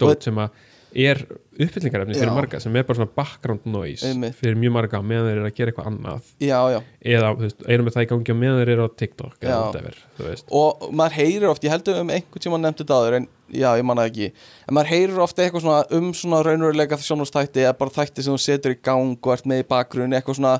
dót 0.00 0.24
sem 0.26 0.38
að 0.40 0.66
er 0.90 1.20
uppfyllingarefni 1.60 2.16
fyrir 2.16 2.32
marga 2.34 2.58
sem 2.58 2.74
er 2.74 2.82
bara 2.86 2.98
svona 2.98 3.12
background 3.14 3.66
noise 3.70 4.08
Einmitt. 4.08 4.34
fyrir 4.34 4.56
mjög 4.58 4.72
marga 4.74 5.00
meðan 5.06 5.28
þeir 5.28 5.36
eru 5.36 5.46
að 5.46 5.52
gera 5.58 5.70
eitthvað 5.70 5.90
annað. 5.90 6.30
Já, 6.42 6.56
já. 6.72 6.78
Eða, 7.14 7.30
einu 7.68 7.84
með 7.86 7.94
það 7.94 8.06
í 8.06 8.08
gangi 8.10 8.36
meðan 8.40 8.58
þeir 8.58 8.72
eru 8.74 8.86
á 8.86 8.90
TikTok 9.02 9.36
eða 9.38 9.52
Já. 9.52 9.60
whatever, 9.60 10.00
þú 10.18 10.26
veist. 10.26 10.48
Og 10.60 10.88
maður 10.98 11.16
heyrir 11.20 11.46
oft, 11.52 11.66
ég 11.68 11.74
heldur 11.76 12.00
um 12.00 12.10
einhvern 12.10 12.44
tíma 12.46 12.60
nefndi 12.64 12.82
þetta 12.82 12.98
áður 12.98 13.18
en 13.20 13.28
já, 13.54 13.68
ég 13.78 13.86
manna 13.86 14.08
ekki 14.10 14.30
en 14.32 14.74
maður 14.80 14.92
heyrir 14.94 15.22
oft 15.26 15.38
eitthvað 15.44 15.66
svona 15.66 16.00
um 16.00 16.10
svona 16.16 16.42
raunveruleika 16.46 16.98
sjónvastætti 17.04 17.64
eða 17.66 17.76
bara 17.78 17.94
þætti 18.00 18.26
sem 18.26 18.34
þú 18.34 18.42
setur 18.48 18.74
í 18.74 18.80
gang 18.82 19.14
og 19.20 19.32
ert 19.36 19.46
með 19.50 19.62
í 19.62 19.68
bakgrunni 19.70 20.18
eitthvað 20.18 20.40
svona 20.40 20.56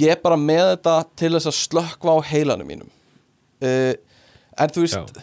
ég 0.00 0.14
er 0.16 0.20
bara 0.24 0.40
með 0.40 0.64
þetta 0.76 0.96
til 1.20 1.32
þess 1.36 1.52
að 1.52 1.60
slökkva 1.60 2.16
á 2.16 2.18
heilanum 2.32 2.72
mínum 2.72 2.92
uh, 3.62 3.94
en 4.62 4.74
þú 4.74 4.84
veist 4.86 5.22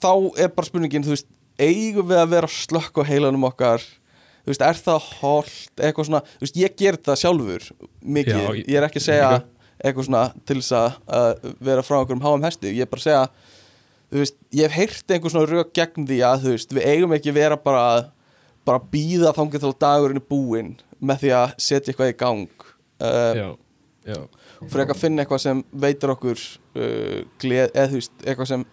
þá 0.00 0.10
er 0.44 0.52
bara 0.54 0.68
spurningin, 0.68 1.04
þú 1.06 1.14
veist 1.16 1.28
eigum 1.58 2.06
við 2.10 2.20
að 2.20 2.32
vera 2.36 2.46
að 2.50 2.56
slökkva 2.60 3.02
á 3.04 3.08
heilanum 3.10 3.46
okkar? 3.48 3.82
Þú 4.46 4.52
veist, 4.52 4.62
er 4.62 4.78
það 4.78 5.06
holt 5.20 5.82
eitthvað 5.82 6.06
svona, 6.06 6.20
þú 6.36 6.44
veist, 6.46 6.58
ég 6.62 6.74
ger 6.78 6.98
það 7.02 7.20
sjálfur 7.24 7.64
mikið, 8.06 8.36
Já, 8.36 8.48
ég- 8.54 8.68
ég 8.70 8.76
er 8.78 8.86
ekki 8.86 9.00
að 9.02 9.06
segja 9.08 9.30
eitthvað 9.82 10.06
svona 10.06 10.24
til 10.46 10.56
þess 10.60 10.72
að 10.78 10.98
að 11.18 11.54
vera 11.66 11.82
frá 11.84 11.96
einhverjum 11.98 12.22
háum 12.24 12.44
hesti. 12.46 12.70
Ég 12.76 12.86
er 12.86 12.90
bara 12.92 13.02
að 13.02 13.08
segja 13.08 13.24
þú 14.12 14.20
veist, 14.22 14.36
ég 14.54 14.62
hef 14.70 14.76
heyrt 14.78 15.10
einhver 15.16 15.34
svona 15.34 15.50
rök 15.50 15.72
gegn 15.74 16.06
því 16.06 16.20
að 16.30 16.44
þú 16.46 16.52
veist, 16.54 16.76
við 16.78 16.86
eigum 16.92 17.16
ekki 17.18 17.34
vera 17.34 17.56
bara 17.58 17.82
að 17.96 18.04
bara 18.66 18.80
býða 18.92 19.34
þangið 19.34 19.62
til 19.66 19.74
dagurinn 19.82 20.18
er 20.22 20.28
búinn 20.30 20.72
með 21.02 21.20
því 21.24 21.30
að 21.40 21.52
setja 21.62 21.92
eitthvað 21.92 22.12
í 22.12 22.16
gang. 22.22 22.48
Uh, 22.96 23.34
já, 23.36 23.48
já, 24.14 24.20
fyrir 24.70 24.90
að 24.94 25.02
finna 25.02 25.22
eitthvað 25.26 25.42
sem 25.44 25.60
veitur 25.72 26.14
okkur 26.14 26.40
uh, 26.76 27.20
gleð, 27.42 27.70
eða 27.74 27.88
þú 27.92 28.00
veist, 28.00 28.12
eitthvað 28.24 28.50
sem 28.52 28.64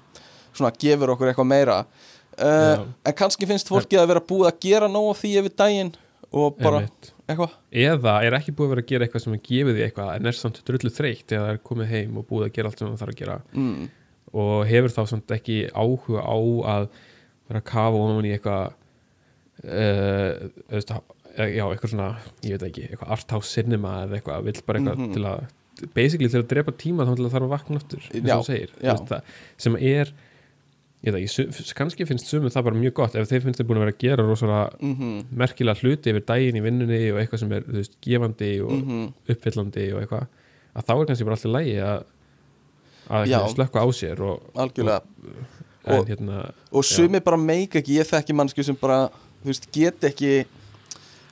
svona 0.53 0.71
gefur 0.83 1.13
okkur 1.15 1.31
eitthvað 1.31 1.49
meira. 1.49 1.79
Uh, 2.33 2.87
en 3.05 3.13
kannski 3.17 3.45
finnst 3.49 3.69
fólki 3.69 3.97
að 4.01 4.07
vera 4.13 4.21
búið 4.25 4.47
að 4.51 4.59
gera 4.65 4.87
nóg 4.89 5.11
af 5.13 5.19
því 5.21 5.31
yfir 5.41 5.53
daginn 5.61 5.91
og 6.33 6.55
bara 6.57 6.79
eitthvað. 7.29 7.51
Eða 7.71 8.13
er 8.25 8.33
ekki 8.39 8.53
búið 8.57 8.65
að 8.65 8.71
vera 8.73 8.83
að 8.83 8.89
gera 8.91 9.05
eitthvað 9.07 9.23
sem 9.25 9.35
er 9.37 9.41
gefið 9.49 9.77
því 9.77 9.83
eitthvað 9.87 10.13
en 10.15 10.29
er 10.31 10.37
samt 10.39 10.61
drullu 10.65 10.91
þreytt 10.93 11.35
eða 11.37 11.51
er 11.53 11.59
komið 11.69 11.91
heim 11.93 12.17
og 12.17 12.25
búið 12.31 12.47
að 12.47 12.53
gera 12.55 12.71
allt 12.71 12.81
sem 12.81 12.89
það 12.89 13.03
þarf 13.03 13.13
að 13.13 13.19
gera. 13.21 13.35
Mm, 13.53 13.83
og 14.33 14.53
hefur 14.71 14.95
þá 14.95 15.01
samt 15.13 15.35
ekki 15.37 15.57
áhuga 15.77 16.23
á 16.25 16.35
að 16.73 16.87
vera 17.49 17.61
að 17.61 17.67
kafa 17.69 18.01
ofan 18.01 18.25
í 18.25 18.33
eitthvað 18.33 18.73
uh, 19.69 20.31
eitthvað 20.73 21.91
svona 21.93 22.07
ég 22.45 22.57
veit 22.57 22.65
ekki, 22.69 22.87
eitthvað 22.89 23.13
arthouse 23.17 23.53
cinema 23.53 23.93
eða 24.07 24.17
eitthvað, 24.19 24.43
vill 24.49 24.63
bara 24.67 24.79
eitthvað 24.81 25.03
Mhm. 25.03 25.13
til 25.13 25.23
að 25.29 25.45
basically 25.93 26.29
til 26.29 26.41
að 26.43 26.47
drepa 26.51 26.71
tíma 26.77 27.05
þá 27.07 27.15
þarf 27.17 27.47
að 27.47 27.49
vakna 27.53 27.79
aftur 27.81 28.03
Já, 28.13 28.37
og 28.37 28.45
segir, 28.45 28.69
það, 28.81 29.21
sem 29.57 29.75
er 29.79 30.13
ég 31.03 31.15
ekki, 31.17 31.29
su- 31.33 31.73
kannski 31.75 32.05
finnst 32.07 32.29
sumum 32.31 32.49
það 32.53 32.63
bara 32.69 32.79
mjög 32.79 32.93
gott 32.95 33.15
ef 33.19 33.27
þeir 33.27 33.41
finnst 33.43 33.59
þeir 33.59 33.67
búin 33.67 33.79
að 33.81 33.85
vera 33.85 33.93
að 33.95 34.03
gera 34.05 34.23
rosalega 34.23 34.77
mm 34.79 35.17
merkilega 35.41 35.81
hluti 35.81 36.13
yfir 36.13 36.23
daginn 36.29 36.55
í 36.55 36.63
vinnunni 36.63 36.99
og 37.11 37.19
eitthvað 37.19 37.41
sem 37.43 37.51
er 37.57 37.65
þú 37.67 37.75
veist, 37.81 37.97
gefandi 38.05 38.51
og 38.63 38.71
Mhm. 38.77 39.01
uppfyllandi 39.33 39.87
og 39.93 40.01
eitthvað 40.03 40.27
að 40.75 40.85
þá 40.87 40.93
er 40.95 41.05
kannski 41.09 41.25
bara 41.27 41.35
alltaf 41.35 41.55
lægi 41.57 41.75
að 41.83 42.03
að 43.09 43.51
slökka 43.55 43.83
á 43.83 43.87
sér 43.91 44.21
og, 44.23 44.39
algjörlega. 44.55 45.01
en 45.85 45.99
Og- 45.99 46.07
hérna 46.07 46.51
og 46.71 46.83
sumi 46.85 47.19
bara 47.19 47.37
meika 47.37 47.79
ekki, 47.81 47.97
ég 47.99 48.07
þekki 48.07 48.33
mannsku 48.33 48.63
sem 48.63 48.75
bara, 48.79 49.09
þú 49.43 49.51
veist, 49.51 49.67
get 49.73 49.99
ekki 50.01 50.45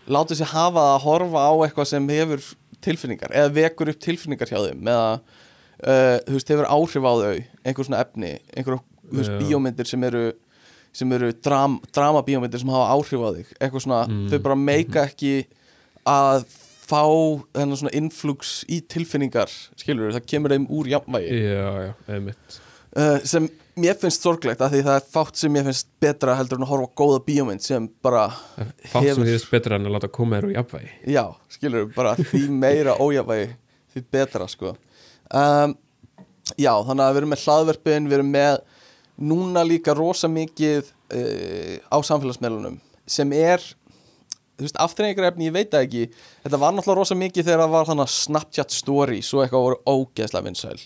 látið 0.09 0.41
sér 0.41 0.51
hafa 0.51 0.79
það 0.81 0.95
að 0.97 1.01
horfa 1.05 1.39
á 1.47 1.51
eitthvað 1.63 1.87
sem 1.87 2.07
hefur 2.09 2.41
tilfinningar 2.85 3.33
eða 3.33 3.51
vekur 3.55 3.91
upp 3.93 3.99
tilfinningar 4.03 4.49
hjá 4.51 4.59
þeim 4.67 4.81
eða, 4.91 5.11
uh, 5.81 6.17
þú 6.27 6.37
veist, 6.37 6.53
hefur 6.53 6.69
áhrif 6.69 7.05
á 7.07 7.13
þau 7.21 7.43
einhver 7.65 7.87
svona 7.87 8.01
efni, 8.05 8.33
einhver 8.55 8.79
Já. 9.11 9.37
bíómyndir 9.41 9.87
sem 9.89 10.03
eru 10.07 10.31
sem 10.93 11.11
eru 11.15 11.29
dram, 11.43 11.79
drama 11.95 12.21
bíómyndir 12.27 12.59
sem 12.59 12.69
hafa 12.73 12.89
áhrif 12.97 13.21
á 13.23 13.29
þig 13.37 13.53
eitthvað 13.61 13.85
svona, 13.85 14.01
Mm. 14.07 14.27
þau 14.31 14.39
bara 14.43 14.55
meika 14.59 15.05
ekki 15.07 15.45
að 16.05 16.45
fá 16.91 17.03
þennan 17.55 17.77
svona 17.79 17.93
influx 17.95 18.65
í 18.67 18.81
tilfinningar 18.83 19.47
skilur 19.79 20.11
það 20.11 20.25
kemur 20.27 20.51
þeim 20.51 20.65
úr 20.67 20.89
jafnvægi 20.91 21.37
já, 21.39 21.93
einmitt 22.11 22.57
uh, 22.97 23.19
sem 23.23 23.47
mér 23.79 23.95
finnst 24.01 24.23
sorglegt 24.25 24.61
að 24.61 24.73
því 24.75 24.81
það 24.87 24.97
er 24.99 25.05
fátt 25.13 25.39
sem 25.39 25.53
mér 25.53 25.67
finnst 25.69 25.87
betra 26.03 26.35
heldur 26.39 26.59
en 26.59 26.65
að 26.65 26.71
horfa 26.73 26.89
góða 27.01 27.19
bíómynd 27.27 27.63
sem 27.63 27.87
bara, 28.03 28.25
fátt 28.91 28.91
sem 28.91 29.05
Hefur- 29.07 29.27
þýðist 29.29 29.51
betra 29.53 29.77
en 29.79 29.87
að 29.87 29.95
láta 29.95 30.09
koma 30.11 30.39
þér 30.39 30.49
úr 30.49 30.55
jafnvægi. 30.57 30.91
Já, 31.15 31.23
skilur 31.55 31.87
bara 31.95 32.15
því 32.19 32.43
meira 32.51 32.97
ójafvægi 32.99 33.49
því 33.93 34.03
betra 34.11 34.47
sko. 34.51 34.73
Um, 35.31 35.75
já, 36.59 36.73
þannig 36.83 37.03
að 37.05 37.11
við 37.15 37.21
erum 37.21 37.33
með 37.35 37.43
hlaðverpin 37.45 38.09
við 38.11 38.17
erum 38.19 38.31
með 38.35 38.57
núna 39.21 39.63
líka 39.67 39.93
rosa 39.95 40.27
mikið 40.31 40.87
uh, 41.13 41.75
á 41.91 41.97
samfélagsmeilunum 42.03 42.79
sem 43.11 43.31
er 43.35 43.61
þú 44.61 44.67
veist, 44.67 44.77
aftreyingarefni, 44.77 45.47
ég 45.49 45.53
veit 45.55 45.71
það 45.73 45.85
ekki. 45.87 46.01
Þetta 46.43 46.59
var 46.61 46.73
náttúrulega 46.75 46.99
rosa 47.01 47.15
mikið 47.17 47.47
þegar 47.47 47.63
það 47.63 47.71
var 47.75 47.87
þannig 47.89 48.11
Snapchat 48.13 48.75
stories 48.75 49.31
og 49.33 49.41
eitthvað 49.45 49.63
voru 49.65 49.79
ógeðslega 49.89 50.45
vinsæl. 50.45 50.81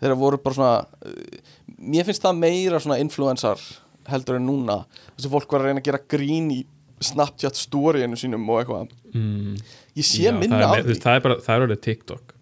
Þegar 0.00 0.16
voru 0.16 0.38
bara 0.40 0.56
svona 0.56 0.76
uh, 1.04 1.56
mér 1.80 2.06
finnst 2.08 2.24
það 2.24 2.42
meira 2.42 2.80
svona 2.82 3.00
influensar 3.02 3.62
heldur 4.10 4.38
en 4.38 4.46
núna. 4.48 4.82
Þessi 5.16 5.32
fólk 5.32 5.54
var 5.54 5.64
að 5.64 5.70
reyna 5.70 5.82
að 5.82 5.88
gera 5.90 6.02
grín 6.10 6.52
í 6.54 6.60
Snapchat 7.00 7.56
storyinu 7.56 8.18
sínum 8.20 8.44
og 8.52 8.60
eitthvað. 8.60 8.90
Mm, 9.16 9.56
ég 9.96 10.06
sé 10.06 10.26
já, 10.26 10.34
minna 10.36 10.66
af 10.66 10.82
því. 10.84 10.96
það 11.00 11.16
er 11.16 11.22
bara, 11.24 11.36
það 11.46 11.54
er 11.54 11.66
orðið 11.66 11.82
TikTok. 11.86 12.34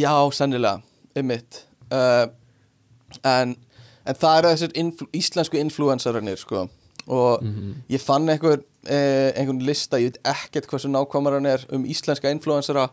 Já, 0.00 0.14
sennilega, 0.34 0.82
einmitt. 1.18 1.60
Uh, 1.90 2.26
en, 3.26 3.54
en 4.06 4.18
það 4.18 4.40
eru 4.40 4.52
þessir 4.54 4.74
influ, 4.82 5.06
íslensku 5.20 5.60
influencerarnir 5.60 6.40
sko. 6.40 6.66
og 7.10 7.42
ég 7.90 8.02
fann 8.02 8.28
einhver, 8.30 8.60
eh, 8.86 9.32
einhvern 9.34 9.64
lista, 9.66 9.98
ég 9.98 10.12
veit 10.12 10.20
ekkert 10.30 10.68
hversu 10.70 10.90
nákvæmar 10.90 11.38
hann 11.38 11.48
er 11.50 11.64
um 11.74 11.84
íslenska 11.84 12.30
influencera. 12.30 12.90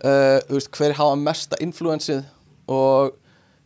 Uh, 0.00 0.40
þú 0.48 0.56
veist, 0.56 0.70
hver 0.72 0.94
hafa 0.96 1.16
mesta 1.20 1.58
influensið 1.60 2.22
og 2.72 3.16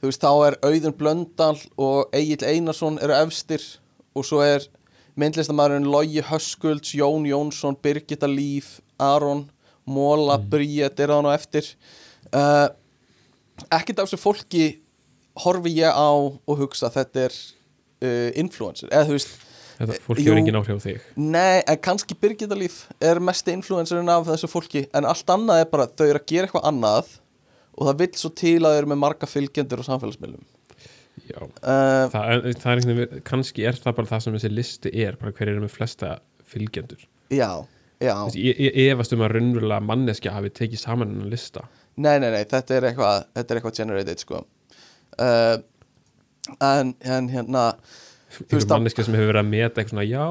þú 0.05 0.11
veist, 0.11 0.25
þá 0.25 0.33
er 0.51 0.57
Auðun 0.69 0.97
Blöndal 0.99 1.57
og 1.81 2.13
Egil 2.17 2.45
Einarsson 2.45 2.99
eru 3.01 3.17
efstir 3.17 3.63
og 4.13 4.27
svo 4.29 4.43
er 4.45 4.67
myndlistamæðurinn 5.21 5.89
Logi 5.89 6.21
Höskulds, 6.29 6.93
Jón 6.99 7.25
Jónsson 7.29 7.79
Birgitta 7.81 8.29
Líf, 8.29 8.83
Aron 9.01 9.47
Móla, 9.89 10.37
mm. 10.37 10.51
Bríet 10.53 11.01
er 11.01 11.13
það 11.13 11.25
nú 11.25 11.33
eftir 11.33 11.71
uh, 12.37 12.69
ekkert 13.73 14.03
af 14.03 14.11
þessu 14.11 14.21
fólki 14.21 14.69
horfi 15.41 15.73
ég 15.79 15.89
á 15.89 16.13
og 16.13 16.61
hugsa 16.61 16.93
þetta 16.93 17.27
er 17.27 17.35
uh, 18.05 18.31
influencer, 18.41 18.93
eða 18.93 19.09
þú 19.09 19.17
veist 19.17 19.35
þetta 19.75 20.01
fólk 20.05 20.21
jú. 20.21 20.29
hefur 20.29 20.41
engin 20.43 20.61
áhrif 20.61 20.79
á 20.79 20.85
þig 20.85 21.11
nei, 21.17 21.65
en 21.65 21.81
kannski 21.81 22.17
Birgitta 22.21 22.59
Líf 22.59 22.85
er 23.01 23.23
mesti 23.25 23.57
influencerinn 23.57 24.13
af 24.13 24.29
þessu 24.29 24.53
fólki 24.53 24.85
en 24.93 25.09
allt 25.09 25.33
annað 25.33 25.65
er 25.65 25.71
bara, 25.73 25.89
þau 25.89 26.11
eru 26.11 26.21
að 26.21 26.29
gera 26.29 26.49
eitthvað 26.49 26.69
annað 26.75 27.15
og 27.75 27.89
það 27.89 28.03
vill 28.03 28.13
svo 28.19 28.31
til 28.39 28.59
að 28.61 28.75
þau 28.75 28.81
eru 28.81 28.91
með 28.93 29.01
marga 29.03 29.29
fylgjendur 29.29 29.83
á 29.83 29.89
samfélagsmiðlum. 29.89 30.45
Já, 31.25 31.39
uh, 31.41 32.07
það, 32.13 32.49
það 32.61 32.71
er 32.71 32.81
einhvern 32.81 33.23
kannski 33.29 33.67
er 33.69 33.79
það 33.81 33.97
bara 33.99 34.11
það 34.11 34.25
sem 34.25 34.37
þessi 34.37 34.51
listi 34.53 34.93
er 35.05 35.19
bara 35.21 35.35
hver 35.37 35.53
eru 35.53 35.63
með 35.63 35.75
flesta 35.77 36.17
fylgjendur. 36.51 37.05
Já, 37.33 37.51
já. 38.03 38.15
Ég, 38.37 38.65
efast 38.89 39.15
um 39.17 39.23
að 39.25 39.37
raunverulega 39.37 39.87
manneskja 39.89 40.35
hafi 40.35 40.53
tekið 40.55 40.83
saman 40.83 41.15
en 41.15 41.31
lista. 41.33 41.65
Nei, 41.95 42.17
nei, 42.19 42.31
nei, 42.35 42.43
þetta 42.51 42.77
er 42.77 42.89
eitthvað 42.91 43.29
þetta 43.39 43.55
er 43.55 43.61
eitthvað 43.61 43.79
generated, 43.79 44.25
sko. 44.25 44.43
Uh, 45.15 45.57
en, 46.59 46.93
en 47.07 47.31
hérna 47.31 47.69
þú 48.35 48.45
einhver 48.49 48.67
að, 48.67 48.75
manneskja 48.75 49.07
sem 49.07 49.17
hefur 49.17 49.31
verið 49.31 49.45
að 49.45 49.53
meta 49.55 49.81
eitthvað 49.81 49.95
svona, 49.95 50.09
já 50.11 50.25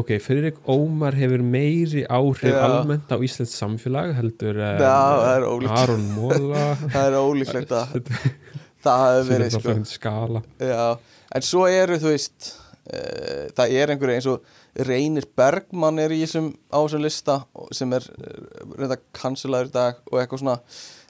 ok, 0.00 0.10
Friðrik 0.22 0.58
Ómar 0.70 1.14
hefur 1.18 1.44
meiri 1.46 2.02
áhrif 2.10 2.50
Já. 2.50 2.58
almennt 2.66 3.12
á 3.14 3.16
Íslands 3.22 3.54
samfélag 3.54 4.14
heldur 4.18 4.58
en 4.58 4.82
ólíklegt. 5.46 5.78
Aron 5.84 6.04
Móla 6.16 6.64
það 6.94 7.06
er 7.06 7.16
ólíklegt 7.20 7.74
að 7.76 7.94
það 8.84 9.06
hefur 9.06 9.22
er 9.22 9.30
verið, 9.30 9.56
sko 9.58 9.76
skala 9.92 10.44
Já, 10.58 10.84
en 11.36 11.46
svo 11.46 11.64
eru, 11.70 12.00
þú 12.02 12.10
veist 12.10 12.50
uh, 12.50 13.46
það 13.54 13.76
er 13.78 13.94
einhverju 13.94 14.18
eins 14.18 14.28
og 14.32 14.60
Reynir 14.88 15.28
Bergmann 15.38 16.02
er 16.02 16.10
í 16.10 16.24
þessum 16.24 16.50
á 16.74 16.78
þessum 16.82 17.04
lista 17.04 17.38
sem 17.76 17.94
er 17.94 18.08
uh, 18.10 18.74
reynda 18.74 18.98
kanselaður 19.14 19.70
í 19.70 19.74
dag 19.78 20.02
og 20.10 20.18
eitthvað 20.18 20.42
svona 20.42 20.58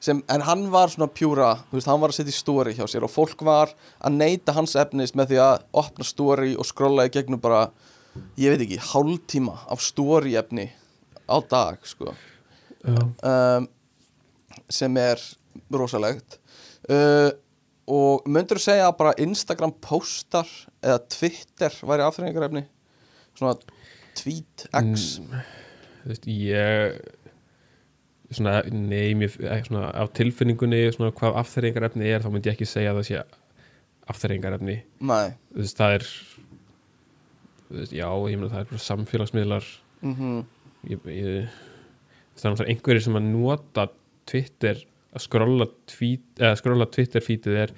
sem, 0.05 0.21
en 0.29 0.45
hann 0.45 0.67
var 0.75 0.93
svona 0.93 1.09
pjúra 1.09 1.55
þú 1.71 1.79
veist, 1.79 1.89
hann 1.89 2.05
var 2.05 2.13
að 2.13 2.19
setja 2.21 2.35
í 2.35 2.37
story 2.37 2.77
hjá 2.77 2.85
sér 2.91 3.09
og 3.09 3.15
fólk 3.15 3.41
var 3.49 3.73
að 4.05 4.21
neyta 4.21 4.53
hans 4.59 4.77
efnis 4.77 5.17
með 5.17 5.33
því 5.33 5.43
að 5.47 5.67
opna 5.81 6.05
story 6.05 6.53
og 6.61 6.69
skrolla 6.69 7.09
í 7.09 7.15
gegnum 7.17 7.41
bara 7.41 7.65
ég 8.41 8.53
veit 8.53 8.65
ekki, 8.67 8.81
hálftíma 8.93 9.57
af 9.73 9.83
story 9.85 10.37
efni 10.39 10.69
á 11.27 11.37
dag, 11.51 11.81
sko. 11.89 12.15
Um, 12.85 13.69
sem 14.71 14.97
er 15.01 15.21
rosalegt. 15.73 16.39
Uh, 16.89 17.33
og 17.89 18.25
myndur 18.29 18.61
þú 18.61 18.65
segja 18.65 18.89
að 18.89 18.99
bara 19.01 19.17
Instagram 19.21 19.75
postar 19.85 20.49
eða 20.85 21.03
Twitter 21.13 21.75
væri 21.85 22.05
afþreyingarefni? 22.07 22.65
Svona 23.37 23.59
tweet 24.17 24.67
X? 24.71 25.19
Þú 26.05 26.13
veist, 26.13 26.29
ég 26.29 26.99
svona, 28.35 28.59
nei, 28.73 29.15
mér, 29.19 29.35
eh, 29.41 29.63
á 29.95 30.05
tilfinningunni 30.17 30.87
svona, 30.95 31.13
hvað 31.17 31.39
afþreyingarefni 31.43 32.11
er 32.11 32.25
þá 32.25 32.31
myndi 32.33 32.51
ég 32.51 32.57
ekki 32.57 32.69
segja 32.69 32.93
að 32.93 33.01
það 33.01 33.09
sé 33.09 33.19
veist, 35.57 35.79
það 35.79 35.97
er 35.99 36.07
já, 37.91 38.09
ég 38.31 38.39
meina 38.39 38.53
það 38.53 38.61
er 38.61 38.71
bara 38.73 38.85
samfélagsmiðlar. 38.89 39.71
Mm 40.05 40.17
ég, 40.85 41.05
ég, 41.09 41.53
það 42.37 42.45
er 42.45 42.53
náttúrulega 42.53 42.73
einhverjir 42.75 43.05
sem 43.07 43.19
að 43.19 43.29
nota 43.31 43.87
Twitter 44.29 44.81
að 45.15 45.23
eða 46.39 46.57
skrolla 46.59 46.87
Twitter 46.93 47.25
feedið 47.25 47.61
er 47.63 47.75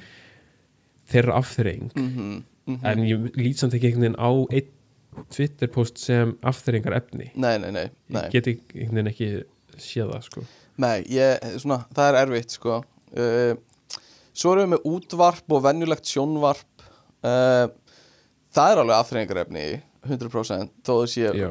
þeirra 1.06 1.36
afþreying. 1.38 1.92
-hmm. 1.94 2.78
en 2.82 3.04
ég 3.06 3.36
lít 3.36 3.58
samt 3.58 3.74
ekki 3.74 3.92
einhvern 3.92 4.02
veginn 4.02 4.18
á 4.18 4.30
einn 4.50 4.72
Twitter 5.30 5.68
post 5.72 5.98
sem 5.98 6.34
afþreyingar 6.42 6.96
efni 6.98 7.30
nei, 7.34 7.56
nei, 7.58 7.70
nei, 7.70 7.86
nei. 8.08 8.22
ég 8.26 8.32
get 8.32 8.46
ekki- 8.46 8.80
einhvern 8.80 8.98
veginn 8.98 9.12
ekki 9.12 9.28
séð 9.78 10.12
það 10.12 10.22
sko. 10.26 10.44
Nei 10.76 11.04
ég, 11.08 11.46
svona, 11.62 11.84
það 11.94 12.08
er 12.10 12.18
erfitt 12.24 12.50
sko. 12.56 12.82
Uh, 13.16 13.54
svo 14.36 14.52
erum 14.52 14.66
við 14.66 14.72
með 14.74 14.88
útvarp 14.92 15.52
og 15.56 15.62
venjulegt 15.64 16.10
sjónvarp. 16.10 16.84
Uh, 17.24 17.68
það 18.52 18.72
er 18.72 18.80
alveg 18.82 18.96
afþreyingarefni 18.96 19.64
100% 20.08 20.72
þó 20.86 20.92
þau 21.00 21.08
sé 21.10 21.30
Já. 21.36 21.48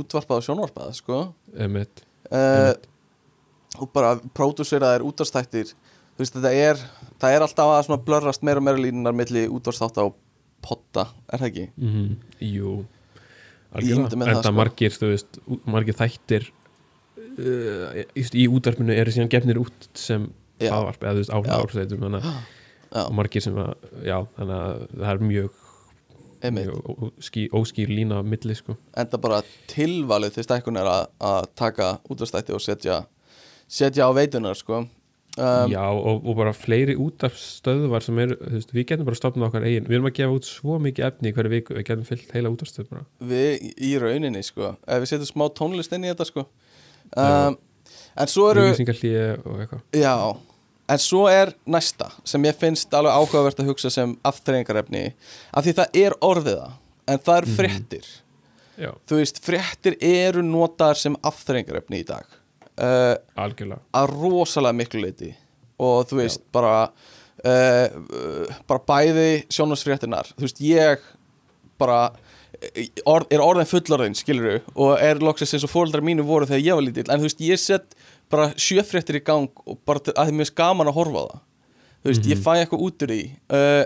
útvarpað 0.00 0.40
og 0.40 0.46
sjónvarpað 0.46 0.94
sko 0.98 1.20
Emmett, 1.56 2.04
uh, 2.32 2.72
og 3.78 3.90
bara 3.94 4.16
pródúseraðir 4.36 5.04
útvarstættir 5.06 5.72
þú 5.72 6.22
veist 6.24 6.36
þetta 6.38 6.52
er 6.54 6.80
það 7.22 7.36
er 7.36 7.46
alltaf 7.46 7.72
að 7.74 7.82
svona 7.88 8.02
blörrast 8.08 8.44
meira 8.46 8.62
og 8.62 8.66
meira 8.68 8.82
línunar 8.82 9.16
milli 9.16 9.46
útvarstátt 9.48 10.00
á 10.02 10.06
potta 10.64 11.08
er 11.30 11.42
það 11.42 11.50
ekki? 11.52 11.66
mm 11.76 12.14
Jú 12.42 12.76
Ég 13.78 13.90
ímynda 13.92 14.16
mér 14.16 14.30
En 14.32 14.38
það, 14.38 14.46
sko. 14.46 14.56
margir, 14.56 14.94
þú 14.96 15.08
veist, 15.12 15.38
margir 15.68 15.96
þættir 15.98 16.46
uh, 17.38 17.98
í, 18.16 18.46
útvarpinu 18.48 18.94
eru 18.96 19.12
síðan 19.12 19.28
gefnir 19.32 19.60
út 19.60 19.88
sem 19.98 20.30
Já. 20.58 20.72
aðvarp 20.72 21.04
eða 21.04 21.18
þú 21.18 21.22
veist 21.22 21.34
Já, 22.88 23.02
og 23.04 23.12
margir 23.12 23.44
sem 23.44 23.56
að, 23.60 23.74
já, 24.00 24.16
þannig 24.38 24.54
að 24.56 24.84
það 24.96 25.10
er 25.10 25.18
mjög, 25.28 25.58
óský, 26.42 27.48
óskýr 27.54 27.90
lína 27.92 28.22
milli, 28.22 28.54
sko. 28.58 28.78
Enda 28.98 29.20
bara 29.20 29.42
tilvalið 29.70 30.38
til 30.38 30.46
stækkun 30.46 30.80
er 30.80 30.90
að, 30.90 31.48
taka 31.58 31.96
útvarstætti 32.08 32.54
og 32.56 32.62
setja 32.64 33.02
setja 33.68 34.08
á 34.08 34.10
veitunar 34.16 34.56
sko. 34.58 34.86
Um, 35.38 35.70
Já, 35.70 35.84
og, 35.86 36.24
og 36.26 36.34
bara 36.34 36.50
fleiri 36.56 36.96
útvarpstöðvar 36.98 38.02
sem 38.02 38.16
eru, 38.24 38.34
við 38.72 38.88
getum 38.88 39.06
bara 39.06 39.18
stopnað 39.18 39.52
okkar 39.52 39.66
eigin, 39.68 39.86
við 39.86 39.98
erum 39.98 40.08
að 40.08 40.16
gefa 40.16 40.34
út 40.34 40.48
svo 40.48 40.78
mikið 40.82 41.06
efni 41.12 41.32
hverju 41.36 41.52
viku, 41.52 41.76
við 41.76 41.86
getum 41.86 42.08
fyllt 42.08 42.32
heila 42.34 42.50
útvarpstöð 42.50 42.88
bara. 42.90 43.04
Við 43.30 43.68
í 43.86 43.92
rauninni 44.02 44.42
sko. 44.42 44.72
Ef 44.82 45.04
við 45.04 45.12
setjum 45.12 45.30
smá 45.30 45.46
tónlist 45.54 45.94
inn 45.94 46.08
í 46.08 46.10
þetta 46.10 46.26
sko. 46.26 46.46
Um, 47.14 47.58
en 48.18 48.32
svo 48.32 48.48
eru 48.50 48.66
já, 49.94 50.14
en 50.88 51.02
svo 51.02 51.26
er 51.30 51.52
næsta 51.68 52.10
sem 52.26 52.44
ég 52.48 52.56
finnst 52.58 52.94
alveg 52.96 53.14
áhugavert 53.14 53.60
að 53.62 53.72
hugsa 53.72 53.90
sem 53.92 54.14
aftreyingarefni 54.26 55.04
af 55.52 55.66
því 55.66 55.74
það 55.80 56.00
er 56.02 56.16
orðiða 56.24 56.70
en 57.08 57.22
það 57.24 57.40
eru 57.40 57.56
fréttir. 57.58 58.08
Já, 58.78 58.90
þú 59.10 59.18
veist, 59.18 59.40
fréttir 59.42 59.96
eru 60.04 60.44
notaðar 60.46 61.00
sem 61.00 61.16
aftreyingarefni 61.26 62.02
í 62.02 62.08
dag. 62.08 62.26
Uh, 62.78 63.16
algjörlega. 63.34 63.82
að 63.98 64.12
rosalega 64.14 64.78
miklu 64.78 65.00
leiti 65.02 65.32
og 65.82 66.04
þú 66.06 66.20
veist 66.20 66.44
bara 66.54 66.74
uh, 66.86 67.96
bara 68.70 68.84
bæði 68.86 69.30
sjónvarsfréttinar 69.50 70.30
þú 70.36 70.44
veist 70.44 70.62
ég 70.62 71.02
bara 71.78 72.04
orð, 73.06 73.26
er 73.34 73.42
orðin 73.42 73.68
fullorðin 73.68 74.16
skilur 74.18 74.62
og 74.74 74.94
er 75.02 75.20
loksins 75.22 75.56
eins 75.56 75.66
og 75.66 75.72
fóreldrar 75.72 76.04
mínu 76.06 76.24
voru 76.26 76.48
þegar 76.48 76.64
ég 76.64 76.78
var 76.78 76.86
lítill. 76.86 77.08
En 77.10 77.20
þú 77.20 77.28
veist 77.28 77.44
ég 77.44 77.62
set 77.62 77.98
bara 78.32 78.48
sjöfréttir 78.60 79.18
í 79.20 79.24
gang 79.24 79.62
og 79.64 79.78
bara 79.88 80.14
að 80.14 80.32
mér 80.36 80.48
er 80.50 80.56
gaman 80.58 80.90
að 80.90 80.98
horfa 80.98 81.22
það. 81.28 81.44
Þú 81.98 82.10
veist 82.12 82.28
ég 82.30 82.42
fæ 82.44 82.50
eitthvað 82.56 82.84
út 82.86 83.04
úr 83.06 83.12
því. 83.14 83.22
Uh, 83.52 83.84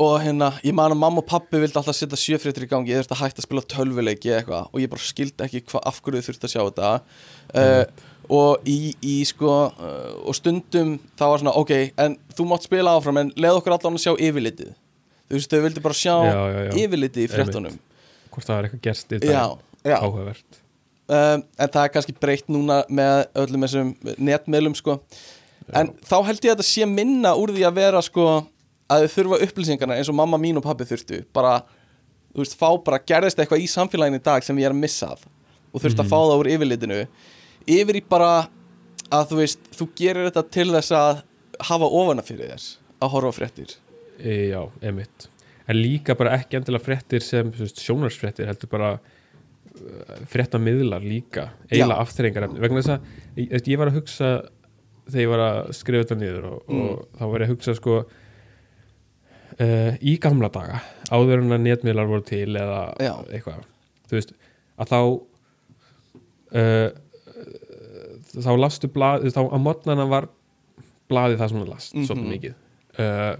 og 0.00 0.14
hérna, 0.22 0.50
ég 0.64 0.74
man 0.76 0.92
að 0.94 1.00
mamma 1.00 1.22
og 1.22 1.26
pappi 1.28 1.58
vildi 1.60 1.76
alltaf 1.80 1.96
setja 1.96 2.18
sjöfréttir 2.20 2.66
í 2.66 2.70
gangi, 2.70 2.92
ég 2.92 3.00
þurfti 3.00 3.16
að 3.16 3.22
hætta 3.24 3.42
að 3.42 3.46
spila 3.48 3.64
tölvuleiki 3.74 4.32
eitthvað 4.36 4.68
og 4.70 4.82
ég 4.82 4.92
bara 4.92 5.02
skildi 5.04 5.46
ekki 5.46 5.62
hva, 5.72 5.82
af 5.90 5.98
hverju 6.04 6.22
þurfti 6.28 6.46
að 6.48 6.54
sjá 6.54 6.62
þetta. 6.68 6.92
Uh, 7.50 8.06
og 8.30 8.68
í, 8.70 8.78
í 9.02 9.16
sko 9.26 9.50
uh, 9.50 10.12
og 10.22 10.36
stundum 10.38 10.94
það 11.18 11.32
var 11.34 11.42
svona 11.42 11.56
ok, 11.58 11.74
en 12.04 12.16
þú 12.38 12.46
mátt 12.52 12.68
spila 12.68 12.94
áfram 13.00 13.20
en 13.24 13.34
leð 13.40 13.58
okkur 13.58 13.76
allan 13.76 13.98
að 13.98 14.04
sjá 14.06 14.14
yfirlitið. 14.14 14.72
Þú 15.30 15.38
veist, 15.38 15.50
þau 15.52 15.64
vildi 15.66 15.84
bara 15.84 15.98
sjá 15.98 16.14
Já, 16.14 16.38
já, 16.38 16.60
já. 16.68 16.72
yfirlitið 16.84 17.26
í 17.26 17.30
fréttunum. 17.34 17.78
Hvort 18.30 18.46
það 18.46 18.56
er 18.60 18.68
eitthvað 18.68 18.86
gerst 18.86 19.10
í 19.16 19.20
þetta 19.24 20.00
áhugavert 20.00 20.59
um, 21.10 21.42
en 21.42 21.72
það 21.74 21.82
er 21.82 21.92
kannski 21.96 22.14
breytt 22.16 22.48
núna 22.52 22.80
með 22.92 23.26
öllum 23.42 23.66
þessum 23.66 23.92
netmiðlum 24.18 24.76
sko. 24.78 25.00
en 25.74 25.92
þá 26.06 26.16
held 26.28 26.44
ég 26.46 26.52
að 26.52 26.56
þetta 26.56 26.68
sé 26.70 26.88
minna 26.88 27.34
úr 27.38 27.52
því 27.56 27.66
að 27.68 27.76
vera 27.80 28.02
sko, 28.04 28.28
að 28.90 29.04
þau 29.04 29.16
þurfa 29.16 29.42
upplýsingarna 29.46 29.98
eins 29.98 30.10
og 30.10 30.18
mamma 30.18 30.40
mín 30.40 30.58
og 30.58 30.66
pappi 30.66 30.86
þurftu. 30.88 31.22
Bara, 31.36 31.60
þú 32.34 32.44
veist, 32.44 32.56
fá 32.58 32.68
bara 32.86 33.02
gerðist 33.06 33.38
eitthvað 33.38 33.64
í 33.64 33.68
samfélaginu 33.70 34.18
í 34.18 34.24
dag 34.30 34.46
sem 34.46 34.58
ég 34.58 34.70
er 34.70 34.74
að 34.74 34.82
missa 34.82 35.12
af. 35.14 35.26
Og 35.70 35.84
þurft 35.84 36.02
að 36.02 36.10
fá 36.10 36.16
það 36.18 36.38
úr 36.40 36.50
yfirlitinu. 36.56 37.02
Yfir 37.70 38.00
í 38.00 38.02
bara 38.10 38.30
að 39.10 39.30
þú 39.30 39.40
veist, 39.42 39.70
þú 39.76 39.86
gerir 39.98 40.26
þetta 40.30 40.46
til 40.56 40.68
þess 40.72 40.94
að 40.96 41.22
hafa 41.70 41.90
ofana 42.00 42.24
fyrir 42.26 42.50
þess 42.54 42.78
að 43.00 43.14
horfa 43.14 43.36
fréttir. 43.36 43.76
E, 44.18 44.50
Já, 44.50 44.62
einmitt. 44.82 45.28
En 45.70 45.78
líka 45.78 46.16
bara 46.18 46.34
ekki 46.38 46.58
endilega 46.58 46.82
fréttir 46.82 47.22
sem 47.22 47.52
sjónarsfréttir 47.54 48.48
heldur 48.50 48.70
bara 48.72 48.94
fréttamiðlar 50.30 51.02
líka 51.04 51.48
eiginlega 51.70 52.00
afþreyingar 52.04 52.48
vegna 52.60 52.82
þess 52.82 52.94
að 52.94 53.00
ég, 53.70 53.78
var 53.80 53.90
að 53.92 53.98
hugsa 54.00 54.30
þegar 55.10 55.22
ég 55.24 55.30
var 55.32 55.42
að 55.46 55.60
skrifa 55.78 56.04
þetta 56.04 56.18
niður 56.20 56.44
og, 56.50 56.58
og 56.70 57.04
þá 57.18 57.24
var 57.32 57.40
ég 57.42 57.48
að 57.48 57.52
hugsa 57.54 57.74
sko 57.78 57.94
uh, 59.60 59.92
í 60.00 60.14
gamla 60.22 60.50
daga 60.54 60.80
áður 61.10 61.42
en 61.44 61.56
að 61.56 61.64
netmiðlar 61.66 62.10
voru 62.10 62.26
til 62.28 62.48
eða 62.60 62.80
Já. 63.02 63.14
eitthvað 63.34 63.64
veist, 64.12 64.32
að 64.80 64.90
þá 64.90 65.00
uh, 66.60 66.88
þá 68.40 68.50
lastu 68.60 68.90
blað 68.92 69.28
þá 69.34 69.40
að 69.48 69.62
modnana 69.64 70.06
var 70.10 70.28
blaðið 71.10 71.40
það 71.42 71.48
sem 71.52 71.62
það 71.64 71.70
last 71.74 71.94
Mhm. 71.96 72.04
svolítið 72.06 72.34
mikið 72.34 72.54
uh, 73.02 73.36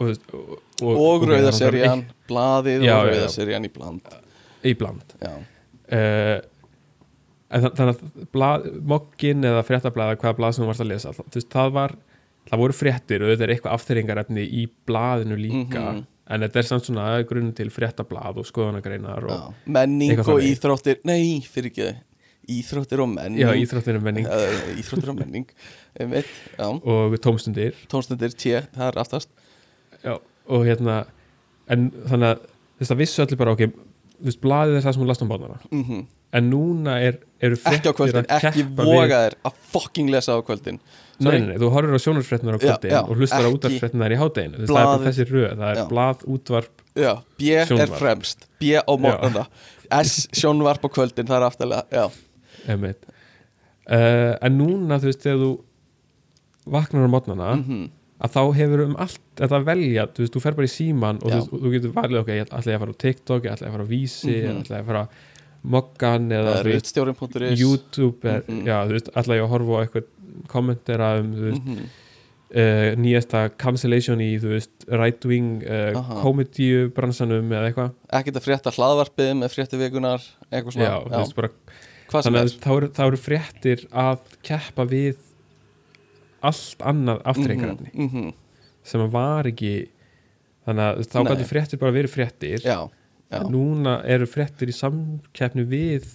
og, 0.00 0.08
og, 0.08 0.52
og, 0.80 0.92
og 0.94 1.00
ok, 1.04 1.24
rauða 1.28 1.36
þannig 1.36 1.48
að 1.50 1.58
serían, 1.60 2.04
blaðið 2.30 2.84
Já, 2.86 2.94
og 2.96 3.04
já, 3.04 3.10
rauða 3.10 3.26
já. 3.26 3.32
serían 3.34 3.66
í 3.68 3.72
bland 3.74 4.14
eitt- 4.64 4.72
í 4.72 4.78
bland. 4.80 5.14
Já, 5.20 5.34
uh, 5.92 6.40
en 7.54 7.62
þa- 7.62 7.74
þannig 7.76 8.00
að 8.34 8.80
mokkin 8.94 9.44
eða 9.44 9.62
fréttablaða 9.68 10.16
hvaða 10.18 10.36
blað 10.38 10.54
sem 10.56 10.64
þú 10.64 10.70
varst 10.72 10.80
að 10.84 10.90
lesa 10.90 11.12
veist, 11.12 11.50
það 11.52 11.72
var, 11.76 11.94
það 12.50 12.58
voru 12.64 12.72
fréttir 12.78 13.22
og 13.22 13.30
þetta 13.34 13.46
er 13.46 13.52
eitthvað 13.54 13.76
afþyringarefni 13.78 14.46
í 14.48 14.64
blaðinu 14.88 15.36
líka 15.38 15.84
Mhm. 15.92 16.06
en 16.26 16.40
þetta 16.40 16.56
er 16.56 16.62
samt 16.70 16.84
svona 16.88 17.22
grunn 17.28 17.52
til 17.54 17.68
fréttablað 17.70 18.38
og 18.42 18.46
skoðanagreinar 18.48 19.24
og, 19.30 19.54
menning 19.66 20.18
og 20.18 20.40
íþróttir 20.40 20.98
nei, 21.04 21.40
fyrir 21.40 21.70
ekki 21.70 21.94
íþróttir 22.48 23.00
og 23.00 23.08
menning. 23.08 23.40
Já, 23.40 23.52
íþróttinu 23.56 24.02
menning. 24.02 24.26
Uh, 24.26 24.74
íþróttir 24.76 25.08
og 25.08 25.16
menning 25.16 25.46
einmitt, 26.00 26.26
og 26.58 27.14
tómstundir. 27.24 27.72
Tónstundir 27.88 28.34
tje, 28.36 28.66
það 28.74 28.88
er 28.90 28.98
aftast. 29.00 29.28
Já, 30.04 30.18
og 30.48 30.64
hérna 30.66 31.06
en 31.68 31.90
þannig 31.90 32.34
að 32.34 32.42
þú 32.42 32.80
veist, 32.82 32.90
það 32.90 32.98
vissu 33.00 33.22
allir 33.24 33.36
bara 33.40 33.52
ok, 33.54 33.62
þú 34.20 34.28
veist, 34.30 34.40
blaðið 34.44 34.76
er 34.78 34.84
það 34.86 34.92
sem 34.96 35.02
hún 35.04 35.10
last 35.12 35.22
um 35.26 35.32
bánana 35.32 35.58
mm 35.70 36.04
en 36.34 36.48
núna 36.50 36.96
er, 36.98 37.20
eru 37.44 37.56
ekki 37.70 37.92
kvöldin, 37.94 38.24
að 38.26 38.32
ekki 38.50 38.62
keppa 38.64 38.86
voga 38.88 39.02
við, 39.06 39.12
þér 39.14 39.34
að 39.46 39.58
fucking 39.70 40.08
lesa 40.10 40.34
á 40.34 40.38
kvöldin. 40.42 40.80
Nei, 41.22 41.28
nei, 41.30 41.44
nei, 41.52 41.58
þú 41.62 41.68
horfir 41.70 41.94
á 41.94 42.00
sjónarsfréttinar 42.02 42.56
á 42.56 42.58
Já, 42.58 42.64
kvöldin 42.64 42.90
já, 42.90 43.00
og 43.04 43.20
hlustar 43.20 43.38
á 43.38 43.46
ekki 43.46 43.58
útvarfréttinar 43.58 44.14
í 44.14 44.18
hádeginu. 44.18 44.58
Það 44.64 44.80
er 44.80 44.88
bara 44.88 45.04
þessi 45.04 45.26
röð, 45.28 45.52
það 45.60 45.68
er 45.68 45.78
Já. 45.78 45.84
blað, 45.92 46.24
útvarp 46.34 46.82
já, 46.98 47.12
B 47.38 47.52
er 47.54 47.94
fremst. 48.00 48.48
B 48.58 48.72
á 48.82 48.92
morgunna 48.98 49.44
S 50.02 50.14
sjónvarp 50.34 50.82
á 50.82 50.88
kvöldin, 50.90 51.28
það 51.30 51.38
er 51.38 51.46
aftalega 51.46 51.84
já, 51.94 52.04
uh, 53.86 54.34
en 54.42 54.58
núna 54.58 54.98
þú 54.98 55.10
veist 55.12 55.22
þegar 55.22 55.42
þú 55.44 55.52
vaknar 56.74 57.06
á 57.06 57.10
mótnana 57.14 57.50
Mhm. 57.60 57.84
Að 58.22 58.30
þá 58.36 58.40
hefur 58.54 58.80
um 58.86 58.96
allt 59.02 59.20
þetta 59.36 59.58
að 59.58 59.64
velja 59.66 60.06
þú 60.14 60.22
veist, 60.22 60.34
þú 60.36 60.40
fer 60.44 60.54
bara 60.54 60.66
í 60.68 60.72
síman 60.74 61.18
og 61.22 61.30
þú, 61.32 61.38
Já. 61.40 61.60
þú 61.64 61.72
getur 61.74 61.92
valið 61.96 62.20
ok, 62.20 62.28
ég 62.28 62.44
ætla 62.46 62.72
ég 62.72 62.76
að 62.78 62.84
fara 62.84 62.94
á 62.94 63.02
TikTok 63.04 63.44
ég 63.44 63.52
ætla 63.56 63.66
ég 63.66 63.70
að 63.70 63.74
fara 63.76 63.84
á 63.84 63.92
Vísi, 63.94 64.34
Mhm. 64.34 64.44
ég 64.44 64.60
ætla 64.64 64.76
ég 64.78 64.82
að 64.82 64.86
fara 64.86 65.02
á 65.04 65.08
Mokkan 65.64 66.28
eða 66.28 66.58
er 66.60 66.64
rittstjórin.is 66.68 67.58
YouTube 67.60 68.24
er, 68.28 68.42
Mhm. 68.46 68.64
já, 68.68 68.76
þú 68.86 68.92
veist, 68.92 69.08
ætla 69.16 69.34
ég 69.38 69.42
að 69.44 69.48
horfa 69.48 69.72
á 69.72 69.80
eitthvað 69.84 70.04
kommentera 70.48 71.18
um, 71.20 71.32
þú 71.34 71.42
veist, 71.50 71.64
Mhm. 71.64 71.86
uh, 72.54 72.90
nýjasta 73.00 73.50
cancellation 73.58 74.18
í, 74.20 74.38
þú 74.40 74.48
veist, 74.54 74.70
right 74.88 75.24
wing 75.24 75.62
uh, 75.64 75.96
Aha. 75.98 76.20
komedíu 76.22 76.92
bransanum 76.94 77.48
eða 77.50 77.72
eitthvað, 77.72 77.90
ekkert 78.12 78.36
að 78.36 78.44
frétta 78.46 78.70
hlaðvarpið 78.76 79.32
með 79.40 79.54
frétti 79.56 79.78
vikunar 79.80 80.20
eitthvað 80.52 80.76
já, 80.76 81.02
svona, 81.02 81.10
þú 81.10 81.18
veist, 81.18 81.34
bara 81.34 81.50
þannig 82.14 82.40
að 82.44 82.58
þá 82.60 82.70
eru, 82.76 82.88
þá 82.88 83.02
eru 83.06 83.16
fréttir 83.16 83.86
að 83.90 84.18
keppa 84.42 84.84
við 84.86 85.16
allt 86.50 86.84
annað 86.92 87.22
aftreyingarefni 87.32 87.90
Mhm, 87.94 88.06
mhm. 88.08 88.32
sem 88.84 89.00
að 89.04 89.12
var 89.14 89.48
ekki 89.50 89.72
þannig 90.66 90.84
að 90.84 91.02
þá 91.12 91.18
gæti 91.30 91.48
fréttir 91.48 91.80
bara 91.80 91.94
verið 91.96 92.12
fréttir. 92.14 92.62
Já, 92.64 92.78
já, 93.32 93.40
núna 93.52 93.98
eru 94.08 94.26
fréttir 94.28 94.70
í 94.72 94.76
samkeppni 94.76 95.64
við 95.68 96.06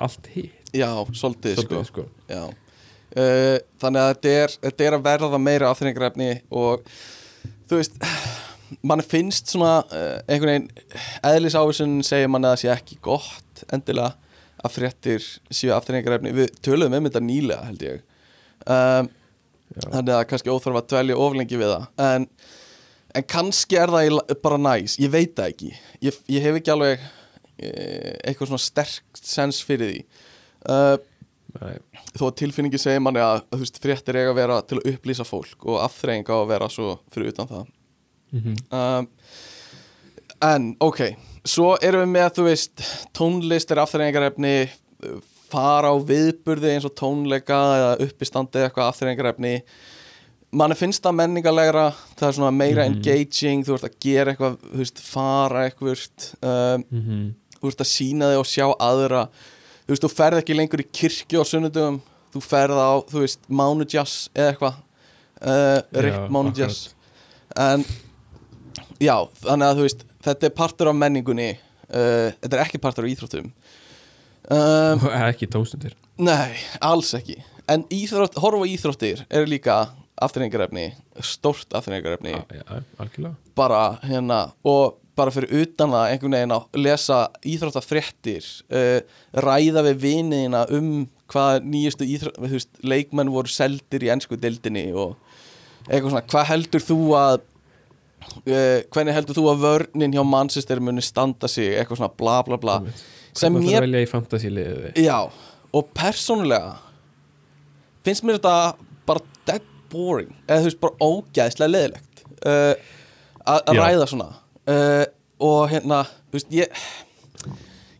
allt 0.00 0.28
hitt. 0.34 0.54
Já, 0.76 0.90
svolítið 1.16 1.56
sko. 1.58 1.66
Svolítið, 1.68 1.86
sko. 1.92 2.06
Já. 2.28 2.42
Uh, 3.16 3.56
Þannig 3.80 4.02
að 4.04 4.10
þetta 4.12 4.32
er, 4.36 4.54
þetta 4.66 4.84
er 4.84 4.94
að 4.98 5.04
verða 5.06 5.38
meira 5.40 5.70
afþreyingarefni 5.72 6.26
og 6.52 6.82
þú 7.70 7.78
veist 7.80 7.96
mann 8.84 9.00
finnst 9.00 9.48
svona 9.48 9.78
uh, 9.88 10.18
einhvern 10.28 10.50
veginn 10.52 10.98
eðlisávísun 11.24 11.94
segir 12.04 12.28
mann 12.28 12.44
að 12.44 12.52
það 12.58 12.62
sé 12.62 12.72
ekki 12.74 12.98
gott 13.08 13.62
endilega 13.72 14.12
að 14.60 14.74
fréttir 14.76 15.24
séu 15.54 15.72
afþreyingarefni 15.76 16.34
við 16.36 16.52
töluðum 16.66 16.98
um 17.00 17.08
þetta 17.08 17.24
nýlega 17.24 17.68
held 17.70 17.86
ég. 17.86 18.04
Um, 18.68 19.08
þannig 19.76 20.14
að 20.14 20.24
kannski 20.30 20.52
óþarf 20.52 20.80
að 20.80 20.88
dvelja 20.94 21.18
oflengi 21.24 21.60
við 21.60 21.74
það. 21.74 21.86
En, 22.06 22.26
en 23.18 23.28
kannski 23.34 23.78
er 23.80 23.92
það 23.92 24.18
bara 24.44 24.60
næs, 24.62 24.96
ég 25.02 25.12
veit 25.12 25.36
það 25.36 25.52
ekki. 25.52 25.70
Ég, 26.08 26.18
ég 26.34 26.46
hef 26.46 26.58
ekki 26.60 26.74
alveg 26.74 27.04
eh, 27.04 28.16
eitthvað 28.22 28.52
svona 28.52 28.64
sterkt 28.64 29.22
sens 29.22 29.60
fyrir 29.66 29.92
því. 29.92 30.24
Uh, 30.68 30.96
þó 32.18 32.28
að 32.28 32.36
tilfinningi 32.42 32.80
segir 32.80 33.02
manni 33.02 33.22
að, 33.22 33.40
að 33.48 33.62
veist, 33.62 33.78
fréttir 33.82 34.18
eiga 34.18 34.32
að 34.32 34.40
vera 34.40 34.58
til 34.68 34.80
að 34.80 34.90
upplýsa 34.92 35.26
fólk 35.26 35.64
og 35.66 35.80
afþreying 35.86 36.28
á 36.28 36.36
að 36.36 36.50
vera 36.52 36.68
svo 36.72 36.98
fyrir 37.14 37.32
utan 37.32 37.50
það. 37.50 37.70
Mhm. 38.36 38.58
um, 38.76 39.08
en 40.44 40.68
ok. 40.84 41.00
Svo 41.48 41.72
erum 41.82 42.04
við 42.04 42.12
með 42.12 42.28
þú 42.36 42.44
veist 42.46 42.82
tónlist 43.16 43.72
er 43.72 43.80
afþreyingarefni 43.82 44.54
fara 45.50 45.90
á 45.92 45.96
viðburði 46.08 46.74
eins 46.74 46.86
og 46.88 46.94
tónleika 46.98 47.58
eða 47.78 47.92
uppistandi 48.08 48.58
eða 48.60 48.68
eitthvað 48.70 48.90
afturrengarefni 48.92 49.52
manni 50.58 50.76
finnst 50.80 51.02
það 51.04 51.16
menningarlegra 51.18 51.86
það 52.16 52.28
er 52.28 52.36
svona 52.38 52.54
meira 52.56 52.86
Mhm. 52.86 52.94
engaging 52.96 53.64
þú 53.66 53.74
ert 53.76 53.84
að 53.90 53.98
gera 54.00 54.32
eitthvað, 54.32 54.56
þú 54.64 54.78
veist, 54.80 54.98
fara 55.04 55.64
eitthvað 55.68 56.06
um, 56.42 56.84
mm 56.90 57.34
þú 57.58 57.68
ert 57.72 57.80
að 57.82 57.88
sína 57.90 58.26
þig 58.30 58.38
og 58.38 58.46
sjá 58.46 58.66
aðra. 58.78 59.22
Þú 59.82 59.90
veist, 59.90 60.02
þú 60.04 60.10
ferð 60.14 60.38
ekki 60.38 60.54
lengur 60.54 60.78
í 60.78 60.84
kirkju 60.94 61.40
á 61.42 61.44
sunnudum 61.48 61.96
þú 62.30 62.42
ferð 62.44 62.78
á, 62.78 62.90
þú 63.10 63.22
veist, 63.24 63.40
mánudjass 63.50 64.28
eða 64.34 64.52
eitthvað. 64.52 64.76
Uh, 65.42 65.80
Rick 66.02 66.30
mánudjass 66.30 66.94
en 67.58 67.84
já, 69.02 69.16
þannig 69.42 69.66
að 69.66 69.76
þú 69.80 69.86
veist 69.88 70.04
þetta 70.22 70.46
er 70.46 70.54
partur 70.54 70.90
af 70.92 70.96
menningunni. 70.98 71.48
Uh, 71.88 72.30
þetta 72.42 72.54
er 72.58 72.62
ekki 72.64 72.80
partur 72.82 73.06
af 73.08 73.10
íþróttum 73.10 73.50
um, 74.54 75.08
ekki 75.28 75.48
tómstundir? 75.50 75.96
Nei, 76.18 76.56
alls 76.84 77.12
ekki. 77.16 77.38
En 77.68 77.84
íþrótt, 77.92 78.38
horfa 78.40 78.68
íþróttir 78.68 79.24
er 79.28 79.48
líka 79.48 79.82
afturrengarefni, 80.18 80.92
stórt 81.22 81.74
afturrengarefni 81.76 82.32
ja, 82.32 82.40
ja, 82.54 83.34
bara 83.58 83.82
hérna 84.02 84.48
og 84.66 84.96
bara 85.18 85.34
fyrir 85.34 85.64
utan 85.64 85.92
það 85.94 86.12
einhvern 86.12 86.36
veginn 86.36 86.54
að 86.54 86.80
lesa 86.84 87.18
íþróttafréttir 87.46 88.48
uh, 88.70 88.98
ræða 89.44 89.84
við 89.88 90.02
viniðina 90.04 90.64
um 90.74 90.90
hvað 91.28 91.66
nýjustu 91.68 92.08
íþrótt, 92.08 92.40
þú 92.40 92.54
veist, 92.54 92.72
leikmenn 92.82 93.32
voru 93.34 93.52
seldir 93.52 94.06
í 94.06 94.10
ennsku 94.14 94.38
deildinni 94.40 94.88
og 94.94 95.16
eitthvað 95.88 96.12
svona, 96.12 96.26
hvað 96.32 96.50
heldur 96.52 96.84
þú 96.84 96.98
að 97.18 97.38
uh, 97.38 98.78
hvernig 98.94 99.16
heldur 99.16 99.38
þú 99.38 99.46
að 99.52 99.64
vörnin 99.66 100.16
hjá 100.16 100.24
Manchester 100.26 100.82
muni 100.82 101.04
standa 101.04 101.50
sig, 101.50 101.74
eitthvað 101.76 102.02
svona 102.02 102.14
bla 102.18 102.40
bla 102.46 102.60
bla 102.60 102.80
sem 103.40 103.58
að 103.58 103.80
velja 103.86 104.04
í 104.04 104.10
fantasíliði 104.10 104.92
Já, 105.04 105.18
og 105.72 105.90
persónulega 105.96 106.76
finnst 108.06 108.24
mér 108.26 108.38
þetta 108.38 108.54
bara 109.08 109.24
dead 109.48 109.66
boring 109.92 110.32
eða 110.46 110.62
þú 110.62 110.70
veist 110.70 110.80
bara 110.82 111.10
ógæðslega 111.10 111.72
leðilegt 111.72 112.24
uh, 112.44 112.74
að 113.48 113.78
ræða 113.80 114.08
svona. 114.10 114.32
Uh, 114.68 115.04
og 115.40 115.70
hérna, 115.72 116.02
þú 116.28 116.38
veist, 116.38 116.50
ég 116.52 116.82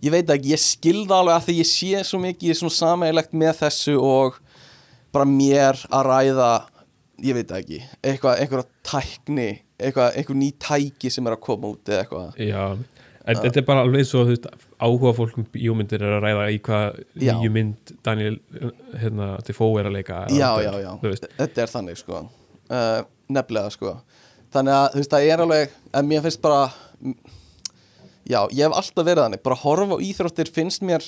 ég 0.04 0.14
veit 0.14 0.30
ekki, 0.30 0.52
ég 0.52 0.62
skilða 0.62 1.22
alveg 1.22 1.36
að 1.36 1.46
því 1.46 1.56
ég 1.58 1.70
sé 1.70 2.02
svo 2.06 2.20
mikið 2.22 2.58
svona 2.58 2.76
sameigilegt 2.76 3.32
með 3.38 3.62
þessu 3.62 3.96
og 4.02 4.36
bara 5.14 5.26
mér 5.28 5.80
að 5.88 6.10
ræða 6.10 6.50
ég 7.24 7.38
veit 7.38 7.56
ekki, 7.56 7.80
eitthvað, 8.04 8.42
einhverja 8.44 8.68
tækni 8.86 9.48
eitthvað, 9.78 10.16
einhver 10.18 10.38
ný 10.38 10.52
tæki 10.60 11.10
sem 11.12 11.26
er 11.26 11.36
að 11.36 11.44
koma 11.46 11.72
út 11.72 11.90
eða 11.90 12.04
eitthvað. 12.04 12.38
Já, 12.42 12.62
en 13.28 13.40
þetta 13.42 13.60
er 13.60 13.66
bara 13.68 13.84
alveg 13.84 14.06
þú 14.08 14.24
veist, 14.30 14.46
áhuga 14.80 15.12
fólkum 15.16 15.46
bíómyndir 15.52 16.02
er 16.04 16.16
að 16.16 16.24
ræða 16.24 16.48
í 16.54 16.58
hvað 16.64 17.00
nýju 17.20 17.50
mynd 17.54 17.92
Daniel 18.06 18.38
hérna, 19.02 19.30
Defoe 19.46 19.82
er 19.82 19.90
að 19.90 19.98
leika 19.98 20.22
já, 20.32 20.50
já, 20.64 20.72
já, 20.82 20.92
þetta 21.36 21.64
er 21.64 21.72
þannig 21.72 22.00
sko. 22.00 22.22
Uh, 22.68 23.00
nefnilega 23.32 23.72
sko. 23.72 23.94
Þannig 24.52 24.76
að 24.76 24.86
þú 24.92 25.02
veist, 25.02 25.14
það 25.14 25.30
er 25.32 25.44
alveg 25.44 25.74
en 26.00 26.08
mér 26.08 26.24
finnst 26.24 26.42
bara 26.44 26.62
já, 28.28 28.40
ég 28.52 28.62
hef 28.64 28.76
alltaf 28.80 29.08
verið 29.08 29.24
þannig. 29.26 29.42
Bara 29.44 29.60
horfa 29.62 29.98
á 30.00 30.04
íþróttir 30.08 30.52
finnst 30.52 30.84
mér 30.84 31.04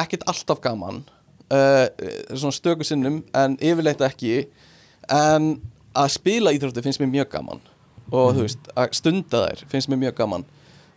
ekkit 0.00 0.24
alltaf 0.30 0.62
gaman 0.64 1.02
uh, 1.52 1.86
svona 2.32 2.56
stöku 2.56 2.86
sinnum 2.86 3.20
en 3.36 3.58
yfirleitt 3.60 4.04
ekki. 4.06 4.46
En 5.10 5.52
að 5.96 6.14
spila 6.16 6.54
íþróttir 6.56 6.86
finnst 6.86 7.02
mér 7.02 7.12
mjög 7.18 7.34
gaman. 7.36 7.60
Og 8.10 8.32
þú 8.36 8.46
veist, 8.46 8.72
að 8.78 8.96
stunda 8.96 9.44
þær 9.44 9.68
finnst 9.70 9.92
mér 9.92 10.06
mjög 10.06 10.16
gaman 10.22 10.48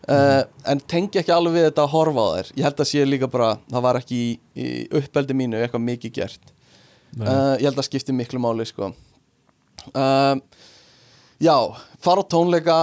uh, 0.09 0.41
en 0.71 0.84
tengi 0.89 1.21
ekki 1.21 1.34
alveg 1.35 1.57
við 1.57 1.67
þetta 1.69 1.85
að 1.85 1.93
horfa 1.93 2.25
á 2.25 2.30
þær. 2.34 2.51
Ég 2.57 2.67
held 2.67 2.84
að 2.84 2.89
sé 2.89 3.05
líka 3.07 3.30
bara, 3.31 3.53
það 3.71 3.85
var 3.88 4.01
ekki 4.01 4.19
í, 4.19 4.27
í 4.57 4.67
uppeldi 4.99 5.38
mínu 5.38 5.61
eitthvað 5.61 5.88
mikið 5.88 6.15
gert. 6.19 6.53
Uh, 7.19 7.55
ég 7.61 7.67
held 7.69 7.80
að 7.80 7.89
skipti 7.89 8.15
miklu 8.15 8.41
máli 8.41 8.65
sko. 8.67 8.91
Uh, 9.93 10.35
já, 11.43 11.57
fara 12.03 12.25
á 12.25 12.31
tónleika. 12.31 12.77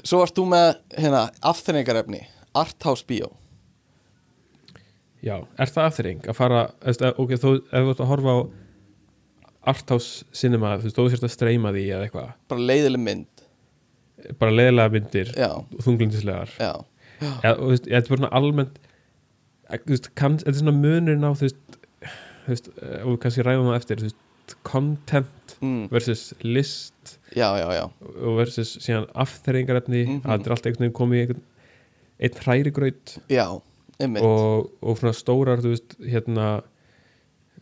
Svo 0.00 0.22
varst 0.22 0.38
þú 0.38 0.46
með 0.48 0.68
hérna, 0.96 1.26
afþrengarefni, 1.44 2.22
Arthouse 2.56 3.04
Bio 3.04 3.34
Já, 5.22 5.36
er 5.54 5.70
það 5.70 5.84
afþreying? 5.86 6.22
Að 6.26 6.34
fara, 6.34 6.62
ok, 7.14 7.36
þú, 7.38 7.52
ef 7.62 7.84
þú 7.84 7.92
ert 7.92 8.00
að 8.02 8.08
horfa 8.10 8.32
á 8.34 8.38
Arthouse 9.70 10.24
cinema, 10.34 10.72
þú 10.82 10.90
þú 10.96 11.04
sérst 11.12 11.26
að 11.28 11.34
streyma 11.36 11.70
því 11.70 11.84
eða 11.94 12.06
eitthvað, 12.08 12.32
bara 12.50 12.64
leiðileg 12.72 13.02
mynd 13.04 13.31
bara 14.38 14.54
leiðilega 14.54 14.92
myndir 14.96 15.32
þunglindislegar 15.84 16.52
þetta 17.22 17.94
er 17.96 18.08
bara 18.10 18.30
almennt 18.38 18.78
eh, 19.70 19.78
þetta 19.86 20.48
er 20.50 20.58
svona 20.58 20.74
munurinn 20.76 21.24
á 21.26 21.30
þú 21.38 21.48
veist, 22.48 22.68
eh, 22.82 23.00
og 23.04 23.14
við 23.14 23.20
kannski 23.22 23.44
ræðum 23.46 23.70
það 23.70 23.78
eftir, 23.80 24.02
þú 24.02 24.08
veist, 24.10 24.56
content 24.66 25.56
mm, 25.62 25.84
versus 25.92 26.34
list 26.42 27.14
já, 27.36 27.46
já, 27.60 27.68
já. 27.78 27.84
og 28.02 28.36
versus 28.40 28.74
síðan 28.82 29.06
afþreyingarefni 29.14 30.02
Mhm. 30.06 30.20
að 30.26 30.32
þetta 30.38 30.46
er 30.50 30.56
alltaf 30.56 30.66
einhvern 30.66 30.84
veginn 30.86 30.98
komið 30.98 31.16
í 31.16 31.22
einhvern 31.22 31.42
einn 32.22 32.42
hrærigraut. 32.44 33.16
Og, 34.22 34.70
og 34.82 34.98
svona 34.98 35.14
stórar 35.14 35.62
veist, 35.62 35.94
hérna 36.02 36.46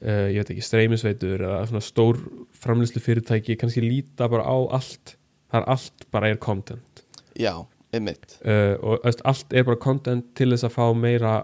uh, 0.00 0.26
ég 0.32 0.40
veit 0.40 0.50
ekki, 0.54 0.64
streymisveitur 0.64 1.44
eða 1.44 1.66
svona 1.68 1.84
stór 1.84 2.20
framlýslu 2.60 3.00
fyrirtæki 3.04 3.56
kannski 3.60 3.82
líta 3.84 4.28
bara 4.32 4.44
á 4.48 4.56
allt 4.80 5.16
það 5.50 5.60
er 5.60 5.68
allt 5.74 6.06
bara 6.14 6.30
er 6.30 6.40
content. 6.40 7.04
Já, 7.38 7.54
einmitt. 7.94 8.36
Uh, 8.44 8.76
og 8.82 9.06
veist, 9.06 9.24
allt 9.28 9.54
er 9.54 9.66
bara 9.68 9.80
content 9.80 10.30
til 10.38 10.50
þess 10.52 10.68
að 10.68 10.76
fá 10.76 10.84
meira 10.96 11.38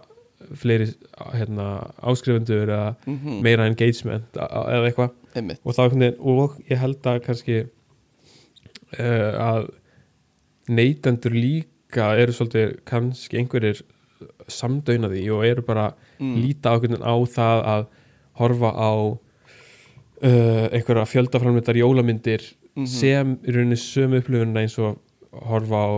fleiri 0.57 0.91
hérna, 1.35 1.67
áskrifendur 2.05 2.69
eða 2.69 2.95
mm 3.07 3.41
meira 3.43 3.67
engagement 3.67 4.37
eða 4.37 4.91
eitthvað. 4.91 5.15
Og, 5.65 5.75
og 6.21 6.61
ég 6.71 6.81
held 6.81 7.09
að 7.09 7.23
kannski 7.25 7.59
uh, 7.65 9.33
að 9.43 9.69
neytendur 10.69 11.35
líka 11.35 12.13
eru 12.19 12.35
svolítið 12.35 12.79
kannski 12.89 13.41
einhverjir 13.41 13.83
samdöina 14.51 15.11
því 15.13 15.25
og 15.35 15.45
eru 15.47 15.65
bara 15.67 15.91
mm, 16.19 16.35
líta 16.41 16.75
ákveðin 16.75 17.05
á 17.05 17.15
það 17.29 17.63
að 17.73 17.87
horfa 18.41 18.71
á 18.73 18.93
uh, 18.93 20.67
einhverja 20.73 21.09
fjöldaframleitar 21.11 21.79
jólamyndir 21.81 22.45
mhm, 22.77 22.87
sem 22.93 23.35
í 23.43 23.55
rauninni 23.57 23.79
sömu 23.81 24.21
upplifuna 24.23 24.63
eins 24.63 24.77
og 24.79 25.01
horfa 25.51 25.81
á 25.83 25.91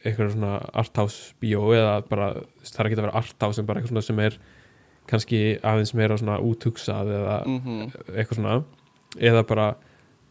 einhverja 0.00 0.32
svona 0.32 0.54
arthouse 0.80 1.34
bíó 1.42 1.66
eða 1.76 2.00
bara 2.08 2.30
það 2.64 2.80
er 2.80 2.88
ekki 2.88 2.96
að 2.98 3.04
vera 3.04 3.18
arthouse 3.20 3.60
en 3.60 3.66
bara 3.68 3.80
eitthvað 3.80 3.92
svona 3.92 4.06
sem 4.06 4.22
er 4.24 4.38
kannski 5.10 5.40
aðeins 5.66 5.92
meira 5.98 6.16
svona 6.20 6.38
úthugsað 6.46 7.10
eða 7.18 7.36
mhm, 7.46 7.80
eitthvað 8.14 8.38
svona. 8.38 8.58
Eða 9.18 9.42
bara 9.48 9.66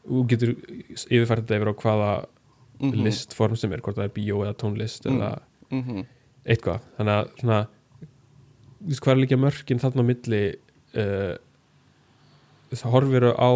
þú 0.08 0.22
getur 0.32 0.54
yfirfært 1.12 1.44
þetta 1.44 1.58
yfir 1.60 1.72
á 1.76 1.82
hvaða 1.84 2.12
mhm, 2.80 3.02
listform 3.04 3.58
sem 3.60 3.74
er, 3.76 3.84
hvort 3.84 4.00
það 4.00 4.08
er 4.08 4.16
bíó 4.16 4.40
eða 4.46 4.56
tónlist 4.62 5.06
Mm. 5.06 5.20
eða 5.20 5.32
mhm, 5.76 6.06
eitthvað. 6.50 6.88
Þannig 6.98 7.14
að 7.20 7.30
svona 7.44 7.60
hvað 9.04 9.12
er 9.14 9.20
líka 9.20 9.38
mörkin 9.38 9.82
þarna 9.84 10.02
á 10.08 10.10
milli 10.10 10.42
uh, 10.96 11.36
það 12.72 12.94
horfir 12.96 13.26
á 13.36 13.52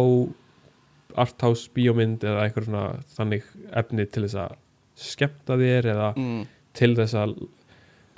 arthouse 1.16 1.68
bíómynd 1.74 2.24
eða 2.26 2.44
eitthvað 2.48 2.64
svona 2.68 2.84
þannig 3.16 3.42
efni 3.72 4.06
til 4.10 4.22
þess 4.26 4.34
að 4.44 4.56
skemmta 4.94 5.56
þér 5.60 5.88
eða 5.94 6.08
mm, 6.16 6.42
til 6.74 6.94
þess 6.98 7.14
að 7.14 7.34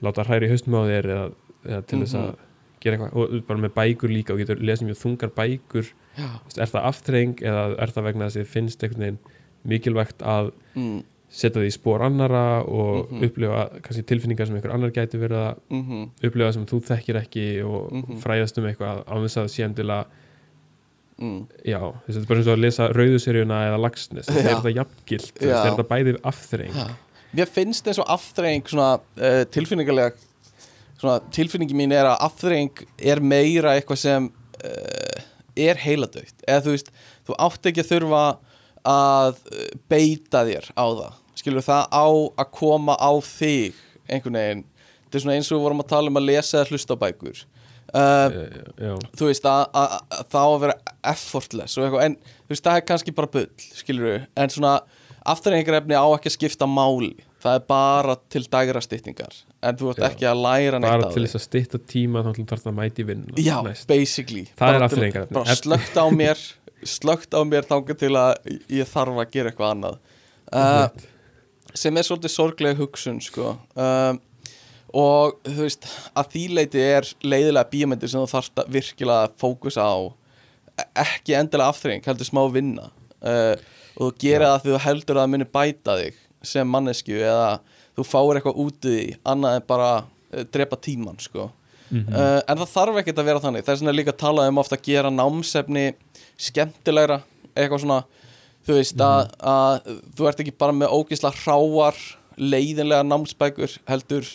láta 0.05 0.25
hræri 0.29 0.49
haustum 0.51 0.75
á 0.77 0.83
þér 0.89 1.07
eða, 1.15 1.27
eða 1.67 1.83
til 1.87 2.01
þess 2.05 2.15
að 2.21 2.27
Mhm. 2.27 2.43
gera 2.81 2.97
eitthvað 2.97 3.17
og 3.17 3.47
bara 3.49 3.59
með 3.65 3.73
bækur 3.75 4.11
líka 4.13 4.33
og 4.35 4.39
getur 4.39 4.61
lesið 4.61 4.87
mjög 4.91 4.99
þungar 5.01 5.31
bækur 5.35 5.87
já, 6.19 6.29
er 6.61 6.67
það 6.71 6.85
aftreng 6.91 7.37
eða 7.43 7.63
er 7.83 7.93
það 7.97 8.05
vegna 8.05 8.27
þess 8.29 8.37
að 8.37 8.43
þið 8.45 8.51
finnst 8.53 8.85
einhvern 8.85 9.01
veginn 9.07 9.19
mikilvægt 9.67 10.23
að 10.23 10.51
mm, 10.77 10.99
setja 11.29 11.61
því 11.65 11.73
spór 11.75 12.05
annara 12.07 12.63
og 12.63 13.11
Mhm. 13.11 13.25
upplifa 13.25 13.63
kannski 13.83 14.05
tilfinningar 14.07 14.47
sem 14.47 14.57
einhver 14.57 14.73
annar 14.75 14.91
gæti 14.95 15.19
verið 15.19 15.41
að 15.41 15.57
mhm, 15.71 16.11
upplifa 16.23 16.53
sem 16.53 16.67
þú 16.67 16.81
þekkir 16.87 17.17
ekki 17.25 17.47
og 17.65 17.93
Mhm. 17.93 18.21
fræðast 18.23 18.59
um 18.59 18.65
eitthvað 18.69 19.03
á 19.09 19.15
þess 19.25 19.37
að 19.41 19.49
sé 19.51 19.65
endilega 19.65 20.07
mm, 21.23 21.41
já, 21.67 21.81
þetta 22.07 22.21
er 22.21 22.29
bara 22.31 22.43
eins 22.43 22.51
og 22.51 22.55
að 22.57 22.63
lesa 22.65 22.89
rauðuseríuna 22.93 23.61
eða 23.71 23.83
lagsnes, 23.83 24.31
Já. 24.31 24.39
er 24.43 24.49
þetta 24.53 24.75
jafngilt 24.77 25.43
að 25.43 25.51
er 25.51 25.69
þetta 25.71 25.89
bæði 25.93 26.17
afþreng 26.33 26.81
já. 26.81 26.87
mér 27.41 27.53
finnst 27.59 27.91
eins 27.91 28.01
og 28.03 28.11
afþreying 28.17 28.73
svona 28.73 28.91
uh, 28.99 29.43
tilfinningarlega 29.55 30.15
svona 30.97 31.21
tilfinningi 31.33 31.77
mín 31.77 31.95
er 31.95 32.09
að 32.09 32.23
afþreying 32.31 32.85
er 33.13 33.21
meira 33.21 33.77
eitthvað 33.77 34.03
sem 34.03 34.29
uh, 34.31 35.25
er 35.57 35.81
heiladaukt 35.81 36.45
eða 36.47 36.65
þú 36.67 36.77
veist, 36.77 36.93
þú 37.27 37.37
átt 37.47 37.69
ekki 37.71 37.85
að 37.85 37.91
þurfa 37.95 38.23
að 38.87 39.41
uh, 39.51 39.67
beita 39.91 40.45
þér 40.47 40.71
á 40.79 40.87
það. 40.87 41.21
Skilur 41.37 41.65
það 41.67 41.85
á 41.93 42.07
að 42.41 42.49
koma 42.55 42.97
á 42.97 43.13
þig 43.21 43.77
einhvern 44.09 44.39
veginn. 44.39 44.65
Þetta 45.05 45.19
er 45.19 45.25
svona 45.25 45.37
eins 45.37 45.51
og 45.51 45.59
við 45.59 45.67
vorum 45.67 45.83
að 45.83 45.91
tala 45.93 46.13
um 46.13 46.21
að 46.21 46.29
lesa 46.31 46.61
eða 46.61 46.71
hlusta 46.73 46.97
bækur 46.99 47.43
uh, 47.95 48.99
þú 49.19 49.29
veist 49.31 49.47
að, 49.47 49.63
að, 49.79 49.97
að 50.19 50.27
það 50.33 50.43
á 50.43 50.51
að 50.51 50.61
vera 50.67 50.77
effortless 51.13 51.79
og 51.79 51.87
eitthvað, 51.87 52.05
en 52.09 52.17
þú 52.19 52.55
veist 52.55 52.67
það 52.67 52.81
er 52.81 52.87
kannski 52.91 53.15
bara 53.17 53.33
bull, 53.37 53.49
skilur 53.79 54.09
við, 54.11 54.27
en 54.43 54.53
svona 54.57 54.75
afturrengarefni 55.27 55.97
á 55.99 56.07
ekki 56.17 56.31
að 56.31 56.37
skipta 56.37 56.69
máli. 56.71 57.13
Það 57.47 57.57
er 57.61 57.65
bara 57.71 58.15
til 58.33 58.43
dagra 58.51 58.81
styttingar. 58.83 59.35
En 59.63 59.77
þú 59.79 59.91
ert 59.93 60.01
Já. 60.03 60.07
ekki 60.09 60.27
að 60.27 60.41
læra 60.43 60.79
neitt 60.83 60.91
bara 60.91 61.11
til 61.13 61.23
því. 61.23 61.27
þess 61.27 61.39
að 61.39 61.45
stytta 61.47 61.81
tíma 61.91 62.23
þá 62.27 62.31
þarf 62.41 62.63
það 62.65 62.71
að 62.73 62.77
mæti 62.79 63.05
vinn 63.07 63.25
já, 63.39 63.57
basically. 63.91 64.45
Það 64.57 64.63
Bara 64.63 64.73
er 64.75 64.79
til- 64.81 64.87
afþreyingarefni. 64.89 65.35
bara 65.37 65.57
slögt 65.61 65.99
á 65.99 66.05
mér 66.21 66.43
slögt 66.87 67.35
á 67.35 67.41
mér 67.47 67.67
þangað 67.69 67.99
til 68.03 68.13
að 68.19 68.33
ég 68.81 68.91
þarf 68.91 69.21
að 69.23 69.31
gera 69.37 69.51
eitthvað 69.53 69.75
annað. 69.77 69.99
Uh, 70.55 71.07
sem 71.77 71.97
er 71.99 72.07
svolítið 72.07 72.33
sorglega 72.35 72.79
hugsun 72.79 73.21
sko. 73.25 73.57
Um, 73.75 74.21
og 74.97 75.37
þú 75.45 75.57
veist 75.61 75.89
að 76.17 76.31
því 76.33 76.45
leiti 76.57 76.83
er 76.83 77.09
leiðilega 77.21 77.71
bíómyndir 77.73 78.11
sem 78.13 78.23
þú 78.23 78.31
þarft 78.31 78.63
að 78.63 78.71
virkilega 78.77 79.33
fókusa 79.41 79.85
á 79.85 79.97
e- 80.81 80.89
ekki 81.05 81.37
endilega 81.37 81.73
afþreying, 81.73 82.05
heldur 82.07 82.29
smá 82.29 82.43
vinna. 82.53 82.89
Uh, 83.21 83.57
og 83.97 84.11
þú 84.11 84.11
gerir 84.23 84.47
það 84.47 84.63
því 84.63 84.73
þú 84.73 84.81
heldur 84.87 85.19
að 85.19 85.23
það 85.25 85.33
muni 85.35 85.49
bæta 85.57 85.99
þig 86.01 86.19
sem 86.47 86.69
mannesku 86.71 87.17
eða 87.17 87.47
þú 87.97 88.07
fáir 88.07 88.39
eitthvað 88.39 88.61
út 88.65 88.89
í 88.93 88.99
annað 89.27 89.59
en 89.59 89.69
bara 89.69 89.93
uh, 90.03 90.45
drepa 90.53 90.81
tíman 90.81 91.21
sko. 91.21 91.51
Mhm. 91.87 92.13
uh, 92.13 92.41
en 92.43 92.61
það 92.63 92.73
þarf 92.73 93.01
ekkert 93.03 93.23
að 93.23 93.31
vera 93.31 93.43
þannig. 93.45 93.67
Vegna 93.67 93.93
er 93.93 93.99
líka 94.01 94.15
að 94.15 94.23
tala 94.25 94.49
um 94.51 94.63
ofta 94.63 94.79
að 94.79 94.87
gera 94.89 95.13
námsefni 95.13 95.89
skemmtilegra 96.37 97.21
eitthvað 97.57 97.85
svona 97.85 98.01
þú 98.67 98.79
veist 98.81 99.03
að, 99.03 99.29
að 99.47 99.93
þú 100.19 100.29
ert 100.29 100.43
ekki 100.43 100.57
bara 100.59 100.75
með 100.75 100.95
ógisla 100.97 101.31
hráar 101.45 101.99
leiðinlega 102.37 103.07
námsbækur 103.07 103.79
heldur 103.89 104.27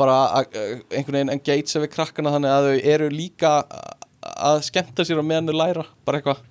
bara 0.00 0.44
einhvern 0.44 1.18
veginn 1.18 1.34
engage 1.34 1.82
við 1.82 1.92
krakkana 1.94 2.34
þannig 2.34 2.54
að 2.54 2.68
þau 2.68 2.88
eru 2.94 3.10
líka 3.14 3.52
að 4.34 4.62
skemmta 4.68 5.06
sér 5.06 5.20
á 5.20 5.24
meðan 5.24 5.50
þau 5.50 5.58
læra 5.60 5.86
bara 6.06 6.20
eitthvað. 6.20 6.42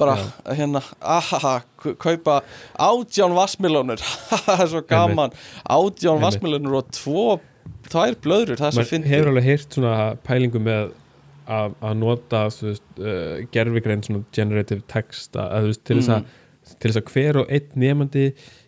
Bara 0.00 0.14
hérna, 0.56 0.80
ahaha, 1.04 1.58
kaupa 2.00 2.38
átján 2.80 3.34
vassmilónur 3.36 4.00
það 4.46 4.62
er 4.64 4.70
svo 4.72 4.80
gaman. 4.88 5.34
Átján 5.68 6.22
vassmilónur 6.22 6.78
og 6.80 6.88
tvo 6.96 7.26
tvær 7.92 8.16
blöður, 8.24 8.56
það 8.58 8.68
er 8.68 8.76
svo 8.78 8.86
fyndið. 8.88 9.12
hefur 9.12 9.30
alveg 9.32 9.46
heyrt 9.46 9.76
svona 9.76 9.96
pælingu 10.26 10.62
með 10.62 10.94
að, 11.50 11.74
að 11.82 11.96
nota 12.00 12.42
uh, 12.48 13.42
gerfigrein 13.54 14.04
svona 14.06 14.24
generative 14.34 14.84
text 14.90 15.36
að, 15.36 15.52
þú 15.52 15.72
veist, 15.72 15.84
til, 15.88 15.98
þess 15.98 16.12
að, 16.16 16.28
til 16.72 16.90
þess 16.90 17.00
að 17.02 17.12
hver 17.12 17.40
og 17.42 17.54
einn 17.58 17.80
nefandi 17.84 18.26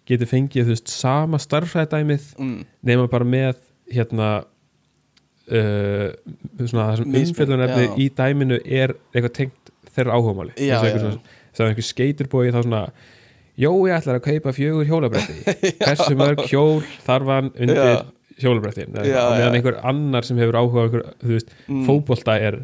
getur 0.08 0.30
fengið 0.30 0.68
þú 0.68 0.76
veist, 0.76 0.92
sama 0.92 1.40
starffræðdæmið 1.42 2.28
mm, 2.36 2.58
nema 2.90 3.08
bara 3.12 3.28
með 3.28 3.62
hérna 3.92 4.28
uh, 5.52 6.08
svona 6.64 6.86
það 6.90 7.00
sem 7.02 7.16
umfjöldunarefni 7.20 8.04
í 8.04 8.08
dæminu 8.16 8.58
er 8.64 8.94
eitthvað 9.12 9.34
tengt 9.40 9.72
þeirra 9.94 10.16
áhugamáli. 10.18 10.54
Og 10.56 10.64
já, 10.64 10.78
einhver 10.80 11.02
svona- 11.04 11.36
sem 11.54 11.68
einhver 11.70 11.86
skeitur 11.90 12.30
þá 12.56 12.62
svona 12.66 12.84
Jó, 13.54 13.70
ég 13.86 13.94
ætlar 13.94 14.16
að 14.18 14.24
kaupa 14.26 14.50
fjögur 14.50 14.86
hjólabretti. 14.88 15.34
Hversu 15.84 16.16
mörg 16.18 16.40
hjól 16.50 16.80
þarf 17.06 17.28
hann 17.30 17.50
undir 17.54 17.76
Já. 17.78 18.00
hjólabrettin 18.42 18.96
Já, 19.06 19.20
og 19.28 19.36
meðan 19.38 19.54
einhver 19.60 19.76
annar 19.86 20.26
sem 20.26 20.40
hefur 20.42 20.56
áhuga 20.58 20.88
einhver, 20.88 21.04
veist, 21.22 21.52
Mm. 21.68 21.84
fótbolta 21.86 22.34
er 22.42 22.56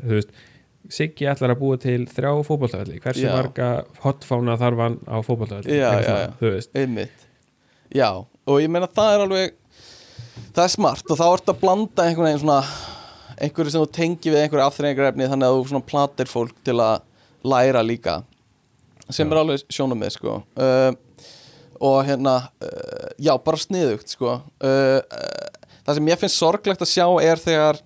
Siggi 0.90 1.28
ætlar 1.30 1.52
að 1.54 1.60
búa 1.60 1.78
til 1.78 2.08
þrjá 2.10 2.32
fótboltavelli. 2.42 2.98
Hversu 3.04 3.22
Já. 3.28 3.36
marga 3.36 3.68
hotfána 4.02 4.56
þarf 4.58 4.82
hann 4.82 4.96
á 5.06 5.16
fótboltavelli? 5.22 5.78
Já, 5.78 5.92
já, 6.02 6.16
já. 6.26 6.32
einmitt. 6.74 7.22
Já, 7.94 8.10
og 8.18 8.58
ég 8.58 8.66
meina 8.74 8.88
það 8.90 9.14
er 9.14 9.24
alveg 9.28 9.54
það 10.54 10.64
er 10.64 10.72
smart 10.74 11.12
og 11.12 11.20
þá 11.20 11.26
ertu 11.28 11.54
að 11.54 11.60
blanda 11.62 12.06
einhvern 12.06 12.28
veginn 12.28 12.42
svona 12.44 12.62
einhverju 13.40 13.74
sem 13.74 13.84
þú 13.84 13.92
tengi 13.96 14.32
við 14.32 14.42
einhverju 14.44 14.66
afþreyingarefni 14.66 15.28
þannig 15.32 15.48
að 15.48 15.56
þú 15.56 15.68
svona 15.70 15.88
platir 15.92 16.30
fólk 16.30 16.58
til 16.66 16.76
að 16.82 17.06
læra 17.50 17.84
líka 17.84 18.20
sem 19.10 19.26
Já. 19.26 19.32
er 19.32 19.40
alveg 19.40 19.64
sjónum 19.72 20.00
með 20.00 20.16
sko 20.18 20.40
uh, 20.40 20.90
og 21.80 22.02
hérna 22.06 22.34
uh, 22.60 23.06
já, 23.16 23.32
bara 23.40 23.60
sniðugt 23.60 24.12
sko 24.12 24.36
uh, 24.36 24.98
uh, 25.00 25.70
það 25.86 25.96
sem 25.98 26.10
ég 26.12 26.20
finnst 26.20 26.42
sorglegt 26.42 26.84
að 26.84 26.92
sjá 26.92 27.06
er 27.24 27.40
þegar 27.40 27.80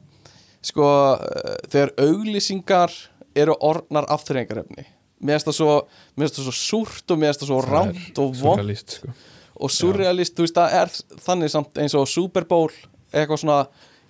sko, 0.64 0.88
uh, 1.14 1.54
þegar 1.70 1.94
auglýsingar 2.02 2.96
eru 3.38 3.56
orðnar 3.62 4.08
afþreyingarefni 4.14 4.88
mér 5.24 5.38
finnst 5.38 5.50
það 5.50 5.58
svo, 5.60 5.76
mér 6.14 6.26
finnst 6.28 6.40
það 6.40 6.48
svo 6.48 6.56
súrt 6.58 7.14
og 7.14 7.20
mér 7.22 7.32
finnst 7.32 7.44
það 7.44 7.52
svo 7.52 7.62
rámt 7.64 8.20
og 8.24 8.36
vond 8.42 8.74
sko. 8.82 9.14
Og 9.60 9.70
surrealist, 9.70 10.34
þú 10.36 10.46
veist, 10.46 10.58
það 10.58 10.76
er 10.80 10.92
þannig 11.28 11.52
samt 11.52 11.78
eins 11.82 11.94
og 11.98 12.08
Super 12.10 12.44
Bowl 12.48 12.70
eitthvað 13.14 13.40
svona, 13.44 13.58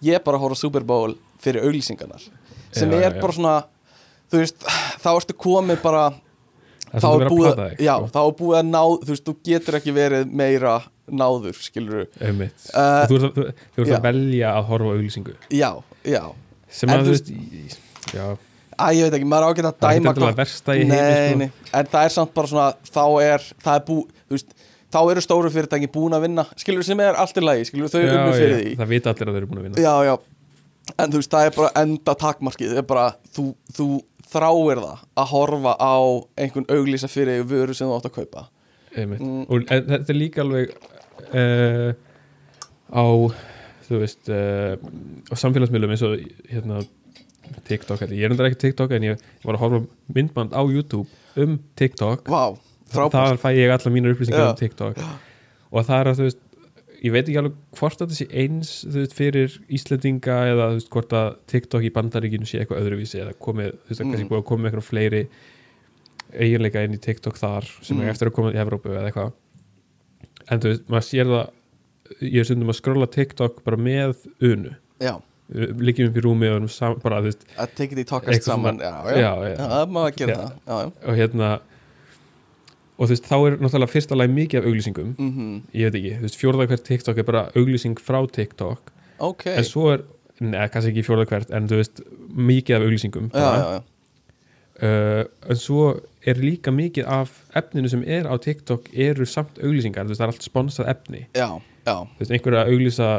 ég 0.04 0.22
bara 0.24 0.40
horfa 0.40 0.56
Super 0.58 0.84
Bowl 0.88 1.16
fyrir 1.44 1.66
auglýsingarnar. 1.66 2.22
Sem 2.74 2.90
Já, 2.90 2.96
er 3.02 3.12
já, 3.14 3.20
bara 3.20 3.32
svona 3.36 3.56
þú 4.32 4.40
veist, 4.40 4.64
þá 5.04 5.10
ertu 5.14 5.36
komið 5.44 5.82
bara 5.84 6.06
þá 6.94 7.06
er 7.10 7.28
búið, 7.28 7.60
já, 7.82 7.92
sko. 7.98 8.08
þá 8.14 8.20
er 8.22 8.34
búið 8.40 8.58
að 8.60 8.66
ná 8.70 8.80
þú 9.04 9.10
veist, 9.12 9.24
þú 9.28 9.34
getur 9.50 9.78
ekki 9.80 9.94
verið 9.96 10.32
meira 10.40 10.74
náður, 11.10 11.58
skilur 11.60 12.06
Einmitt. 12.24 12.66
Uh, 12.72 13.04
og 13.04 13.10
þú 13.12 13.18
ert, 13.18 13.24
að, 13.44 13.52
þú, 13.76 13.84
ert 13.84 13.94
að 13.98 14.04
velja 14.08 14.52
að 14.56 14.66
horfa 14.70 14.94
auglýsingu. 14.96 15.34
Já, 15.52 15.70
já, 16.08 16.22
sem 16.72 16.88
En 16.90 16.96
að 16.96 17.04
þú 17.10 17.14
veist 17.14 17.30
í- 17.34 18.14
já, 18.14 18.26
að 18.78 18.96
ég 18.98 19.04
veit 19.10 19.16
ekki, 19.20 19.28
maður 19.30 19.44
á 19.44 19.50
ekki 19.52 19.64
að 19.64 19.68
það 19.68 19.74
er 19.74 19.82
dæma 19.84 19.94
ekki 19.94 20.08
endilega 20.14 20.38
versta 20.40 20.74
í 20.78 20.86
nei, 20.88 20.96
heimi 20.98 21.50
sko. 21.50 21.68
en 21.78 21.90
það 21.92 22.06
er 22.08 22.14
samt 22.16 22.32
bara 22.34 22.50
svona 22.54 22.68
þá 22.88 23.02
er, 23.28 23.44
það 23.66 23.74
er 23.80 23.84
bú, 23.90 23.98
þú 24.24 24.38
veist 24.38 24.56
þá 24.94 25.00
eru 25.02 25.24
stóru 25.24 25.50
fyrirtæki 25.52 25.90
búin 25.92 26.14
að 26.16 26.28
vinna 26.28 26.46
skilur 26.60 26.86
sem 26.86 27.02
er 27.02 27.18
allt 27.18 27.38
í 27.40 27.44
lagi, 27.44 27.66
skilur 27.68 27.90
þau 27.92 28.00
unnu 28.00 28.14
já, 28.14 28.38
fyrir 28.38 28.56
því. 28.60 28.74
það 28.80 28.92
vita 28.94 29.12
allir 29.12 29.30
að 29.30 29.36
þau 29.36 29.40
eru 29.40 29.50
búin 29.50 29.60
að 29.60 29.68
vinna. 29.68 29.84
Já, 29.84 29.94
já, 30.08 30.14
en 30.94 31.14
þú 31.14 31.22
veist, 31.22 31.32
það 31.34 31.48
er 31.48 31.56
bara 31.58 31.70
enda 31.82 32.16
takmarkið, 32.24 32.74
það 32.74 32.82
er 32.82 32.88
bara 32.94 33.06
þú, 33.34 33.46
þú 33.74 33.88
þráir 34.34 34.82
það 34.84 35.04
að 35.22 35.30
horfa 35.34 35.76
á 35.78 35.96
einhvern 36.44 36.68
auglýsa 36.70 37.10
fyrir 37.10 37.46
vöru 37.50 37.76
sem 37.76 37.90
þú 37.90 37.98
átt 37.98 38.10
að 38.10 38.18
kaupa. 38.20 38.48
Mm. 38.94 39.40
og 39.50 39.64
en, 39.74 39.88
þetta 39.90 40.12
er 40.12 40.14
líka 40.14 40.44
alveg 40.44 40.68
uh, 41.34 41.88
á 42.94 43.06
þú 43.88 43.98
veist 44.04 44.30
uh, 44.30 44.76
á 44.78 45.34
samfélagsmiðlum 45.34 45.94
eins 45.96 46.04
og 46.06 46.20
hérna 46.46 46.84
TikTok, 47.66 48.04
ég 48.06 48.22
er 48.24 48.32
endur 48.32 48.46
ekki 48.48 48.60
TikTok 48.68 48.94
en 48.94 49.08
ég, 49.10 49.24
var 49.44 49.58
að 49.58 49.64
horfa 49.64 49.80
myndband 50.14 50.54
á 50.54 50.62
YouTube 50.62 51.08
um 51.40 51.58
TikTok. 51.76 52.30
Vá, 52.30 52.54
frábært 52.54 52.73
þaðan 52.94 53.40
fæ 53.42 53.48
ég 53.58 53.74
allar 53.74 53.94
mínar 53.94 54.14
upplýsingar 54.14 54.44
Já. 54.44 54.50
um 54.50 54.58
TikTok 54.62 54.98
og 55.74 55.86
það 55.88 56.00
er 56.00 56.10
að 56.12 56.18
þú 56.20 56.26
veist 56.28 56.40
ég 57.04 57.12
veit 57.12 57.26
ekki 57.28 57.36
alveg 57.40 57.56
hvort 57.78 57.98
þetta 58.00 58.16
sé 58.16 58.26
eins 58.32 58.70
veist, 58.88 59.12
fyrir 59.18 59.56
Íslendinga 59.76 60.36
eða 60.54 60.68
veist, 60.72 60.88
hvort 60.94 61.12
að 61.12 61.34
TikTok 61.52 61.84
í 61.84 61.90
bandaríkinu 61.92 62.46
sé 62.48 62.62
eitthvað 62.62 62.80
öðruvísi 62.84 63.20
eða 63.20 63.34
komið, 63.44 63.74
þú 63.84 63.90
veist, 63.92 64.00
mm. 64.04 64.12
kannski 64.14 64.28
búið 64.30 64.40
að 64.40 64.46
koma 64.52 64.68
eitthvað 64.70 64.86
fleiri 64.88 65.20
eiginleika 66.34 66.82
inn 66.86 66.96
í 66.96 67.00
TikTok 67.04 67.36
þar 67.38 67.68
sem 67.84 67.96
Mm. 67.98 68.02
er 68.06 68.14
eftir 68.14 68.30
að 68.30 68.34
koma 68.38 68.52
í 68.54 68.58
Evrópu 68.62 68.90
eða 68.94 69.10
eitthvað 69.10 69.32
en 70.50 70.60
þú 70.64 70.72
veist, 70.72 70.88
maður 70.88 71.06
sér 71.10 71.30
það 71.34 72.24
ég 72.24 72.40
er 72.40 72.44
stundum 72.48 72.72
að 72.72 72.80
skrolla 72.80 73.06
TikTok 73.10 73.62
bara 73.64 73.76
með 73.80 74.16
unu, 74.44 74.72
Já, 75.00 75.14
liggjum 75.54 76.08
upp 76.10 76.16
í 76.16 76.24
rúmi 76.24 76.48
og 76.54 77.00
bara, 77.02 77.20
þú 77.20 77.28
veist, 77.30 77.44
að 77.58 77.76
tekið 77.76 78.00
því 78.00 78.04
Eitthvað 78.04 78.42
saman 78.48 78.78
svona- 78.78 78.84
já, 78.84 78.94
já, 79.04 79.20
já, 79.20 79.32
já. 79.44 79.56
já, 79.58 79.68
það 79.74 79.92
má 79.94 80.00
að 80.08 80.16
gera 80.16 80.32
Já. 80.32 80.36
það 80.40 80.52
Já, 80.66 80.76
já, 80.80 81.08
og 81.08 81.16
hérna 81.20 81.48
og 82.98 83.06
þú 83.08 83.12
veist, 83.14 83.24
þá 83.26 83.36
er 83.38 83.56
náttúrulega 83.58 83.90
fyrsta 83.94 84.16
lagi 84.18 84.32
mikið 84.34 84.60
af 84.60 84.66
auglýsingum. 84.70 85.14
Mhm, 85.18 85.54
ég 85.74 85.88
veit 85.90 85.96
ekki, 86.00 86.12
þú 86.18 86.26
veist, 86.28 86.38
fjórða 86.40 86.66
hvert 86.70 86.84
TikTok 86.86 87.18
er 87.18 87.26
bara 87.30 87.46
auglýsing 87.56 87.98
frá 88.00 88.20
TikTok. 88.30 88.92
Ok. 89.18 89.46
En 89.54 89.64
svo 89.66 89.88
er, 89.94 90.04
neða, 90.40 90.68
kannski 90.74 90.92
ekki 90.94 91.06
fjórða 91.06 91.26
hvert 91.30 91.50
en 91.54 91.66
þú 91.70 91.80
veist, 91.80 92.00
mikið 92.34 92.76
af 92.76 92.86
auglýsingum 92.86 93.30
Já, 93.34 93.40
já, 93.40 93.66
já, 93.78 93.82
Uh, 94.82 95.22
en 95.46 95.54
svo 95.56 96.00
er 96.26 96.34
líka 96.34 96.72
mikið 96.74 97.06
af 97.06 97.30
efninu 97.54 97.86
sem 97.88 98.00
er 98.10 98.26
á 98.26 98.34
TikTok 98.42 98.88
eru 98.90 99.22
samt 99.24 99.60
auglýsingar, 99.62 100.02
þú 100.02 100.10
veist, 100.10 100.18
það 100.18 100.26
er 100.26 100.32
allt 100.32 100.42
sponsað 100.48 100.88
efni. 100.90 101.20
Já, 101.30 101.46
já, 101.86 101.94
þú 101.94 102.18
veist, 102.18 102.32
einhverja 102.34 102.64
auglýsa 102.66 103.10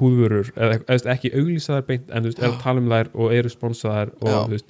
húðvörur, 0.00 0.50
eða 0.58 0.80
veist, 0.88 1.06
ekki 1.06 1.30
auglýsaðar 1.38 1.86
beint, 1.86 2.10
en 2.10 2.26
þú 2.26 2.32
veist, 2.32 2.42
er 2.42 2.50
að 2.50 2.58
tala 2.64 2.82
um 2.82 2.90
þær 2.90 3.10
og 3.14 3.32
eru 3.38 3.52
sponsaðar 3.54 4.10
og 4.18 4.26
Já. 4.26 4.40
þú 4.42 4.56
veist 4.56 4.66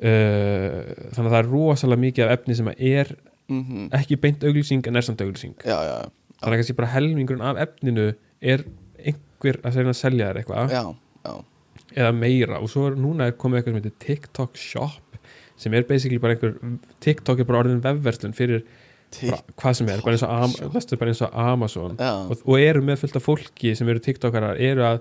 uh, 0.00 0.78
þannig 1.12 1.28
að 1.28 1.32
það 1.34 1.38
er 1.42 1.50
rosalega 1.52 2.02
mikið 2.06 2.24
af 2.24 2.34
efni 2.38 2.56
sem 2.58 2.72
er 2.76 3.12
mhm, 3.52 3.90
ekki 3.98 4.18
beint 4.22 4.44
auglýsing 4.46 4.86
en 4.88 5.00
er 5.00 5.06
samt 5.06 5.22
auglýsing. 5.24 5.56
Já, 5.64 5.76
já, 5.86 5.96
þannig 6.38 6.54
að 6.54 6.62
kannski 6.62 6.78
bara 6.78 6.92
helmingurinn 6.94 7.44
af 7.44 7.60
efninu 7.66 8.08
er 8.40 8.64
einhver 8.98 9.60
að 9.62 9.76
segja 9.76 9.92
að 9.94 10.00
selja 10.00 10.30
þér 10.30 10.42
eitthvað 10.42 10.74
eða 11.96 12.10
meira. 12.14 12.58
Og 12.62 12.70
svo 12.72 12.88
er, 12.90 12.98
núna 13.00 13.28
er 13.28 13.38
komið 13.38 13.60
eitthvað 13.60 13.74
sem 13.74 13.80
heitir 13.80 13.96
TikTok 14.04 14.60
Shop 14.60 15.18
sem 15.58 15.74
er 15.74 15.86
basically 15.88 16.20
bara 16.22 16.36
einhver 16.36 16.54
TikTok 17.02 17.42
er 17.42 17.48
bara 17.48 17.64
orðin 17.64 17.82
vefverslun 17.82 18.36
fyrir 18.36 18.62
bara, 19.24 19.40
hvað 19.58 19.78
sem 19.78 19.90
er, 19.90 20.02
bara 20.04 20.14
eins 20.14 20.24
og, 20.26 20.30
Am 20.30 20.98
bara 21.00 21.12
eins 21.12 21.22
og 21.24 21.38
Amazon. 21.42 21.96
Og, 21.98 22.42
og 22.44 22.60
eru 22.60 22.82
með 22.84 23.02
fullt 23.02 23.18
af 23.18 23.24
fólki 23.24 23.74
sem 23.78 23.88
eru 23.90 24.02
TikTokarar 24.04 24.60
eru 24.62 24.84
að 24.86 25.00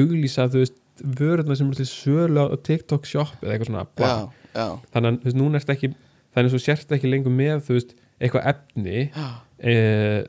auglýsa 0.00 0.48
þú 0.50 0.64
veist 0.64 0.78
vörðna 1.00 1.56
sem 1.56 1.68
eru 1.68 1.80
til 1.80 1.88
sölu 1.88 2.46
á 2.48 2.56
TikTok 2.64 3.08
Shop 3.08 3.44
eða 3.44 3.54
eitthvað 3.54 3.70
svona 3.70 3.84
já, 4.00 4.14
já, 4.54 4.66
þannig 4.92 5.10
að 5.10 5.18
þú 5.20 5.28
veist, 5.28 5.38
núna 5.40 5.60
ertu 5.60 5.74
ekki 5.74 5.92
þannig 6.34 6.54
þú 6.54 6.62
sért 6.62 6.94
ekki 6.96 7.10
lengur 7.10 7.34
með 7.34 7.64
þú 7.66 7.76
veist, 7.78 7.94
eitthvað 8.20 8.48
efni 8.52 9.04
eh, 9.10 10.22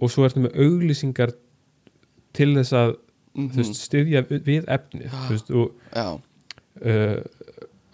og 0.00 0.12
svo 0.12 0.26
ertu 0.26 0.42
með 0.44 0.58
auglýsingar 0.64 1.34
til 2.34 2.50
þess 2.58 2.74
að 2.78 2.94
mhm, 3.36 3.50
þú 3.52 3.62
veist, 3.62 3.80
styðja 3.88 4.24
við 4.30 4.48
við 4.48 4.68
þú 4.72 5.30
veist, 5.30 5.52
og 5.54 5.94
uh, 5.94 7.22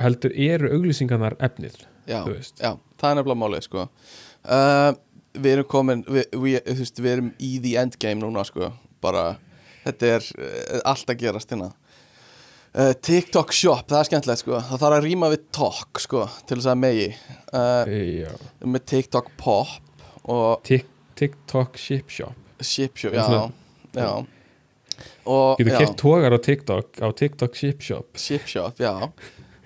heldur 0.01 0.35
eru 0.35 0.73
auglýsingarnar 0.77 1.37
efnið 1.45 1.82
já, 2.09 2.23
já, 2.24 2.73
það 3.01 3.11
er 3.11 3.19
nefnilega 3.19 3.39
málið, 3.39 3.66
sko. 3.69 3.87
Uh, 4.41 4.95
við 5.37 5.53
erum 5.53 5.69
komin 5.70 6.05
við, 6.09 6.24
við, 6.32 6.57
veist, 6.81 7.03
við 7.03 7.12
erum 7.12 7.31
í 7.39 7.53
the 7.62 7.77
endgame 7.82 8.23
núna 8.23 8.45
sko, 8.49 8.73
bara 9.05 9.35
þetta 9.85 10.15
er 10.16 10.31
uh, 10.39 10.81
allt 10.95 11.12
að 11.12 11.20
gerast 11.27 11.53
hérna 11.53 11.70
uh, 12.74 12.92
TikTok 13.02 13.52
shop, 13.56 13.86
það 13.90 14.01
er 14.01 14.09
skemmtilegt 14.09 14.42
sko. 14.42 14.59
Það 14.68 14.82
þarf 14.82 14.97
að 14.98 15.06
rýma 15.06 15.30
við 15.32 15.44
talk 15.56 16.02
sko 16.02 16.24
til 16.48 16.59
þess 16.59 16.70
að 16.72 16.80
megi. 16.82 17.09
Uh, 17.52 17.94
með 18.66 18.86
TikTok 18.92 19.30
pop 19.40 20.28
og 20.30 20.62
Tik 20.68 20.88
TikTok 21.20 21.76
ship 21.80 22.12
shop. 22.12 22.36
Ship 22.64 22.97
shop, 22.97 23.16
já, 23.16 23.51
já. 23.97 24.10
Og 25.28 25.60
Getur 25.60 25.72
já, 25.72 25.78
keft 25.82 25.97
tógar 26.01 26.32
á 26.36 26.40
TikTok 26.40 27.01
á 27.01 27.09
TikTok 27.16 27.56
ship 27.56 27.84
shop. 27.84 28.20
Ship 28.20 28.47
shop, 28.48 28.80
já. 28.80 28.94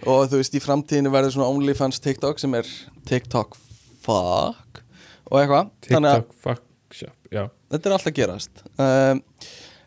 Og 0.05 0.28
þú 0.28 0.40
veist, 0.40 0.55
í 0.55 0.62
framtíðinu 0.62 1.12
verður 1.14 1.36
svona 1.36 1.51
OnlyFans 1.55 2.02
TikTok 2.02 2.43
sem 2.43 2.55
er 2.59 2.68
TikTok 3.09 3.56
fuck. 4.05 4.82
Og 5.31 5.40
eitthvað 5.40 5.70
TikTok 5.86 6.35
fuck 6.43 6.64
shop 6.93 7.14
Já, 7.35 7.48
þetta 7.72 7.89
er 7.89 7.94
alltaf 7.97 8.14
gerast. 8.14 8.60
Um, 8.78 9.20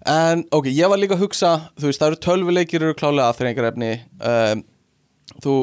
en 0.08 0.44
ok, 0.56 0.70
ég 0.72 0.92
var 0.92 1.00
líka 1.02 1.18
að 1.18 1.26
hugsa 1.26 1.54
þú 1.78 1.90
veist, 1.90 2.02
það 2.02 2.12
eru 2.12 2.20
tölvuleikir 2.28 2.86
eru 2.86 2.98
klálega 2.98 3.32
aðþrengarefni 3.32 3.92
um, 4.32 4.64
þú 5.44 5.56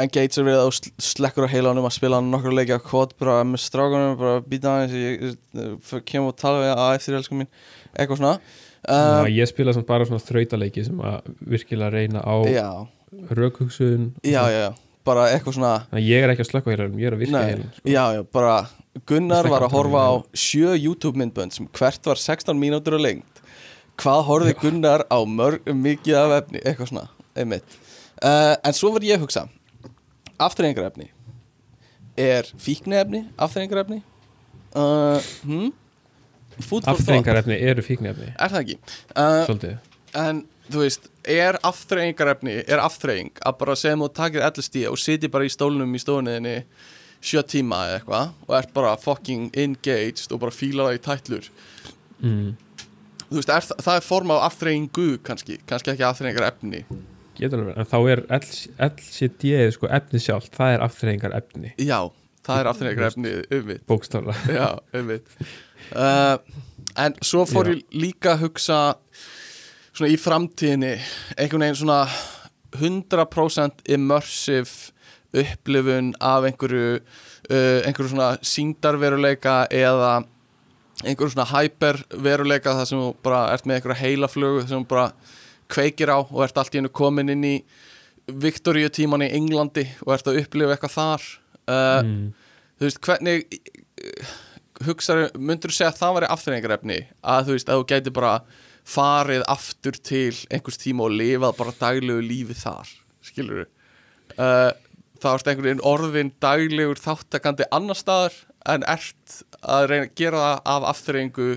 engagear 0.00 0.46
við 0.46 0.58
og 0.62 0.74
sl- 0.76 0.92
slekkur 1.02 1.48
á 1.48 1.52
heilanum 1.52 1.88
að 1.88 1.96
spila 1.96 2.20
nokkur 2.24 2.54
leiki 2.56 2.76
á 2.76 2.80
kod 2.82 3.14
bara 3.20 3.40
með 3.44 3.64
strákunum, 3.64 4.16
bara 4.20 4.42
býta 4.46 4.74
aðeins 4.76 4.96
ég, 4.96 5.24
ég, 5.30 6.02
kem 6.08 6.28
og 6.28 6.36
tala 6.38 6.62
við 6.62 6.74
að 6.76 6.92
eftir 6.98 7.18
elsku 7.18 7.38
mín 7.38 7.50
eitthvað 7.96 8.20
svona. 8.20 8.36
Um, 8.88 9.26
ég 9.28 9.50
spila 9.50 9.74
samt 9.76 9.88
bara 9.88 10.06
svona 10.08 10.22
þrautaleiki 10.24 10.86
sem 10.86 11.02
að 11.04 11.32
virkilega 11.52 11.90
reyna 11.92 12.22
á 12.24 12.36
já, 12.48 12.68
rökhugsun. 13.36 14.12
Já, 14.24 14.44
já, 14.48 14.62
já 14.68 14.70
bara 15.06 15.26
eitthvað 15.32 15.56
svona 15.56 15.72
að 15.90 16.06
ég 16.06 16.22
er 16.24 16.32
ekki 16.34 16.44
að 16.44 16.50
slökka 16.50 16.72
heilanum, 16.74 17.00
ég 17.00 17.08
er 17.10 17.16
að 17.16 17.22
virka 17.24 17.42
heilanum 17.46 17.72
sko. 17.74 17.88
já, 17.88 18.02
já, 18.16 18.22
bara 18.36 18.54
Gunnar 19.06 19.46
var 19.48 19.64
að 19.64 19.74
horfa 19.76 20.00
á 20.02 20.12
sjö 20.36 20.74
YouTube 20.76 21.20
myndbönd 21.20 21.54
sem 21.54 21.68
hvert 21.78 22.08
var 22.10 22.20
16 22.20 22.58
mínútur 22.60 22.98
og 22.98 23.04
lengt 23.04 23.39
hvað 24.00 24.26
horfði 24.28 24.56
Gunnar 24.64 25.06
á 25.12 25.18
mörg, 25.28 25.68
mikið 25.68 26.18
af 26.18 26.36
efni, 26.40 26.64
eitthvað 26.64 26.92
svona 26.92 27.06
einmitt, 27.38 27.80
uh, 28.24 28.56
en 28.56 28.76
svo 28.76 28.94
var 28.96 29.06
ég 29.06 29.20
að 29.20 29.26
hugsa. 29.26 29.46
Afturrengarefni 30.40 31.10
er 32.20 32.48
fíknefni 32.58 33.24
afturrengarefni 33.40 34.00
uh, 34.74 35.20
hm? 35.42 35.70
food 36.58 36.64
for 36.64 36.80
thought, 36.84 37.00
Afþrengarefni 37.00 37.58
eru 37.70 37.84
fíknefni 37.84 38.32
er 38.34 38.52
það 38.52 38.64
ekki? 38.64 38.78
Uh, 39.14 39.76
en 40.20 40.42
þú 40.70 40.84
veist, 40.84 41.10
er 41.24 41.58
afturrengarefni 41.66 42.60
er 42.66 42.82
afturreng 42.82 43.32
að 43.46 43.60
bara 43.62 43.76
segjum 43.78 44.06
þú 44.06 44.10
takir 44.20 44.46
LSD 44.48 44.86
og 44.90 44.98
sitji 45.00 45.30
bara 45.32 45.46
í 45.46 45.52
stólnum 45.52 45.94
í 45.94 46.02
stofunniðinni 46.02 46.56
sjö 47.20 47.42
tíma 47.44 47.84
eða 47.88 48.00
eitthvað 48.00 48.34
og 48.48 48.56
ert 48.58 48.74
bara 48.76 48.96
fucking 49.00 49.50
engaged 49.58 50.32
og 50.32 50.42
bara 50.44 50.54
fílar 50.54 50.90
það 50.90 50.98
í 50.98 51.04
tætlur? 51.06 51.50
Mm. 52.20 52.50
Þú 53.30 53.40
veist, 53.40 53.52
er, 53.54 53.66
það, 53.70 53.96
er 53.96 54.06
form 54.06 54.34
af 54.34 54.44
afturrengu 54.50 55.08
kannski, 55.26 55.58
kannski 55.70 55.94
ekki 55.94 56.06
afturrengarefni 56.08 56.84
Getur 57.40 57.62
alveg, 57.62 57.76
en 57.78 57.88
þá 57.88 57.98
er 58.12 58.24
LCD 58.90 59.52
sko 59.72 59.88
efni 59.88 60.20
sjálf, 60.20 60.50
það 60.52 60.74
er 60.74 60.82
afþrengarefni 60.84 61.74
já, 61.78 61.98
það 62.46 62.62
er 62.62 62.70
afturrengarefni 62.72 63.34
umvitt, 63.60 63.84
bókstafla 63.88 64.36
já, 64.58 64.66
umvitt 64.98 65.36
uh, 65.94 66.36
en 67.00 67.16
svo 67.24 67.46
fór 67.48 67.70
Já. 67.70 67.76
ég 67.76 68.00
líka 68.02 68.34
að 68.34 68.46
hugsa 68.46 68.80
svona 69.90 70.12
í 70.12 70.18
framtíðinni 70.20 70.94
einhvern 71.36 71.66
veginn 71.66 71.80
svona 71.80 72.02
100% 72.76 73.84
immersive 73.90 74.90
upplifun 75.40 76.12
af 76.18 76.46
einhverju 76.48 76.98
uh, 76.98 77.80
einhverju 77.86 78.12
svona 78.12 78.32
síndarveruleika 78.42 79.62
eða 79.70 80.20
einhverju 81.04 81.34
svona 81.34 81.48
hyperveruleika 81.50 82.74
þar 82.78 82.88
sem 82.90 83.00
þú 83.00 83.12
bara 83.24 83.44
ert 83.54 83.68
með 83.68 83.78
einhverja 83.78 84.02
heilaflögu 84.04 84.66
sem 84.66 84.82
þú 84.82 84.90
bara 84.90 85.06
kveikir 85.70 86.12
á 86.12 86.18
og 86.20 86.42
ert 86.44 86.60
allt 86.60 86.74
í 86.74 86.80
hennu 86.80 86.92
komin 86.92 87.32
inn 87.32 87.46
í 87.46 87.56
Viktoríu 88.30 88.90
tíman 88.94 89.24
í 89.26 89.30
Englandi 89.34 89.86
og 90.04 90.14
ert 90.14 90.28
að 90.30 90.42
upplifa 90.44 90.76
eitthvað 90.76 90.92
þar. 90.94 91.24
Uh, 91.70 92.02
mm. 92.04 92.26
þú 92.78 92.86
veist 92.86 93.00
hvernig 93.06 93.46
hugsaðu, 94.86 95.28
myndur 95.36 95.72
þú 95.72 95.76
segja 95.76 95.90
að 95.92 96.00
það 96.00 96.16
væri 96.16 96.28
afturrengarefni 96.34 96.98
að 97.20 97.48
þú 97.48 97.56
veist 97.56 97.70
að 97.70 97.80
þú 97.80 97.88
gæti 97.92 98.12
bara 98.16 98.34
farið 98.90 99.44
aftur 99.52 99.98
til 100.00 100.36
einhvers 100.50 100.80
tíma 100.80 101.06
og 101.06 101.16
lifað 101.16 101.58
bara 101.58 101.76
daglegu 101.80 102.24
lífi 102.24 102.56
þar 102.58 102.92
skilur 103.24 103.64
þú 103.64 103.66
uh, 104.40 104.70
þá 105.20 105.28
erst 105.34 105.50
einhvern 105.50 105.68
veginn 105.68 105.84
orðin 105.90 106.32
daglegur 106.42 107.02
þáttakandi 107.02 107.68
annar 107.76 107.98
staðar 107.98 108.36
en 108.68 108.82
ert 108.84 109.42
að 109.62 109.86
reyna 109.90 110.06
að 110.08 110.14
gera 110.20 110.40
það 110.44 110.60
af 110.74 110.88
afturrengu 110.94 111.48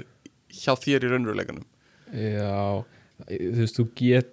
hjá 0.53 0.73
þér 0.79 1.03
í 1.07 1.11
raunveruleikanum 1.11 1.65
Já, 2.13 2.83
þú 3.27 3.59
veist, 3.59 3.77
þú 3.79 3.85
get 3.97 4.29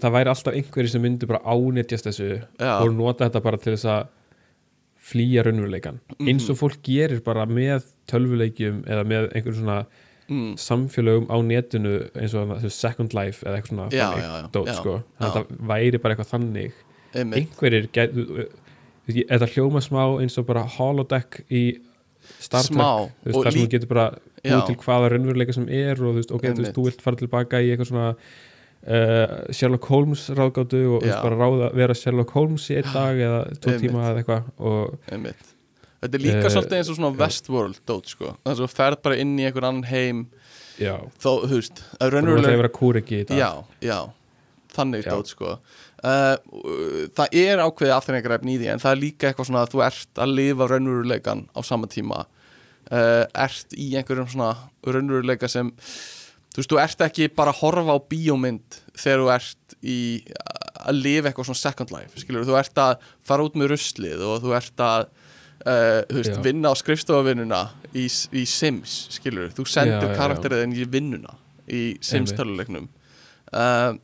það 0.00 0.12
væri 0.14 0.30
alltaf 0.30 0.54
einhverju 0.56 0.88
sem 0.92 1.02
myndi 1.02 1.26
bara 1.28 1.42
ánetjast 1.44 2.06
þessu 2.08 2.28
Já. 2.60 2.78
og 2.80 2.92
nota 2.94 3.26
þetta 3.28 3.42
bara 3.44 3.58
til 3.60 3.74
þess 3.74 3.88
að 3.90 4.06
flýja 5.06 5.44
raunveruleikan 5.46 6.00
Mhm. 6.18 6.28
eins 6.32 6.48
og 6.50 6.56
fólk 6.58 6.80
gerir 6.82 7.20
bara 7.22 7.46
með 7.46 7.84
tölvuleikjum 8.10 8.84
eða 8.86 9.04
með 9.06 9.28
einhverjum 9.34 9.60
svona 9.60 9.86
mm. 10.28 10.54
samfélögum 10.58 11.28
á 11.30 11.36
netinu 11.46 12.10
eins 12.14 12.34
og 12.34 12.48
veist, 12.62 12.78
Second 12.80 13.14
Life 13.14 13.44
eða 13.46 13.60
eitthvað 13.60 13.68
svona 13.74 13.88
Já, 13.92 14.08
já, 14.16 14.26
já, 14.42 14.48
dót, 14.52 14.72
sko. 14.74 14.94
já. 14.96 15.02
Þannig 15.20 15.30
að 15.30 15.36
þetta 15.36 15.66
væri 15.70 15.98
bara 16.02 16.14
eitthvað 16.16 16.32
þannig 16.32 16.72
einmitt, 17.14 17.36
einhverjir 17.38 17.88
get, 17.92 18.16
þetta 19.06 19.50
hljóma 19.54 19.82
smá 19.84 20.02
eins 20.22 20.38
og 20.40 20.48
bara 20.48 20.64
holodeck 20.76 21.42
í 21.50 21.64
Star 22.42 22.64
Trek. 22.66 23.12
Þar 23.22 23.52
sem 23.52 23.60
þú 23.60 23.68
getur 23.70 23.90
bara 23.92 24.06
búið 24.42 24.66
til 24.70 24.76
hvaða 24.82 25.10
raunveruleika 25.12 25.54
sem 25.54 25.68
er 25.70 26.00
og 26.00 26.12
þú 26.12 26.20
veist, 26.20 26.34
ok, 26.34 26.46
þú 26.50 26.64
veist, 26.64 26.76
þú 26.76 26.86
vilt 26.88 27.02
fara 27.04 27.20
tilbaka 27.20 27.62
í 27.62 27.70
eitthvað 27.72 27.90
svona 27.92 28.08
uh, 28.86 29.34
Sherlock 29.54 29.88
Holmes 29.90 30.26
ráðgátu 30.34 30.82
og 30.98 31.06
ráða, 31.34 31.70
vera 31.76 31.96
Sherlock 31.98 32.34
Holmes 32.36 32.66
í 32.70 32.78
einn 32.80 32.90
dag 32.94 33.20
eða 33.28 33.42
tvo 33.62 33.76
tíma 33.82 34.08
eða 34.10 34.24
eitthvað 34.24 34.50
þetta 36.06 36.18
er 36.18 36.22
líka 36.22 36.42
Eh, 36.44 36.52
svolítið 36.52 36.78
eins 36.80 36.90
og 36.92 36.98
svona 36.98 37.12
Westworld 37.20 37.80
dót 37.88 38.12
sko, 38.12 38.34
þess 38.44 38.60
að 38.60 38.62
þú 38.64 38.70
ferð 38.74 39.02
bara 39.06 39.18
inn 39.22 39.34
í 39.38 39.46
einhvern 39.48 39.68
annan 39.70 39.88
heim 39.90 40.22
já, 40.78 40.94
þó, 41.22 41.30
þú 41.48 41.58
veist, 41.58 41.82
að 41.98 42.14
raunverulega 42.14 42.70
já, 43.40 43.50
já, 43.82 43.98
þannig 44.76 45.08
dót 45.08 45.32
sko. 45.32 45.56
uh, 45.56 45.85
það 46.06 47.38
er 47.40 47.62
ákveðið 47.64 47.94
afturrengarefni 47.96 48.54
í 48.54 48.58
því 48.60 48.72
en 48.72 48.82
það 48.82 48.92
er 48.92 49.00
líka 49.02 49.30
eitthvað 49.30 49.48
svona 49.48 49.64
að 49.64 49.72
þú 49.72 49.84
ert 49.86 50.20
að 50.22 50.34
lifa 50.38 50.68
raunveruleikan 50.70 51.46
á 51.50 51.60
sama 51.66 51.88
tíma. 51.90 52.24
Uh, 52.86 53.24
ert 53.34 53.74
í 53.74 53.88
einhverjum 53.98 54.28
svona 54.30 54.52
raunveruleika 54.86 55.48
sem 55.50 55.72
þú 56.56 56.60
veist, 56.60 56.70
þú 56.70 56.78
ert 56.80 57.02
ekki 57.08 57.30
bara 57.34 57.52
að 57.52 57.62
horfa 57.64 57.96
á 57.96 58.06
bíómynd 58.12 58.78
þegar 58.94 59.22
þú 59.22 59.32
ert 59.34 59.74
í 59.82 59.98
að 60.86 61.00
lifa 61.02 61.30
eitthvað 61.30 61.48
svona 61.50 61.62
second 61.62 61.92
life 61.92 62.22
skilur, 62.22 62.46
þú 62.46 62.58
ert 62.60 62.80
að 62.80 63.08
fara 63.26 63.46
út 63.46 63.58
með 63.58 63.72
ruslið 63.74 64.22
og 64.24 64.44
þú 64.44 64.54
ert 64.56 64.84
að 64.86 65.08
uh, 65.66 66.00
veist, 66.14 66.38
vinna 66.44 66.72
á 66.72 66.74
skrifstofavinnuna 66.78 67.62
í, 67.92 68.06
í 68.06 68.46
Sims, 68.48 68.96
skilur, 69.16 69.50
þú 69.56 69.66
já. 69.66 69.98
karakterið 70.16 70.64
inn 70.66 70.76
í 70.76 70.88
vinnuna 70.88 71.36
í 71.66 71.82
Sims 72.04 72.34
töluleiknum 72.36 72.86
uh, 73.52 73.96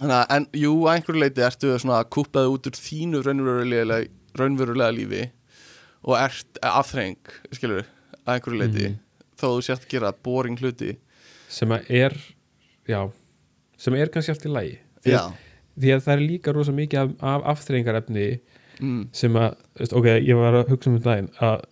þannig 0.00 0.16
að, 0.18 0.26
en 0.36 0.46
jú, 0.58 0.72
að 0.84 0.92
einhverju 0.98 1.22
leiti 1.22 1.44
ertu 1.46 1.72
svona 1.78 2.02
kúplaði 2.16 2.52
út 2.54 2.68
úr 2.70 2.78
þínu 2.78 3.22
raunverulega, 3.26 3.98
raunverulega 4.38 4.94
lífi 4.96 5.22
og 6.04 6.16
ert 6.20 6.58
afþreng, 6.66 7.20
skilur, 7.54 7.86
að 8.24 8.34
einhverju 8.38 8.60
leiti 8.60 8.86
Mhm. 8.90 8.98
þó 9.38 9.46
þú 9.54 9.62
sért 9.66 9.84
að 9.86 9.92
gera 9.94 10.12
boring 10.24 10.58
hluti. 10.60 10.96
Sem 11.48 11.68
að 11.74 11.90
er 11.90 12.14
já, 12.88 13.00
sem 13.78 13.94
er 13.94 14.08
kannski 14.12 14.32
allt 14.34 14.46
í 14.46 14.52
lagi. 14.52 14.78
Því, 15.04 15.16
því 15.78 15.90
að 15.94 16.04
það 16.04 16.12
er 16.14 16.22
líka 16.28 16.52
rosa 16.54 16.72
mikið 16.72 17.00
af, 17.00 17.10
af 17.20 17.42
afþreyingarefni 17.54 18.26
mm, 18.80 19.08
sem 19.12 19.34
að, 19.36 19.56
veist, 19.78 19.92
ok, 19.92 20.06
ég 20.24 20.36
var 20.38 20.54
að 20.60 20.70
hugsa 20.72 20.90
um 20.90 20.98
þetta 20.98 21.10
daginn 21.10 21.30
að 21.44 21.64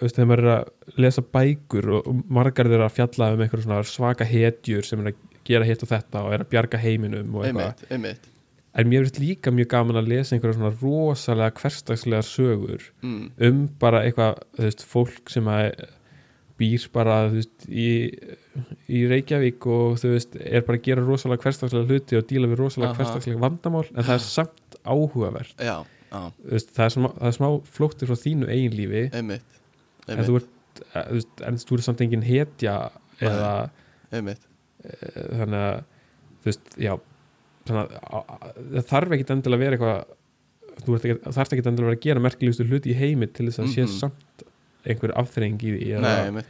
veist, 0.00 0.16
þegar 0.16 0.26
maður 0.30 0.44
er 0.44 0.50
að 0.56 1.00
lesa 1.04 1.22
bækur 1.36 1.90
og, 1.96 2.06
og 2.10 2.22
margar 2.38 2.68
þeirra 2.68 2.88
að 2.90 2.96
fjalla 2.98 3.28
um 3.34 3.40
einhverjum 3.44 3.64
svona 3.68 3.82
svaka 3.88 4.26
hetjur 4.28 4.84
sem 4.84 5.00
er 5.04 5.12
að 5.12 5.22
gera 5.46 5.66
hitt 5.68 5.84
og 5.84 5.90
þetta 5.90 6.24
og 6.26 6.34
er 6.36 6.44
að 6.44 6.50
bjarga 6.54 6.80
heiminum 6.82 7.36
og 7.36 7.46
eitthvað. 7.46 7.84
Einmitt, 7.86 7.92
einmitt. 7.92 8.32
En 8.76 8.90
mér 8.90 9.06
finnst 9.06 9.20
líka 9.22 9.52
mjög 9.54 9.70
gaman 9.72 10.00
að 10.02 10.10
lesa 10.12 10.36
einhverjum 10.36 10.58
svona 10.60 10.72
rosalega 10.82 11.60
hverstagslega 11.62 12.24
sögur 12.28 12.82
mm, 13.00 13.22
um 13.48 13.62
bara 13.80 14.02
eitthvað, 14.04 14.42
þú 14.58 14.66
veist, 14.66 14.84
fólk 14.90 15.32
sem 15.32 15.48
að 15.48 15.70
býr 16.60 16.84
bara, 16.92 17.16
þú 17.32 17.40
veist, 17.40 17.66
í, 17.68 17.88
í 18.92 19.02
Reykjavík 19.08 19.66
og 19.72 19.98
þú 20.02 20.12
veist, 20.12 20.36
er 20.40 20.64
bara 20.68 20.80
að 20.80 20.86
gera 20.90 21.04
rosalega 21.04 21.44
hverstagslega 21.44 21.88
hluti 21.88 22.20
og 22.20 22.28
díla 22.28 22.52
við 22.52 22.62
rosalega 22.62 22.96
hverstagslega 23.00 23.42
vandamál, 23.42 23.84
en 23.92 24.08
það 24.08 24.14
er 24.18 24.24
samt 24.28 24.78
áhugavert, 24.84 25.56
já, 25.56 25.76
veist, 26.44 26.72
það 26.76 26.86
er 26.86 26.94
smá, 26.96 27.08
það 27.16 27.28
er 27.30 27.36
smá 27.40 27.48
flóttir 27.78 28.12
frá 28.12 28.24
þínu 28.26 28.52
eigin 28.52 28.76
lífi. 28.76 29.04
Einmitt 29.16 29.56
en 30.06 30.26
þú 30.26 30.40
ert, 30.40 30.82
eh, 30.92 31.06
þú 31.08 31.18
veist, 31.18 31.42
en 31.48 31.60
þú 31.62 31.78
ert 31.78 31.86
samt 31.86 32.04
engin 32.04 32.26
hetja 32.26 32.76
eða 33.20 33.52
einmitt, 34.14 34.46
þannig 35.40 35.60
að 35.62 35.82
þú 36.42 36.50
veist, 36.50 36.70
já 36.78 36.92
það 37.66 38.86
þarf 38.90 39.16
ekki 39.16 39.26
endilega 39.34 39.56
að 39.56 39.64
vera 39.64 39.76
eitthvað 39.76 40.84
þú 40.86 40.96
ekki, 40.98 41.16
þarf 41.34 41.52
ekki 41.56 41.64
endilega 41.64 41.82
að 41.82 41.90
vera 41.90 41.96
að 41.98 42.04
gera 42.06 42.24
merkilegustu 42.26 42.66
hluti 42.68 42.92
í 42.92 42.98
heimi 43.00 43.26
til 43.32 43.48
þess 43.48 43.62
að 43.64 43.72
sé 43.74 43.84
Mhm. 43.86 43.94
samt 44.00 44.46
einhver 44.86 45.12
afþreying 45.18 45.58
í 45.66 45.72
því 45.74 46.00
Nei, 46.00 46.42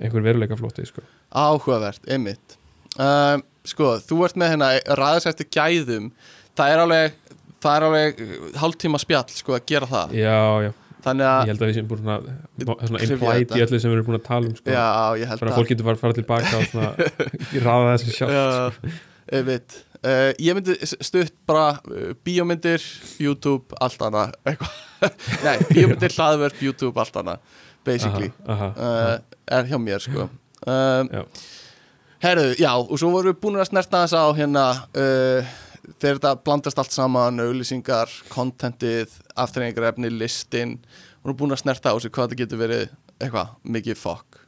einhver 0.00 0.22
veruleika 0.24 0.56
flótti 0.58 0.86
sko. 0.86 1.02
Áhugavert, 1.32 2.00
einmitt. 2.08 2.56
Um, 2.98 3.42
Sko, 3.64 3.94
þú 3.96 4.24
ert 4.26 4.34
með 4.36 4.50
hérna 4.52 4.66
ræðis 4.98 5.24
eftir 5.30 5.46
gæðum. 5.48 6.10
Það 6.54 6.72
er 6.74 6.80
alveg 6.82 7.14
alveg 7.64 8.18
hálftíma 8.60 8.98
spjall 9.00 9.24
sko 9.32 9.54
að 9.56 9.62
gera 9.70 9.86
það. 9.88 10.10
Já, 10.12 10.34
já, 10.66 10.72
Þannig 11.04 11.24
ég 11.24 11.32
að, 11.32 11.48
held 11.50 11.64
að 11.64 11.70
við 11.70 11.78
séum 11.78 11.88
búin 11.90 12.02
svona, 12.04 12.76
svona 12.88 13.02
implied 13.04 13.56
í 13.56 13.64
öllu 13.64 13.80
sem 13.80 13.90
við 13.90 13.96
erum 13.98 14.06
búin 14.08 14.18
að 14.18 14.28
tala 14.28 14.48
um 14.50 14.54
sko. 14.58 14.70
já, 14.72 14.84
ég 15.20 15.32
held 15.32 15.42
að 15.42 15.50
að 15.50 15.58
fólk 15.58 15.72
getur 15.72 15.88
bara 15.88 15.98
að 15.98 16.04
fara 16.04 16.16
tilbaka 16.18 16.60
og 16.60 16.70
svona, 16.70 17.10
í 17.54 17.64
raða 17.64 17.90
þessu 17.96 18.14
sjálf 18.14 18.38
sko. 18.78 18.94
Já, 18.94 19.02
einmitt 19.38 19.76
uh, 20.00 20.30
Ég 20.44 20.56
myndi 20.56 20.78
stutt 20.94 21.36
bara 21.48 21.66
uh, 21.90 22.14
bíómyndir, 22.24 22.88
YouTube, 23.20 23.76
allt 23.84 24.08
eitthvað. 24.08 24.80
Nei, 25.46 25.56
bíómyndir, 25.68 26.16
hlaðverk, 26.16 26.64
YouTube, 26.64 26.96
allt 27.00 27.20
annað 27.20 27.60
basically 27.84 28.32
aha, 28.46 28.72
aha, 28.76 29.18
uh, 29.18 29.18
er 29.58 29.68
hjá 29.68 29.78
mér 29.80 30.00
sko 30.02 30.24
um, 30.24 31.10
Já. 31.12 31.24
Herðu, 32.24 32.54
já, 32.56 32.70
og 32.72 32.96
svo 32.96 33.10
vorum 33.12 33.34
við 33.34 33.40
búin 33.42 33.60
að 33.60 33.68
snerta 33.68 34.00
þess 34.06 34.16
á 34.16 34.24
hérna 34.32 34.62
þegar 35.98 36.18
þetta 36.18 36.32
blandast 36.46 36.80
allt 36.80 36.94
saman 36.94 37.42
auðlýsingar, 37.42 38.12
kontentið 38.32 39.12
aftreyingarefni, 39.40 40.10
listin 40.12 40.78
og 41.22 41.30
nú 41.30 41.36
búin 41.38 41.56
að 41.56 41.64
snerta 41.64 41.92
á 41.92 41.96
sig 42.00 42.12
hvað 42.14 42.30
þetta 42.30 42.40
getur 42.42 42.60
verið 42.60 42.84
eitthvað, 43.18 43.54
mikið 43.76 44.00
fokk. 44.00 44.40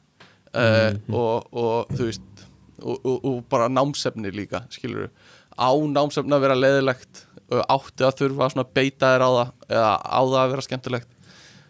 Uh, 0.57 0.95
og, 1.13 1.49
og 1.51 1.91
þú 1.93 2.07
veist 2.07 2.45
og, 2.81 2.95
og, 2.95 3.17
og 3.17 3.41
bara 3.51 3.67
námsefni 3.69 4.31
líka 4.33 4.63
skilur 4.73 5.09
á 5.53 5.69
námsefni 5.75 6.33
að 6.33 6.45
vera 6.45 6.57
leðilegt 6.57 7.21
uh, 7.51 7.61
átti 7.67 8.07
að 8.07 8.15
þurfa 8.21 8.49
að 8.55 8.71
beita 8.73 9.11
þér 9.13 9.25
á 9.27 9.29
það 9.35 9.51
eða 9.67 9.91
á 10.01 10.21
það 10.23 10.39
að 10.41 10.51
vera 10.53 10.65
skemmtilegt. 10.65 11.13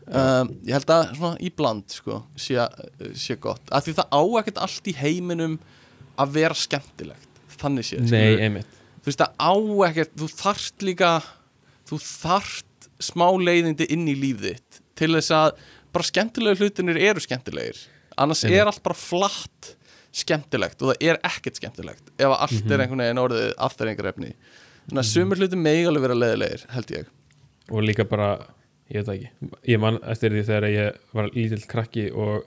Um, 0.07 0.53
ég 0.63 0.71
held 0.77 0.91
að 0.93 1.09
svona 1.17 1.41
í 1.43 1.49
bland 1.51 1.91
sko, 1.91 2.21
sé, 2.39 2.55
sé 3.19 3.35
gott. 3.43 3.65
Af 3.75 3.83
því 3.83 3.97
það 3.97 4.13
á 4.15 4.21
ekkert 4.39 4.61
allt 4.63 4.87
í 4.87 4.95
heiminum 4.95 5.57
að 6.15 6.37
vera 6.37 6.55
skemmtilegt 6.55 7.41
þannig 7.57 7.87
sé, 7.89 7.99
nei, 8.05 8.37
einmitt 8.45 8.76
þú 9.07 9.11
veist 9.13 9.23
það 9.23 9.33
á 9.39 9.53
ekkert 9.87 10.15
þú 10.19 10.27
þarft 10.35 10.83
líka 10.83 11.11
þú 11.87 11.99
þarft 12.03 12.89
smá 12.99 13.27
leiðindi 13.39 13.87
inn 13.93 14.07
í 14.11 14.15
lífið 14.19 14.57
þitt 14.57 14.79
til 14.99 15.13
þess 15.15 15.31
að 15.37 15.61
bara 15.95 16.03
skemmtilegu 16.09 16.59
hlutinir 16.59 16.99
eru 16.99 17.23
skemmtilegir 17.23 17.79
annars 18.17 18.43
Einmitt. 18.43 18.59
er 18.59 18.67
allt 18.71 18.83
bara 18.83 18.97
flatt 18.99 19.69
skemmtilegt 20.17 20.81
og 20.81 20.91
það 20.91 21.07
er 21.11 21.19
ekkert 21.29 21.59
skemmtilegt 21.61 22.11
ef 22.17 22.33
allt 22.33 22.57
Mhm. 22.63 22.71
er 22.73 22.83
einhvern 22.83 23.03
veginn 23.05 23.21
orðið 23.23 23.53
afturrengarefni 23.57 24.33
þannig 24.89 25.03
að 25.03 25.09
sumur 25.13 25.37
hluti 25.39 25.55
megi 25.61 25.85
alveg 25.87 26.01
vera 26.07 26.17
leiðilegir 26.17 26.65
held 26.73 26.91
ég 26.97 27.05
og 27.71 27.83
líka 27.83 28.03
bara, 28.09 28.29
ég 28.91 29.05
veit 29.05 29.13
ekki 29.15 29.51
ég 29.73 29.79
man 29.79 29.99
eftir 30.03 30.31
því 30.35 30.43
þegar 30.49 30.69
ég 30.73 30.97
var 31.13 31.29
lítill 31.35 31.65
krakki 31.67 32.11
og 32.11 32.43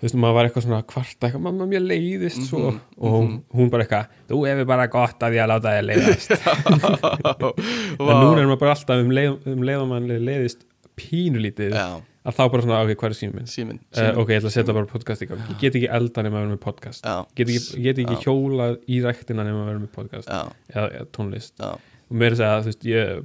þú 0.00 0.06
veist, 0.06 0.16
maður 0.16 0.36
var 0.38 0.48
eitthvað 0.48 0.64
svona 0.66 0.80
kvart 0.88 1.26
eitthvað, 1.26 1.42
mamma 1.44 1.66
mér 1.68 1.82
leiðist 1.84 2.42
svo. 2.48 2.60
Mhm, 2.70 2.78
og 2.98 3.16
hún, 3.18 3.32
hún 3.58 3.70
bara 3.72 3.84
eitthvað, 3.84 4.14
þú 4.30 4.38
hefur 4.48 4.68
bara 4.70 4.86
gott 4.92 5.26
að 5.26 5.36
ég 5.36 5.44
að 5.44 5.50
láta 5.52 5.74
þér 5.76 5.88
leiðast. 5.90 6.30
En 8.00 8.20
núna 8.24 8.40
er 8.40 8.48
maður 8.48 8.62
bara 8.62 8.74
alltaf 8.76 9.02
um 9.04 9.10
leið, 9.14 9.34
um 9.52 9.66
leið 9.66 9.82
og 9.84 9.90
mann 9.90 10.08
leiðist 10.10 10.64
pínulítið 11.00 11.74
Já, 11.76 11.86
að 12.28 12.36
þá 12.36 12.42
bara 12.52 12.64
svona, 12.66 12.80
ok, 12.84 12.94
hvað 13.00 13.10
er 13.12 13.16
síminn? 13.18 13.36
Minn? 13.40 13.50
síminn 13.50 13.78
Uh, 13.80 13.98
síminn. 14.00 14.18
ok, 14.22 14.32
ég 14.34 14.40
ætla 14.40 14.50
að 14.50 14.56
setja 14.56 14.76
bara 14.76 14.90
podcast 14.90 15.24
í 15.24 15.28
gang. 15.30 15.44
Ég 15.52 15.60
get 15.62 15.76
ekki 15.80 15.90
elda 16.00 16.24
nema 16.26 16.40
að 16.40 16.44
vera 16.46 16.54
með 16.54 16.62
podcast. 16.64 17.06
Get 17.38 17.52
ekki, 17.54 17.82
get 17.86 18.00
ekki 18.04 18.18
hjólað 18.26 18.78
í 18.90 19.00
ræktina 19.04 19.46
nema 19.46 19.62
að 19.64 19.70
vera 19.72 19.82
með 19.84 19.92
podcast 19.96 20.28
eða, 20.32 20.88
eða 20.90 21.06
tónlist. 21.16 21.54
Já, 21.60 21.70
og 22.10 22.18
mér 22.20 22.32
er 22.32 22.36
að 22.36 22.42
segja, 22.42 22.58
þú 22.60 22.72
veist, 22.72 22.88
ég 22.90 23.22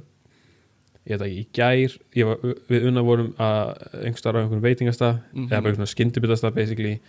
ég 1.06 1.18
veit 1.18 1.26
ekki, 1.26 1.40
í 1.40 1.46
gær 1.54 1.96
ég 2.16 2.26
var, 2.26 2.36
við 2.70 2.86
unna 2.90 3.02
vorum 3.06 3.32
að 3.38 3.74
einhverstaðar 4.04 4.38
á 4.38 4.42
einhvern 4.44 4.64
veitingastað 4.64 5.20
Mhm. 5.32 5.46
eða 5.50 5.62
bara 5.62 5.72
einhvern 5.74 5.92
skyndibitastað 5.94 6.54
basically 6.54 7.00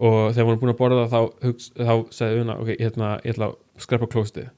og 0.00 0.32
þegar 0.34 0.46
vorum 0.48 0.60
búin 0.62 0.72
að 0.74 0.78
borða 0.80 1.08
þá, 1.12 1.20
þá 1.76 1.94
sagði 2.14 2.40
unna, 2.44 2.54
ok, 2.62 2.70
hérna, 2.80 3.08
ég 3.24 3.34
ætla 3.34 3.50
að 3.50 3.56
skreppa 3.84 4.06
klóstið 4.14 4.48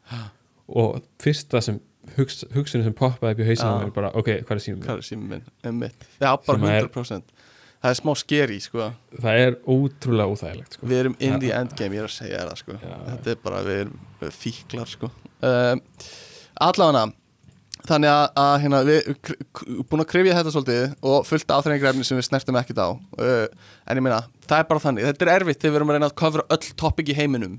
og 0.68 1.00
fyrsta 1.22 1.60
sem 1.62 1.80
hugs, 2.16 2.44
hugsunum 2.54 2.84
sem 2.86 2.94
poppaði 2.98 3.34
upp 3.36 3.40
í 3.42 3.48
hausinu 3.48 3.70
Já. 3.72 3.80
mér 3.86 3.94
bara, 3.94 4.10
ok, 4.14 4.28
hvað 4.46 4.56
er 4.58 4.62
símum 4.66 4.82
hvað 4.86 4.96
er 5.02 5.06
síminn 5.06 5.28
minn? 5.28 5.92
Bara 6.20 6.38
Sem 6.46 6.64
er- 6.64 6.86
100% 6.88 7.22
Það 7.82 7.90
er 7.90 7.96
smá 7.98 8.12
skeri, 8.14 8.56
sko 8.62 8.84
það 9.18 9.38
er 9.42 9.54
ótrúlega 9.66 10.30
óþægilegt 10.30 10.74
sko. 10.76 10.86
Við 10.86 11.00
erum 11.00 11.16
in 11.18 11.40
the 11.40 11.50
endgame, 11.50 11.96
ég 11.96 12.04
er 12.04 12.06
að 12.06 12.12
segja 12.14 12.42
það 12.46 12.58
sko 12.60 12.72
Já. 12.78 12.98
Þetta 13.08 13.30
er 13.32 13.40
bara, 13.42 13.62
við 13.66 13.80
erum 13.80 14.30
fíklar 14.30 14.86
sko 14.92 15.10
um, 15.42 15.80
Allavega 16.62 17.12
Þannig 17.88 18.12
að, 18.12 18.24
að 18.44 18.52
hérna, 18.62 18.80
við 18.86 18.98
erum 19.00 19.86
búin 19.90 20.04
að 20.04 20.08
krifja 20.12 20.36
þetta 20.38 20.52
svolítið 20.54 20.84
og 21.12 21.24
fullt 21.26 21.54
aðþrengingrefni 21.56 22.06
sem 22.06 22.18
við 22.20 22.26
snertum 22.28 22.58
ekkert 22.60 22.78
á 22.78 22.88
uh, 22.94 23.46
En 23.90 23.98
ég 23.98 24.04
meina, 24.06 24.20
það 24.46 24.62
er 24.62 24.68
bara 24.70 24.84
þannig. 24.84 25.08
Þetta 25.08 25.26
er 25.26 25.32
erfitt 25.34 25.60
þegar 25.64 25.72
við 25.74 25.80
erum 25.80 25.90
að 25.92 25.98
reyna 25.98 26.10
að 26.12 26.18
kofra 26.22 26.44
öll 26.54 26.68
topic 26.84 27.10
í 27.10 27.16
heiminum. 27.18 27.56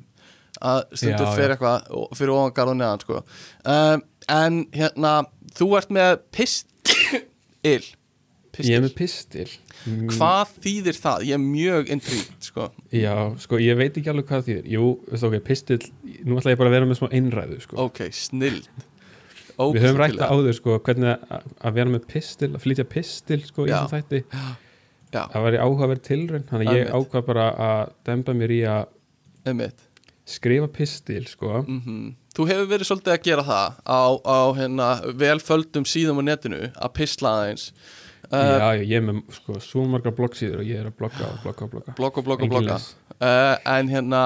Að 0.63 0.83
stundu 0.95 1.25
fyrir 1.33 1.55
eitthvað 1.57 1.89
fyrir 2.15 2.31
ofan 2.37 2.55
garð 2.55 2.75
og 2.75 2.79
neðan 2.79 3.03
sko. 3.03 3.23
Um, 3.67 4.05
En 4.31 4.61
hérna, 4.71 5.17
þú 5.57 5.67
ert 5.75 5.89
með 5.91 6.13
pistil. 6.31 7.83
Ég 8.61 8.77
er 8.77 8.83
með 8.85 8.93
pistil. 8.95 9.47
Mm, 9.89 10.11
Hvað 10.13 10.51
þýðir 10.61 10.97
það? 11.01 11.23
Ég 11.25 11.35
er 11.39 11.41
mjög 11.41 11.89
intrigued 11.95 12.45
sko. 12.47 12.67
Já, 12.93 13.15
sko, 13.41 13.57
ég 13.59 13.79
veit 13.79 13.97
ekki 13.97 14.11
alveg 14.13 14.27
hvað 14.29 14.45
þýðir. 14.47 14.67
Jú, 14.75 14.89
veist, 15.09 15.25
ok, 15.27 15.37
pistil, 15.47 15.79
nú 16.21 16.37
ætla 16.37 16.53
ég 16.53 16.59
bara 16.61 16.69
að 16.69 16.75
vera 16.77 16.89
með 16.91 16.99
smá 17.01 17.07
einræðu 17.17 17.57
sko. 17.65 17.79
Ok, 17.87 18.03
snild 19.57 19.77
við 19.77 19.85
höfum 19.87 20.01
rætt 20.01 20.17
það 20.19 20.33
áður 20.37 20.57
sko, 20.59 20.75
hvernig 20.87 21.09
að, 21.37 21.47
að 21.69 21.77
vera 21.79 21.93
með 21.93 22.05
pistil 22.13 22.51
að 22.53 22.61
flytja 22.65 22.85
pistil 22.93 23.39
sko, 23.47 23.65
í 23.67 23.71
Já. 23.71 23.75
þessum 23.79 23.93
þætti. 23.95 24.23
Já, 25.13 25.21
það 25.29 25.43
var 25.45 25.53
í 25.53 25.61
áhugaverð 25.61 26.03
tilraun 26.07 26.45
þannig 26.49 26.69
að 26.71 26.77
ég 26.79 26.93
ákvað 26.97 27.25
bara 27.29 27.47
að 27.67 27.91
demba 28.09 28.33
mér 28.33 28.53
í 28.55 28.61
að 28.65 28.85
einmitt. 29.45 29.83
skrifa 30.25 30.67
pistil 30.73 31.25
sko. 31.29 31.63
mm 31.67 32.11
Þú 32.33 32.47
hefur 32.49 32.65
verið 32.71 32.87
svolítið 32.89 33.11
að 33.13 33.25
gera 33.27 33.43
það 33.45 33.75
á, 33.85 34.01
á 34.25 34.37
hérna, 34.57 34.85
velföldum 35.21 35.83
síðum 35.85 36.17
á 36.17 36.33
netinu 36.33 36.61
að 36.73 36.93
pisla 36.97 37.29
aðeins. 37.43 37.67
Já, 38.33 38.39
já, 38.57 38.81
ég 38.89 38.95
er 38.97 39.03
með 39.05 39.19
sko, 39.35 39.59
svo 39.61 39.83
margar 39.85 40.15
bloggsíður 40.17 40.63
og 40.63 40.65
ég 40.71 40.79
er 40.81 40.87
að 40.89 40.95
blogga 40.97 41.27
og 41.27 41.43
blogga 41.43 41.67
og 41.67 41.69
blogga. 41.75 41.93
Blogga, 41.99 42.23
blogga, 42.25 42.47
Engin 42.47 42.55
blogga. 42.55 42.79
uh, 43.19 43.53
En 43.75 43.91
hérna, 43.93 44.23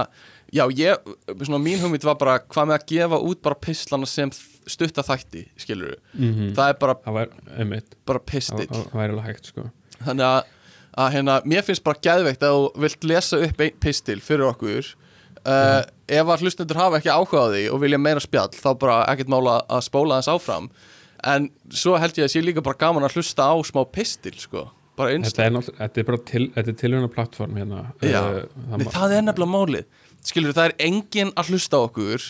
já, 0.53 0.63
ég 0.71 1.09
svona 1.43 1.59
mín 1.61 1.81
hugmynd 1.81 2.05
var 2.07 2.17
bara 2.19 2.37
hvað 2.43 2.69
með 2.69 2.77
að 2.77 2.85
gefa 2.91 3.19
út 3.29 3.41
bara 3.43 3.59
pislana 3.59 4.07
sem 4.09 4.31
stutta 4.67 5.03
þætti 5.05 5.45
skilur 5.59 5.97
mm 6.13 6.53
það 6.57 6.69
er 6.71 6.77
bara, 6.81 6.95
það 7.03 7.17
var, 7.17 7.33
bara 8.07 8.21
það 8.21 8.29
pistill 8.31 8.69
það 8.71 8.93
væri 8.99 9.15
alveg 9.15 9.27
hægt 9.27 9.51
sko. 9.51 9.65
Þannig 9.97 10.27
að, 10.27 10.53
að 11.03 11.11
hérna, 11.15 11.41
mér 11.45 11.65
finnst 11.67 11.83
bara 11.83 12.01
geðveikt 12.07 12.45
að 12.45 12.55
þú 12.55 12.85
vilt 12.85 13.09
lesa 13.11 13.41
upp 13.47 13.61
einn 13.65 13.79
pistil 13.83 14.19
fyrir 14.21 14.47
okkur. 14.51 14.93
Uh, 15.47 15.81
ef 16.11 16.27
að 16.27 16.43
hlustendur 16.43 16.79
hafa 16.79 16.99
ekki 16.99 17.11
áhuga 17.13 17.45
á 17.47 17.51
því 17.53 17.61
og 17.71 17.79
vilja 17.79 17.99
meira 18.01 18.19
spjall 18.19 18.51
þá 18.51 18.71
bara 18.81 18.97
ekkert 19.13 19.29
mála 19.31 19.61
að 19.69 19.85
spóla 19.85 20.17
þess 20.19 20.33
áfram. 20.33 20.71
En 21.23 21.47
svo 21.73 21.95
held 21.97 22.17
ég 22.19 22.27
að 22.27 22.33
sé 22.33 22.41
líka 22.43 22.63
bara 22.65 22.77
gaman 22.79 23.05
að 23.07 23.15
hlusta 23.17 23.47
á 23.47 23.55
smá 23.65 23.79
pistil 23.89 24.35
sko, 24.37 24.67
bara 24.99 25.15
þetta 25.15 25.47
er, 25.47 25.55
þetta 25.79 26.01
er 26.01 26.09
bara 26.09 26.19
til, 26.27 26.49
tilhörna 26.53 27.09
plattform 27.13 27.55
hérna. 27.57 27.85
Já. 28.03 28.19
uh, 28.19 28.67
það, 28.73 28.85
það 28.91 29.15
er 29.17 29.25
nefnilega 29.29 29.53
málið 29.55 29.87
skilur 30.29 30.55
það 30.57 30.69
er 30.71 30.75
enginn 30.89 31.31
að 31.37 31.53
hlusta 31.53 31.79
okkur 31.85 32.27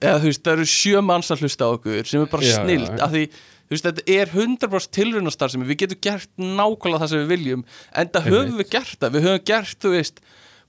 eða 0.00 0.20
þú 0.22 0.30
veist, 0.30 0.44
það 0.44 0.54
eru 0.58 0.68
sjö 0.74 1.02
manns 1.06 1.32
að 1.32 1.44
hlusta 1.44 1.68
okkur 1.74 2.08
sem 2.10 2.22
er 2.24 2.30
bara 2.32 2.46
Já, 2.46 2.54
snilt 2.60 2.94
já. 2.94 3.02
af 3.06 3.12
því, 3.14 3.24
þú 3.64 3.74
veist, 3.76 3.88
þetta 3.88 4.06
er 4.14 4.32
100% 4.34 4.94
tilrunastar 4.98 5.52
sem 5.52 5.66
við 5.66 5.82
getum 5.84 6.00
gert 6.04 6.32
nákvæmlega 6.40 7.04
það 7.04 7.12
sem 7.12 7.22
við 7.22 7.34
viljum 7.34 7.66
en 7.94 8.10
það 8.16 8.30
höfum 8.32 8.58
við 8.60 8.72
gert 8.74 8.98
það, 8.98 9.14
við 9.16 9.28
höfum 9.28 9.46
gert 9.52 9.78
þú 9.84 9.94
veist, 9.94 10.20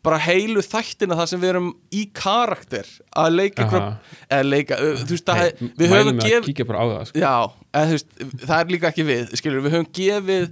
bara 0.06 0.20
heilu 0.22 0.62
þættina 0.62 1.18
það 1.18 1.30
sem 1.32 1.42
við 1.42 1.52
erum 1.56 1.72
í 1.98 2.04
karakter 2.14 2.90
að 3.18 3.36
leika 3.40 3.66
ykkur, 3.66 3.88
eða 4.30 4.46
leika 4.46 4.78
þú 4.78 5.10
veist, 5.10 5.26
það, 5.26 5.42
Hey, 5.42 5.70
við 5.82 5.96
mælum 5.96 6.22
höfum 6.22 6.54
gefið 6.54 6.72
það 6.76 7.10
sko. 7.10 7.24
Já, 7.24 7.36
eða, 7.74 7.96
veist, 7.96 8.16
það 8.46 8.58
er 8.60 8.74
líka 8.76 8.92
ekki 8.92 9.08
við 9.10 9.36
skilur, 9.42 9.66
við 9.66 9.78
höfum 9.80 9.92
gefið 9.98 10.50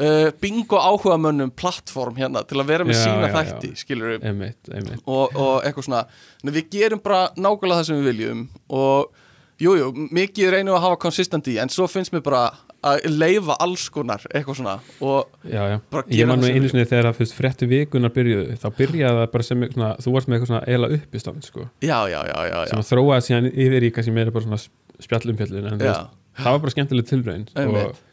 uh, 0.00 0.30
bingo 0.40 0.78
áhuga 0.80 1.18
mönnum 1.20 1.50
plattform 1.54 2.16
hérna 2.16 2.44
til 2.48 2.60
að 2.62 2.70
vera 2.72 2.84
með 2.88 2.96
Já, 2.98 3.04
sína 3.04 3.28
já, 3.28 3.34
þætti 3.38 3.72
skilur 3.82 4.18
einmitt, 4.20 4.70
einmitt. 4.72 5.02
Og, 5.06 5.36
og 5.36 5.62
eitthvað 5.66 5.88
svona. 5.88 6.04
Að 6.46 6.56
við 6.58 6.70
gerum 6.76 7.02
bara 7.04 7.24
nákvæmlega 7.36 7.80
það 7.82 7.88
sem 7.90 8.00
við 8.00 8.10
viljum 8.12 8.44
og 8.68 9.10
jújú, 9.62 9.78
jú, 9.78 10.08
mikið 10.10 10.52
reynum 10.56 10.74
að 10.78 10.84
hafa 10.88 11.00
konsistendi 11.06 11.58
en 11.62 11.70
svo 11.72 11.86
finnst 11.90 12.12
mér 12.14 12.24
bara 12.26 12.44
að 12.82 13.04
leifa 13.14 13.54
alls 13.62 13.84
konar 13.94 14.24
eitthvað 14.34 14.56
svona 14.58 14.72
og 15.06 15.28
já. 15.46 15.78
Bara 15.92 16.02
ég 16.10 16.16
gera 16.18 16.32
man 16.32 16.40
það 16.40 16.42
nú 16.42 16.46
sem 16.48 16.56
einu 16.56 16.64
við- 16.66 16.72
sinni 16.72 16.86
þegar 16.90 17.08
að 17.12 17.18
fyrst 17.20 17.36
frétti 17.38 17.68
vikunar 17.70 18.10
byrjuðu 18.16 18.56
þá 18.58 18.66
byrjaði 18.80 19.20
það 19.20 19.28
bara 19.36 19.46
sem 19.46 19.62
svona, 19.68 19.90
þú 20.02 20.14
varst 20.16 20.28
með 20.32 20.34
eitthvað 20.38 20.50
svona 20.50 20.64
eila 20.72 20.88
uppistand 20.96 21.46
sko, 21.46 21.66
sem 22.72 22.80
að 22.82 22.88
þróaði 22.90 23.26
síðan 23.28 23.46
yfir 23.52 23.86
í 23.86 23.92
kannski 23.94 24.14
meira 24.16 24.34
bara 24.34 24.48
svona 24.48 24.58
spjallumfjöllun 25.06 25.68
en 25.70 25.78
það 25.78 26.48
var 26.56 26.58
bara 26.64 26.74
skemmtileg 26.74 27.12
Einmitt. 27.12 27.54
Og 27.54 28.11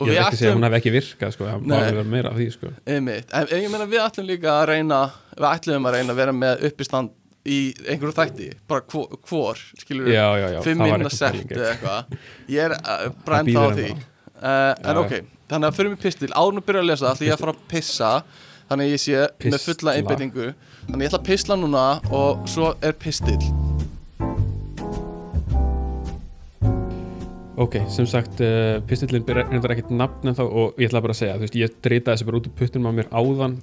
ég 0.00 0.08
við 0.08 0.16
er 0.16 0.22
ekki 0.22 0.34
að 0.34 0.38
segja 0.38 0.48
að 0.48 0.52
ætlum- 0.52 0.58
hún 0.58 0.66
hafi 0.68 0.78
ekki 0.80 0.92
virkað 0.94 1.32
sko, 1.34 1.44
það 1.44 1.54
alveg 1.78 1.94
vera 1.98 2.04
meira 2.14 2.30
af 2.32 2.36
því 2.38 2.46
sko. 2.54 2.72
Einmitt. 2.86 3.32
En, 3.32 3.46
ég 3.52 3.70
meina 3.72 3.86
við 3.86 4.02
ætlum 4.04 4.26
líka 4.28 4.50
að 4.58 4.66
reyna 4.72 5.00
við 5.38 5.48
ætlum 5.52 5.88
að 5.88 5.96
reyna 5.98 6.12
að 6.12 6.20
vera 6.22 6.32
með 6.32 6.64
uppistand 6.68 7.10
í 7.48 7.58
einhverju 7.88 8.12
þætti, 8.18 8.48
bara 8.68 8.82
hvor, 8.92 9.06
hvor 9.28 9.56
skilur 9.80 10.10
já, 10.12 10.60
fimm 10.66 10.78
var 10.84 10.90
minna 10.98 11.08
sett 11.14 11.38
eða 11.48 11.70
eitthvað. 11.72 12.18
Ég 12.52 12.66
er 12.66 12.74
uh, 12.76 13.38
ennþá 13.38 13.62
á 13.64 13.70
því. 13.78 13.88
uh, 13.94 14.74
en 14.84 14.98
Já, 14.98 15.00
ok, 15.04 15.14
þannig 15.48 15.70
að 15.70 15.78
fyrir 15.78 15.90
mig 15.94 16.02
pistil, 16.02 16.28
árun 16.36 16.60
að 16.60 16.66
byrja 16.68 16.82
að 16.84 16.90
lesa 16.90 17.12
ætla 17.14 17.26
ég 17.30 17.32
að 17.38 17.42
fara 17.46 17.54
að 17.56 17.64
pissa 17.72 18.12
þannig 18.68 18.84
að 18.84 18.92
ég 18.92 19.00
sé 19.00 19.16
með 19.16 19.38
Pistla. 19.38 19.64
fulla 19.64 19.96
einbeitingu. 19.96 20.50
Þannig 20.90 21.06
ég 21.06 21.08
ætla 21.12 21.22
að 21.22 21.28
pissla 21.30 21.56
núna 21.56 21.86
og 22.12 22.44
svo 22.52 22.74
er 22.84 22.92
pistil 23.00 23.38
Ok, 27.58 27.74
sem 27.90 28.06
sagt, 28.06 28.38
uh, 28.44 28.78
pistillin 28.86 29.24
reyndar 29.26 29.72
ekkert 29.74 29.88
nafn 29.90 30.30
en 30.30 30.36
þá 30.38 30.44
og 30.46 30.76
ég 30.78 30.86
ætla 30.92 31.00
bara 31.02 31.14
að 31.16 31.18
segja, 31.24 31.38
þú 31.38 31.42
veist, 31.42 31.56
ég 31.58 31.72
drita 31.82 32.12
þessi 32.14 32.26
bara 32.28 32.38
út 32.38 32.46
úr 32.46 32.54
puttunum 32.60 32.86
á 32.86 32.92
mér 32.94 33.08
áðan 33.10 33.56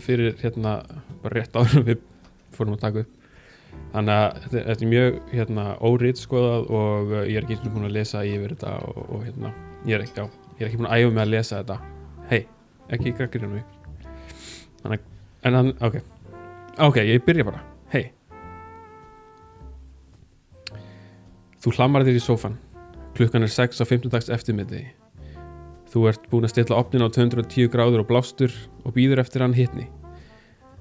fyrir 0.00 0.38
hérna, 0.40 0.72
bara 1.20 1.36
rétt 1.42 1.58
en 1.60 1.84
við 1.84 2.00
fórum 2.56 2.78
að 2.78 2.80
taka 2.86 3.02
upp. 3.04 3.18
Þannig 3.92 4.14
að 4.14 4.38
þetta, 4.46 4.62
þetta 4.70 4.86
er 4.86 4.90
mjög 4.94 5.18
hérna 5.34 5.66
órið 5.84 6.22
skoðað 6.22 6.72
og 6.78 7.12
uh, 7.12 7.20
ég 7.28 7.36
er 7.36 7.44
ekki 7.44 7.58
eins 7.58 7.66
og 7.68 7.76
búin 7.76 7.88
að 7.90 7.94
lesa 7.98 8.24
yfir 8.28 8.54
þetta 8.56 8.72
og, 8.88 9.02
og 9.18 9.26
hérna, 9.26 9.52
ég 9.90 9.98
er 9.98 10.06
ekki, 10.06 10.16
já, 10.16 10.48
ég 10.56 10.64
er 10.64 10.70
ekki 10.70 10.80
búin 10.80 10.88
að 10.88 11.02
æfa 11.04 11.12
mig 11.18 11.24
að 11.26 11.32
lesa 11.34 11.60
þetta. 11.60 11.78
Hei, 12.32 12.40
ekki 12.96 13.14
krakkir 13.20 13.44
en 13.50 13.54
mig. 13.58 13.78
Þannig, 14.80 15.04
að- 15.04 15.46
en 15.50 15.60
hann, 15.60 15.72
ok. 15.90 16.00
Ok, 16.88 17.02
ég 17.04 17.20
byrja 17.28 17.44
bara, 17.52 17.60
hei 17.92 18.06
þú 21.62 21.76
hlamar 21.76 22.02
þér 22.08 22.16
í 22.18 22.22
sófan 22.24 22.56
Klukkan 23.16 23.44
er 23.44 23.52
6 23.52 23.80
á 23.80 23.84
15 23.84 24.12
dags 24.12 24.30
eftirmiði. 24.32 24.86
Þú 25.92 26.06
ert 26.08 26.28
búin 26.32 26.46
að 26.48 26.54
stilla 26.54 26.78
opnin 26.80 27.04
á 27.04 27.12
210 27.12 27.68
gráður 27.72 28.04
og 28.04 28.08
blástur 28.08 28.52
og 28.86 28.94
býður 28.96 29.20
eftir 29.20 29.44
hann 29.44 29.56
hitni. 29.56 29.90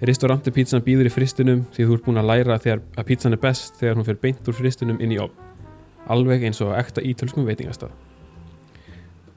Restauranti 0.02 0.54
pítsan 0.56 0.82
býður 0.86 1.10
í 1.10 1.14
fristunum 1.14 1.66
því 1.76 1.86
þú 1.86 1.98
ert 1.98 2.06
búin 2.06 2.22
að 2.22 2.30
læra 2.30 2.60
þegar 2.64 2.80
að 2.96 3.08
pítsan 3.10 3.36
er 3.36 3.42
best 3.44 3.76
þegar 3.82 4.00
hún 4.00 4.08
fer 4.08 4.22
beint 4.24 4.48
úr 4.48 4.56
fristunum 4.58 5.02
inn 5.04 5.12
í 5.12 5.20
opn. 5.22 5.50
Alveg 6.08 6.48
eins 6.48 6.62
og 6.64 6.72
ekta 6.74 7.04
ítölskum 7.04 7.46
veitingastað. 7.46 7.92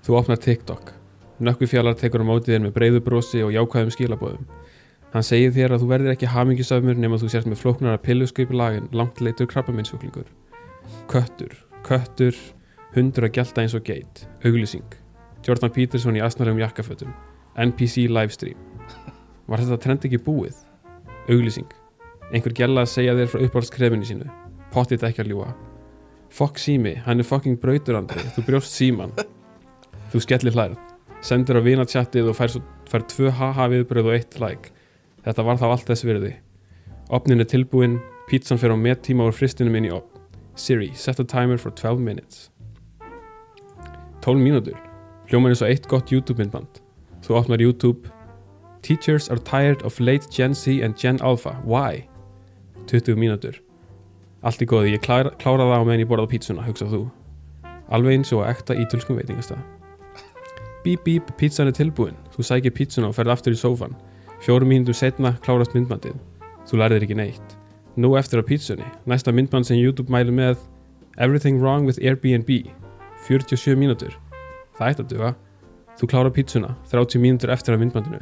Þú 0.06 0.16
opnar 0.20 0.38
TikTok. 0.40 0.94
Nökkufjallar 1.44 1.98
tekur 1.98 2.22
á 2.22 2.30
mótið 2.30 2.54
þér 2.54 2.64
með 2.64 2.74
breiðu 2.78 3.02
brosi 3.04 3.42
og 3.42 3.52
jákvæðum 3.52 3.92
skilabóðum. 3.92 4.46
Hann 5.14 5.26
segir 5.26 5.52
þér 5.54 5.74
að 5.74 5.82
þú 5.82 5.88
verðir 5.90 6.14
ekki 6.14 6.30
hamingisafmur 6.30 6.96
nema 6.98 7.18
þú 7.18 7.28
sért 7.34 7.50
með 7.50 7.60
flóknara 7.60 8.00
pilluskaupi 8.02 8.56
lagin 8.56 8.88
langt 8.94 9.20
leitur 9.22 9.50
krabbaminsjúklingur. 9.50 10.26
Köttur, 11.10 11.52
köttur, 11.86 12.38
hundur 12.94 13.26
að 13.28 13.34
gelta 13.38 13.62
eins 13.62 13.74
og 13.76 13.84
geit, 13.86 14.24
auglýsing. 14.46 14.86
Jordan 15.44 15.72
Peterson 15.74 16.16
í 16.16 16.22
asnalegum 16.24 16.62
jakkafötum. 16.62 17.12
NPC 17.60 18.06
livestream. 18.10 18.58
Var 19.46 19.60
þetta 19.60 19.80
trend 19.82 20.06
ekki 20.08 20.20
búið? 20.24 20.56
Auglýsing. 21.28 21.68
Einhver 22.32 22.54
gæla 22.56 22.84
að 22.84 22.92
segja 22.94 23.16
þér 23.18 23.30
frá 23.32 23.44
uppáhaldskrefinu 23.46 24.08
sínu. 24.08 24.30
Pottið 24.74 25.04
ekki 25.06 25.22
að 25.22 25.30
ljúa 25.30 25.52
Fokk 26.34 26.58
sími, 26.58 26.96
hann 27.04 27.22
er 27.22 27.26
fucking 27.28 27.60
brauturandri 27.62 28.24
Þú 28.34 28.42
brjóst 28.48 28.72
síman. 28.74 29.12
Þú 30.10 30.22
skellir 30.24 30.56
hlærð. 30.56 30.80
Sendir 31.22 31.60
á 31.60 31.62
vinatjattið 31.62 32.32
og 32.32 32.38
fær, 32.38 32.56
fær 32.90 33.04
tvö 33.12 33.30
haha 33.38 33.68
viðbröð 33.70 34.10
og 34.10 34.16
eitt 34.16 34.40
like. 34.42 34.72
Þetta 35.22 35.46
var 35.46 35.60
þá 35.60 35.68
allt 35.68 35.86
þess 35.92 36.08
virði. 36.08 36.32
Opnin 37.12 37.44
er 37.44 37.48
tilbúin 37.48 38.00
Pítsan 38.24 38.56
fer 38.56 38.72
á 38.72 38.76
mettíma 38.76 39.26
úr 39.28 39.36
fristinum 39.36 39.76
inn 39.76 39.90
í 39.90 39.92
opn 39.92 40.22
Siri, 40.56 40.92
set 40.94 41.20
a 41.20 41.24
timer 41.28 41.58
for 41.60 41.70
12 41.70 42.00
minutes 42.00 42.48
12 44.24 44.40
mínútur. 44.40 44.80
Hljómar 45.28 45.52
eins 45.52 45.62
og 45.62 45.68
eitt 45.68 45.88
gott 45.88 46.12
YouTube 46.12 46.40
myndband 46.40 46.80
þú 47.24 47.38
opnar 47.38 47.60
YouTube. 47.60 48.10
Teachers 48.82 49.30
are 49.30 49.40
tired 49.40 49.82
of 49.82 49.98
late 50.00 50.28
Gen 50.30 50.54
Z 50.54 50.82
and 50.84 50.96
Gen 50.96 51.18
Alpha. 51.22 51.56
Why? 51.64 52.06
20 52.86 53.16
mínútur. 53.16 53.56
Allt 54.44 54.60
í 54.60 54.68
góði, 54.68 54.92
ég 54.92 55.00
klára, 55.00 55.32
klára 55.40 55.64
það 55.64 55.80
á 55.80 55.84
meðan 55.88 56.02
ég 56.04 56.10
borða 56.10 56.28
pítsuna, 56.28 56.64
hugsað 56.66 56.92
þú. 56.92 57.00
Alveg 57.96 58.18
eins 58.18 58.32
og 58.36 58.44
ekta 58.44 58.76
ítölskum 58.76 59.16
veitingastað. 59.16 59.62
Bíp 60.84 61.00
bíp, 61.06 61.32
pítsan 61.40 61.70
er 61.70 61.76
tilbúin. 61.76 62.16
Þú 62.36 62.44
sækir 62.44 62.76
pítsuna 62.76 63.08
og 63.08 63.16
ferð 63.16 63.32
aftur 63.32 63.56
í 63.56 63.60
sófan 63.60 63.96
Fjórum 64.44 64.68
mínútur 64.68 64.92
setna 64.98 65.32
klárast 65.40 65.72
myndbandið. 65.72 66.18
Þú 66.68 66.80
lærðir 66.80 67.06
ekki 67.06 67.16
neitt. 67.16 67.58
Nú 67.96 68.12
eftir 68.20 68.42
á 68.42 68.44
pítsunni, 68.44 68.84
næsta 69.08 69.32
myndband 69.32 69.64
sem 69.64 69.80
YouTube 69.80 70.12
mæli 70.12 70.34
með 70.34 70.58
Everything 71.16 71.62
wrong 71.62 71.88
with 71.88 72.02
Airbnb 72.04 72.83
47 73.26 73.78
mínútur. 73.80 74.14
Það 74.78 74.90
ætti 74.90 75.04
að 75.04 75.10
duga. 75.14 75.34
Þú 75.98 76.08
klárar 76.10 76.34
pítsuna 76.34 76.74
30 76.90 77.22
mínútur 77.22 77.52
eftir 77.54 77.74
að 77.74 77.84
myndbandinu. 77.84 78.20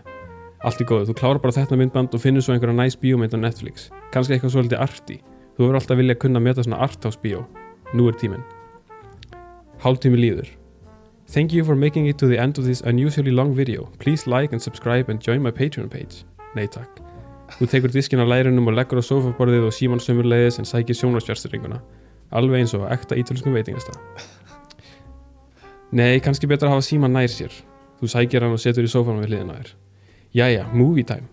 Allt 0.62 0.80
í 0.80 0.86
góðu, 0.86 1.08
þú 1.10 1.18
klárar 1.18 1.42
bara 1.42 1.56
þetta 1.56 1.78
myndband 1.80 2.14
og 2.14 2.22
finnur 2.22 2.44
svo 2.44 2.54
einhverja 2.54 2.76
næs 2.76 2.98
bíómynd 3.00 3.34
á 3.34 3.38
Netflix. 3.40 3.88
Kannski 4.14 4.36
eitthvað 4.36 4.54
svolítið 4.54 4.82
arti 4.84 5.18
Þú 5.52 5.66
verður 5.66 5.78
alltaf 5.82 5.98
vilja 6.00 6.14
að 6.16 6.20
kunna 6.22 6.40
meta 6.40 6.62
svona 6.64 6.80
arthouse 6.80 7.20
bíó. 7.20 7.42
Nú 7.92 8.06
er 8.08 8.16
tíminn. 8.16 8.44
Hálftími 9.82 10.16
líður. 10.16 10.48
Thank 11.28 11.52
you 11.52 11.64
for 11.64 11.76
making 11.76 12.06
it 12.08 12.18
to 12.18 12.26
the 12.26 12.38
end 12.38 12.58
of 12.58 12.64
this 12.64 12.80
unusually 12.80 13.30
long 13.30 13.54
video. 13.54 13.88
Please 13.98 14.26
like 14.26 14.52
and 14.52 14.62
subscribe 14.62 15.10
and 15.10 15.20
join 15.20 15.42
my 15.42 15.50
Patreon 15.50 15.90
page. 15.90 16.24
Nei 16.56 16.66
takk. 16.66 17.02
Þú 17.58 17.68
tekur 17.68 17.92
diskin 17.92 18.20
á 18.20 18.26
lærunum 18.26 18.70
og 18.72 18.78
leggur 18.78 19.00
á 19.00 19.04
sofaborðið 19.04 19.68
og 19.68 19.76
síman 19.76 20.00
sömurleiðis 20.00 20.58
en 20.60 20.68
sækir 20.68 20.96
sjónvarsfjárstyringuna 20.96 21.82
Alveg 22.32 22.62
eins 22.62 22.72
og 22.76 22.86
ekta 22.88 23.18
ítölskum 23.20 23.52
veitingastað 23.52 23.98
Nei, 25.92 26.22
kannski 26.24 26.48
betra 26.48 26.70
að 26.70 26.78
hafa 26.78 26.84
síman 26.86 27.12
nær 27.12 27.28
sér. 27.28 27.52
Þú 28.00 28.08
sækir 28.08 28.44
hann 28.44 28.54
og 28.56 28.60
setur 28.62 28.86
í 28.86 28.88
sófanum 28.88 29.20
við 29.20 29.34
hliðina 29.34 29.58
þér. 29.58 29.72
Jæja, 30.32 30.62
movie 30.72 31.04
time. 31.04 31.28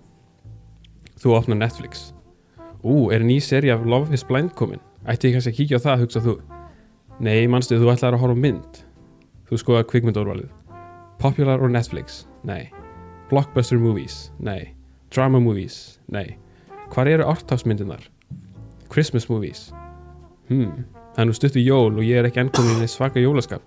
Þú 1.23 1.36
opnar 1.38 1.61
Netflix. 1.61 2.10
Ú, 2.84 3.07
er 3.15 3.23
ný 3.23 3.38
seri 3.44 3.72
af 3.72 3.86
Love 3.88 4.11
is 4.15 4.26
Blind 4.27 4.52
komin? 4.60 4.81
Ætti 5.07 5.30
ég 5.30 5.38
kannski 5.38 5.53
að 5.53 5.57
kíkja 5.61 5.80
á 5.80 5.86
það, 5.86 6.03
hugsa 6.03 6.23
þú? 6.27 6.36
Nei, 7.23 7.48
manstu, 7.48 7.80
þú 7.80 7.94
ætlar 7.94 8.19
að 8.19 8.26
horfa 8.26 8.41
mynd. 8.44 8.84
Þú 9.48 9.61
skoða 9.64 9.86
kvikmyndórvalið 9.88 10.52
Popular 11.23 11.64
or 11.64 11.72
Netflix? 11.72 12.26
Nei. 12.44 12.68
Blockbuster 13.31 13.80
movies? 13.80 14.30
Nei. 14.44 14.76
Drama 15.11 15.40
movies? 15.40 15.99
Nei. 16.11 16.36
Hvar 16.91 17.07
eru 17.07 17.31
arthouse-myndirnar? 17.31 18.03
Christmas 18.91 19.30
movies? 19.31 19.69
Hmm, 20.52 20.84
það 21.15 21.23
er 21.23 21.27
nú 21.31 21.36
stuttu 21.36 21.64
jól 21.64 21.95
og 21.95 22.03
ég 22.03 22.19
er 22.19 22.27
ekki 22.27 22.44
ennkomin 22.44 22.84
í 22.84 22.91
svaka 22.91 23.23
jólaskap 23.23 23.64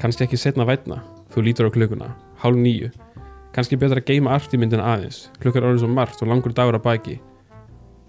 Kannski 0.00 0.24
ekki 0.26 0.40
setna 0.40 0.66
vætna 0.68 1.02
Þú 1.30 1.44
lítur 1.46 1.68
á 1.68 1.74
klukkuna, 1.74 2.10
hálf 2.42 2.58
nýju 2.58 2.90
Kannski 3.50 3.76
betra 3.76 3.98
að 3.98 4.06
geima 4.06 4.30
artimyndina 4.36 4.84
aðeins. 4.86 5.24
Klukkar 5.42 5.64
orðið 5.66 5.82
svo 5.82 5.88
margt 5.90 6.20
og 6.22 6.28
langur 6.30 6.52
dagur 6.54 6.76
að 6.78 6.84
baki. 6.84 7.16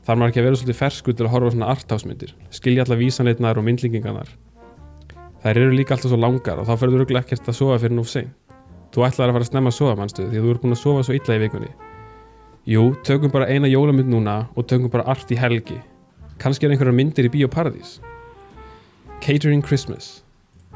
Þar 0.05 0.19
maður 0.19 0.31
ekki 0.31 0.41
að 0.41 0.45
vera 0.45 0.59
svolítið 0.59 0.77
fersku 0.77 1.15
til 1.17 1.25
að 1.25 1.31
horfa 1.33 1.53
svona 1.55 1.69
arthouse-myndir. 1.73 2.35
Skilja 2.53 2.85
alla 2.85 2.97
vísanleitnar 2.99 3.57
og 3.57 3.65
myndlingingarnar 3.65 4.29
Þær 5.41 5.57
eru 5.57 5.73
líka 5.73 5.95
alltaf 5.95 6.11
svo 6.11 6.19
langar 6.21 6.61
og 6.61 6.67
þá 6.69 6.75
ferður 6.77 7.01
röglega 7.01 7.25
ekkert 7.25 7.49
að 7.49 7.57
sofa 7.57 7.79
fyrir 7.81 7.97
nú 7.97 8.05
sein 8.05 8.29
Þú 8.93 9.05
ætlaðir 9.07 9.31
að 9.31 9.37
fara 9.37 9.45
að 9.47 9.49
snemma 9.49 9.71
að 9.71 9.77
sofa 9.77 9.95
mannstu 9.97 10.25
því 10.27 10.37
að 10.37 10.45
þú 10.45 10.53
ert 10.53 10.61
búin 10.61 10.75
að 10.75 10.81
sofa 10.81 11.05
svo 11.07 11.15
illa 11.15 11.37
í 11.37 11.41
vikunni. 11.41 11.69
Jú, 12.69 12.83
tökum 13.07 13.31
bara 13.33 13.47
eina 13.49 13.69
jólamynd 13.71 14.11
núna 14.11 14.35
og 14.53 14.67
tökum 14.69 14.91
bara 14.93 15.07
art 15.09 15.31
í 15.31 15.37
helgi. 15.39 15.79
Kannski 16.41 16.67
er 16.67 16.75
einhverjar 16.75 16.97
myndir 16.97 17.29
í 17.29 17.31
Bíóparadís 17.31 17.99
Catering 19.23 19.63
Christmas 19.65 20.21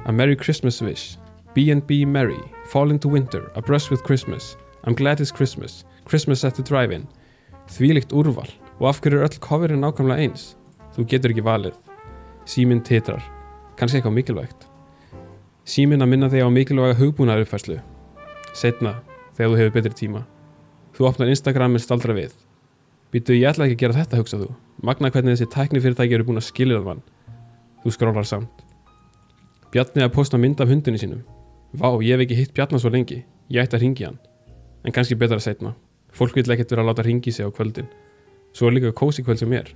A 0.07 0.11
Merry 0.11 0.35
Christmas 0.35 0.81
Wish 0.81 1.17
B&B 1.55 2.05
Merry 2.05 2.39
Fall 2.65 2.91
into 2.91 3.09
Winter 3.09 3.51
A 3.55 3.61
Brush 3.61 3.89
with 3.89 4.03
Christmas 4.03 4.55
I'm 4.83 4.93
Glad 4.93 5.19
It's 5.19 5.31
Christmas 5.31 5.83
Christmas 6.05 6.43
at 6.43 6.53
the 6.53 6.63
Drive-In. 6.63 7.07
Þvílíkt 7.73 8.13
úrval. 8.13 8.49
Og 8.77 8.87
af 8.87 8.99
hverju 9.01 9.17
er 9.17 9.25
öll 9.25 9.39
coverin 9.41 9.81
nákvæmlega 9.81 10.21
eins? 10.21 10.43
Þú 10.93 11.07
getur 11.09 11.33
ekki 11.33 11.41
valið. 11.41 11.79
Síminn 12.45 12.83
titrar. 12.85 13.23
Kannski 13.79 13.97
eitthvað 13.97 14.13
mikilvægt. 14.19 14.67
Síminn 15.65 16.05
að 16.05 16.11
minna 16.11 16.29
þig 16.29 16.45
á 16.45 16.49
mikilvæga 16.53 16.99
hugbúnaðar 16.99 17.47
uppfærslu 17.47 17.79
Setna, 18.53 18.99
þegar 19.33 19.49
þú 19.49 19.57
hefur 19.63 19.73
betri 19.79 19.97
tíma. 20.03 20.21
Þú 20.93 21.09
opnar 21.09 21.33
Instagram 21.33 21.73
með 21.73 21.85
staldra 21.87 22.13
við. 22.13 22.37
Býtu, 23.09 23.33
ég 23.33 23.49
ætla 23.49 23.65
ekki 23.65 23.79
að 23.79 23.81
gera 23.81 23.97
þetta, 24.03 24.21
hugsað 24.21 24.45
þú. 24.45 24.51
Magna 24.85 25.09
hvernig 25.09 25.33
þessi 25.33 25.49
tæknifyrirtæki 25.57 26.19
eru 26.19 26.29
búin 26.29 26.43
að 26.43 26.47
skilja 26.51 26.77
það 26.77 26.91
mann. 26.91 27.03
Þú 27.81 27.97
skrólar 27.97 28.29
samt 28.29 28.64
Bjarni 29.75 30.05
að 30.05 30.13
posta 30.15 30.37
mynd 30.39 30.61
af 30.63 30.69
hundinu 30.71 30.95
sínum. 30.95 31.23
Vá, 31.75 31.89
ég 31.99 32.15
hef 32.15 32.21
ekki 32.23 32.35
hitt 32.37 32.51
Bjarni 32.55 32.79
svo 32.79 32.87
lengi. 32.93 33.17
Ég 33.51 33.65
ætti 33.65 33.75
að 33.75 33.81
ringi 33.81 34.05
hann. 34.05 34.15
En 34.87 34.93
kannski 34.95 35.17
betra 35.19 35.35
að 35.35 35.49
setna 35.49 35.73
Fólk 36.15 36.37
vil 36.37 36.45
ekkert 36.47 36.69
vera 36.71 36.85
að 36.85 36.87
láta 36.93 37.03
ringi 37.03 37.31
sig 37.35 37.43
á 37.43 37.51
kvöldin. 37.51 37.89
Svo 38.55 38.69
er 38.69 38.77
líka 38.77 38.93
kósi 38.95 39.25
kvöld 39.25 39.41
sem 39.41 39.51
er. 39.51 39.73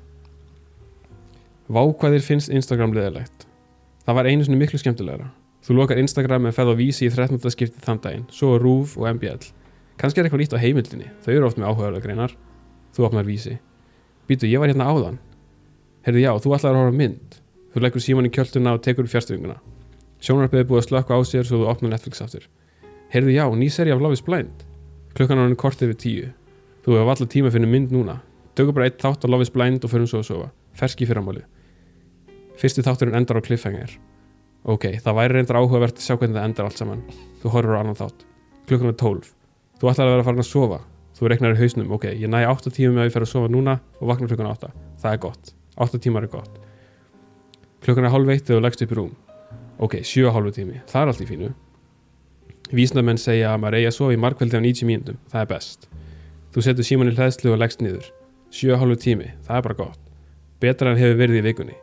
Vá 1.67 1.81
hvað 1.83 2.15
þér 2.15 2.23
finnst 2.29 2.47
Instagram 2.47 2.93
leðilegt 2.95 3.43
Það 4.05 4.15
var 4.15 4.29
einu 4.29 4.45
sinni 4.47 4.59
miklu 4.61 4.79
skemmtilegra. 4.79 5.27
Þú 5.67 5.75
lokar 5.81 5.99
Instagram 5.99 6.47
en 6.47 6.55
ferð 6.55 6.71
á 6.71 6.75
vísi 6.79 7.09
í 7.09 7.11
13. 7.11 7.51
skipti 7.51 7.83
þann 7.83 7.99
daginn. 7.99 8.23
Svo 8.31 8.53
RÚV 8.55 8.93
og 9.01 9.09
MBL 9.17 9.49
Kannski 9.99 10.23
er 10.23 10.29
eitthvað 10.29 10.45
lít 10.45 10.55
á 10.55 10.63
heimildinni. 10.63 11.09
Þau 11.25 11.33
eru 11.33 11.49
oft 11.49 11.59
með 11.59 11.73
áhugaðlega 11.73 12.05
greinar. 12.05 12.37
Þú 12.95 13.09
opnar 13.09 13.27
vísi. 13.27 13.57
Býtu, 14.31 14.47
ég 14.47 14.63
var 14.63 14.71
hérna 14.71 14.87
áðan. 14.87 15.19
Herðu 16.07 16.23
já, 16.23 16.31
þú 16.39 16.55
ætlaðir 16.55 16.79
að 16.79 16.85
horfa 16.85 16.97
mynd. 17.03 17.37
Þú 17.75 17.83
leggur 17.83 18.05
síman 18.07 18.31
í 18.31 18.31
kjölduna 18.31 18.77
og 18.77 18.81
tekur 18.87 19.03
upp 19.03 19.11
fjárstöfinguna 19.11 19.59
Sjónarpið 20.19 20.59
er 20.59 20.67
búið 20.67 20.81
að 20.81 20.87
slökka 20.89 21.15
á 21.15 21.19
sér 21.23 21.45
svo 21.47 21.61
þú 21.61 21.69
opnar 21.71 21.93
Netflix 21.93 22.19
aftur. 22.23 22.43
Herðu 23.13 23.31
já, 23.31 23.45
ný 23.55 23.69
seri 23.71 23.93
af 23.93 24.01
Love 24.03 24.17
is 24.17 24.23
Blind. 24.25 24.65
Klukkan 25.15 25.39
á 25.39 25.47
hann 25.47 25.55
kortið 25.55 25.93
við 25.93 25.99
tíu. 26.03 26.27
Þú 26.83 26.97
hefur 26.97 27.11
alltaf 27.13 27.29
tíma 27.31 27.51
fyrir 27.53 27.71
mynd 27.71 27.93
núna. 27.95 28.19
Tökum 28.59 28.75
bara 28.75 28.89
eitt 28.89 28.99
þátt 28.99 29.23
á 29.23 29.27
Love 29.31 29.47
is 29.47 29.53
Blind 29.53 29.87
og 29.87 29.93
förum 29.93 30.09
svo 30.11 30.19
að 30.19 30.27
sofa. 30.27 30.49
Ferski 30.75 31.07
fyrramáli 31.07 31.45
Fyrsti 32.59 32.83
þátturinn 32.83 33.15
endar 33.15 33.39
á 33.39 33.41
cliffhanger. 33.41 33.95
Ok, 34.67 34.99
það 34.99 35.15
væri 35.15 35.37
reyndar 35.37 35.61
áhugavert 35.61 35.95
að 35.95 36.03
sjá 36.03 36.17
hvernig 36.17 36.35
það 36.35 36.47
endar 36.49 36.67
allt 36.67 36.81
saman. 36.81 37.03
Þú 37.39 37.53
horfur 37.55 37.79
á 37.79 37.81
annan 37.81 37.95
þátt. 37.95 38.25
Klukkan 38.67 38.91
er 38.91 38.97
12 38.99 39.31
þú 39.79 39.91
ætlar 39.93 40.09
að 40.09 40.11
vera 40.11 40.25
að 40.25 40.27
fara 40.27 40.43
að 40.43 40.49
sofa. 40.49 40.81
Þú 41.15 41.31
reiknar 41.31 41.55
í 41.55 41.59
hausnum, 41.59 41.95
ok, 41.95 42.09
ég 42.19 42.31
næ 42.31 42.43
8 42.47 42.75
tíma 42.75 42.93
með 42.97 43.05
að 43.05 43.07
ég 43.07 43.15
fer 43.15 43.25
að 43.25 43.31
sofa 43.31 43.51
núna 43.51 43.79
og 43.99 44.11
vakna 44.11 44.27
klukkan 44.27 44.51
8 44.51 44.69
það 44.99 45.15
er 45.15 45.23
gott, 45.23 45.53
8 45.87 45.99
tímar 46.03 46.27
er 46.27 46.31
gott. 46.35 46.59
Klukkan 47.83 48.07
er 48.07 48.13
hálf 48.13 48.31
eitt 48.31 48.45
þegar 48.47 48.59
þú 48.59 48.65
leggst 48.67 48.83
upp 48.85 48.93
í 48.93 48.99
rúm 48.99 49.11
ok, 49.79 49.99
7,5 50.03 50.53
tími, 50.59 50.79
það 50.89 51.01
er 51.01 51.11
allt 51.13 51.23
í 51.23 51.27
fínu. 51.29 51.49
Vísnamenn 52.75 53.19
segja 53.21 53.53
að 53.53 53.63
maður 53.63 53.79
eigi 53.79 53.89
að 53.89 53.95
sofa 53.97 54.15
í 54.15 54.21
markveldi 54.21 54.59
á 54.59 54.61
90 54.61 54.89
mínútum, 54.89 55.19
það 55.31 55.41
er 55.45 55.51
best. 55.53 55.89
Þú 56.53 56.65
setur 56.65 56.87
síman 56.87 57.11
í 57.11 57.15
hlæðslu 57.17 57.53
og 57.53 57.61
leggst 57.61 57.83
niður. 57.85 58.09
7,5 58.53 59.01
tími, 59.05 59.31
það 59.47 59.57
er 59.57 59.67
bara 59.67 59.79
gott. 59.79 60.01
Betra 60.59 60.93
en 60.93 60.99
hefur 60.99 61.19
verið 61.19 61.39
í 61.39 61.45
vikunni. 61.47 61.77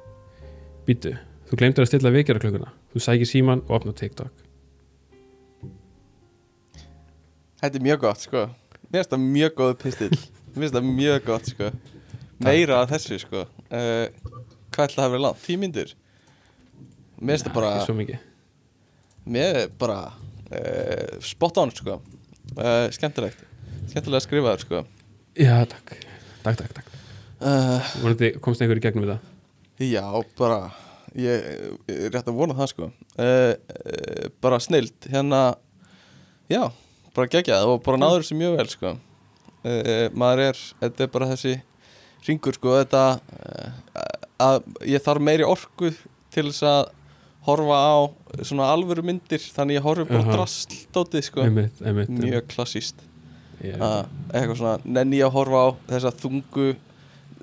Býtu, 0.86 1.14
þú 1.48 1.58
glemtir 1.60 1.86
að 1.86 1.90
stilla 1.90 2.12
vekjara 2.14 2.40
þú 2.96 3.02
sækir 3.02 3.28
síman 3.28 3.60
og 3.66 3.80
opna 3.80 3.92
TikTok. 3.92 4.32
Þetta 7.60 7.78
er 7.78 7.84
mjög 7.84 8.00
gott 8.04 8.22
sko. 8.24 8.46
Mér 8.88 9.02
finnst 9.02 9.12
það 9.12 9.22
mjög 9.26 9.54
góð 9.58 9.72
pistill. 9.82 10.18
Mér 10.54 10.62
finnst 10.62 10.76
það 10.76 10.88
mjög 10.96 11.24
gott 11.26 11.50
sko. 11.50 11.70
Meira 12.46 12.80
af 12.82 12.92
þessu 12.92 13.18
sko. 13.20 13.46
Uh, 13.68 14.06
Hvað 14.72 14.90
ætla 14.90 15.02
það 15.02 15.06
að 15.06 15.14
vera 15.14 15.24
langt? 15.24 15.44
Tímyndir 15.44 15.92
Mér 17.20 17.36
finnst 17.36 17.46
það 17.48 17.54
bara 17.56 17.70
svo 17.84 17.94
mikið. 17.96 18.24
Mér 19.32 19.58
bara 19.80 19.98
uh, 20.12 21.16
Spot 21.24 21.60
on 21.62 21.72
sko. 21.74 21.98
Uh, 22.56 22.86
Skemmtilegt. 22.94 23.40
Skemmtilega 23.90 24.22
skrifaður 24.24 24.64
sko. 24.64 24.82
Já, 25.36 25.54
takk, 25.68 25.94
takk, 26.44 26.60
takk, 26.62 26.74
takk. 26.78 26.90
uh, 27.40 27.88
Vonandi 28.02 28.32
komst 28.44 28.62
einhver 28.64 28.80
í 28.80 28.84
gegnum 28.84 29.06
þetta? 29.08 29.20
Já, 29.84 30.04
bara 30.38 30.60
Ég 31.16 31.44
er 31.88 32.10
rétt 32.12 32.26
að 32.28 32.36
vona 32.36 32.56
það 32.56 32.70
sko. 32.74 32.86
Bara 34.44 34.58
snilt 34.60 35.06
Hérna 35.08 35.40
Já, 36.52 36.66
bara 37.16 37.30
geggjað 37.32 37.70
og 37.72 37.78
bara 37.86 38.00
náður 38.00 38.24
þessu 38.24 38.36
mjög 38.36 38.56
vel 38.58 38.66
sko. 38.72 38.92
Maður 40.12 40.42
er, 40.50 40.60
þetta 40.82 41.06
er 41.06 41.12
bara 41.14 41.28
þessi 41.32 41.54
Ringur 42.26 42.56
sko, 42.58 42.74
þetta 42.82 43.02
að 44.44 44.68
ég 44.92 45.04
þarf 45.04 45.24
meiri 45.24 45.46
orku 45.48 45.92
til 46.34 46.46
þess 46.50 46.64
að 46.68 46.92
horfa 47.46 47.78
á 47.78 47.96
svona 48.44 48.68
alvöru 48.74 49.04
myndir 49.06 49.42
þannig 49.42 49.78
ég 49.78 49.86
horfi 49.86 50.06
bara 50.08 50.24
Aha. 50.24 50.34
drastlótið 50.36 51.26
sko. 51.28 51.44
Einmitt, 51.46 51.80
einmitt, 51.82 52.12
mjög 52.12 52.48
klassíst 52.52 53.02
yeah. 53.62 53.80
að 53.80 53.98
eitthvað 54.32 54.60
svona, 54.60 54.76
nenni 54.98 55.22
að 55.24 55.34
horfa 55.36 55.62
á 55.62 55.68
þessa 55.94 56.12
þungu 56.22 56.68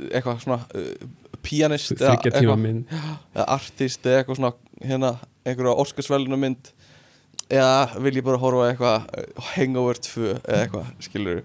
eitthvað 0.10 0.44
svona 0.44 0.60
uh, 0.76 1.08
pianist 1.44 1.96
eða 1.98 3.48
artist 3.48 4.06
eða 4.08 4.22
eitthvað 4.22 4.40
svona 4.40 4.54
hérna, 4.84 5.16
einhverja 5.44 5.76
Óskarsvæluna 5.84 6.40
mynd. 6.40 6.72
Eða 7.54 8.00
vil 8.02 8.16
ég 8.18 8.26
bara 8.26 8.40
horfa 8.42 8.70
eitthvað 8.72 9.10
uh, 9.20 9.50
Hangover 9.54 10.00
2 10.00 10.30
eða 10.30 10.62
eitthvað 10.62 10.94
skilur 11.04 11.44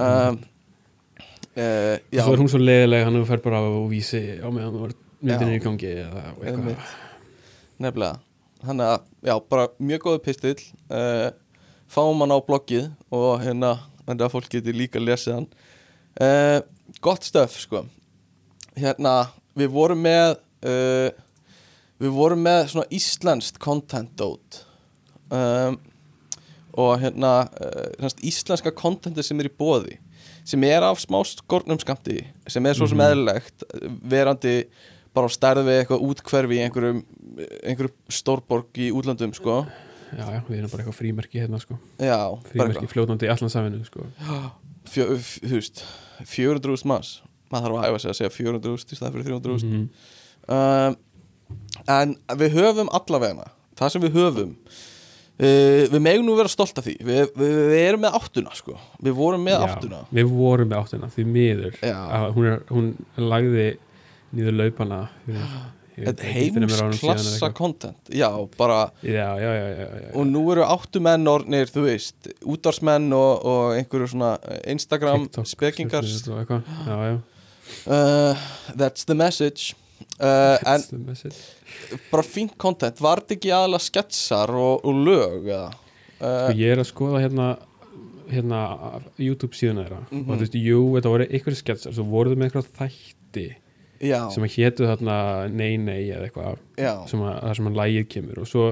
um, 0.00 0.40
uh, 1.56 1.96
já, 2.10 2.22
svo 2.22 2.32
er 2.32 2.40
hún 2.40 2.50
svo 2.50 2.60
leiðileg 2.62 3.06
hann 3.06 3.20
fer 3.28 3.42
bara 3.44 3.60
á 3.60 3.68
vísi 3.90 4.22
á 4.40 4.48
meðan 4.48 4.74
þú 4.74 4.90
er 4.90 5.54
í 5.54 5.62
gangi 5.62 5.94
eða 6.00 6.26
eitthvað. 6.30 6.50
Einmitt. 6.54 6.90
Nefnilega. 7.80 8.20
Þannig 8.60 8.90
að, 8.92 9.06
já, 9.30 9.34
bara 9.52 9.68
mjög 9.80 10.02
góðu 10.04 10.20
pistill. 10.26 10.58
Uh, 10.92 11.30
fáum 11.90 12.20
hann 12.22 12.34
á 12.36 12.38
bloggið 12.44 12.90
og 13.10 13.40
hérna, 13.42 13.72
þannig 14.04 14.26
að 14.26 14.34
fólk 14.34 14.50
geti 14.52 14.74
líka 14.76 15.00
lesið 15.02 15.38
hann. 15.38 15.48
Uh, 16.20 16.60
gott 17.00 17.24
stöf, 17.24 17.56
sko. 17.62 17.84
Hérna, 18.76 19.14
við 19.58 19.72
vorum 19.74 20.02
með 20.04 20.36
uh, 20.68 21.08
við 22.00 22.12
vorum 22.16 22.40
með 22.44 22.62
svona 22.72 22.88
íslenskt 22.96 23.58
content 23.60 24.12
dot 24.16 24.62
um, 25.28 25.74
og 26.80 26.94
hérna 27.02 27.32
íslenska 28.24 28.72
contenti 28.72 29.24
sem 29.26 29.40
er 29.42 29.50
í 29.50 29.52
bóði 29.52 29.98
sem 30.48 30.64
er 30.64 30.86
af 30.86 31.02
smá 31.02 31.18
skornum 31.28 31.76
skamti 31.82 32.22
sem 32.48 32.64
er 32.66 32.78
svo 32.78 32.88
sem 32.88 32.96
Mhm. 32.96 33.10
eðlilegt 33.10 33.66
verandi 34.14 34.54
bara 35.16 35.26
á 35.26 35.30
stærð 35.34 35.64
við 35.66 35.78
eitthvað 35.82 36.04
útkverfi 36.06 36.58
í 36.58 36.62
einhverjum, 36.66 37.00
einhverjum 37.64 37.94
stórborg 38.20 38.80
í 38.80 38.90
útlandum 38.94 39.32
sko. 39.36 39.60
Já, 40.10 40.24
já, 40.26 40.40
við 40.48 40.58
erum 40.58 40.70
bara 40.72 40.82
eitthvað 40.84 40.98
frímerki 40.98 41.38
hérna 41.42 41.60
sko. 41.62 41.76
Já, 42.02 42.18
frímerki 42.50 42.88
fljótandi 42.90 43.28
í 43.28 43.32
allan 43.34 43.52
saminu 43.52 43.84
sko 43.86 44.06
fjö, 44.90 45.04
þú 45.44 45.52
veist 45.54 45.82
400.000 46.26 46.88
manns. 46.90 47.10
Maður 47.52 47.66
þarf 47.66 47.78
að 47.80 47.88
æfa 47.90 48.00
sig 48.02 48.10
að 48.10 48.16
segja 48.20 48.32
400.000 48.34 48.94
í 48.94 48.98
stað 48.98 49.14
fyrir 49.14 49.26
300.000 49.28 49.70
Mhm. 49.70 49.84
um, 50.56 50.96
en 51.90 52.14
við 52.40 52.54
höfum 52.56 52.90
allavegna 52.94 53.48
það 53.78 53.92
sem 53.94 54.02
við 54.04 54.16
höfum 54.18 54.50
uh, 55.40 55.84
við 55.94 56.00
megum 56.04 56.26
nú 56.26 56.36
vera 56.38 56.50
stolt 56.52 56.78
af 56.78 56.84
því. 56.86 56.96
Við, 57.06 57.20
við, 57.38 57.54
við 57.70 57.84
erum 57.88 58.02
með 58.06 58.18
áttuna 58.20 58.54
sko. 58.56 58.76
Við 59.02 59.14
vorum 59.18 59.44
með 59.46 59.58
Já, 59.58 59.68
áttuna 59.76 60.00
við 60.10 60.32
vorum 60.34 60.70
með 60.72 60.82
áttuna, 60.84 61.10
því 61.14 61.26
miður. 61.36 61.78
Hún, 62.36 62.50
er, 62.50 62.60
hún 62.70 62.90
lagði 63.30 63.68
nýður 64.36 64.56
laupana 64.60 65.04
heimsklassa 66.06 67.50
content 67.52 67.96
já, 68.08 68.30
bara 68.58 68.92
já, 69.02 69.10
já, 69.12 69.54
já, 69.54 69.68
já, 69.68 69.78
já, 69.78 70.00
já. 70.00 70.10
og 70.14 70.26
nú 70.26 70.44
eru 70.52 70.64
áttu 70.64 71.02
menn 71.02 71.28
orðnir, 71.28 71.68
þú 71.72 71.84
veist 71.88 72.30
útvarsmenn 72.40 73.10
og, 73.16 73.44
og 73.44 73.76
einhverju 73.76 74.12
svona 74.14 74.36
Instagram 74.64 75.26
TikTok, 75.28 75.50
spekingar. 75.50 76.08
Uh, 77.86 78.34
that's 78.74 79.04
the 79.06 79.14
message. 79.14 79.74
Uh, 80.18 80.56
en 80.66 80.82
bara 82.10 82.24
fínt 82.26 82.56
content, 82.58 83.00
var 83.00 83.22
þetta 83.22 83.36
ekki 83.36 83.52
aðalega 83.54 83.84
sketsar 83.84 84.52
og, 84.56 84.84
og 84.84 85.02
lög? 85.06 85.50
Uh, 85.50 85.68
Sko, 86.20 86.56
ég 86.60 86.74
er 86.74 86.82
að 86.82 86.88
skoða 86.90 87.20
hérna 87.24 87.50
hérna 88.30 88.60
YouTube 89.18 89.56
síðan 89.58 89.82
þeirra. 89.82 90.00
Mhm. 90.10 90.22
og 90.28 90.36
þú 90.36 90.44
veist, 90.44 90.58
jú, 90.60 90.82
þetta 90.96 91.12
voru 91.14 91.26
einhverjum 91.26 91.60
sketsar 91.60 91.94
svo 91.96 92.04
voru 92.06 92.30
þau 92.30 92.38
með 92.38 92.48
eitthvað 92.50 92.70
þætti 92.78 93.46
já, 94.00 94.20
sem 94.34 94.46
að 94.46 94.54
hétu 94.56 94.88
þarna 94.88 95.16
nei 95.52 95.74
nei 95.80 96.08
eða 96.08 96.28
eitthvað 96.28 96.56
já, 96.80 96.94
sem 97.10 97.22
að, 97.24 97.36
þar 97.42 97.60
sem 97.60 97.70
að 97.70 97.78
lægið 97.80 98.08
kemur. 98.14 98.40
Og 98.42 98.50
svo, 98.50 98.64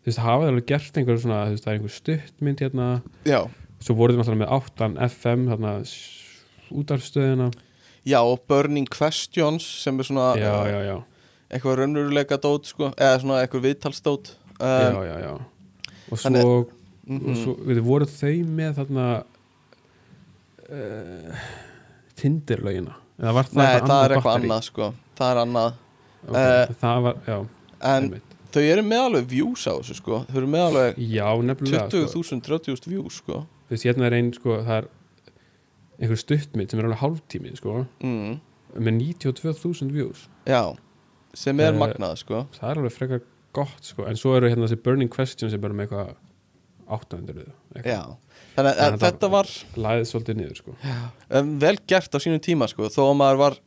þú 0.00 0.10
veist, 0.10 0.22
hafa 0.24 0.44
þau 0.44 0.52
alveg 0.52 0.70
gert 0.70 0.98
einhver 1.00 1.20
svona, 1.22 1.42
þú 1.44 1.56
veist, 1.56 1.66
það 1.66 1.72
er 1.72 1.78
einhver 1.78 1.94
stuttmynd 1.98 2.64
hérna? 2.64 2.88
Já. 3.28 3.40
Svo 3.84 3.98
voru 3.98 4.14
þau 4.14 4.22
náttúrulega 4.22 4.42
með 4.44 4.54
8 4.56 4.90
FM 5.10 5.48
þarna 5.52 5.74
útarfstöðina 6.74 7.50
já, 8.04 8.20
og 8.20 8.40
Burning 8.48 8.88
Questions 8.90 9.66
sem 9.82 9.98
er 9.98 10.08
svona 10.08 10.30
já, 10.38 10.52
uh, 10.52 10.68
já, 10.68 10.80
já, 10.88 10.96
eitthvað 11.50 11.78
raunveruleika 11.80 12.38
dót 12.40 12.68
sko, 12.68 12.90
eða 12.96 13.20
svona 13.22 13.42
eitthvað 13.42 13.68
viðtalsdót. 13.68 14.34
Já, 14.58 14.90
um, 14.90 14.98
já, 15.04 15.14
já. 15.24 15.32
Og 16.10 16.18
svo, 16.18 16.24
þannig- 16.24 16.50
og 16.50 16.74
mhm. 17.06 17.38
svo 17.40 17.56
við 17.68 17.80
voru 17.84 18.08
þau 18.08 18.34
með 18.48 18.76
þarna 18.80 19.06
uh, 20.68 21.48
Tinderlaugina 22.20 23.03
það 23.20 23.34
Nei, 23.54 23.64
eitthvað 23.64 23.88
það 23.88 24.04
er 24.04 24.14
eitthvað 24.14 24.24
batteri? 24.24 24.48
annað 24.48 24.62
sko. 24.68 24.88
Það 25.18 25.30
er 25.34 25.40
annað. 25.44 25.74
Okay, 26.28 26.62
Eh, 26.62 26.74
það 26.80 27.02
var, 27.04 27.16
já, 27.28 27.36
En 27.84 28.02
einmitt. 28.08 28.34
þau 28.52 28.62
eru 28.72 28.82
með 28.82 29.02
alveg 29.06 29.26
views 29.28 29.66
á 29.68 29.72
þessu 29.76 29.94
sko. 29.98 30.24
Þau 30.30 30.36
eru 30.40 30.46
með 30.46 30.62
alveg 30.68 30.96
já, 30.98 31.28
nefnilega 31.44 31.90
sko, 31.90 32.22
20.000, 32.22 32.40
30.000 32.48 32.86
views 32.94 33.14
sko. 33.20 33.46
Þú 33.68 33.74
veist, 33.74 33.84
hérna 33.84 34.06
er 34.08 34.14
ein 34.18 34.32
sko, 34.32 34.56
það 34.64 34.78
er 34.78 34.88
einhver 36.00 36.18
stuttmynd 36.18 36.70
sem 36.70 36.80
er 36.80 36.88
alveg 36.88 36.98
hálftími 37.04 37.54
sko, 37.56 37.86
mm. 38.02 38.40
með 38.80 38.98
92.000 39.20 39.92
views. 39.94 40.28
Já, 40.48 40.76
sem 41.34 41.60
er 41.60 41.72
Eh, 41.74 41.78
magnað 41.78 42.16
sko. 42.18 42.46
það 42.58 42.70
er 42.70 42.80
alveg 42.82 42.92
frekar 42.96 43.20
gott 43.54 43.84
sko, 43.84 44.04
en 44.08 44.16
svo 44.16 44.34
eru 44.36 44.48
hérna 44.50 44.66
þessi 44.66 44.82
Burning 44.82 45.10
Questions 45.10 45.52
sem 45.52 45.60
bara 45.60 45.72
með 45.74 45.86
eitthvað 45.88 46.14
800 46.88 47.46
eitthvað, 47.76 47.84
Já, 47.86 48.16
þannig 48.54 48.80
að 48.84 48.96
þetta 49.02 49.30
var 49.32 49.50
læðið 49.74 50.08
svolítið 50.10 50.38
niður 50.38 50.58
sko. 50.60 50.74
Vel 51.64 51.74
gert 51.90 52.14
á 52.14 52.18
sínum 52.22 52.42
tíma 52.42 52.68
sko 52.70 52.90
Þó 52.92 53.00
að 53.08 53.16
maður 53.20 53.40
var 53.40 53.58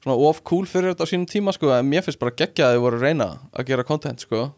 svona 0.00 0.16
of 0.30 0.40
cool 0.48 0.64
fyrir 0.68 0.94
þetta 0.94 1.04
á 1.04 1.10
sínum 1.10 1.28
tíma 1.28 1.52
sko 1.56 1.74
En 1.76 1.88
mér 1.90 2.06
finnst 2.06 2.20
bara 2.20 2.34
geggja 2.36 2.70
að 2.70 2.78
þau 2.78 2.84
voru 2.86 3.00
reyna 3.02 3.28
að 3.52 3.70
gera 3.72 3.86
content 3.86 4.24
sko. 4.24 4.48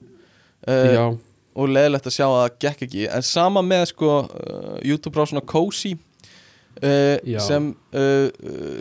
Uh, 0.62 1.18
og 1.58 1.68
leðilegt 1.68 2.06
að 2.08 2.14
sjá 2.14 2.26
að 2.28 2.38
það 2.38 2.54
gekk 2.64 2.86
ekki. 2.86 3.02
En 3.10 3.26
sama 3.26 3.64
með 3.66 3.88
sko 3.90 4.12
uh, 4.22 4.78
YouTube 4.86 5.18
á 5.18 5.26
svona 5.26 5.44
Cozy 5.52 5.96
uh, 5.98 7.18
sem 7.42 7.72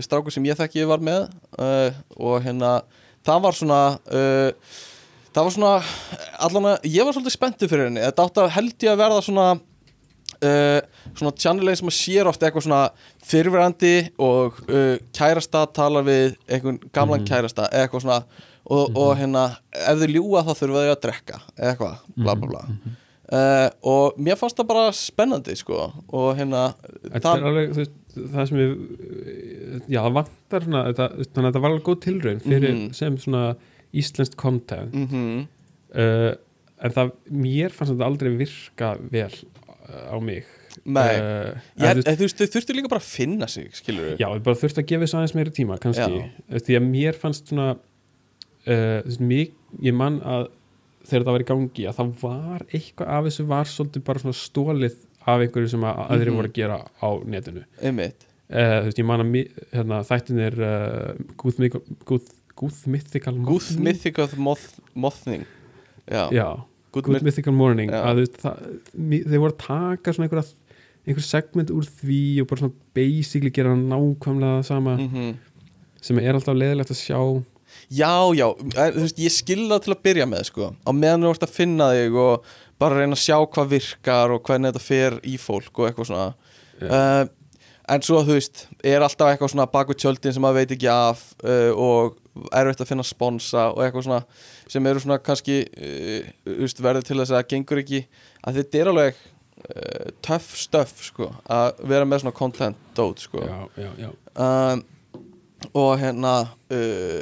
strákur 0.06 0.34
sem 0.34 0.46
ég 0.48 0.60
þekki 0.60 0.86
var 0.88 1.02
með 1.04 1.26
og 2.16 2.38
hérna 2.46 2.78
það 3.26 3.44
var 3.44 3.58
svona 3.58 3.82
það 5.32 5.42
var 5.42 5.54
svona 5.56 5.74
allan 6.46 6.70
að 6.72 6.88
ég 6.88 7.04
var 7.08 7.18
svolítið 7.18 7.36
spenntur 7.36 7.72
fyrir 7.72 7.90
henni. 7.90 8.06
Þetta 8.06 8.28
átti 8.28 8.44
að 8.46 8.56
held 8.56 8.86
ég 8.86 8.94
að 8.94 9.02
verða 9.02 9.26
svona 9.26 9.50
uh, 10.44 10.80
svona 11.16 11.34
channelin 11.38 11.76
sem 11.80 11.88
að 11.92 11.98
sér 11.98 12.30
oft 12.32 12.42
eitthvað 12.44 12.66
svona 12.68 12.84
fyrfirandi 13.32 13.94
og 14.22 14.58
uh, 14.70 14.96
kærasta 15.16 15.66
talar 15.76 16.04
við 16.08 16.36
einhvern 16.48 16.80
gamlan 16.94 17.22
Mhm. 17.22 17.28
kærasta 17.30 17.70
eitthvað 17.72 18.02
svona 18.06 18.24
og, 18.72 18.96
og 18.96 19.16
hérna 19.18 19.46
ef 19.74 19.98
þau 20.02 20.10
ljúga 20.14 20.44
þá 20.48 20.52
þurfa 20.60 20.82
þau 20.86 20.92
að 20.96 21.02
drekka 21.06 21.40
eitthvað, 21.58 21.96
bla 22.18 22.36
bla 22.36 22.48
bla 22.52 22.62
Mhm. 22.68 22.96
uh, 23.32 23.70
og 23.94 24.18
mér 24.20 24.38
fannst 24.38 24.58
það 24.60 24.68
bara 24.74 24.92
spennandi 24.92 25.56
sko 25.58 25.92
og 26.12 26.36
hérna 26.38 26.74
er 27.14 27.26
alveg, 27.26 27.74
veist, 27.76 27.92
það 28.16 28.48
sem 28.50 28.58
við 28.58 28.72
já, 29.88 30.02
það 30.04 30.14
vantar 30.20 30.66
svona 30.68 30.84
þetta, 30.90 31.08
þannig 31.32 31.48
að 31.48 31.52
þetta 31.52 31.62
var 31.64 31.72
alveg 31.72 31.86
góð 31.90 32.00
tilraun 32.06 32.42
fyrir 32.44 32.74
Mhm. 32.76 32.94
sem 32.94 33.18
svona 33.18 33.56
íslenskt 33.94 34.36
content 34.40 34.94
mm 34.94 35.48
uh, 35.96 36.34
en 36.84 36.90
það, 36.96 37.12
mér 37.30 37.70
fannst 37.76 37.94
þetta 37.94 38.06
aldrei 38.08 38.32
virka 38.40 38.96
vel 39.12 39.34
á 39.92 40.18
mig. 40.24 40.46
Nei. 40.86 41.10
uh, 41.20 41.58
Ég, 41.76 41.90
en, 41.90 42.02
þú 42.16 42.24
veist, 42.26 42.38
þau 42.40 42.48
þurftu 42.56 42.76
líka 42.78 42.90
bara 42.94 43.02
að 43.04 43.10
finna 43.12 43.48
sig 43.52 43.70
skilur 43.76 44.06
við 44.14 44.22
Já, 44.24 44.28
ég 44.32 44.44
bara 44.46 44.56
þurfti 44.62 44.80
að 44.84 44.88
gefa 44.92 45.04
þess 45.04 45.16
aðeins 45.20 45.34
meiri 45.36 45.52
tíma 45.58 45.78
kannski, 45.84 46.22
Já. 46.22 46.30
Þú 46.54 46.62
því 46.70 46.78
að 46.80 46.86
mér 46.94 47.18
fannst 47.20 47.52
svona 47.52 47.66
uh, 47.76 48.98
þú 49.06 49.28
mig, 49.34 49.54
ég 49.84 49.96
man 49.98 50.20
að 50.24 50.48
þegar 51.10 51.26
það 51.28 51.36
var 51.36 51.44
í 51.44 51.48
gangi 51.52 51.86
að 51.90 51.98
það 52.00 52.12
var 52.22 52.66
eitthvað 52.72 53.12
af 53.18 53.28
þessu 53.28 53.46
var 53.50 53.72
svolítið 53.72 54.04
bara 54.08 54.22
svona 54.24 54.38
stólið 54.40 55.00
af 55.22 55.44
einhverju 55.46 55.72
sem 55.74 55.84
að 55.86 56.00
aðrir 56.08 56.32
Mhm. 56.32 56.38
voru 56.40 56.50
að 56.52 56.58
gera 56.62 56.78
á 57.02 57.10
netinu. 57.26 57.64
Uh, 58.52 58.78
þú 58.82 58.86
veist, 58.88 59.00
ég 59.00 59.06
man 59.08 59.22
að 59.24 59.30
hérna, 59.74 60.00
þættinir 60.08 60.56
Good, 61.38 61.60
Myth- 61.60 61.82
good, 62.06 62.32
good 62.56 62.74
Mythical 62.86 63.34
Good 63.34 63.68
Morning 63.72 63.84
Mythical 63.84 64.28
moth, 64.38 64.80
Mothning. 64.96 65.46
Já, 66.12 66.30
Já, 66.32 66.48
Good, 66.92 67.06
Good 67.06 67.14
Myth 67.14 67.28
Mythical 67.30 67.56
Morning. 67.56 67.92
Já. 67.92 68.02
að 68.04 68.26
þeir 68.96 69.40
voru 69.40 69.54
að 69.54 69.62
taka 69.64 70.14
svona 70.16 70.28
einhverja 70.28 70.50
einhver 71.02 71.26
segment 71.26 71.72
úr 71.74 71.88
því 71.88 72.24
og 72.44 72.50
bara 72.52 72.62
svona 72.62 72.92
basically 72.94 73.50
gera 73.54 73.74
nákvæmlega 73.78 74.66
sama 74.68 74.98
mm 75.00 75.32
sem 76.02 76.20
er 76.22 76.38
alltaf 76.38 76.58
leðilegt 76.58 76.94
að 76.94 77.00
sjá. 77.00 77.20
Já, 77.92 78.14
já, 78.36 78.48
þú 78.58 79.04
veist, 79.04 79.20
ég 79.22 79.34
skilða 79.34 79.78
til 79.84 79.94
að 79.94 80.02
byrja 80.08 80.28
með 80.28 80.48
sko, 80.50 80.72
á 80.76 80.92
meðan 80.92 81.28
þú 81.28 81.34
ert 81.36 81.46
að 81.46 81.54
finna 81.56 81.92
þig 81.96 82.18
og 82.20 82.50
bara 82.82 82.98
reyna 82.98 83.16
að 83.16 83.22
sjá 83.24 83.38
hvað 83.54 83.70
virkar 83.76 84.34
og 84.36 84.42
hvernig 84.48 84.72
þetta 84.72 84.84
fer 84.84 85.20
í 85.28 85.38
fólk 85.40 85.80
og 85.80 85.88
eitthvað 85.88 86.10
svona. 86.10 86.26
Uh, 86.82 87.24
en 87.94 88.04
svo 88.06 88.24
þú 88.26 88.36
veist, 88.40 88.66
er 88.84 89.06
alltaf 89.06 89.32
eitthvað 89.32 89.54
svona 89.54 89.70
baku 89.72 89.96
tjöldin 89.96 90.36
sem 90.36 90.44
maður 90.44 90.64
veit 90.64 90.76
ekki 90.76 90.90
af 90.92 91.24
uh, 91.46 91.72
og 91.78 92.18
erfitt 92.56 92.84
að 92.84 92.92
finna 92.92 93.06
sponsa 93.08 93.70
og 93.72 93.84
eitthvað 93.86 94.08
svona 94.08 94.22
sem 94.72 94.88
eru 94.88 95.02
svona 95.04 95.20
kannski 95.24 95.62
uh, 95.68 96.32
verður 96.80 97.06
til 97.06 97.20
þess 97.20 97.32
að 97.32 97.38
það 97.38 97.50
gengur 97.54 97.82
ekki 97.82 98.02
að 98.48 98.60
þetta 98.60 98.80
er 98.80 98.92
alveg 98.92 99.20
uh, 99.20 100.08
töff 100.24 100.54
stöff 100.60 101.04
sko, 101.10 101.28
að 101.52 101.84
vera 101.92 102.08
með 102.08 102.24
svona 102.24 102.38
content 102.38 102.88
dót 102.98 103.26
sko. 103.26 103.44
Já, 103.44 103.60
já, 103.84 103.92
já. 104.06 104.10
um, 104.46 104.86
og 105.78 105.92
hérna 106.02 106.36
uh, 106.72 107.20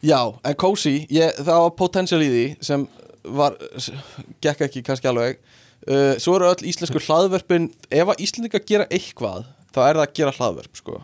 já, 0.00 0.20
en 0.44 0.58
Cozy 0.60 0.96
það 1.10 1.54
var 1.66 1.76
potential 1.78 2.24
í 2.24 2.32
því 2.32 2.46
sem 2.70 2.88
var, 3.28 3.60
gekk 4.40 4.66
ekki 4.66 4.84
kannski 4.86 5.10
alveg. 5.10 5.42
Svo 6.20 6.34
eru 6.36 6.48
öll 6.50 6.66
íslensku 6.68 7.00
hlaðverpin 7.00 7.70
ef 7.88 8.10
að 8.12 8.18
Íslendingar 8.20 8.60
gera 8.68 8.84
eitthvað 8.92 9.46
þá 9.72 9.78
er 9.86 9.96
það 9.96 10.02
að 10.02 10.16
gera 10.18 10.32
hlaðverp 10.36 10.76
sko 10.76 10.96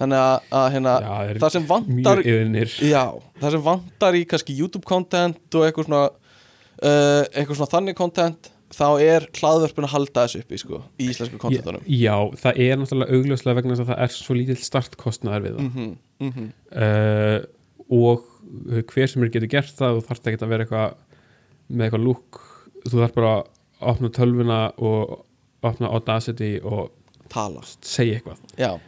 þannig 0.00 0.22
að, 0.22 0.46
að 0.60 0.68
hérna, 0.74 0.94
Já, 1.04 1.40
það 1.42 1.52
sem 1.56 1.66
vantar 1.68 2.22
já, 2.24 3.04
það 3.42 3.56
sem 3.56 3.66
vantar 3.66 4.16
í 4.16 4.22
kannski 4.30 4.56
YouTube 4.56 4.88
content 4.88 5.58
og 5.58 5.66
eitthvað 5.66 5.90
svona 5.90 6.06
uh, 6.08 7.22
eitthvað 7.34 7.60
svona 7.60 7.74
þannig 7.74 7.98
content 7.98 8.50
þá 8.70 8.86
er 9.02 9.26
hlaðverpin 9.34 9.86
að 9.88 9.94
halda 9.96 10.24
þessu 10.24 10.42
uppi 10.44 10.58
sko, 10.62 10.82
í 11.00 11.08
íslensku 11.10 11.40
contentunum. 11.42 11.86
Já, 11.90 12.14
það 12.38 12.60
er 12.66 12.76
náttúrulega 12.78 13.16
augljóslega 13.16 13.58
vegna 13.58 13.74
þess 13.74 13.84
að 13.84 13.90
það 13.90 14.02
er 14.04 14.12
svo 14.14 14.36
lítill 14.38 14.58
startkostnaðar 14.62 15.46
við 15.46 15.56
það. 15.56 15.64
Mm 15.64 15.72
-hmm, 15.74 15.96
mm 16.20 16.32
-hmm. 16.36 16.52
uh, 16.84 17.40
og 17.90 18.28
hver 18.92 19.10
sem 19.10 19.22
er 19.22 19.32
getur 19.34 19.50
gert 19.50 19.74
það 19.74 19.98
þú 19.98 20.04
þarft 20.06 20.30
ekki 20.30 20.44
að 20.44 20.52
vera 20.54 20.66
eitthvað 20.66 20.94
með 21.68 21.84
eitthvað 21.86 22.06
lúk 22.06 22.40
þú 22.86 22.94
þarf 23.02 23.14
bara 23.14 23.32
að 23.34 23.42
opna 23.80 24.10
tölvuna 24.14 24.60
og 24.78 25.18
opna 25.62 25.90
Audacity 25.90 26.60
og 26.62 26.90
tala 27.28 27.62
segja 27.82 28.20
eitthvað. 28.20 28.38
Já, 28.56 28.78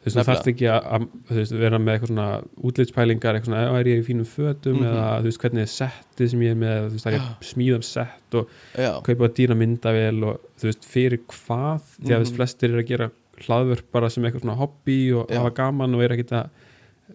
þú 0.00 0.04
veist, 0.08 0.16
þú 0.16 0.24
þarft 0.30 0.46
ekki 0.48 0.66
að, 0.72 1.06
að 1.30 1.50
vera 1.60 1.78
með 1.78 1.92
eitthvað 1.94 2.10
svona 2.10 2.28
útlitspælingar 2.64 3.34
eitthvað 3.36 3.50
svona, 3.50 3.64
"Á, 3.68 3.74
er 3.80 3.84
ég 3.90 3.98
í 4.00 4.06
fínum 4.06 4.24
fötum? 4.26 4.76
Mhm. 4.80 4.86
eða 4.88 5.06
þú 5.20 5.24
veist, 5.28 5.40
hvernig 5.42 5.60
er 5.60 5.72
settið 5.76 6.30
sem 6.30 6.40
ég 6.40 6.50
er 6.50 6.60
með? 6.62 6.78
Þú 6.88 6.92
veist, 6.94 7.04
það 7.04 7.12
er 7.12 7.18
ég 7.18 7.26
að 7.26 7.48
smíða 7.50 7.74
um 7.74 7.82
sett 7.82 8.34
og 8.34 8.48
já, 8.74 8.92
kaupa 9.02 9.28
dýra 9.28 9.54
myndavél 9.60 10.24
og 10.24 10.40
þú 10.58 10.64
veist, 10.70 10.84
fyrir 10.84 11.18
hvað? 11.28 11.80
Því 12.00 12.08
að 12.10 12.16
þú 12.16 12.24
veist, 12.24 12.32
Mhm. 12.32 12.36
flestir 12.40 12.70
eru 12.70 12.82
að 12.82 12.86
gera 12.88 13.10
hlaðvörp 13.40 13.82
bara 13.92 14.08
sem 14.10 14.24
eitthvað 14.24 14.40
svona 14.42 14.56
hobby 14.56 15.12
og 15.12 15.28
Já. 15.28 15.36
hafa 15.38 15.50
gaman 15.54 15.94
og 15.94 16.02
er 16.02 16.08
ekkit 16.16 16.32
að 16.32 16.48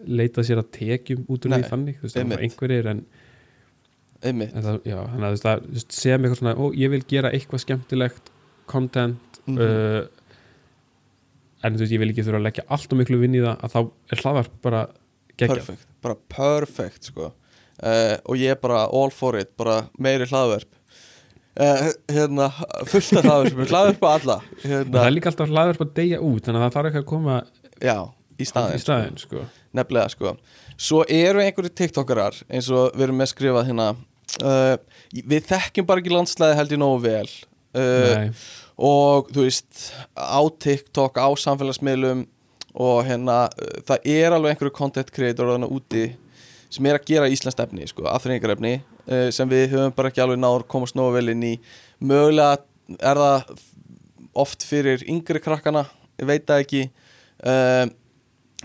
leita 0.06 0.42
sér 0.42 0.58
að 0.62 0.70
tekjum 0.70 1.24
út 1.28 1.40
úr 1.46 1.50
því 1.56 1.68
þannig, 1.70 1.94
þú 1.98 2.02
veist, 2.02 2.16
það 2.16 2.32
er 2.32 2.38
einhverjir 2.42 2.86
en, 2.86 3.04
einmitt. 4.22 4.54
en 4.54 4.62
það, 4.62 4.80
já, 4.84 4.96
þannig 5.06 5.26
að 5.26 5.60
þú 5.62 5.72
veist, 5.72 5.92
sem 5.92 6.22
eitthvað 6.22 6.38
svona, 6.38 6.54
ó, 6.56 6.72
ég 6.74 6.90
vil 6.90 7.02
gera 7.08 7.30
eitthvað 7.30 7.64
skemmtilegt 7.64 8.30
content 8.66 9.18
Mhm. 9.46 9.58
uh, 9.58 10.06
en 11.66 11.76
þú 11.76 11.84
veist, 11.84 11.96
ég 11.96 12.02
vil 12.02 12.12
ekki 12.12 12.24
þurfa 12.26 12.40
að 12.40 12.46
leggja 12.48 12.66
allt 12.76 12.94
og 12.94 13.02
miklu 13.02 13.20
vinn 13.20 13.36
í 13.36 13.42
það 13.44 13.66
að 13.66 13.74
þá 13.74 13.80
er 14.14 14.22
hlaðvarp 14.22 14.56
bara 14.66 14.86
geggjað. 15.36 15.58
Perfect, 15.58 15.86
bara 16.06 16.18
perfect 16.32 17.10
sko. 17.10 17.30
uh, 17.82 18.16
og 18.24 18.40
ég 18.40 18.56
er 18.56 18.60
bara 18.62 18.86
all 18.86 19.12
for 19.12 19.38
it 19.38 19.52
bara 19.60 19.82
meiri 20.00 20.28
hlaðverp 20.30 20.70
uh, 21.60 21.88
hérna, 22.12 22.50
fullt 22.88 23.20
af 23.20 23.26
hlaðverp 23.28 23.70
hlaðverp 23.70 24.04
á 24.04 24.10
alla. 24.12 24.36
Það 24.62 24.74
hérna, 24.74 25.04
er 25.04 25.14
líka 25.14 25.32
alltaf 25.32 25.52
hlaðvarp 25.52 25.86
að 25.86 25.94
deyja 26.00 26.20
út 26.24 26.48
þannig 26.48 26.60
að 26.60 26.66
það 26.66 26.76
þarf 26.76 26.90
ekki 26.90 27.02
að 27.02 27.08
koma 27.12 27.38
já, 27.80 27.96
í 28.36 28.48
staðin 28.48 28.76
í 28.76 28.84
staðin 28.84 29.18
sko. 29.22 29.46
nefnilega 29.76 30.12
sko. 30.12 30.36
Svo 30.76 31.02
eru 31.08 31.42
einhverju 31.44 31.72
tiktokarar 31.72 32.36
eins 32.50 32.68
og 32.72 32.92
við 32.96 33.08
erum 33.08 33.20
með 33.22 33.32
skrifað 33.32 33.70
hérna. 33.70 33.90
Uh, 34.36 34.74
við 35.16 35.46
þekkjum 35.48 35.88
bara 35.88 36.02
ekki 36.02 36.12
landslæði 36.12 36.58
held 36.58 36.74
ég 36.74 36.82
nógu 36.82 37.02
vel. 37.06 37.28
Uh, 37.76 38.28
og 38.76 39.30
þú 39.32 39.46
veist 39.46 39.90
á 40.12 40.40
TikTok, 40.60 41.16
á 41.16 41.28
samfélagsmiðlum 41.40 42.26
og 42.76 43.06
hérna 43.08 43.46
uh, 43.48 43.76
það 43.88 44.08
er 44.12 44.36
alveg 44.36 44.54
einhverju 44.54 44.76
content 44.76 45.12
creator 45.14 45.48
þarna 45.52 45.70
úti 45.72 46.10
sem 46.72 46.86
er 46.88 46.98
að 46.98 47.06
gera 47.08 47.30
íslenskt 47.32 47.62
efni 47.62 47.86
sko, 47.88 48.04
aðþrengingarefni 48.10 48.74
uh, 48.80 49.28
sem 49.32 49.48
við 49.48 49.70
höfum 49.76 49.94
bara 49.96 50.12
ekki 50.12 50.24
alveg 50.24 50.42
náður 50.42 50.66
komast 50.68 50.98
nógu 50.98 51.16
vel 51.16 51.32
inn 51.32 51.44
í. 51.46 51.54
Mögulega 52.04 52.58
er 53.00 53.22
það 53.22 53.54
oft 54.36 54.66
fyrir 54.68 55.04
yngri 55.08 55.40
krakkana 55.40 55.86
ég 56.20 56.28
veit 56.28 56.44
það 56.48 56.64
ekki. 56.64 56.82
Uh, 57.40 57.86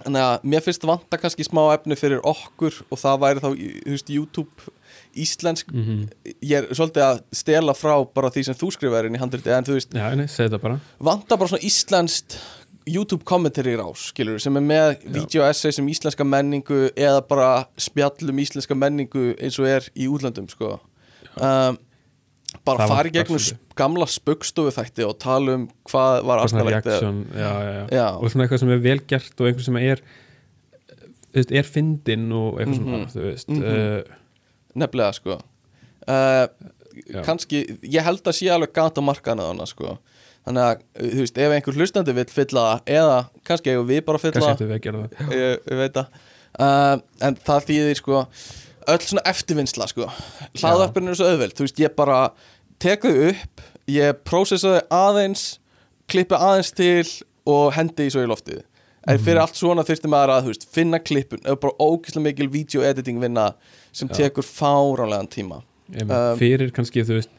þannig 0.01 0.25
að 0.25 0.45
mér 0.53 0.63
finnst 0.65 0.85
vanta 0.87 1.19
kannski 1.19 1.45
smá 1.45 1.61
efni 1.73 1.97
fyrir 1.99 2.23
okkur 2.27 2.81
og 2.89 2.99
það 2.99 3.23
væri 3.25 3.43
þá, 3.43 3.49
þú 3.51 3.95
veist, 3.95 4.11
YouTube 4.11 4.75
íslensk, 5.15 5.71
mm 5.73 6.07
ég 6.41 6.57
er 6.57 6.67
svolítið 6.73 7.03
að 7.05 7.21
stela 7.33 7.73
frá 7.73 7.93
bara 8.13 8.29
því 8.29 8.43
sem 8.45 8.55
þú 8.55 8.71
skrifaðir 8.71 9.05
inn 9.09 9.15
í 9.15 9.21
handriti 9.21 9.49
en 9.53 9.63
þú 9.67 9.73
veist, 9.77 9.93
já, 9.93 10.15
nei, 10.15 10.27
bara. 10.61 10.79
vanta 10.99 11.37
bara 11.37 11.47
svona 11.49 11.63
íslenskt 11.67 12.39
YouTube 12.89 13.23
commentary 13.25 13.75
rás, 13.77 14.07
skilur 14.09 14.39
sem 14.41 14.55
er 14.57 14.61
með 14.61 15.03
video 15.13 15.43
essay 15.45 15.71
sem 15.71 15.85
íslenska 15.87 16.23
menningu 16.25 16.89
eða 16.97 17.21
bara 17.27 17.65
spjallum 17.77 18.39
íslenska 18.41 18.73
menningu 18.75 19.35
eins 19.39 19.59
og 19.59 19.67
er 19.69 19.85
í 19.95 20.07
útlöndum 20.09 20.49
sko. 20.49 20.79
um, 21.37 21.77
bara 22.65 22.87
vantar 22.87 23.07
gegnum 23.13 23.39
gamla 23.77 24.05
spöggstofu 24.09 24.73
þætti 24.75 25.05
og 25.07 25.19
tala 25.19 25.53
um 25.55 25.69
hvað 25.87 26.23
var 26.25 26.41
aðstæðlegt 26.43 26.87
og 28.17 28.31
svona 28.31 28.43
eitthvað 28.47 28.59
sem 28.59 28.69
er 28.73 28.81
vel 28.83 28.99
gert 29.07 29.39
og 29.39 29.47
einhver 29.47 29.63
sem 29.63 29.77
er 29.77 30.01
er 31.33 31.63
fyndin 31.63 32.31
og 32.35 32.59
eitthvað 32.59 32.81
Mhm. 32.81 32.83
svona 32.83 33.05
þú 33.13 33.21
veist 33.29 33.49
Mhm. 33.49 33.63
uh, 33.63 34.01
nefnilega 34.75 35.13
sko. 35.17 35.39
Uh, 36.07 36.45
kannski, 37.25 37.63
ég 37.87 38.03
held 38.05 38.25
að 38.27 38.37
sé 38.37 38.49
alveg 38.51 38.73
gata 38.75 39.03
markana 39.03 39.49
þannig 39.51 39.69
sko. 39.71 39.97
Þannig 40.41 40.63
að, 40.65 40.81
þú 40.97 41.19
veist, 41.21 41.37
ef 41.37 41.53
einhver 41.53 41.77
hlustandi 41.77 42.13
vill 42.17 42.25
fylla 42.33 42.63
það 42.67 42.93
eða 42.97 43.17
kannski 43.45 43.73
eigum 43.75 43.89
við 43.91 44.01
bara 44.07 44.17
að 44.17 44.23
fylla 44.25 44.41
það. 44.41 44.63
Að 45.27 45.35
ég, 45.37 45.67
veit 45.83 45.99
það. 45.99 46.21
Uh, 46.51 46.95
en 47.27 47.37
það 47.47 47.67
þýðir 47.69 47.99
sko 48.01 48.23
öll 48.91 49.03
svona 49.05 49.23
eftirvinnsla 49.29 49.87
sko. 49.91 50.07
Hlaðvarpinu 50.57 51.13
er 51.13 51.19
svo 51.19 51.27
auðveld, 51.29 51.53
þú 51.55 51.67
veist, 51.67 51.79
ég 51.83 51.93
bara 51.95 52.17
tek 52.81 53.05
þau 53.05 53.29
upp, 53.29 53.61
ég 53.93 54.17
prósessa 54.27 54.73
þau 54.79 54.97
aðeins, 55.11 55.45
klippi 56.11 56.35
aðeins 56.35 56.73
til 56.75 57.05
og 57.47 57.71
hendi 57.77 58.07
því 58.07 58.15
svo 58.15 58.25
í 58.25 58.29
loftið. 58.33 58.63
En 59.07 59.17
Mhm. 59.17 59.23
fyrir 59.25 59.41
allt 59.41 59.55
svona 59.57 59.85
þurfti 59.85 60.09
maður 60.09 60.33
að 60.35 60.49
veist, 60.49 60.65
finna 60.73 60.99
klippun, 60.99 61.39
bara 61.45 61.77
ógeðslega 61.79 62.21
mikil 62.25 62.49
video 62.49 62.81
editing 62.81 63.21
vinna 63.21 63.53
sem 63.91 64.09
Já. 64.11 64.23
tekur 64.23 64.47
fáránlegan 64.47 65.29
tíma. 65.31 65.61
Um, 65.91 66.11
fyrir 66.39 66.71
kannski, 66.71 67.03
þú 67.03 67.19
veist 67.19 67.31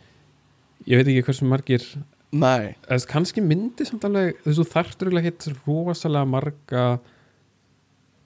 ég 0.89 0.99
veit 0.99 1.09
ekki 1.09 1.25
hversu 1.29 1.49
margir 1.49 1.87
eða 2.33 2.99
kannski 3.09 3.43
myndi 3.45 3.87
samt 3.89 4.05
alveg 4.09 4.37
veist, 4.45 4.59
þú 4.59 4.67
þarftur 4.73 5.17
hitt 5.25 5.49
rosalega 5.67 6.29
marga 6.29 6.85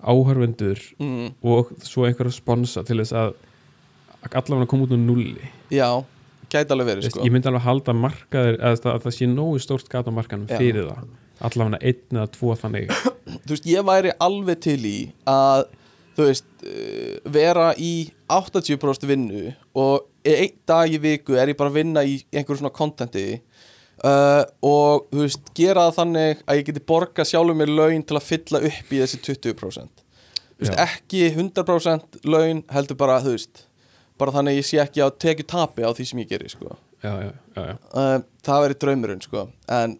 áhörvendur 0.03 0.83
mm, 0.99 1.37
og 1.47 1.73
svo 1.87 2.07
einhver 2.07 2.31
að 2.31 2.37
sponsa 2.39 2.85
til 2.87 3.01
þess 3.01 3.15
að 3.17 3.35
allavega 4.33 4.69
koma 4.71 4.87
út 4.87 4.95
úr 4.95 5.03
nulli 5.03 5.51
já 5.71 6.03
gæti 6.53 6.75
alveg 6.75 6.91
verið 6.91 7.09
sko. 7.11 7.25
ég 7.27 7.35
myndi 7.35 7.51
alveg 7.51 7.65
halda 7.67 7.95
markaðir 7.97 8.59
eða 8.61 8.81
það, 8.83 8.93
að 8.93 9.07
það 9.07 9.17
sé 9.17 9.29
nógu 9.31 9.63
stórt 9.63 9.89
gat 9.93 10.11
á 10.11 10.13
markanum 10.15 10.51
Já. 10.51 10.59
fyrir 10.61 10.87
það. 10.91 11.09
Allavega 11.47 11.81
einn 11.83 12.21
eða 12.21 12.29
tvo 12.33 12.55
þannig. 12.57 12.93
Þú 13.47 13.51
veist, 13.51 13.67
ég 13.69 13.87
væri 13.87 14.13
alveg 14.25 14.63
til 14.65 14.79
í 14.89 14.97
að 15.29 15.67
þú 16.17 16.29
veist, 16.31 16.49
uh, 16.65 17.17
vera 17.33 17.71
í 17.79 18.09
80% 18.33 19.07
vinnu 19.09 19.51
og 19.79 20.07
einn 20.27 20.57
dag 20.67 20.91
í 20.91 20.99
viku 21.03 21.37
er 21.39 21.53
ég 21.53 21.59
bara 21.59 21.71
að 21.71 21.79
vinna 21.81 22.03
í 22.07 22.19
einhverju 22.33 22.63
svona 22.63 22.75
kontenti 22.75 23.27
uh, 24.05 24.43
og 24.65 25.07
þú 25.13 25.23
veist, 25.23 25.53
gera 25.57 25.87
það 25.89 26.01
þannig 26.01 26.43
að 26.47 26.61
ég 26.61 26.67
geti 26.71 26.85
borga 26.93 27.27
sjálfur 27.29 27.59
mér 27.61 27.73
laun 27.73 28.05
til 28.07 28.19
að 28.19 28.29
fylla 28.31 28.63
upp 28.71 28.93
í 28.93 29.01
þessi 29.03 29.23
20% 29.29 30.03
þú 30.57 30.65
veist, 30.65 30.73
Já. 30.73 30.89
ekki 30.89 31.23
100% 31.37 32.21
laun 32.27 32.65
heldur 32.73 32.99
bara, 32.99 33.21
þú 33.25 33.37
veist 33.37 33.67
bara 34.17 34.33
þannig 34.33 34.55
að 34.55 34.61
ég 34.61 34.69
sé 34.71 34.81
ekki 34.81 35.05
á 35.05 35.09
tekju 35.13 35.49
tapi 35.53 35.85
á 35.85 35.91
því 35.93 36.09
sem 36.09 36.23
ég 36.25 36.31
geri 36.33 36.49
sko. 36.49 36.77
já, 37.05 37.13
já, 37.13 37.33
já, 37.57 37.63
já. 37.63 37.77
uh, 37.93 38.19
það 38.47 38.63
verið 38.65 38.81
draumurinn 38.85 39.25
sko. 39.25 39.49
en, 39.69 39.99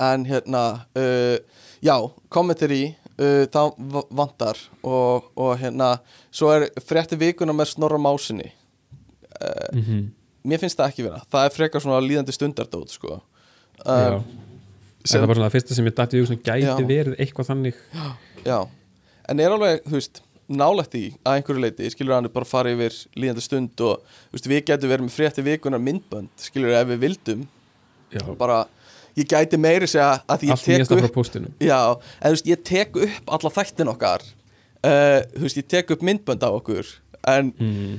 en 0.00 0.24
hérna 0.28 0.64
uh, 0.96 1.36
já, 1.84 1.96
kommentari 2.32 2.96
uh, 3.20 3.44
það 3.52 3.74
v- 3.94 4.06
vantar 4.22 4.58
og, 4.82 5.28
og 5.36 5.52
hérna 5.60 5.92
svo 6.32 6.50
er 6.56 6.68
frétti 6.84 7.18
vikuna 7.20 7.52
með 7.56 7.74
snorra 7.76 8.00
másinni. 8.00 8.50
Mm 9.74 10.08
mér 10.40 10.56
finnst 10.56 10.78
það 10.80 10.88
ekki 10.88 11.04
vera, 11.04 11.18
það 11.28 11.42
er 11.46 11.52
frekar 11.52 11.82
svona 11.84 11.98
líðandi 12.00 12.32
stundardót 12.32 12.88
sko. 12.94 13.18
já. 13.84 14.14
uh, 14.16 14.22
Það 15.04 15.26
bara 15.28 15.34
svona 15.36 15.48
það 15.50 15.52
fyrsta 15.56 15.74
sem 15.76 15.86
ég 15.88 15.94
dætti 15.98 16.22
sem 16.30 16.38
gæti 16.40 16.64
Já. 16.64 16.86
verið 16.88 17.14
eitthvað 17.20 17.48
þannig. 17.50 17.76
Já, 18.46 18.58
en 19.28 19.40
er 19.44 19.52
alveg, 19.52 19.82
þú 19.84 19.94
veist 19.98 20.22
nálægt 20.48 20.96
í 20.96 21.02
að 21.24 21.36
einhverju 21.38 21.60
leiti, 21.66 21.90
skilur 21.92 22.14
hann 22.16 22.28
bara 22.32 22.48
fara 22.48 22.72
yfir 22.72 22.96
líðandi 23.20 23.44
stund 23.44 23.80
og 23.84 24.00
veist, 24.32 24.48
við 24.48 24.64
getum 24.72 24.90
verið 24.94 25.06
með 25.10 25.14
frétti 25.18 25.44
vikunar 25.44 25.80
myndbönd, 25.84 26.32
skilur 26.40 26.72
ef 26.80 26.88
við 26.88 27.02
vildum. 27.04 27.44
Já, 28.16 28.24
bara, 28.40 28.62
ég 29.20 29.28
gæti 29.30 29.60
meiri 29.60 29.88
segja 29.90 30.12
að 30.30 30.48
ég 30.48 30.54
allt 30.56 30.66
tek 30.66 30.94
upp 30.96 31.20
já, 31.60 31.80
en 32.20 32.34
veist, 32.34 32.48
ég 32.48 32.62
tek 32.66 32.96
upp 33.06 33.32
alla 33.36 33.52
þættin 33.54 33.92
okkar 33.92 34.24
uh, 34.86 35.20
veist, 35.42 35.60
ég 35.60 35.68
tek 35.70 35.92
upp 35.94 36.04
myndbönd 36.06 36.44
á 36.44 36.50
okkur 36.50 36.88
en, 37.28 37.52
mm. 37.52 37.94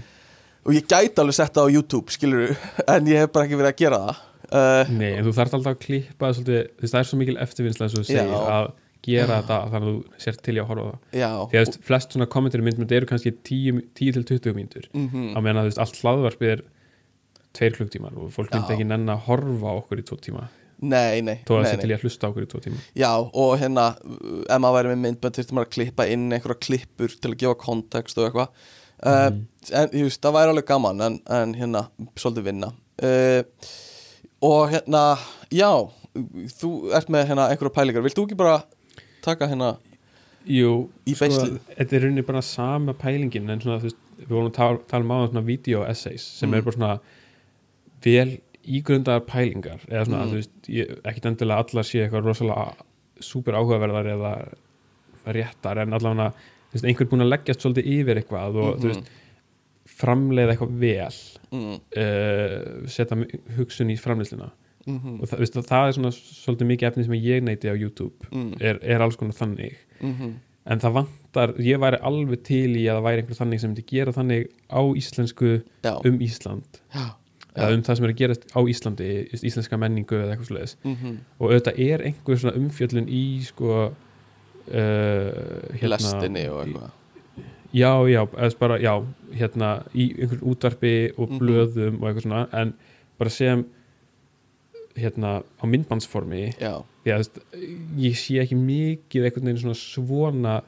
og 0.65 0.75
ég 0.75 0.87
gæti 0.89 1.21
alveg 1.21 1.37
setta 1.37 1.65
á 1.65 1.67
YouTube, 1.69 2.13
skilur 2.13 2.55
en 2.87 3.09
ég 3.09 3.23
hef 3.23 3.33
bara 3.33 3.47
ekki 3.47 3.59
verið 3.59 3.73
að 3.73 3.81
gera 3.83 4.03
það. 4.05 4.27
Uh, 4.51 4.93
Nei, 4.97 5.11
en 5.15 5.25
þú 5.27 5.33
þarft 5.37 5.57
alltaf 5.57 5.75
að 5.77 5.99
það 6.19 6.37
svolítið, 6.37 6.63
veist, 6.81 6.93
það 6.93 7.01
er 7.01 7.09
svo 7.09 7.19
mikil 7.21 7.37
eftirvinnsla 7.45 7.87
eins 7.87 7.93
og 7.95 8.01
þú 8.01 8.07
Já. 8.07 8.23
segir 8.23 8.49
að 8.55 8.71
gera 9.01 9.37
þetta 9.39 9.59
þannig 9.71 9.87
að 9.87 9.93
þú 9.93 10.23
sér 10.25 10.39
til 10.45 10.53
í 10.53 10.61
að 10.61 10.67
horfa 10.69 10.89
það. 10.89 11.05
Já. 11.21 11.29
Því 11.51 11.59
að 11.59 11.63
veist, 11.65 11.77
flest 11.87 12.15
svona 12.15 12.27
kommentir 12.35 12.65
myndmynd 12.65 12.91
eru 12.97 13.09
kannski 13.09 13.31
10 13.31 13.79
10 13.97 14.17
til 14.17 14.25
20 14.27 14.57
mínútur. 14.57 14.89
Mm 14.91 15.31
á 15.31 15.39
meðan 15.39 15.61
að 15.63 15.79
allt 15.85 16.01
hlaðvarpið 16.01 16.53
er 16.55 16.65
tveir 17.55 17.77
klukktímar 17.77 18.17
og 18.19 18.33
fólk 18.35 18.51
myndi 18.51 18.73
Já. 18.73 18.75
ekki 18.75 18.89
nenn 18.91 19.09
að 19.11 19.23
horfa 19.29 19.77
okkur 19.79 20.03
í 20.03 20.05
tvo 20.07 20.19
tíma 20.19 20.49
Nei, 20.81 21.21
nei, 21.21 21.37
nei, 21.45 21.65
sé 21.69 21.75
nei. 21.77 21.81
til 21.83 21.91
í 21.91 21.95
að 21.95 22.03
hlusta 22.07 22.25
á 22.25 22.29
í 22.33 22.45
tvo 22.49 22.59
tíma 22.63 22.79
Já, 22.97 23.11
og 23.21 23.51
hérna, 23.61 23.83
ef 24.49 24.61
maður 24.63 24.77
væri 24.79 24.91
með 24.95 25.01
myndbönd 25.05 25.37
þurfti 25.37 25.53
maður 25.57 25.67
að 25.69 25.75
klippa 25.75 26.07
inn 26.09 26.23
einhverja 26.33 26.57
klippur 26.65 27.13
til 27.21 27.31
að 27.33 27.37
gefa 27.43 27.57
kontekst 27.61 28.17
og 28.17 28.25
eitthvað 28.25 28.49
uh, 29.05 29.29
en 29.77 29.91
þú 29.93 30.03
veist, 30.07 30.21
það 30.25 30.35
væri 30.39 30.53
alveg 30.55 30.67
gaman 30.71 31.05
en, 31.07 31.19
en 31.37 31.53
hérna, 31.59 31.83
svolítið 32.17 32.47
vinna 32.49 32.71
uh, 32.71 33.69
og 34.49 34.73
hérna 34.73 35.03
já, 35.53 35.69
þú 36.57 36.71
ert 36.97 37.13
með 37.13 37.27
hérna 37.29 37.47
einhverja 37.53 37.75
pælingar, 37.77 38.05
vilt 38.07 38.17
þú 38.17 38.25
ekki 38.25 38.39
bara 38.41 38.57
taka 39.25 39.47
hérna 39.51 39.75
Jú, 40.49 40.87
Í 41.05 41.13
sko, 41.13 41.27
beislið. 41.27 41.57
þetta 41.77 41.93
er 41.99 42.01
rauninni 42.07 42.23
bara 42.25 42.39
sama 42.41 42.95
pælingin 42.97 43.51
en 43.53 43.59
svona, 43.61 43.77
þú 43.83 43.91
veist, 43.91 43.99
við 44.23 44.31
vorum 44.33 44.47
að 44.49 44.55
tala, 44.57 44.79
tala 44.89 45.05
um 45.05 45.11
á 45.13 45.17
svona 45.29 45.43
video 45.45 45.83
essays 45.85 46.25
sem 46.39 46.49
Mm. 46.49 46.55
er 46.57 46.63
bara 46.65 46.77
svona 46.79 46.93
vel 48.01 48.31
ígrundaðar 48.67 49.25
pælingar 49.27 49.79
eða 49.89 50.05
svona, 50.05 50.25
Mm. 50.25 50.31
þú 50.31 50.39
veist, 50.41 50.51
ég, 50.69 50.91
ekkit 51.03 51.25
endilega 51.31 51.63
allar 51.65 51.83
sé 51.87 52.03
eitthvað 52.05 52.25
rosalega 52.25 52.73
super 53.21 53.53
áhugaverðar 53.53 54.11
eða 54.15 54.33
réttar 55.25 55.77
en 55.83 55.93
allavega, 55.93 56.31
þú 56.71 56.77
veist, 56.77 56.85
einhver 56.85 57.09
búin 57.11 57.21
að 57.25 57.31
leggjast 57.33 57.61
svolítið 57.65 57.89
yfir 57.95 58.21
eitthvað 58.21 58.55
og 58.61 58.79
þú 58.81 58.91
veist 58.91 59.11
framleiða 60.01 60.53
eitthvað 60.55 60.75
vel 60.81 61.17
mm, 61.51 61.73
uh, 62.01 62.87
setja 62.89 63.17
hugsun 63.57 63.91
í 63.93 63.97
framleiðsluna. 63.99 64.51
Mm, 64.89 65.19
og 65.21 65.27
það, 65.29 65.41
veist, 65.43 65.57
það 65.69 65.87
er 65.87 65.95
svona 65.97 66.11
svolítið 66.15 66.69
mikið 66.71 66.87
efni 66.89 67.03
sem 67.05 67.17
ég 67.21 67.43
neyti 67.45 67.69
á 67.69 67.75
YouTube. 67.77 68.29
Mm, 68.31 68.55
er, 68.61 68.79
er 68.81 69.03
alls 69.05 69.17
konar 69.19 69.37
þannig. 69.37 69.75
Mm, 70.01 70.31
en 70.71 70.81
það 70.81 70.95
vantar, 70.95 71.53
ég 71.61 71.81
væri 71.81 71.99
alveg 72.09 72.41
til 72.47 72.69
í 72.79 72.85
að 72.89 72.97
það 72.97 73.05
væri 73.09 73.21
einhver 73.23 73.39
þannig 73.41 73.61
sem 73.61 73.71
myndi 73.73 73.85
gera 73.91 74.15
þannig 74.15 74.47
á 74.73 74.81
íslensku 74.97 75.51
Já, 75.85 75.93
um 76.09 76.17
Ísland. 76.25 76.81
Já, 76.95 77.05
eða 77.55 77.73
um 77.75 77.81
það 77.83 77.95
sem 77.97 78.05
er 78.07 78.11
að 78.13 78.19
gerast 78.21 78.43
á 78.55 78.59
Íslandi 78.71 79.09
íslenska 79.43 79.77
menningu 79.81 80.15
eða 80.19 80.31
eitthvað 80.35 80.47
svoleiðis. 80.51 80.75
Mm, 80.87 81.17
og 81.39 81.49
auðvitað 81.51 81.79
er 81.89 82.03
einhver 82.07 82.37
svona 82.39 82.57
umfjöllun 82.61 83.09
í 83.11 83.23
sko 83.43 83.73
uh, 84.71 85.87
lestinni 85.91 86.45
og 86.51 86.61
eitthvað. 86.65 86.89
já, 87.73 87.91
já, 88.11 88.21
eða 88.27 88.57
bara, 88.59 88.77
já 88.83 88.93
hérna, 89.35 89.69
í 89.95 90.09
einhvern 90.19 90.47
útvarpi 90.51 90.93
og 91.17 91.29
Mhm. 91.29 91.39
blöðum 91.39 92.01
og 92.01 92.07
eitthvað 92.09 92.25
svona, 92.27 92.47
en 92.53 92.73
bara 93.19 93.29
sem 93.29 93.65
hérna, 94.95 95.43
á 95.59 95.63
myndbandsformi 95.65 96.53
Já, 96.59 96.83
þú 97.05 97.17
veist, 97.17 97.39
ég 97.97 98.15
sé 98.19 98.39
ekki 98.41 98.55
mikið 98.55 99.21
veginn 99.23 99.57
svona 99.57 99.75
svona 99.75 100.61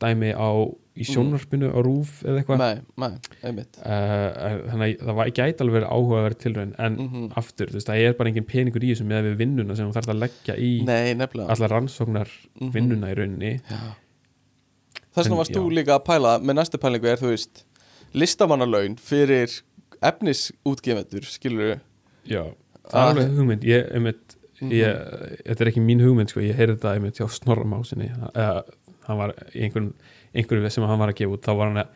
dæmi 0.00 0.32
á 0.36 0.50
í 0.96 1.04
sjónvarpinu 1.04 1.68
á 1.72 1.78
rúf 1.84 2.22
eða 2.24 2.40
eitthvað. 2.40 2.58
Nei, 2.58 2.80
nei, 2.96 3.18
einmitt. 3.44 3.76
Uh, 3.84 4.62
þannig 4.70 4.96
að 4.96 5.04
það 5.06 5.14
var- 5.18 5.30
gæti 5.36 5.60
alveg 5.64 5.76
verið 5.76 5.90
áhugaverð 5.92 6.38
tilraun 6.44 6.74
en 6.78 6.96
Mhm. 6.96 7.32
aftur, 7.36 7.66
þú 7.68 7.76
veist, 7.76 7.86
það 7.90 8.04
er 8.08 8.12
bara 8.14 8.30
engin 8.30 8.44
peningur 8.46 8.82
í 8.82 8.90
þessu 8.94 9.06
með 9.06 9.22
við 9.30 9.36
vinnuna 9.42 9.76
sem 9.76 9.90
þú 9.90 9.94
þarf 9.98 10.12
að 10.14 10.20
leggja 10.24 10.56
í 10.56 10.70
allar 10.86 11.70
rannsóknar 11.70 12.28
Mhm. 12.60 12.72
vinnuna 12.72 13.10
í 13.12 13.14
rauninni. 13.16 13.60
Þess 15.16 15.28
vegna 15.28 15.36
varst 15.36 15.52
þú 15.52 15.70
líka 15.72 15.98
að 15.98 16.04
pæla 16.04 16.40
með 16.40 16.54
næstu 16.58 16.78
pælingu 16.80 17.06
er 17.08 17.16
þú 17.16 17.30
veist 17.32 17.64
listamannalaun 18.14 18.96
fyrir 18.96 19.62
efnisútgefendur 20.02 21.24
skilur 21.24 21.80
já, 22.28 22.42
það 22.90 22.96
er 23.00 23.12
alveg 23.12 23.36
hugmynd. 23.38 23.64
Ég, 23.64 23.92
einmitt, 23.96 24.36
Mhm. 24.60 24.70
ég, 24.72 25.40
þetta 25.46 25.60
er 25.60 25.70
ekki 25.72 25.80
mín 25.84 26.00
hugmynd 26.00 26.28
sko, 26.32 26.40
ég 26.40 26.54
heyrði 26.56 26.78
þetta 26.78 26.94
einmitt 26.96 27.16
hjá 27.20 27.28
Snorra 27.30 27.64
Másinni. 27.64 28.10
Eða 28.34 28.64
hann 29.06 29.18
var 29.18 29.34
í 29.54 29.62
einhverjum 29.64 29.92
einhverju 30.36 30.72
sem 30.72 30.86
hann 30.86 31.02
var 31.02 31.12
að 31.12 31.20
gefa 31.20 31.36
út 31.36 31.46
þá 31.46 31.52
var 31.58 31.70
hann 31.70 31.82
að 31.84 31.88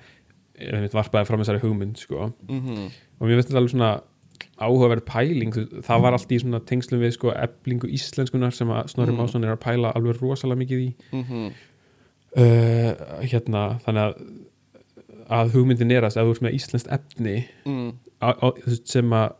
einmitt 0.60 0.96
varpaði 0.96 1.28
fram 1.28 1.42
þessari 1.42 1.62
hugmynd 1.62 1.98
sko. 2.00 2.30
mm 2.48 2.60
-hmm. 2.60 2.88
og 3.18 3.26
mér 3.26 3.38
finnst 3.38 3.48
þetta 3.48 3.60
alveg 3.62 3.74
svona 3.74 3.92
áhugaverð 4.60 5.04
pæling 5.08 5.52
það 5.84 6.02
var 6.04 6.12
allt 6.16 6.32
í 6.32 6.38
svona 6.40 6.60
tengslum 6.60 7.00
við 7.00 7.12
sko 7.16 7.32
eblingu 7.32 7.88
íslenskunar 7.88 8.52
sem 8.56 8.68
að 8.68 8.86
Snorri. 8.92 9.12
Másson 9.12 9.44
er 9.44 9.52
að 9.52 9.64
pæla 9.64 9.92
alveg 9.96 10.20
rosalega 10.20 10.58
mikið 10.58 10.80
í 10.80 10.94
Mm 11.12 11.50
uh, 12.36 12.92
hérna 13.26 13.64
þannig 13.84 14.06
að 14.06 14.22
að 15.30 15.52
hugmyndin 15.54 15.92
er 15.94 16.06
að 16.06 16.16
þú 16.18 16.32
ert 16.34 16.42
með 16.42 16.56
íslenskt 16.58 16.88
efni 16.90 17.36
mm. 17.62 17.90
á, 18.18 18.28
á, 18.34 18.46
sem 18.82 19.12
að 19.14 19.36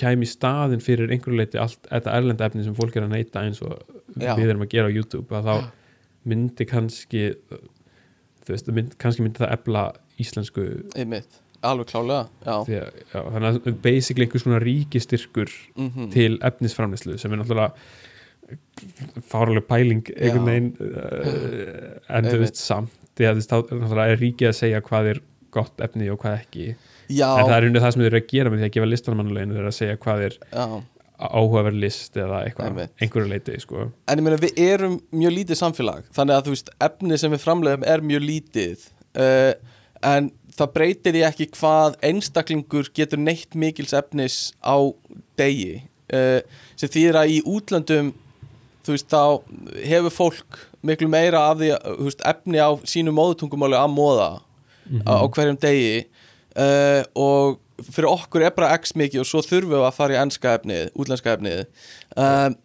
kæmi 0.00 0.28
staðin 0.28 0.82
fyrir 0.84 1.12
einhverju 1.12 1.38
leiti 1.38 1.60
allt 1.60 1.88
þetta 1.88 2.16
erlenda 2.18 2.48
efni 2.48 2.64
sem 2.66 2.76
fólk 2.76 2.96
er 2.96 3.06
að 3.06 3.14
neyta 3.14 3.44
eins 3.44 3.62
og 3.64 3.78
Já. 4.16 4.34
við 4.36 4.50
erum 4.50 4.64
að 4.66 4.72
gera 4.74 4.92
á 4.92 4.96
YouTube 4.96 5.36
að 5.36 5.48
þá 5.48 5.54
myndi 6.28 6.66
kannski 6.68 7.22
þú 8.46 8.54
veist, 8.54 8.70
mynd, 8.78 8.94
kannski 9.02 9.24
myndi 9.24 9.42
það 9.42 9.56
efla 9.56 9.86
íslensku 10.22 10.68
einmitt, 10.98 11.40
alveg 11.66 11.90
klálega 11.92 12.22
já, 12.44 12.54
því 12.68 12.78
að, 12.80 13.02
já, 13.02 13.18
þannig 13.18 13.50
að 13.50 13.82
basically 13.84 14.26
einhvers 14.26 14.46
svona 14.46 14.62
ríkistyrkur 14.62 15.52
mm 15.76 16.08
til 16.14 16.38
efnisframlislu 16.50 17.18
sem 17.20 17.32
er 17.32 17.42
náttúrulega 17.42 17.72
fáraleg 19.30 19.64
pæling 19.68 20.08
einhvern 20.16 20.48
veginn 20.48 20.72
uh, 20.80 22.00
en 22.16 22.28
þú 22.28 22.40
veist 22.42 22.60
samt 22.60 22.98
því 23.16 23.28
að 23.28 23.44
náttúrulega 23.44 24.08
er 24.14 24.20
ríkið 24.20 24.50
að 24.50 24.58
segja 24.58 24.82
hvað 24.84 25.12
er 25.12 25.22
gott 25.52 25.84
efni 25.84 26.08
og 26.12 26.20
hvað 26.22 26.38
ekki. 26.40 26.66
Já, 27.12 27.28
en 27.36 27.44
það 27.44 27.56
er 27.58 27.66
undir 27.68 27.82
það 27.84 27.94
sem 27.94 28.02
þau 28.02 28.08
eru 28.08 28.18
að 28.18 28.28
gera 28.30 28.52
með 28.52 28.62
því 28.62 28.66
að 28.68 28.74
gefa 28.76 28.88
listanmannuleginu 28.88 29.56
þeir 29.56 29.62
eru 29.62 29.70
að 29.70 29.76
segja 29.76 29.98
hvað 30.00 30.22
er. 30.28 30.36
Áhugaverð 31.30 31.80
list 31.82 32.16
eða 32.18 32.42
eitthvað, 32.46 32.80
einhverju 33.02 33.30
leiti 33.30 33.58
sko. 33.62 33.88
en 34.08 34.20
ég 34.20 34.26
meina 34.26 34.40
við 34.42 34.58
erum 34.64 34.98
mjög 35.14 35.36
lítið 35.38 35.60
samfélag 35.60 36.08
þannig 36.16 36.36
að 36.36 36.48
þú 36.48 36.54
veist, 36.56 36.72
efni 36.88 37.18
sem 37.20 37.34
við 37.34 37.44
framleiðum 37.44 37.86
er 37.94 38.04
mjög 38.08 38.26
lítið 38.26 38.86
uh, 39.20 39.52
en 40.12 40.30
það 40.56 40.74
breytir 40.76 41.16
því 41.16 41.24
ekki 41.28 41.48
hvað 41.56 41.96
einstaklingur 42.08 42.90
getur 42.96 43.22
neitt 43.22 43.56
mikils 43.58 43.94
efnis 43.96 44.40
á 44.60 44.76
degi 45.40 45.82
uh, 46.12 46.40
sem 46.76 46.92
þýðir 46.92 47.20
að 47.22 47.34
í 47.36 47.40
útlöndum 47.48 48.12
þú 48.82 48.96
veist, 48.96 49.12
þá 49.12 49.22
hefur 49.86 50.16
fólk 50.16 50.62
miklu 50.82 51.08
meira 51.10 51.46
af 51.52 51.60
því 51.60 51.74
þú 51.84 52.08
veist, 52.08 52.24
efni 52.26 52.58
á 52.58 52.70
sínu 52.88 53.14
móðutungumáli 53.14 53.78
að 53.78 53.92
móða 53.94 54.30
á, 55.06 55.14
á 55.14 55.24
hverjum 55.30 55.60
degi 55.62 56.00
uh, 56.58 57.02
og 57.14 57.60
fyrir 57.88 58.10
okkur 58.10 58.46
er 58.46 58.54
bara 58.56 58.72
x 58.78 58.94
mikið 58.98 59.24
og 59.24 59.28
svo 59.28 59.42
þurfum 59.46 59.74
við 59.74 59.86
að 59.86 59.98
fara 59.98 60.16
í 60.16 60.20
enska 60.22 60.54
efnið, 60.58 60.92
útlenska 60.94 61.36
efnið. 61.36 61.66
Um, 62.16 62.56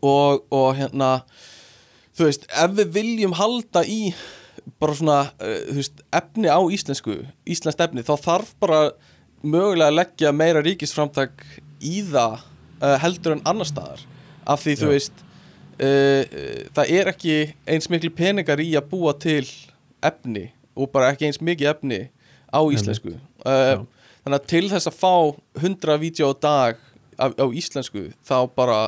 og, 0.00 0.44
og 0.54 0.68
hérna 0.78 1.10
þú 2.16 2.28
veist, 2.28 2.46
ef 2.50 2.76
við 2.78 2.92
viljum 2.94 3.34
halda 3.38 3.82
í 3.86 4.12
bara 4.80 4.96
svona 4.96 5.18
uh, 5.40 5.56
þú 5.70 5.78
veist, 5.80 6.04
efni 6.14 6.52
á 6.52 6.60
íslensku 6.60 7.16
íslenskt 7.48 7.82
efni, 7.84 8.04
þá 8.06 8.14
þarf 8.20 8.54
bara 8.62 8.82
mögulega 9.40 9.88
að 9.88 9.98
leggja 9.98 10.32
meira 10.36 10.62
ríkisframtak 10.64 11.44
í 11.80 12.02
það 12.10 12.38
uh, 12.82 12.96
heldur 13.00 13.38
en 13.38 13.44
annar 13.48 13.68
staðar. 13.68 14.04
Af 14.50 14.64
því 14.64 14.76
þú 14.80 14.88
Já. 14.88 14.92
veist 14.94 15.24
uh, 15.80 15.88
uh, 15.88 16.62
það 16.76 16.94
er 16.98 17.12
ekki 17.14 17.36
eins 17.68 17.90
miklu 17.92 18.12
peningar 18.14 18.62
í 18.62 18.72
að 18.78 18.90
búa 18.92 19.14
til 19.20 19.46
efni 20.04 20.50
og 20.76 20.90
bara 20.92 21.10
ekki 21.12 21.28
eins 21.28 21.40
mikið 21.44 21.72
efni 21.74 22.02
á 22.52 22.60
íslensku. 22.72 23.16
Uh, 23.44 23.86
þannig 24.24 24.38
að 24.40 24.46
til 24.52 24.64
þess 24.72 24.90
að 24.90 24.98
fá 25.00 25.12
100 25.64 25.98
vídeo 26.02 26.30
á 26.30 26.34
dag 26.40 26.76
á, 27.20 27.26
á 27.32 27.46
íslensku 27.52 28.06
þá 28.26 28.36
bara 28.56 28.80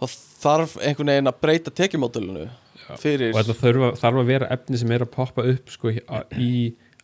þá 0.00 0.06
þarf 0.44 0.76
einhvern 0.84 1.12
veginn 1.14 1.30
að 1.32 1.40
breyta 1.42 1.70
tekjumódulinu 1.74 2.48
fyrir 3.00 3.32
og 3.32 3.38
þetta 3.40 3.58
þarf, 3.62 4.00
þarf 4.02 4.18
að 4.22 4.26
vera 4.34 4.48
efni 4.52 4.80
sem 4.80 4.90
er 4.92 5.04
að 5.06 5.12
poppa 5.14 5.44
upp 5.54 5.70
sko, 5.72 5.92
í 6.36 6.50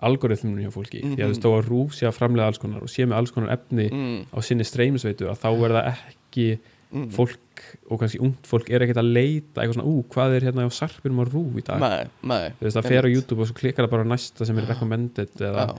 algoritminu 0.01 0.64
hjá 0.64 0.72
fólki 0.72 1.01
því 1.02 1.12
að 1.12 1.16
þú 1.16 1.24
Mhm. 1.24 1.31
veist 1.35 1.44
þó 1.44 1.51
að 1.59 1.68
rúf 1.70 1.94
sé 1.97 2.06
að 2.09 2.16
framlega 2.18 2.47
alls 2.51 2.59
konar 2.60 2.82
og 2.85 2.89
sé 2.93 3.05
með 3.06 3.16
alls 3.20 3.31
konar 3.35 3.52
efni 3.56 3.86
mm, 3.90 4.20
á 4.32 4.39
sinni 4.44 4.64
streymisveitu 4.64 5.28
að 5.28 5.40
þá 5.43 5.48
er 5.52 5.74
það 5.77 5.89
ekki 5.93 6.47
mm. 6.93 7.09
fólk 7.16 7.64
og 7.93 8.01
kannski 8.01 8.20
ungt 8.24 8.47
fólk 8.48 8.70
er 8.72 8.85
ekkert 8.86 9.01
að 9.02 9.10
leita 9.12 9.60
eitthvað 9.60 9.77
svona, 9.77 9.89
ú, 9.93 10.05
hvað 10.09 10.36
er 10.39 10.47
hérna 10.48 10.64
á 10.64 10.70
sarpinum 10.72 11.20
á 11.20 11.24
rúf 11.28 11.59
í 11.60 11.64
dag 11.68 11.81
Nei, 11.81 12.05
nei 12.24 12.47
þú 12.56 12.64
veist, 12.64 12.77
það 12.81 12.89
fer 12.94 13.05
á. 13.09 13.12
YouTube 13.12 13.44
og 13.44 13.51
svo 13.51 13.59
klikkar 13.60 13.85
það 13.89 13.94
bara 13.97 14.09
næsta 14.09 14.48
sem 14.48 14.59
er 14.62 14.68
recommended 14.72 15.36
eða 15.51 15.66
Já. 15.68 15.74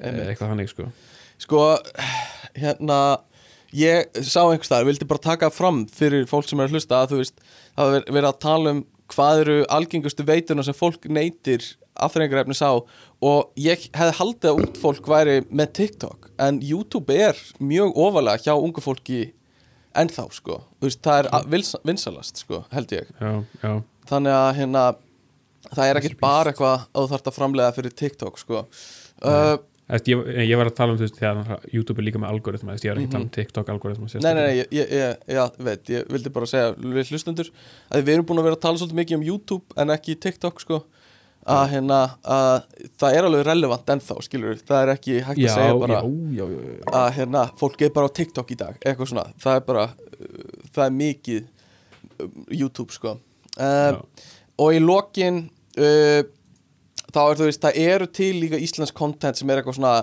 Eitthvað 0.00 0.52
þannig 0.54 0.70
sko. 0.72 0.86
Sko, 1.40 1.60
hérna 2.58 3.00
ég 3.76 4.08
sá 4.26 4.42
einhvers 4.42 4.66
staðar, 4.68 4.88
vildi 4.90 5.06
bara 5.08 5.22
taka 5.30 5.50
fram 5.54 5.84
fyrir 5.86 6.26
fólk 6.30 6.48
sem 6.50 6.60
er 6.60 6.68
að 6.68 6.74
hlusta 6.78 7.02
að 7.04 7.12
þú 7.12 7.20
veist 7.22 7.36
það 7.42 7.84
hafa 7.84 8.00
verið- 8.10 8.30
að 8.32 8.40
tala 8.46 8.70
um 8.76 8.80
hvað 9.10 9.40
eru 9.44 9.58
algengustu 9.68 10.26
veituna 10.26 10.64
sem 10.64 10.74
fólk 10.74 11.06
neytir 11.10 11.64
afþrengarefni 12.00 12.54
sá 12.54 12.68
og 13.22 13.50
ég 13.58 13.88
hefði 13.92 14.16
haldið 14.20 14.50
að 14.50 14.60
út 14.64 14.78
fólk 14.80 15.06
væri 15.10 15.40
með 15.50 15.72
TikTok 15.78 16.30
en 16.38 16.60
YouTube 16.62 17.10
er 17.10 17.36
mjög 17.60 17.94
ofalega 17.98 18.44
hjá 18.46 18.54
ungu 18.54 18.80
fólki 18.84 19.32
ennþá 19.98 20.28
sko, 20.32 20.60
þú 20.78 20.86
veist, 20.86 21.02
það 21.02 21.26
er 21.26 21.80
vinsalast 21.84 22.36
sko, 22.44 22.64
held 22.70 22.92
ég. 22.94 23.08
Já, 23.20 23.32
já, 23.62 23.72
þannig 24.06 24.36
að 24.36 24.50
hérna 24.60 24.84
það 25.74 25.88
er 25.90 25.98
ekkert 26.00 26.20
bara 26.22 26.52
eitthvað 26.52 26.84
að 26.94 27.00
þú 27.02 27.10
þarft 27.10 27.30
að 27.32 27.36
framlega 27.40 27.74
fyrir 27.74 27.96
TikTok 27.98 28.38
sko. 28.38 28.62
Uh, 29.20 29.56
Æst, 29.90 30.06
ég, 30.10 30.20
ég 30.46 30.58
var 30.60 30.70
að 30.70 30.76
tala 30.78 30.94
um 30.94 30.98
þú 31.00 31.06
veist 31.06 31.18
þegar 31.18 31.64
YouTube 31.74 31.98
er 31.98 32.06
líka 32.06 32.20
með 32.22 32.30
algoritma 32.34 32.76
ég 32.76 32.84
var 32.92 33.00
ekki 33.00 33.08
að 33.08 33.14
tala 33.16 33.26
um 33.26 33.32
TikTok 33.34 33.72
algoritma 33.74 34.06
Mhm. 34.06 34.22
Nei, 34.22 34.34
nei, 34.34 34.42
nei, 34.44 34.56
ég, 34.60 34.68
ég, 34.78 35.18
ég, 35.34 35.58
veit, 35.58 35.90
ég 35.90 36.08
vildi 36.14 36.32
bara 36.34 36.46
segja 36.46 36.72
við 36.78 37.10
hlustundur 37.10 37.50
að 37.90 38.04
við 38.06 38.14
erum 38.14 38.26
búin 38.28 38.38
að 38.42 38.48
vera 38.48 38.58
að 38.58 38.64
tala 38.66 38.78
svolítið 38.78 39.00
mikið 39.00 39.18
um 39.18 39.28
YouTube 39.30 39.76
en 39.76 39.94
ekki 39.96 40.16
TikTok 40.20 40.60
sko. 40.62 40.82
Að 41.50 41.70
hérna, 41.72 41.98
að 42.22 42.66
það 43.00 43.14
er 43.16 43.26
alveg 43.26 43.46
relevant 43.46 43.92
ennþá, 43.94 44.16
skilur 44.26 44.58
það 44.60 44.82
er 44.82 44.90
ekki 44.92 45.14
hægt 45.24 45.40
já, 45.40 45.48
að 45.48 45.54
segja 45.56 45.78
bara 45.80 46.00
já, 46.36 46.44
já, 46.44 46.90
að 47.00 47.06
hérna, 47.16 47.44
fólk 47.56 47.80
er 47.86 47.94
bara 47.96 48.10
á 48.12 48.16
TikTok 48.18 48.52
í 48.52 48.58
dag 48.60 48.76
eitthvað 48.84 49.08
svona, 49.08 49.24
það 49.40 49.56
er 49.56 49.64
bara 49.70 49.86
það 50.74 50.82
er 50.84 50.92
mikið 50.98 51.40
um, 52.20 52.34
YouTube 52.52 52.92
sko. 52.92 53.14
Uh, 53.56 54.02
og 54.60 54.76
í 54.76 54.82
lokin 54.84 55.40
uh, 55.80 56.20
þá 57.14 57.22
er 57.24 57.40
þú 57.40 57.48
veist, 57.48 57.64
það 57.64 57.80
eru 57.86 58.10
til 58.20 58.34
líka 58.40 58.60
íslensk 58.60 58.96
content 58.96 59.38
sem 59.38 59.50
er 59.50 59.60
eitthvað 59.60 59.80
svona 59.80 59.96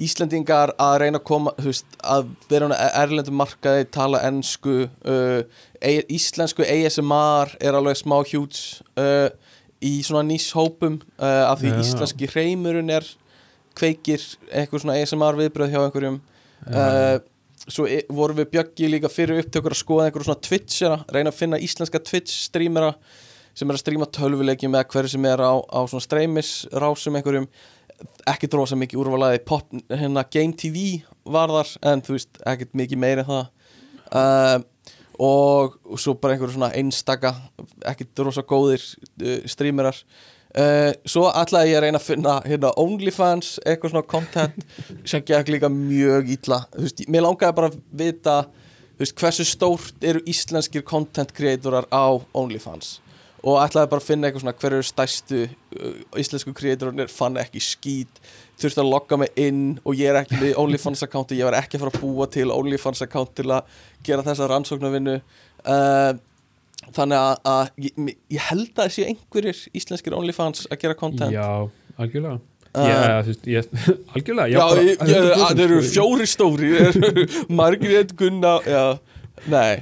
Íslendingar 0.00 0.70
að 0.80 0.94
reyna 1.02 1.18
að 1.20 1.26
koma 1.28 1.52
þú 1.58 1.66
veist, 1.66 1.96
að 2.00 2.28
vera 2.48 2.68
á 2.72 2.88
erlendum 3.02 3.36
markaði 3.36 3.88
tala 3.92 4.22
ennsku 4.24 4.76
uh, 4.88 5.40
e 5.76 5.92
íslensku 6.16 6.64
ASMR 6.64 7.52
er 7.60 7.76
alveg 7.76 7.98
smá 8.00 8.16
hjúts 8.24 8.80
uh, 8.96 9.28
í 9.84 9.98
svona 10.06 10.22
nýshópum 10.28 11.00
uh, 11.18 11.50
af 11.50 11.60
því 11.60 11.74
Já. 11.74 11.80
íslenski 11.82 12.30
reymurinn 12.32 12.92
er 12.94 13.04
kveikir 13.76 14.24
eitthvað 14.48 14.86
svona 14.86 14.96
ASMR 15.00 15.38
viðbröð 15.40 15.74
hjá 15.74 15.82
einhverjum. 15.82 16.20
Uh, 16.64 17.20
svo 17.68 17.84
e 17.88 18.00
vorum 18.08 18.40
við 18.40 18.54
bjöggi 18.54 18.88
líka 18.88 19.10
fyrir 19.12 19.42
upptökur 19.42 19.76
að 19.76 19.82
skoða 19.82 20.08
einhverjum 20.08 20.30
svona 20.30 20.44
Twitchera 20.48 21.00
reyna 21.12 21.32
að 21.32 21.42
finna 21.42 21.60
íslenska 21.60 22.00
Twitch 22.00 22.32
streamera 22.46 22.94
sem 23.60 23.68
er 23.68 23.76
að 23.76 23.82
stríma 23.82 24.08
tölvuleikjum 24.08 24.72
eða 24.72 24.88
hverju 24.88 25.12
sem 25.12 25.28
er 25.28 25.42
á, 25.44 25.52
á 25.60 25.80
svona 25.84 26.04
streymisrásum 26.06 27.18
einhverjum 27.18 27.48
ekkert 28.30 28.56
rosa 28.56 28.78
mikið 28.80 29.02
úrvalaði. 29.02 29.42
Pop, 29.44 29.68
hérna 29.92 30.24
Game 30.32 30.56
TV 30.56 31.02
var 31.28 31.52
þar 31.52 31.72
en 31.90 32.02
þú 32.06 32.16
veist 32.16 32.40
ekkert 32.48 32.76
mikið 32.80 33.02
meiri 33.02 33.24
en 33.24 33.28
það. 33.28 33.50
Uh, 34.10 34.94
og, 35.20 35.76
og 35.84 36.00
svo 36.00 36.16
bara 36.16 36.34
einhverju 36.34 36.56
svona 36.56 36.72
einstaka 36.78 37.34
ekkert 37.92 38.22
rosa 38.24 38.46
góðir 38.48 38.80
uh, 38.80 39.42
streamerar. 39.50 39.98
Uh, 40.50 40.96
svo 41.06 41.26
ætlaði 41.28 41.74
ég 41.74 41.78
að 41.78 41.84
reyna 41.84 42.00
að 42.00 42.06
finna 42.08 42.38
hérna 42.46 42.72
OnlyFans 42.80 43.52
eitthvað 43.60 43.92
svona 43.92 44.08
content 44.08 44.64
sem 45.04 45.20
gekk 45.20 45.52
líka 45.52 45.70
mjög 45.74 46.32
illa. 46.38 46.62
Þú 46.72 46.88
veist, 46.88 47.04
mér 47.12 47.26
langaði 47.28 47.58
bara 47.60 47.70
að 47.70 47.78
vita 48.00 48.40
þú 48.48 49.04
veist, 49.04 49.20
hversu 49.20 49.46
stórt 49.46 50.08
eru 50.08 50.24
íslenskir 50.28 50.82
content 50.88 51.36
creatorar 51.36 51.86
á 51.92 52.16
OnlyFans 52.32 52.96
og 53.40 53.56
ætlaði 53.62 53.90
bara 53.92 54.02
að 54.02 54.08
finna 54.10 54.28
eitthvað 54.28 54.44
svona 54.44 54.56
hver 54.60 54.76
eru 54.76 54.86
stærstu 54.86 55.40
uh, 55.46 56.00
íslensku 56.20 56.52
kreatorunir 56.56 57.12
fann 57.12 57.38
ekki 57.40 57.62
skít 57.64 58.20
þurfti 58.60 58.82
að 58.82 58.90
logga 58.92 59.16
mig 59.22 59.30
inn 59.40 59.62
og 59.84 59.96
ég 59.96 60.10
er 60.12 60.18
ekki 60.20 60.36
með 60.40 60.58
OnlyFans 60.60 61.04
accounti 61.06 61.38
ég 61.38 61.48
var 61.48 61.56
ekki 61.62 61.78
að 61.78 61.86
fara 61.86 61.94
að 61.96 62.02
búa 62.04 62.26
til 62.32 62.50
OnlyFans 62.52 63.00
account 63.06 63.32
til 63.38 63.48
að 63.56 63.78
gera 64.04 64.24
þessa 64.26 64.48
rannsóknarvinnu. 64.50 65.16
Uh, 65.64 66.12
þannig 66.96 67.16
að, 67.20 67.34
að 67.54 67.82
ég, 67.86 68.12
ég 68.36 68.46
held 68.50 68.70
að 68.76 68.86
þessi 68.90 69.06
einhverjir 69.08 69.62
íslenskir 69.80 70.16
OnlyFans 70.16 70.66
að 70.68 70.82
gera 70.84 70.98
content. 70.98 71.32
Já, 71.32 71.48
algjörlega. 71.96 72.40
Uh, 72.70 72.86
ég, 72.86 73.00
þú 73.26 73.32
veist, 73.32 73.48
ég, 73.50 73.70
algjörlega 74.14 74.52
já, 74.52 74.60
bara- 74.60 74.84
ég, 74.86 75.06
ég, 75.10 75.30
að, 75.46 75.54
þeir 75.56 75.64
eru 75.66 75.80
fjóri 75.88 76.28
stóri 76.30 76.68
Margrét 77.60 78.12
Gunna 78.20 78.58
já, 78.62 78.84
nei. 79.50 79.80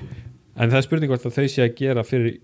En 0.58 0.70
það 0.70 0.78
er 0.80 0.86
spurning 0.86 1.10
hvort 1.12 1.26
að 1.28 1.36
þau 1.36 1.50
sé 1.52 1.66
að 1.66 1.74
gera 1.78 2.06
fyrir 2.06 2.38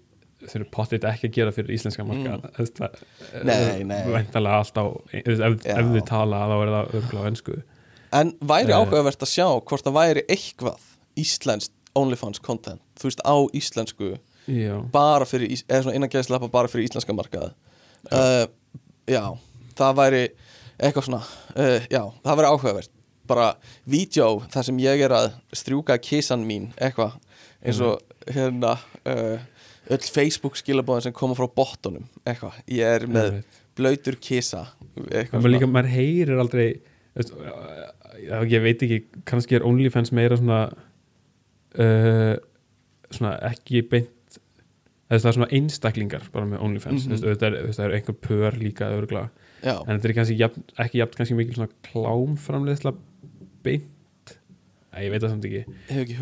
þau 0.48 0.56
eru 0.60 0.66
pottit 0.74 1.04
ekki 1.08 1.28
að 1.30 1.36
gera 1.38 1.52
fyrir 1.56 1.74
íslenska 1.76 2.04
marka 2.06 2.38
mm. 2.38 3.04
Nei, 3.44 3.84
nei. 3.88 4.00
væntalega 4.10 4.60
alltaf 4.62 4.90
ef, 5.12 5.28
ef, 5.28 5.56
Já. 5.64 5.78
ef 5.78 5.92
þau 5.94 6.04
tala 6.08 6.42
þá 6.50 6.54
er 6.58 6.72
það 6.74 6.98
örgulega 7.00 7.24
á 7.24 7.30
ennsku 7.30 7.56
En 8.14 8.30
væri 8.46 8.70
Eh. 8.70 8.76
áhugavert 8.78 9.22
að 9.26 9.30
sjá 9.32 9.46
hvort 9.66 9.82
það 9.88 9.96
væri 9.98 10.22
eitthvað 10.30 10.84
íslenskt 11.18 11.72
OnlyFans 11.98 12.38
content, 12.42 12.80
þú 12.98 13.08
veist, 13.10 13.22
á 13.26 13.36
íslensku 13.54 14.12
já, 14.50 14.74
bara 14.92 15.26
fyrir, 15.26 15.50
eða 15.68 15.82
svona 15.84 15.94
innan 15.98 16.10
geðslappa 16.10 16.48
bara 16.50 16.70
fyrir 16.70 16.86
íslenska 16.88 17.14
markaði 17.14 17.52
uh, 18.10 18.46
Já, 19.10 19.24
það 19.78 19.96
væri 19.98 20.22
eitthvað 20.78 21.06
svona, 21.08 21.20
uh, 21.54 21.78
já, 21.90 22.02
það 22.24 22.38
væri 22.40 22.50
áhugavert 22.50 22.90
bara 23.30 23.48
vídeo 23.88 24.42
þar 24.52 24.66
sem 24.68 24.78
ég 24.82 25.00
er 25.06 25.14
að 25.16 25.30
strjúka 25.56 25.96
kissan 26.02 26.42
mín 26.46 26.70
eitthvað, 26.76 27.14
eins 27.64 27.78
og 27.80 28.02
hérna 28.34 28.74
uh, 29.08 29.38
öll 29.92 30.08
Facebook 30.14 30.56
skilabóðin 30.60 31.08
sem 31.08 31.16
koma 31.16 31.36
frá 31.38 31.48
bottunum 31.50 32.06
eitthvað, 32.24 32.56
ég 32.70 32.96
er 32.98 33.06
með 33.10 33.30
einmitt. 33.30 33.60
blöytur 33.76 34.18
maður 35.34 35.54
líka, 35.56 35.68
maður 35.70 35.92
heyrir 35.94 36.40
aldrei 36.40 36.66
veist, 37.14 37.34
ég 38.48 38.64
veit 38.64 38.84
ekki 38.86 39.00
kannski 39.28 39.58
er 39.58 39.66
OnlyFans 39.68 40.12
meira 40.16 40.38
svona 40.40 40.60
uh, 41.78 42.34
svona 43.14 43.36
ekki 43.50 43.84
beint 43.90 44.10
það 45.12 45.28
er 45.30 45.36
svona 45.36 45.50
einstaklingar 45.54 46.28
bara 46.32 46.48
með 46.48 46.62
OnlyFans 46.64 47.06
mm 47.06 47.16
-hmm. 47.16 47.40
það, 47.40 47.58
er, 47.58 47.82
er 47.86 47.96
einhver 47.98 48.20
pör 48.24 48.56
líka 48.58 48.88
örgla 48.90 49.28
en 49.64 49.96
þetta 49.96 50.08
er 50.08 50.16
kannski 50.18 50.38
jafn, 50.38 50.64
ekki 50.80 51.00
jafn 51.00 51.18
kannski 51.18 51.36
mikil 51.38 51.58
svona 51.58 51.72
klámframleiðsla 51.88 52.94
beint. 53.64 54.34
Æ, 54.94 55.06
ég 55.06 55.12
veit 55.12 55.22
það 55.22 55.32
samt 55.32 55.46
ekki. 55.48 55.62
Ekki 55.90 56.18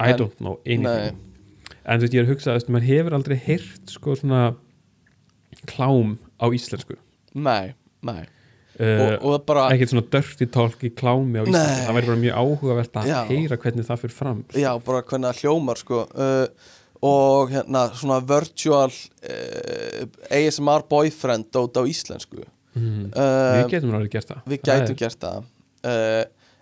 I 0.00 0.14
don't 0.16 0.40
know 0.40 0.58
anything. 0.64 0.86
Nei, 0.88 1.29
en 1.84 2.00
þú 2.00 2.06
veist 2.06 2.16
ég 2.16 2.20
er 2.22 2.26
að 2.28 2.34
hugsa, 2.34 2.56
veist, 2.56 2.72
maður 2.72 2.90
hefur 2.90 3.16
aldrei 3.18 3.36
heyrt 3.46 3.94
sko 3.94 4.16
svona 4.18 4.42
klám 5.70 6.16
á 6.40 6.46
íslensku. 6.54 6.98
Nei, 7.34 7.72
nei. 8.06 8.22
Uh, 8.80 9.00
og, 9.20 9.24
og 9.28 9.42
bara, 9.44 9.66
ekkert 9.74 9.90
svona 9.92 10.06
dirty 10.08 10.46
talk 10.48 10.80
í 10.86 10.88
klámi 10.96 11.36
á 11.36 11.44
Íslandi 11.44 11.58
Nei. 11.58 11.80
það 11.84 11.96
væri 11.98 12.08
bara 12.08 12.20
mjög 12.22 12.36
áhugavert 12.40 12.94
að 12.96 13.08
Já. 13.10 13.16
heyra 13.28 13.58
hvernig 13.60 13.84
það 13.84 13.98
fyrir 14.00 14.14
fram 14.16 14.38
já, 14.56 14.70
bara 14.86 15.02
hvernig 15.10 15.26
það 15.28 15.40
hljómar 15.42 15.80
sko. 15.82 15.98
Uh, 16.16 16.70
og 17.10 17.52
hérna 17.52 17.82
svona 17.98 18.16
virtual 18.24 18.88
uh, 18.88 20.06
ASMR 20.32 20.86
boyfriend 20.88 21.50
dót 21.52 21.76
á 21.76 21.82
íslensku. 21.84 22.46
Mm. 22.70 23.10
við 23.10 23.64
getum 23.74 23.94
alveg 23.98 24.14
gert 24.14 24.30
það. 24.30 24.42
við 24.46 24.60
Það 24.62 24.80
gætum 24.80 24.98
gert 25.02 25.24
það 25.26 25.48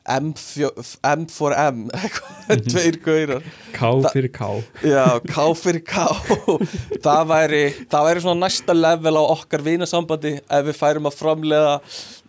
M, 0.08 0.30
fjó, 0.38 0.70
M 1.04 1.26
for 1.32 1.52
M 1.52 1.84
eitthvað, 1.98 2.62
tveir 2.68 2.98
gaurar. 3.04 3.48
K 3.74 3.90
fyrir 4.08 4.32
K. 4.32 4.48
Já, 4.86 5.04
K 5.28 5.46
fyrir 5.58 5.84
K. 5.88 6.06
Það 7.04 7.22
væri, 7.32 7.62
það 7.90 8.08
væri 8.08 8.24
svona 8.24 8.46
næsta 8.46 8.76
level 8.76 9.20
á 9.20 9.24
okkar 9.24 9.64
vinasambandi 9.66 10.34
ef 10.40 10.66
við 10.70 10.80
færum 10.80 11.08
að 11.10 11.18
framlega 11.20 11.76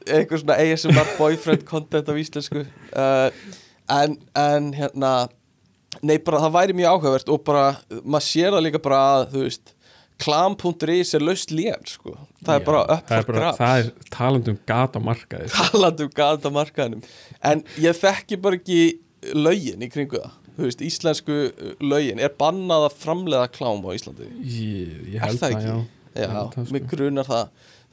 eitthvað 0.09 0.43
svona 0.43 0.59
ASMR 0.63 1.15
boyfriend 1.17 1.65
content 1.69 2.11
á 2.11 2.13
íslensku. 2.19 2.65
Uh, 2.91 3.29
en, 3.89 4.15
en 4.37 4.71
hérna 4.75 5.13
nei 6.05 6.17
bara 6.21 6.43
það 6.43 6.55
væri 6.55 6.77
mjög 6.77 6.95
áhugavert 6.95 7.31
og 7.33 7.43
bara, 7.47 7.65
maður 8.03 8.27
sér 8.27 8.53
það 8.53 8.65
líka 8.67 8.81
bara 8.83 8.99
að 9.15 9.25
þú 9.33 9.45
veist, 9.47 9.73
klam.is 10.19 11.13
er 11.15 11.23
laust 11.23 11.51
lél 11.55 11.79
sko, 11.87 12.15
það 12.43 12.55
er 12.55 12.59
Já, 12.61 12.65
bara 12.67 12.81
upp 12.97 13.11
er, 13.15 13.23
for 13.27 13.37
grabs. 13.37 13.59
það 13.61 13.83
er 13.83 13.91
talandum 14.15 14.57
gata 14.67 14.99
markaði 15.03 15.51
talandi 15.55 16.07
um 16.07 16.11
gata 16.17 16.51
markaðinum. 16.53 17.05
En 17.51 17.63
ég 17.79 17.95
þekki 17.99 18.39
bara 18.43 18.59
ekki 18.59 18.81
lögin 19.35 19.85
í 19.85 19.89
kringu 19.91 20.19
það. 20.19 20.35
Veist, 20.59 20.81
íslensku 20.83 21.35
uh, 21.47 21.71
lögin. 21.79 22.19
Er 22.19 22.33
bannað 22.35 22.89
að 22.89 22.97
framleiða 22.99 23.45
klám 23.55 23.79
á 23.87 23.95
Íslandi? 23.95 24.27
Ég, 24.43 24.97
ég 25.13 25.21
Er 25.21 25.23
held 25.29 25.39
það 25.39 25.53
ekki? 25.55 25.69
já. 25.71 25.77
Já, 26.19 26.27
það, 26.27 26.49
sko. 26.57 26.65
mig 26.75 26.87
grunar 26.91 27.27
það. 27.29 27.45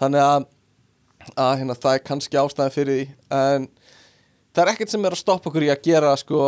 Þannig 0.03 0.25
að, 0.27 0.47
að 1.45 1.53
hérna, 1.61 1.77
það 1.85 1.93
er 1.99 2.03
kannski 2.09 2.41
ástæðan 2.43 2.75
fyrir 2.75 2.97
því. 2.99 3.05
En 3.39 3.69
það 4.57 4.63
er 4.65 4.73
ekkert 4.73 4.95
sem 4.97 5.07
er 5.07 5.15
að 5.15 5.21
stoppa 5.23 5.51
okkur 5.53 5.67
í 5.69 5.71
að 5.77 5.85
gera 5.87 6.11
sko 6.19 6.41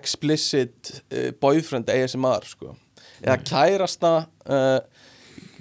explicit 0.00 0.92
uh, 1.10 1.30
boyfriend 1.42 1.90
ASMR 1.90 2.46
sko. 2.46 2.76
Eða 3.20 3.40
kærasta 3.50 4.12
uh, 4.46 4.78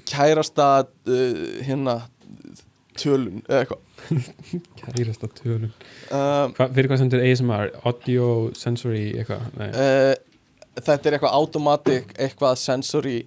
kærasta 0.09 0.69
uh, 0.85 1.43
hérna 1.65 1.97
tölun 2.99 3.41
eða 3.47 3.61
eitthvað. 3.63 3.85
Kærasta 4.81 5.29
tölun. 5.37 5.69
Um, 6.11 6.53
Hva, 6.57 6.67
fyrir 6.75 6.89
hvað 6.91 7.01
stendur 7.01 7.23
ASMR 7.25 7.69
audio 7.87 8.25
sensory 8.57 9.05
eitthvað? 9.19 9.45
Uh, 9.59 10.15
Þetta 10.79 11.09
er 11.09 11.15
eitthvað 11.17 11.33
automatic 11.35 12.11
eitthvað 12.23 12.53
sensory 12.61 13.17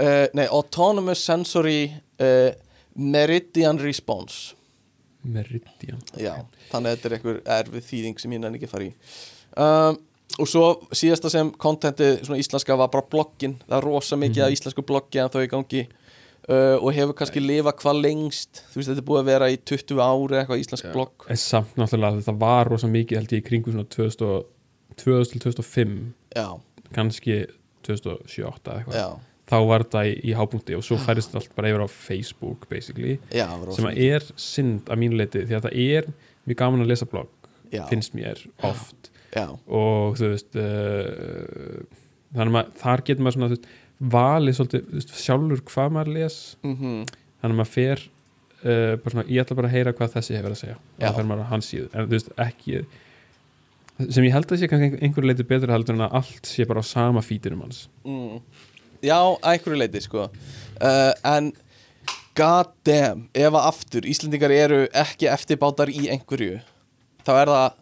uh, 0.00 0.26
Nei, 0.36 0.44
autonomous 0.52 1.22
sensory 1.24 1.86
uh, 2.20 2.50
meridian 2.94 3.78
response. 3.80 4.52
Meridian. 5.24 6.02
Já, 6.20 6.34
þannig 6.68 6.90
að 6.90 6.96
þetta 6.98 7.08
er 7.08 7.14
eitthvað 7.16 7.38
erfið 7.58 7.86
þýðing 7.88 8.18
sem 8.20 8.34
ég 8.36 8.42
nenni 8.42 8.58
ekki 8.60 8.68
að 8.68 8.74
fara 8.74 8.88
í. 8.88 8.90
Um, 9.64 10.00
og 10.42 10.50
svo 10.50 10.64
síðasta 10.92 11.30
sem 11.32 11.52
kontentið 11.62 12.24
svona 12.26 12.40
íslenska 12.42 12.76
var 12.76 12.90
bara 12.92 13.06
bloggin 13.08 13.54
það 13.64 13.76
er 13.78 13.86
rosa 13.88 14.18
mikið 14.20 14.42
Mhm. 14.42 14.46
af 14.50 14.56
íslensku 14.58 14.84
bloggi 14.84 15.24
þó 15.30 15.38
í 15.44 15.48
gangi 15.52 15.84
uh, 16.48 16.76
og 16.80 16.90
hefur 16.96 17.14
kannski 17.18 17.42
lifað 17.42 17.78
hvað 17.82 18.00
lengst. 18.04 18.62
Þú 18.72 18.80
veist 18.80 18.90
þetta 18.92 19.02
er 19.04 19.08
búið 19.10 19.22
að 19.22 19.30
vera 19.32 19.50
í 19.52 19.58
20 19.72 20.00
ári 20.04 20.38
eitthvað 20.40 20.64
íslensk 20.64 20.88
Já. 20.88 20.92
blogg. 20.94 21.26
En 21.30 21.40
samt 21.40 21.76
náttúrulega 21.80 22.24
það 22.28 22.40
var 22.44 22.70
rosa 22.72 22.90
mikið 22.90 23.20
held 23.20 23.36
ég 23.36 23.44
í 23.44 23.46
kringu 23.48 23.74
svona 23.74 23.88
2000 23.88 24.26
og- 24.28 24.50
2000 25.00 25.32
til 25.32 25.40
2005 25.52 25.94
Já, 26.36 26.48
kannski 26.94 27.38
2007-2008 27.86 28.76
eitthvað. 28.78 28.94
Já, 28.94 29.08
þá 29.50 29.56
var 29.68 29.84
þetta 29.84 30.02
í, 30.08 30.12
í 30.24 30.34
hápunkti 30.38 30.76
og 30.78 30.84
svo 30.86 30.96
færist 31.02 31.30
þetta 31.32 31.40
allt 31.42 31.56
bara 31.56 31.68
yfir 31.72 31.82
á 31.84 31.88
Facebook 31.90 32.68
basically 32.70 33.18
já 33.34 33.44
rosa 33.60 33.76
sem 33.76 33.88
að 33.90 33.98
er 34.06 34.24
synd 34.40 34.88
að 34.88 35.02
mínu 35.02 35.18
leiti 35.20 35.42
því 35.44 35.58
að 35.58 35.66
það 35.66 35.74
er 35.84 36.08
mjög 36.48 36.60
gaman 36.62 36.84
að 36.84 36.92
lesa 36.94 37.08
blogg 37.10 37.50
já, 37.74 37.82
finnst 37.90 38.14
mér 38.16 38.40
oft. 38.64 39.10
Já, 39.34 39.48
og 39.50 40.14
þú 40.16 40.30
veist 40.30 40.56
uh, 40.56 41.82
þannig 42.34 42.58
að 42.60 42.72
þar 42.80 43.02
getur 43.08 43.26
maður 43.26 43.36
svona 43.36 43.50
þú 43.50 43.56
veist, 43.58 43.68
valið 44.12 44.56
svolítið 44.58 45.06
sjálfur 45.14 45.62
hvað 45.70 45.94
maður 45.96 46.12
les. 46.18 46.40
Mm 46.66 47.04
þannig 47.44 47.54
að 47.54 47.58
maður 47.60 47.72
fer 47.74 48.00
uh, 48.64 48.92
bara 49.04 49.12
svona, 49.12 49.24
ég 49.28 49.42
ætla 49.44 49.56
bara 49.58 49.68
að 49.68 49.74
heyra 49.76 49.92
hvað 49.92 50.12
þessi 50.14 50.36
hefur 50.38 50.52
að 50.54 50.60
segja. 50.62 50.76
Það 51.02 51.16
fer 51.18 51.26
maður 51.28 51.42
á 51.44 51.52
hans 51.52 51.66
síðu. 51.68 51.88
En 51.92 52.06
þú 52.06 52.14
veist 52.14 52.30
ekki 52.40 52.78
sem 54.10 54.24
ég 54.26 54.32
held 54.34 54.48
að 54.50 54.58
sé 54.62 54.68
kannski 54.70 54.86
einhver- 54.88 55.02
einhverju 55.06 55.28
leiti 55.28 55.44
betur 55.50 55.70
heldur 55.74 55.94
en 55.98 56.06
að 56.06 56.16
allt 56.18 56.48
sé 56.48 56.64
bara 56.66 56.80
á 56.80 56.84
sama 56.88 57.20
fítinum 57.22 57.60
hans. 57.66 57.82
Mm. 58.08 58.40
já, 59.04 59.18
einhverju 59.44 59.76
leiti 59.78 60.00
sko. 60.02 60.24
Uh, 60.80 61.12
en 61.30 61.52
god 62.34 62.72
damn, 62.88 63.28
ef 63.36 63.52
að 63.54 63.68
aftur 63.68 64.08
Íslendingar 64.10 64.50
eru 64.50 64.80
ekki 64.90 65.28
eftirbátar 65.30 65.92
í 65.92 66.08
einhverju 66.10 66.56
þá 67.28 67.30
er 67.44 67.52
það 67.52 67.76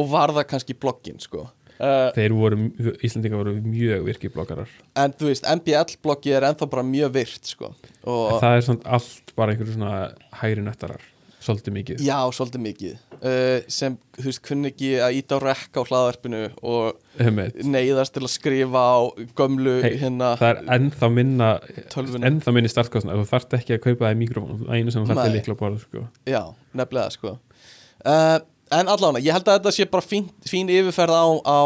og 0.00 0.08
var 0.10 0.32
það 0.34 0.48
kannski 0.50 0.74
bloggin 0.80 1.20
sko 1.22 1.44
uh, 1.78 2.10
þeir 2.16 2.36
voru, 2.36 2.60
Íslendingar 3.04 3.40
voru 3.42 3.56
mjög 3.64 4.04
virkið 4.10 4.34
bloggarar 4.36 4.70
en 5.00 5.16
þú 5.18 5.30
veist, 5.32 5.48
MBL 5.60 5.98
bloggi 6.04 6.34
er 6.36 6.46
ennþá 6.50 6.70
bara 6.70 6.86
mjög 6.86 7.16
virt 7.18 7.50
sko 7.54 7.72
það 8.04 8.50
er 8.52 8.68
svona 8.68 8.94
allt 8.98 9.34
bara 9.38 9.54
einhverju 9.54 9.76
svona 9.78 9.98
hægri 10.42 10.64
nöttarar 10.66 11.10
svolítið 11.44 11.74
mikið 11.76 11.98
já, 12.06 12.16
svolítið 12.32 12.62
mikið 12.64 12.92
uh, 13.20 13.58
sem, 13.68 13.98
þú 14.16 14.24
veist, 14.30 14.40
kunni 14.46 14.70
ekki 14.70 14.92
að 15.04 15.18
íta 15.18 15.36
á 15.36 15.44
rekk 15.44 15.76
á 15.76 15.82
hlaðarpinu 15.84 16.40
og 16.64 17.20
Einmitt. 17.20 17.58
neyðast 17.68 18.14
til 18.16 18.22
að 18.24 18.32
skrifa 18.32 18.80
á 18.80 18.96
gömlu 19.36 19.74
Hey, 19.84 19.98
hérna 20.00 20.30
það 20.40 20.48
er 20.54 20.62
ennþá 20.78 21.10
minna 21.12 21.50
Tölvuna. 21.92 22.30
ennþá 22.30 22.54
minni 22.56 22.72
startkostna 22.72 23.18
þú 23.20 23.26
þarft 23.28 23.58
ekki 23.60 23.76
að 23.76 23.82
kaupa 23.90 24.06
það 24.06 24.16
í 24.16 24.20
mikrofón 24.22 24.62
það 24.62 24.72
er 24.72 24.80
einu 24.80 24.94
sem 24.94 25.04
þú 25.04 25.10
þarft 25.12 25.20
Nei. 25.20 25.28
að 25.28 25.36
líkla 25.36 25.56
að 25.58 25.60
borða 25.66 25.82
sko. 25.84 26.06
Já, 26.32 26.42
nefnilega 26.80 27.14
sko 27.18 27.34
uh, 27.34 28.38
En 28.74 28.90
allána, 28.90 29.20
ég 29.22 29.34
held 29.34 29.46
að 29.46 29.58
þetta 29.60 29.72
sé 29.74 29.86
bara 29.90 30.02
fín, 30.02 30.24
fín 30.48 30.70
yfirferð 30.72 31.14
á, 31.14 31.26
á 31.46 31.60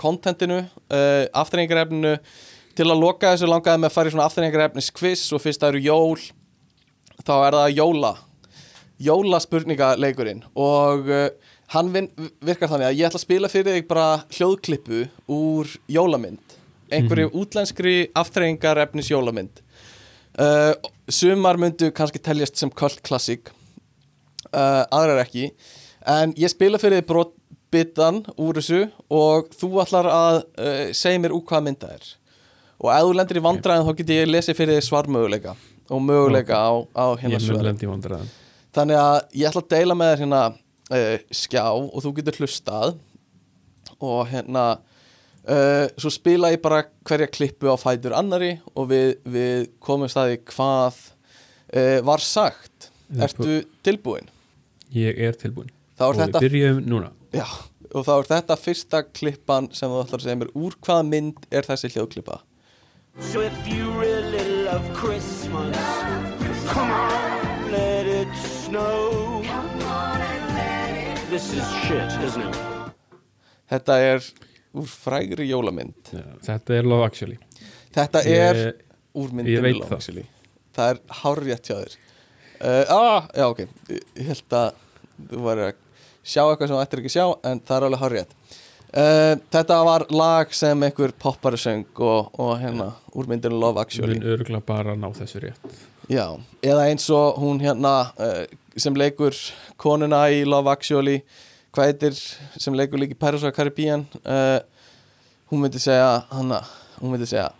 kontentinu, 0.00 0.58
uh, 0.92 1.24
afturrengarefninu 1.40 2.18
til 2.76 2.86
að 2.86 3.00
loka 3.00 3.32
þessu 3.32 3.48
langaði 3.48 3.80
með 3.80 3.88
að 3.88 3.94
fara 3.94 4.10
í 4.10 4.14
svona 4.14 4.26
afturrengarefnis 4.28 4.90
quiz 4.92 5.22
og 5.32 5.40
fyrst 5.44 5.62
það 5.62 5.72
eru 5.74 5.82
jól. 5.86 6.26
Þá 7.24 7.32
er 7.38 7.56
það 7.56 7.78
jóla 7.78 8.12
jólaspurningaleikurinn. 9.00 10.44
Og 10.60 11.08
uh, 11.08 11.26
hann 11.72 11.94
vin, 11.94 12.10
virkar 12.44 12.68
þannig 12.74 12.90
að 12.90 12.98
ég 12.98 13.08
ætla 13.08 13.20
að 13.22 13.24
spila 13.24 13.52
fyrir 13.52 13.78
þig 13.78 13.88
bara 13.88 14.08
hljóðklippu 14.36 15.02
úr 15.32 15.74
jólamynd. 15.88 16.58
Einhverju 16.90 17.30
útlenskri 17.38 17.96
afturrengarefnis 18.18 19.12
jólamynd 19.12 19.62
uh, 20.38 20.74
sumar 21.08 21.58
myndu 21.60 21.90
kannski 21.94 22.18
teljast 22.22 22.58
sem 22.60 22.70
uh, 24.50 24.84
aðrar 24.90 25.22
ekki 25.24 25.50
en 26.08 26.32
ég 26.38 26.52
spila 26.52 26.80
fyrir 26.80 27.04
brotbitan 27.06 28.22
úr 28.40 28.60
þessu 28.60 28.86
og 29.12 29.50
þú 29.56 29.70
ætlar 29.84 30.08
að 30.10 30.38
uh, 30.40 30.86
segja 30.96 31.20
mér 31.22 31.34
úr 31.36 31.44
hvað 31.48 31.66
mynda 31.68 31.92
er. 31.96 32.06
Og 32.80 32.92
ef 32.94 33.04
þú 33.04 33.16
lendir 33.18 33.40
í 33.40 33.44
vandræðin 33.44 33.88
þá 33.88 33.92
get 33.98 34.12
ég 34.14 34.30
lesið 34.30 34.56
fyrir 34.56 34.84
svarmöguleika 34.84 35.56
og 35.90 36.02
möguleika 36.06 36.56
á, 36.56 36.70
á 36.96 37.06
hérna 37.20 37.74
vandræðan 37.90 38.30
þannig 38.76 39.00
að 39.02 39.16
ég 39.34 39.50
ætla 39.50 39.64
að 39.64 39.72
deila 39.74 39.96
með 39.98 40.12
þér 40.12 40.22
hérna 40.22 40.42
uh, 40.48 41.16
skjá 41.34 41.64
og 41.74 42.04
þú 42.04 42.14
getur 42.20 42.40
hlustað. 42.40 42.98
Og 44.00 44.20
hérna 44.30 44.64
uh, 44.78 45.86
svo 46.00 46.12
spila 46.14 46.54
ég 46.54 46.62
bara 46.64 46.86
hverja 47.04 47.28
klippu 47.28 47.68
á 47.68 47.76
fætur 47.76 48.16
annari 48.16 48.54
og 48.72 48.88
við, 48.94 49.18
við 49.28 49.66
komum 49.82 50.08
staði 50.08 50.40
hvað 50.54 50.96
uh, 51.76 51.98
var 52.06 52.24
sagt. 52.24 52.92
Ertu 53.10 53.64
tilbúin? 53.84 54.30
ég 54.94 55.18
er 55.22 55.36
tilbúin 55.38 55.70
Þá 56.00 56.06
og 56.06 56.14
er 56.14 56.20
þetta 56.22 56.40
byrjum 56.40 56.78
núna 56.88 57.10
Já, 57.36 57.44
og 57.92 58.04
þá 58.06 58.12
er 58.14 58.28
þetta 58.30 58.54
fyrsta 58.56 59.00
klippan 59.04 59.66
sem 59.76 59.90
þú 59.92 59.98
ætlar 60.00 60.22
að 60.22 60.22
segja 60.24 60.38
mér 60.40 60.52
úr 60.56 60.76
hvaða 60.80 61.02
mynd 61.10 61.42
er 61.52 61.66
þessi 61.68 61.90
hljóðklippa 61.92 62.38
So 63.28 63.42
if 63.44 63.56
you 63.68 63.90
really 64.00 64.64
love 64.64 64.86
Christmas, 64.96 65.76
come 66.70 66.88
on, 66.88 67.72
let 67.72 68.06
it 68.06 68.32
snow. 68.38 69.42
This 71.28 71.52
is 71.52 71.66
shit, 71.84 72.16
isn't 72.24 72.48
it? 72.48 72.56
Þetta 73.68 73.98
er 74.00 74.24
úr 74.72 74.88
frægri 74.88 75.50
jólamynd 75.50 76.14
Já, 76.16 76.24
þetta 76.48 76.78
er 76.78 76.88
Love 76.88 77.10
Actually 77.10 77.36
Þetta 77.92 78.24
er 78.24 78.62
ég, 78.62 78.80
úr 79.20 79.36
myndinu 79.36 79.74
Love 79.76 79.90
það. 79.90 80.00
Actually. 80.00 80.26
Það 80.78 80.94
er 80.94 81.04
hárrétt 81.20 81.70
hjá 81.70 81.76
þér 81.76 81.94
uh, 82.00 82.96
ah, 82.96 83.30
Já, 83.36 83.46
ok 83.50 83.62
Ég 83.68 84.26
held 84.32 84.58
að 84.62 84.82
þú 85.28 85.44
var 85.44 85.64
að 85.68 85.86
sjá 86.22 86.42
eitthvað 86.44 86.68
sem 86.68 86.76
þú 86.76 86.82
ættir 86.84 87.02
ekki 87.02 87.12
að 87.12 87.16
sjá 87.16 87.26
en 87.50 87.62
það 87.66 87.76
er 87.76 87.86
alveg 87.88 88.02
hárrétt. 88.04 88.34
Uh, 88.90 89.36
Þetta 89.54 89.76
var 89.86 90.04
lag 90.10 90.54
sem 90.54 90.82
einhver 90.82 91.12
poppari 91.14 91.58
söng 91.60 91.86
og, 92.02 92.32
og 92.42 92.56
hérna 92.58 92.88
úr 93.14 93.28
myndinu 93.30 93.60
Love 93.60 93.84
Actually. 93.84 94.18
Mun 94.18 94.32
örgulega 94.34 94.66
bara 94.66 94.96
ná 94.98 95.06
þessu 95.14 95.44
rétt. 95.44 95.78
Já, 96.10 96.26
eða 96.66 96.88
eins 96.90 97.06
og 97.14 97.38
hún 97.38 97.60
hérna 97.62 98.10
uh, 98.18 98.42
sem 98.74 98.96
leikur 98.98 99.36
konuna 99.78 100.24
í 100.34 100.42
Love 100.48 100.72
Actually 100.72 101.20
hvað 101.70 101.92
heitir 101.92 102.18
sem 102.58 102.74
leikur 102.74 102.98
Pirates 103.14 103.44
of 103.44 103.52
the 103.52 103.54
Caribbean 103.54 104.06
uh, 104.24 104.58
hún 105.52 105.62
myndi 105.62 105.78
segja 105.78 106.24
hana, 106.30 106.64
hún 106.98 107.14
myndi 107.14 107.30
segja 107.30 107.52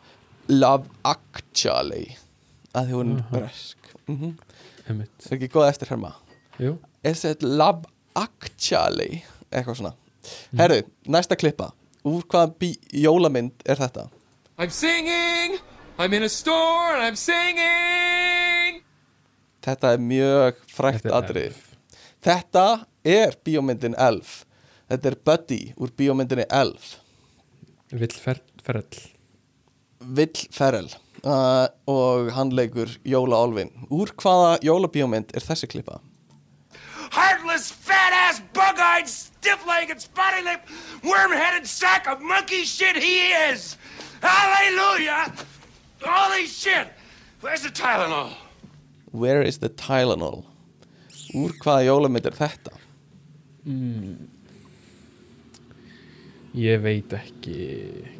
Love 0.50 0.90
Actually 1.06 2.16
að 2.74 2.90
því 2.90 2.98
hún 2.98 3.14
er 3.16 3.24
bresk. 3.30 3.94
Mm 4.06 4.18
-hmm. 4.18 4.34
Einmitt. 4.88 5.26
er 5.26 5.36
ekki 5.36 5.48
góð 5.48 5.68
eftir 5.68 5.88
herma 5.88 6.14
Jú, 6.58 6.78
is 7.04 7.24
it 7.24 7.42
Love 7.42 7.82
Actually 7.82 7.99
eitthvað 9.50 9.76
svona 9.82 9.94
Mm. 10.20 10.58
herru, 10.60 10.82
næsta 11.08 11.36
klippa 11.36 11.70
úr 12.04 12.22
hvaða 12.28 12.52
jólamynd 12.92 13.52
er 13.64 13.76
þetta 13.80 14.08
I'm 14.58 14.68
singing, 14.70 15.56
I'm 15.98 16.12
in 16.12 16.22
a 16.22 16.28
store 16.28 16.98
and 16.98 17.02
I'm 17.08 17.16
singing. 17.16 18.82
þetta 19.64 19.94
er 19.94 19.98
mjög 19.98 20.60
frækt 20.68 21.06
Elf. 21.08 21.62
Þetta 22.22 22.84
er 23.04 23.36
bíómyndin 23.44 23.94
Elf 23.96 24.44
Þetta 24.90 25.08
er 25.08 25.16
Buddy 25.24 25.60
úr 25.80 25.88
bíómyndinni 25.96 26.44
Elf 26.50 26.98
Vill 27.92 28.12
fer, 28.12 28.40
ferrell 28.62 29.00
Vill 30.00 30.46
Ferrell 30.52 30.90
uh, 31.24 31.66
og 31.88 32.30
hann 32.36 32.52
leikur 32.52 32.92
Jóla 33.04 33.40
Olvin 33.40 33.72
Úr 33.90 34.12
hvaða 34.20 34.58
jólabíómynd 34.64 35.32
er 35.36 35.40
þessi 35.48 35.66
klippa? 35.72 36.00
Heartless, 37.10 37.70
fat 37.70 38.12
ass, 38.12 38.40
bug 38.52 38.78
eyed, 38.78 39.08
stiff 39.08 39.66
legged, 39.66 40.00
spotty 40.00 40.42
lipped, 40.44 40.70
worm 41.02 41.32
headed 41.32 41.66
sack 41.66 42.06
of 42.06 42.20
monkey 42.22 42.62
shit 42.64 42.96
he 42.96 43.32
is! 43.50 43.76
Hallelujah! 44.22 45.32
Holy 46.02 46.46
shit! 46.46 46.86
Where's 47.40 47.62
the 47.62 47.70
Tylenol? 47.70 48.30
Where 49.10 49.42
is 49.42 49.58
the 49.58 49.68
Tylenol? 49.68 50.44
Úr 51.34 51.54
hvaða 51.62 51.86
jólamynd 51.86 52.26
er 52.26 52.36
þetta? 52.38 52.72
Ég 56.58 56.80
veit 56.82 57.12
ekki 57.14 57.56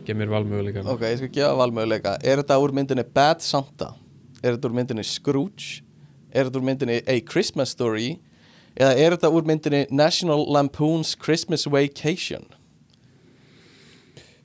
Gef 0.06 0.18
mér 0.18 0.30
valmöguleika 0.30 0.84
Ok, 0.86 1.02
ég 1.08 1.18
skal 1.18 1.32
gefa 1.34 1.54
valmöguleika 1.58 2.16
Er 2.22 2.42
þetta 2.42 2.58
úr 2.62 2.74
myndinni 2.76 3.02
Bad 3.02 3.42
Santa? 3.42 3.92
Er 4.42 4.54
þetta 4.54 4.70
úr 4.70 4.76
myndinni 4.78 5.06
Scrooge? 5.06 5.80
Er 6.30 6.46
þetta 6.46 6.60
úr 6.60 6.66
myndinni 6.68 7.00
A 7.06 7.18
Christmas 7.26 7.74
Story? 7.74 8.20
Eða 8.80 8.96
er 8.96 9.14
þetta 9.16 9.30
úr 9.36 9.46
myndinni 9.48 9.84
National 9.92 10.46
Lampoon's 10.48 11.12
Christmas 11.20 11.66
Vacation? 11.68 12.46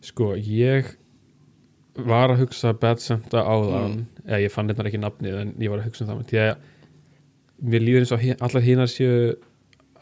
Sko, 0.04 0.34
ég 0.36 0.94
var 1.96 2.34
að 2.34 2.44
hugsa 2.44 2.74
Bad 2.78 3.00
Santa 3.04 3.46
áðan. 3.48 4.06
Eða 4.28 4.44
ég 4.44 4.54
fann 4.54 4.70
þetta 4.70 4.88
ekki 4.90 5.02
nafnið 5.02 5.42
en 5.42 5.54
ég 5.64 5.72
var 5.72 5.82
að 5.82 5.90
hugsa 5.90 6.06
um 6.06 6.12
það 6.12 6.24
því 6.32 6.42
að 6.44 6.56
mér 7.72 7.86
líður 7.86 8.04
eins 8.04 8.16
og 8.16 8.26
allar 8.50 8.66
hinar 8.66 8.92
séu 8.92 9.20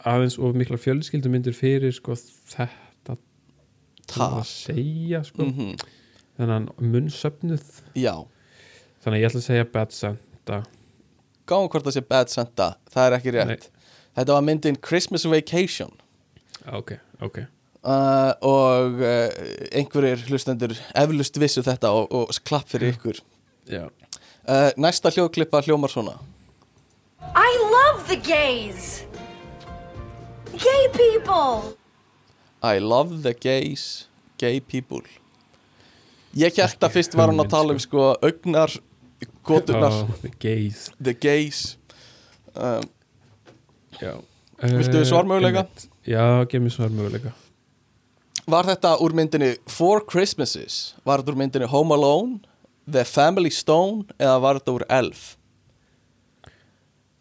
aðeins 0.04 0.36
of 0.42 0.56
mikla 0.58 0.80
fjölskyldumyndir 0.82 1.54
fyrir 1.56 1.94
sko 1.94 2.16
þetta 2.50 3.14
að 4.18 4.40
segja 4.50 5.22
sko. 5.24 5.46
Mm 5.46 5.76
þennan 6.38 6.70
munnsöfnuð. 6.82 7.66
Já, 7.98 8.14
þannig 9.04 9.18
að 9.18 9.22
ég 9.22 9.28
ætla 9.30 9.42
að 9.42 9.46
segja 9.48 9.68
Bad 9.74 9.94
Santa. 9.94 10.60
Gáum 11.48 11.68
hvort 11.70 11.86
það 11.86 11.96
sé 11.98 12.04
Bad 12.08 12.32
Santa. 12.32 12.68
Það 12.90 13.06
er 13.06 13.16
ekki 13.18 13.34
rétt. 13.36 13.52
Nei. 13.52 13.73
Þetta 14.14 14.36
var 14.36 14.46
myndin 14.46 14.78
Christmas 14.78 15.26
Vacation. 15.26 15.90
Ok, 16.72 16.96
ok. 17.20 17.42
Uh, 17.84 18.32
og 18.40 19.02
uh, 19.04 19.28
einhverjir 19.76 20.22
hlustendur 20.30 20.72
eflust 20.96 21.36
vissu 21.36 21.60
þetta 21.66 21.90
og, 21.92 22.14
og 22.14 22.38
klapp 22.48 22.70
fyrir 22.72 22.94
ykkur. 22.94 23.18
Já, 23.68 23.82
uh, 24.48 24.70
Næsta 24.80 25.12
hljóðklippa 25.12 25.60
hljómar 25.66 25.92
svona. 25.92 26.16
I 27.34 27.50
love 27.60 28.06
the 28.08 28.16
gays. 28.16 29.04
Gay 30.52 30.88
people. 30.94 31.76
I 32.62 32.78
love 32.78 33.22
the 33.22 33.34
gays, 33.34 34.08
gay 34.38 34.60
people. 34.60 35.02
Ég 36.34 36.56
held 36.56 36.80
að 36.80 36.96
fyrst 36.96 37.14
var 37.18 37.28
hann 37.28 37.42
að 37.42 37.52
tala 37.52 37.74
um 37.76 37.80
sko. 37.82 38.14
augnar, 38.24 38.72
goturnar, 39.44 39.92
oh, 40.06 40.14
the 40.22 40.32
gays. 40.40 40.88
The 40.96 41.12
gays. 41.12 41.76
Um, 42.54 42.88
já. 44.00 44.14
Viltu 44.62 44.98
Eh, 45.00 45.04
svarmöguleika? 45.08 45.66
já, 46.06 46.44
gef 46.48 46.60
mér 46.62 46.70
svarmöguleika 46.76 47.32
Var 48.46 48.64
þetta 48.68 48.96
úr 49.00 49.12
myndinni 49.16 49.56
Four 49.66 50.02
Christmases? 50.10 50.94
Var 51.04 51.18
þetta 51.22 51.32
úr 51.32 51.38
myndinni 51.40 51.66
Home 51.72 51.94
Alone, 51.94 52.40
The 52.90 53.04
Family 53.04 53.50
Stone 53.50 54.04
eða 54.18 54.40
var 54.40 54.58
þetta 54.60 54.74
úr 54.76 54.84
Elf? 54.92 55.36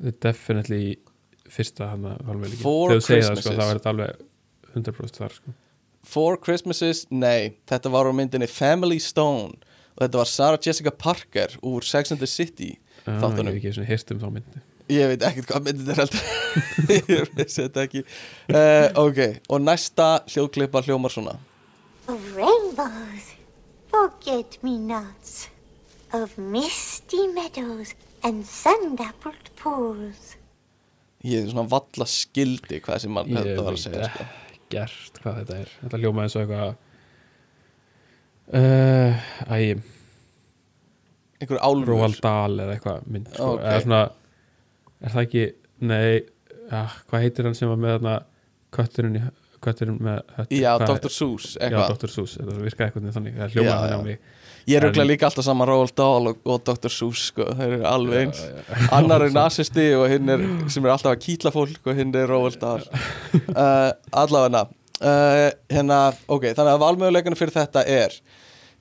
þetta 0.04 0.10
er 0.12 0.18
definitely 0.34 0.96
fyrsta 1.54 1.88
hann 1.94 2.06
að 2.10 2.24
valmöguleikin 2.28 2.64
Four 2.64 2.96
sko, 3.00 3.14
Christmases. 3.14 3.52
það 3.54 3.62
var 3.68 3.80
þetta 3.80 3.94
alveg 3.94 4.24
100% 4.76 5.20
þar 5.22 5.38
sko 5.38 5.54
Four 6.04 6.36
Christmases? 6.44 7.06
Nei, 7.12 7.54
þetta 7.70 7.90
var 7.94 8.10
úr 8.10 8.18
myndinni 8.18 8.50
Family 8.52 9.00
Stone 9.00 9.54
og 9.94 10.02
þetta 10.04 10.20
var 10.20 10.26
Sarah 10.32 10.60
Jessica 10.66 10.92
Parker 10.92 11.56
úr 11.64 11.86
Sex 11.88 12.12
and 12.12 12.20
the 12.20 12.28
City 12.28 12.74
ah, 13.06 13.14
ég 13.14 13.22
þáttunum. 13.24 13.54
hef 13.54 13.62
ekki 13.72 13.88
hýrt 13.88 14.12
um 14.12 14.20
þá 14.20 14.30
myndi 14.40 14.64
Ég 14.92 15.08
veit 15.14 15.24
ekkert 15.24 15.48
hvað 15.48 15.64
myndin 15.70 15.92
er 15.94 16.02
heldur 16.04 16.24
Ég 17.16 17.30
veist 17.38 17.60
þetta 17.62 17.86
ekki 17.88 18.02
uh, 18.04 18.88
Ok, 19.00 19.20
og 19.48 19.62
næsta 19.64 20.08
hljóðklippa 20.28 20.82
hljómar 20.84 21.14
svona 21.14 21.38
of 22.12 22.20
rainbows, 22.36 23.30
forget 23.88 24.58
me 24.62 24.74
nots, 24.76 25.48
of 26.12 26.34
misty 26.38 27.30
meadows 27.32 27.94
and 28.28 28.44
sun 28.44 28.98
dappled 29.00 29.48
pools. 29.56 30.34
Ég 31.24 31.46
er 31.46 31.54
svona 31.54 31.64
valla 31.72 32.08
skildi 32.12 32.82
hvað 32.84 32.98
þessi 32.98 33.12
mann 33.16 33.32
ég 33.32 33.40
þetta 33.40 33.64
var 33.64 33.72
að 33.72 33.80
veit 33.80 33.86
segja 33.86 34.10
sko. 34.12 34.28
ekkert 34.52 35.22
hvað 35.24 35.40
þetta 35.40 35.60
er 35.64 35.72
þetta 35.80 36.02
hljóma 36.04 36.26
eins 36.26 36.36
og 36.36 36.44
eitthvað 36.44 36.76
uh, 38.60 39.12
æ, 39.48 39.56
Einhver 41.40 41.60
álfur 41.64 41.92
Róald 41.94 42.20
Dahl 42.24 42.60
eða 42.66 42.76
eitthvað 42.76 43.08
mynd 43.16 43.32
sko. 43.32 43.48
Ok. 43.56 43.64
eða 43.64 43.80
svona 43.88 44.02
er 45.04 45.14
það 45.16 45.26
ekki, 45.26 45.46
nei 45.90 46.22
ah, 46.74 46.94
hvað 47.10 47.26
heitir 47.26 47.50
hann 47.50 47.58
sem 47.58 47.72
var 47.72 47.82
með 47.82 47.98
þarna 47.98 48.14
kötturinn, 48.74 49.18
í, 49.20 49.24
kötturinn 49.64 50.00
með 50.04 50.22
hötti, 50.38 50.62
Já, 50.64 50.72
Dr. 50.82 51.12
Seuss 51.14 51.58
já, 51.60 51.80
Dr. 51.92 52.12
Seuss, 52.12 52.38
þetta 52.40 52.60
virkaði 52.62 52.88
eitthvað 52.90 53.18
þannig 53.18 53.38
það 53.40 53.58
hljómaði 53.58 53.74
Já, 53.74 53.82
þannig 53.84 53.94
á 53.94 54.00
já. 54.00 54.08
mig 54.08 54.40
Ég 54.64 54.78
er 54.80 54.86
auðvitað 54.86 55.04
En- 55.04 55.10
líka 55.10 55.26
alltaf 55.28 55.44
saman 55.44 55.68
Roald 55.68 55.92
Dahl 56.00 56.28
og, 56.32 56.38
og 56.48 56.62
Dr. 56.64 56.92
Seuss 56.94 57.26
sko. 57.34 57.50
þeir 57.60 57.74
eru 57.80 57.88
alveg 57.90 58.22
eins 58.30 58.44
annar 58.96 59.26
er 59.26 59.34
nasisti 59.36 59.90
og 59.98 60.06
hinn 60.12 60.32
er 60.32 60.46
sem 60.72 60.86
er 60.88 60.94
alltaf 60.94 61.12
að 61.12 61.24
kýtla 61.26 61.52
fólk 61.52 61.90
og 61.92 62.00
hinn 62.00 62.16
er 62.16 62.32
Roald 62.32 62.56
Dahl 62.62 62.86
uh, 62.88 63.92
allavega 64.24 64.64
uh, 64.64 65.50
hérna, 65.68 66.00
ok, 66.32 66.54
þannig 66.56 66.78
að 66.78 66.84
valmöguleikana 66.86 67.40
fyrir 67.40 67.58
þetta 67.58 67.84
er 67.92 68.16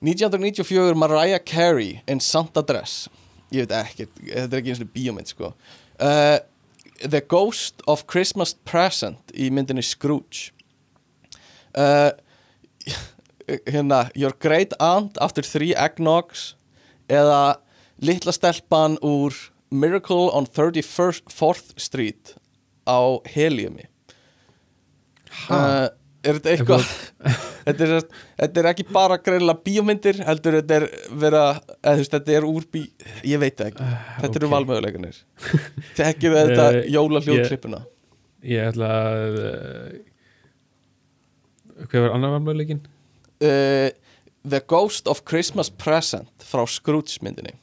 1994 0.03 0.95
Mariah 0.99 1.43
Carey 1.43 1.97
in 2.07 2.23
Santa 2.23 2.63
Dress 2.63 3.09
ég 3.53 3.67
veit 3.67 3.75
ekki, 3.83 4.07
þetta 4.23 4.49
er 4.49 4.61
ekki 4.61 4.73
eins 4.73 4.83
og 4.83 4.91
bíómynd 4.95 5.29
sko 5.35 5.51
uh, 5.99 6.39
The 7.03 7.21
Ghost 7.21 7.81
of 7.87 8.05
Christmas 8.07 8.53
Present 8.53 9.33
í 9.35 9.49
myndinni 9.51 9.83
Scrooge. 9.83 10.53
Uh, 11.73 12.11
hérna 13.65 14.09
Your 14.15 14.33
Great 14.39 14.73
Aunt 14.79 15.17
After 15.21 15.43
Three 15.43 15.73
Eggnogs 15.75 16.53
eða 17.11 17.57
Litla 18.03 18.33
stelpan 18.35 18.97
úr 19.03 19.35
Miracle 19.73 20.29
on 20.31 20.45
34th 20.45 21.73
Street 21.81 22.35
á 22.85 23.19
Heliumi 23.33 23.87
uh, 25.49 25.89
Er 26.23 26.37
þetta 26.37 26.53
eitthvað 26.53 26.87
þetta, 27.65 27.87
er, 27.87 28.05
þetta 28.41 28.61
er 28.63 28.69
ekki 28.73 28.85
bara 28.93 29.17
greinlega 29.23 29.63
bíómyndir 29.65 30.19
heldur 30.27 30.57
þetta 30.61 30.77
er 30.81 30.85
vera 31.23 31.43
eða, 31.55 31.93
þú 31.93 31.97
veist, 32.03 32.15
þetta 32.17 32.35
er 32.39 32.47
úr 32.49 32.67
bí 32.73 32.83
ég 33.31 33.41
veit 33.43 33.55
það 33.59 33.71
ekki, 33.73 33.89
þetta 34.21 34.39
eru 34.41 34.49
ok. 34.49 34.53
valmöguleikanir 34.57 35.19
þekkir 35.99 36.37
þetta 36.39 36.69
Eh, 36.73 36.87
jóla 36.93 37.19
ég- 37.21 37.27
hljóðklippuna 37.29 37.81
ég 38.43 38.69
ætla 38.73 38.89
að 38.99 39.37
uh, 39.43 39.91
hvað 41.89 42.05
var 42.07 42.15
annar 42.17 42.33
valmöguleikin? 42.37 42.81
uh, 43.43 43.89
The 44.43 44.59
Ghost 44.67 45.07
of 45.07 45.23
Christmas 45.29 45.69
Present 45.71 46.27
frá 46.43 46.65
Scrooge 46.67 47.21
myndinni. 47.23 47.53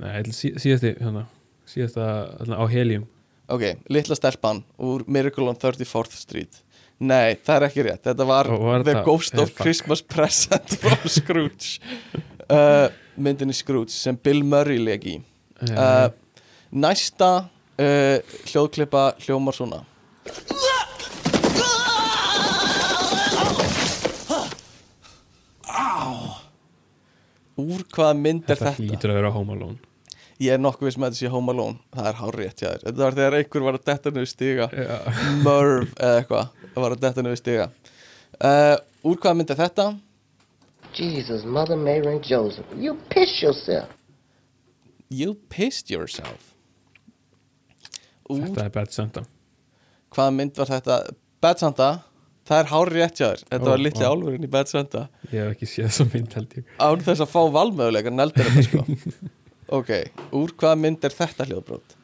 Nei, 0.00 0.08
ég 0.14 0.22
ætla 0.24 0.32
sí, 0.36 0.50
síðasti 0.60 0.94
hérna, 1.00 1.26
síðasta 1.68 2.06
hérna, 2.40 2.56
á 2.60 2.64
Helium. 2.72 3.04
Ok, 3.52 3.62
litla 3.92 4.16
stelpan 4.18 4.62
úr 4.82 5.04
Miracle 5.06 5.46
on 5.52 5.56
34th 5.60 6.16
Street 6.18 6.62
Nei, 7.04 7.34
það 7.44 7.56
er 7.58 7.64
ekki 7.68 7.82
rétt. 7.84 8.02
Þetta 8.06 8.24
var, 8.28 8.48
var 8.48 8.84
The 8.86 8.94
það- 8.96 9.04
Ghost 9.04 9.34
of 9.42 9.50
fuck. 9.50 9.62
Christmas 9.66 10.00
Present 10.02 10.76
frá 10.80 10.96
Scrooge. 11.12 11.80
Uh, 12.48 12.88
Myndinni 13.20 13.52
Scrooge 13.56 13.92
sem 13.92 14.16
Bill 14.16 14.40
Murray 14.46 14.78
legi 14.80 15.18
í. 15.18 15.20
Uh, 15.72 16.08
Næsta 16.76 17.30
uh, 17.42 18.36
hljóðklippa 18.48 19.10
hljómar 19.26 19.56
svona. 19.56 19.82
Úr 27.56 27.84
hvaða 27.96 28.14
mynd 28.20 28.44
er 28.50 28.58
þetta 28.58 28.72
þetta? 28.76 28.84
hlýtur 28.84 29.12
að 29.12 29.18
vera 29.20 29.30
Home 29.34 29.54
Alone. 29.56 29.78
Ég 30.44 30.52
er 30.52 30.60
nokkuð 30.60 30.90
við 30.90 30.94
sem 30.98 31.04
að 31.06 31.12
þetta 31.14 31.20
sé 31.22 31.30
Home 31.32 31.52
Alone. 31.54 31.78
Það 31.96 32.08
er 32.10 32.18
hár 32.20 32.36
rétt 32.36 32.60
þér. 32.60 32.82
Þetta 32.84 33.00
var 33.02 33.14
þegar 33.16 33.36
einhver 33.38 33.64
var 33.66 33.78
að 33.78 33.86
detta 33.88 34.12
niður 34.12 34.28
stiga. 34.28 34.66
Já. 34.76 34.98
Merv 35.46 35.94
eða 35.96 36.18
eitthvað 36.20 36.55
var 36.84 36.94
að 36.96 37.04
detta 37.06 37.22
niður 37.24 37.40
stiga. 37.40 37.68
Uh, 38.36 38.76
Úr 39.06 39.20
hvaða 39.22 39.36
mynd 39.38 39.52
er 39.54 39.60
þetta? 39.60 39.86
Jesus, 40.96 41.44
Mother 41.44 41.76
Mary 41.76 42.08
and 42.14 42.24
Joseph, 42.24 42.66
you 42.76 42.96
piss 43.12 43.40
yourself. 43.42 43.88
You 45.12 45.34
pissed 45.52 45.90
yourself. 45.92 46.52
Úr 48.30 48.42
þetta 48.48 48.64
er 48.66 48.72
Bad 48.74 48.92
Santa. 48.94 49.22
Hvaða 50.14 50.34
mynd 50.34 50.56
var 50.58 50.70
þetta? 50.72 50.98
Bad 51.44 51.62
Santa? 51.62 51.88
Það 52.46 52.60
er 52.62 52.68
hár 52.70 52.90
rétt 52.94 53.18
hjá 53.18 53.26
þér. 53.26 53.40
Þetta 53.50 53.66
Ó, 53.66 53.70
var 53.72 53.80
litli 53.82 54.06
álfurinn 54.06 54.46
í 54.46 54.50
Bad 54.50 54.70
Santa. 54.70 55.00
Ég 55.32 55.40
hef 55.42 55.54
ekki 55.56 55.66
séð 55.70 55.88
þessa 55.90 56.06
mynd 56.12 56.36
held 56.38 56.52
ég. 56.60 56.68
Án 56.78 57.02
þess 57.06 57.24
að 57.24 57.32
fá 57.32 57.40
valmöguleika 57.56 58.12
Neldur 58.14 58.50
þetta 58.50 58.66
sko. 58.68 58.84
Ok, 59.74 59.88
úr 60.30 60.52
hvaða 60.54 60.76
mynd 60.78 61.02
er 61.08 61.10
þetta 61.10 61.42
hljóðbrót? 61.48 61.96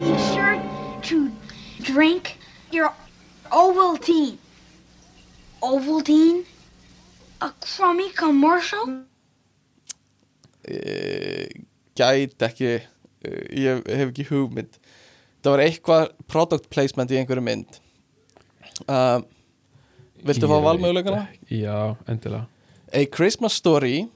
Be 0.00 0.14
sure 0.30 0.56
to 1.04 1.18
drink 1.84 2.30
your 2.72 2.88
Ovaltine. 3.50 4.38
Ovaltine? 5.62 6.44
A 7.40 7.50
crummy 7.60 8.10
commercial? 8.12 9.04
uh, 10.68 11.46
gæti 11.96 12.44
ekki 12.46 12.70
uh, 12.76 13.44
ég 13.56 13.86
hef 13.88 14.10
ekki 14.10 14.26
hugmynd 14.28 14.76
það 15.40 15.54
var 15.54 15.62
eitthvað 15.64 16.10
product 16.30 16.68
placement 16.72 17.12
í 17.12 17.18
einhverju 17.20 17.44
mynd 17.44 17.80
uh, 18.86 19.20
Viltu 20.20 20.48
fá 20.50 20.56
valmöguleikana? 20.66 21.26
já, 21.48 21.96
endilega 22.06 22.46
A 22.92 23.06
Christmas 23.06 23.54
Story 23.56 24.08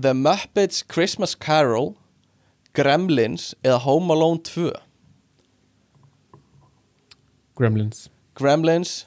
The 0.00 0.12
Muppets 0.14 0.82
Christmas 0.84 1.34
Carol 1.34 1.94
Gremlins 2.76 3.54
eða 3.64 3.80
Home 3.86 4.12
Alone 4.14 4.44
2 4.44 4.72
Gremlins 7.56 8.08
Gremlins? 8.40 9.04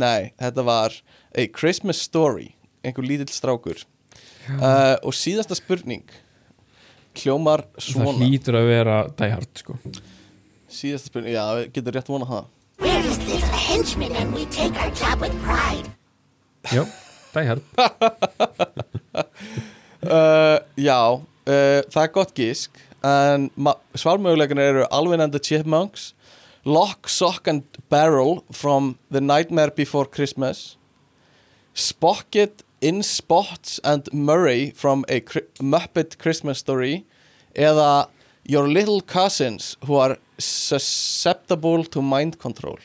Nei, 0.00 0.32
þetta 0.40 0.64
var 0.64 0.94
A 1.36 1.46
Christmas 1.52 2.00
Story 2.00 2.54
einhver 2.82 3.04
lítill 3.06 3.30
strákur. 3.30 3.84
Uh, 4.48 4.96
og 5.06 5.12
síðasta 5.14 5.54
spurning 5.54 6.08
hljómar 7.20 7.66
það 7.76 7.84
svona 7.92 8.14
hlýtur 8.18 8.56
að 8.58 8.70
vera 8.72 8.96
Die 9.20 9.30
Hard 9.30 9.60
sko. 9.60 9.76
Síðasta 10.72 11.12
spurning, 11.12 11.36
já, 11.36 11.44
getur 11.76 11.94
rétt 11.94 12.08
vona 12.10 12.26
það. 12.26 12.48
We're 12.82 13.02
his 13.04 13.18
little 13.28 13.58
henchmen 13.68 14.16
and 14.18 14.34
we 14.34 14.46
take 14.50 14.74
our 14.82 14.90
job 14.96 15.20
with 15.22 15.36
pride. 15.44 15.92
já, 16.72 16.82
Die 17.36 17.46
Hard. 17.46 17.62
Uh, 20.02 20.58
Já, 20.88 20.98
uh, 21.20 21.78
það 21.92 22.02
er 22.02 22.10
gott 22.16 22.32
gísk 22.34 22.80
en 23.06 23.48
svarmöguleikana 23.98 24.64
eru 24.72 24.82
Alvin 24.94 25.20
and 25.22 25.34
the 25.34 25.40
Chipmunks 25.42 26.12
Lock, 26.64 27.08
Sock 27.08 27.48
and 27.48 27.62
Barrel 27.88 28.44
from 28.52 28.98
The 29.10 29.20
Nightmare 29.20 29.70
Before 29.70 30.04
Christmas. 30.06 30.76
Spocket 31.74 32.62
In 32.80 33.02
Spots 33.02 33.80
and 33.84 34.08
Murray 34.12 34.70
from 34.70 35.04
A 35.08 35.20
Muppet 35.60 36.18
Christmas 36.18 36.58
Story. 36.58 37.04
Eða 37.54 38.08
Your 38.44 38.68
Little 38.68 39.00
Cousins 39.00 39.76
Who 39.86 39.94
Are 39.96 40.18
Susceptible 40.38 41.84
to 41.84 42.02
Mind 42.02 42.38
Control. 42.38 42.78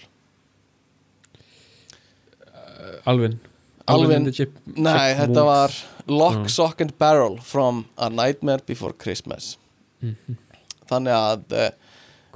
Alvin. 3.05 3.39
Alvin, 3.87 4.23
the 4.25 4.31
Chip- 4.31 4.57
nei, 4.65 5.13
þetta 5.15 5.43
var 5.45 5.71
Lock, 6.07 6.47
Já. 6.47 6.49
Sock 6.49 6.81
and 6.81 6.97
Barrel 6.97 7.37
from 7.37 7.85
A 7.97 8.09
Nightmare 8.09 8.59
Before 8.65 8.91
Christmas. 8.91 9.57
Þannig 10.89 11.13
að 11.13 11.53
uh, 11.53 11.57
Hvað, 11.57 11.57
uh, 11.57 11.86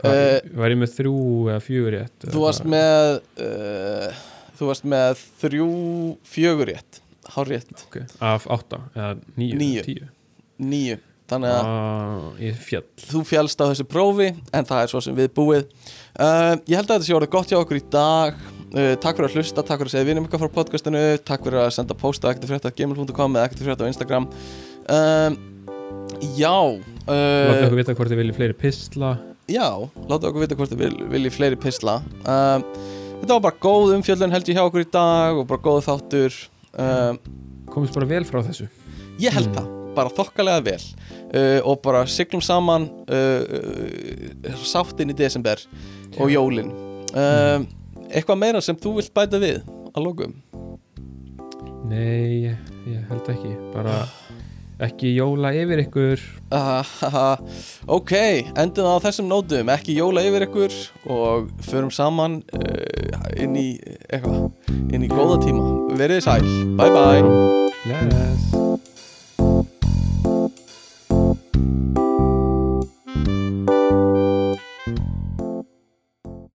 Var 0.02 0.74
ég 0.74 0.82
með 0.82 0.96
þrjú 0.98 1.16
eða 1.52 1.62
fjögur 1.62 1.96
rétt 1.98 2.28
þú 2.32 2.44
varst 2.46 2.68
með 2.70 3.22
uh, 3.46 4.22
þú 4.58 4.70
varst 4.72 4.88
með 4.90 5.24
þrjú 5.42 5.70
fjögur 6.32 6.72
rétt 6.72 7.02
hár 7.32 7.48
rétt, 7.48 7.72
okay. 7.88 8.04
Af 8.20 8.48
átta 8.52 8.82
eða 8.96 9.14
Níu. 9.38 9.84
tíu? 9.86 10.10
Níu. 10.62 10.98
Þannig 11.32 11.54
að 11.56 11.68
ah, 11.72 12.88
þú 13.08 13.22
fjálst 13.24 13.62
á 13.64 13.66
þessu 13.70 13.86
prófi 13.88 14.34
en 14.52 14.68
það 14.68 14.82
er 14.82 14.90
svo 14.92 15.00
sem 15.06 15.16
við 15.16 15.30
búið 15.38 15.62
uh, 15.64 16.58
ég 16.68 16.76
held 16.76 16.90
að 16.90 16.98
þetta 16.98 17.08
sé 17.08 17.16
orðið 17.16 17.32
gott 17.38 17.54
hjá 17.54 17.60
okkur 17.62 17.80
í 17.80 17.86
dag. 17.94 18.42
Uh, 18.72 18.94
takk 19.00 19.16
fyrir 19.16 19.30
að 19.30 19.38
hlusta, 19.40 19.64
takk 19.64 19.80
fyrir 19.80 19.92
að 19.92 19.96
segja 19.96 20.10
vinum 20.10 20.28
ykkar 20.28 20.44
frá 20.44 20.52
podcastinu 20.58 21.06
takk 21.24 21.48
fyrir 21.48 21.64
að 21.64 21.72
senda 21.78 21.96
posta 21.96 22.34
ekkert 22.34 22.52
frétta 22.52 22.74
gmail.com 22.76 23.40
eða 23.40 23.48
ekkert 23.48 23.64
frétta 23.64 23.88
á 23.88 23.92
Instagram. 23.92 24.28
Já 26.36 26.56
Láttu 27.08 27.64
okkur 27.66 27.80
vita 27.80 27.96
hvort 27.96 28.12
þið 28.12 28.24
viljið 28.26 28.40
fleiri 28.42 28.58
pistla 28.60 29.16
já, 29.54 29.68
láta 30.10 30.30
okkur 30.30 30.46
vita 30.46 30.58
hvort 30.60 30.74
þið 30.74 30.84
vil, 30.86 30.96
viljið 31.12 31.38
fleiri 31.38 31.60
pisla 31.60 32.00
um, 32.24 32.66
þetta 33.22 33.36
var 33.36 33.44
bara 33.46 33.62
góð 33.62 33.96
umfjöldun 33.98 34.34
held 34.34 34.50
ég 34.50 34.58
hjá 34.58 34.64
okkur 34.66 34.86
í 34.86 34.90
dag 34.92 35.40
og 35.42 35.48
bara 35.50 35.64
góð 35.66 35.84
þáttur. 35.86 36.38
Um, 36.74 37.20
Komist 37.72 37.96
bara 37.96 38.10
vel 38.10 38.24
frá 38.28 38.42
þessu. 38.44 38.66
Ég 39.22 39.34
held 39.36 39.52
það, 39.56 39.68
bara 39.96 40.14
þokkalega 40.18 40.64
vel. 40.66 40.80
Uh, 41.32 41.60
og 41.70 41.80
bara 41.86 42.04
siglum 42.10 42.42
saman 42.44 42.90
uh, 43.08 43.44
uh, 43.46 44.64
sáttinn 44.68 45.14
í 45.14 45.18
desember 45.18 45.62
og 46.18 46.34
jólin. 46.34 46.74
Um, 47.12 47.68
eitthvað 48.10 48.42
meira 48.42 48.64
sem 48.64 48.80
þú 48.80 48.98
vilt 49.00 49.14
bæta 49.16 49.40
við 49.40 49.62
að 49.92 50.06
lókum 50.06 50.36
Nei, 51.92 52.48
ég 52.88 53.08
held 53.10 53.28
ekki. 53.34 53.52
Bara 53.74 54.06
ekki 54.82 55.16
jóla 55.16 55.54
yfir 55.58 55.84
ykkur. 55.86 56.24
Uh, 56.52 57.36
ok, 58.00 58.14
endum 58.60 58.90
á 58.90 58.96
þessum 59.04 59.30
nótum. 59.32 59.72
Ekki 59.74 59.98
jóla 60.00 60.26
yfir 60.28 60.48
ykkur 60.48 60.78
og 61.12 61.52
förum 61.68 61.92
saman 61.94 62.42
uh, 62.58 63.22
inn 63.38 63.58
í 63.60 63.70
eitthvað 64.10 64.50
inn 64.92 65.06
í 65.06 65.12
góða 65.12 65.40
tíma, 65.46 65.68
verið 66.00 66.26
sæl, 66.28 66.42
bye 66.80 66.92
bye 66.92 68.61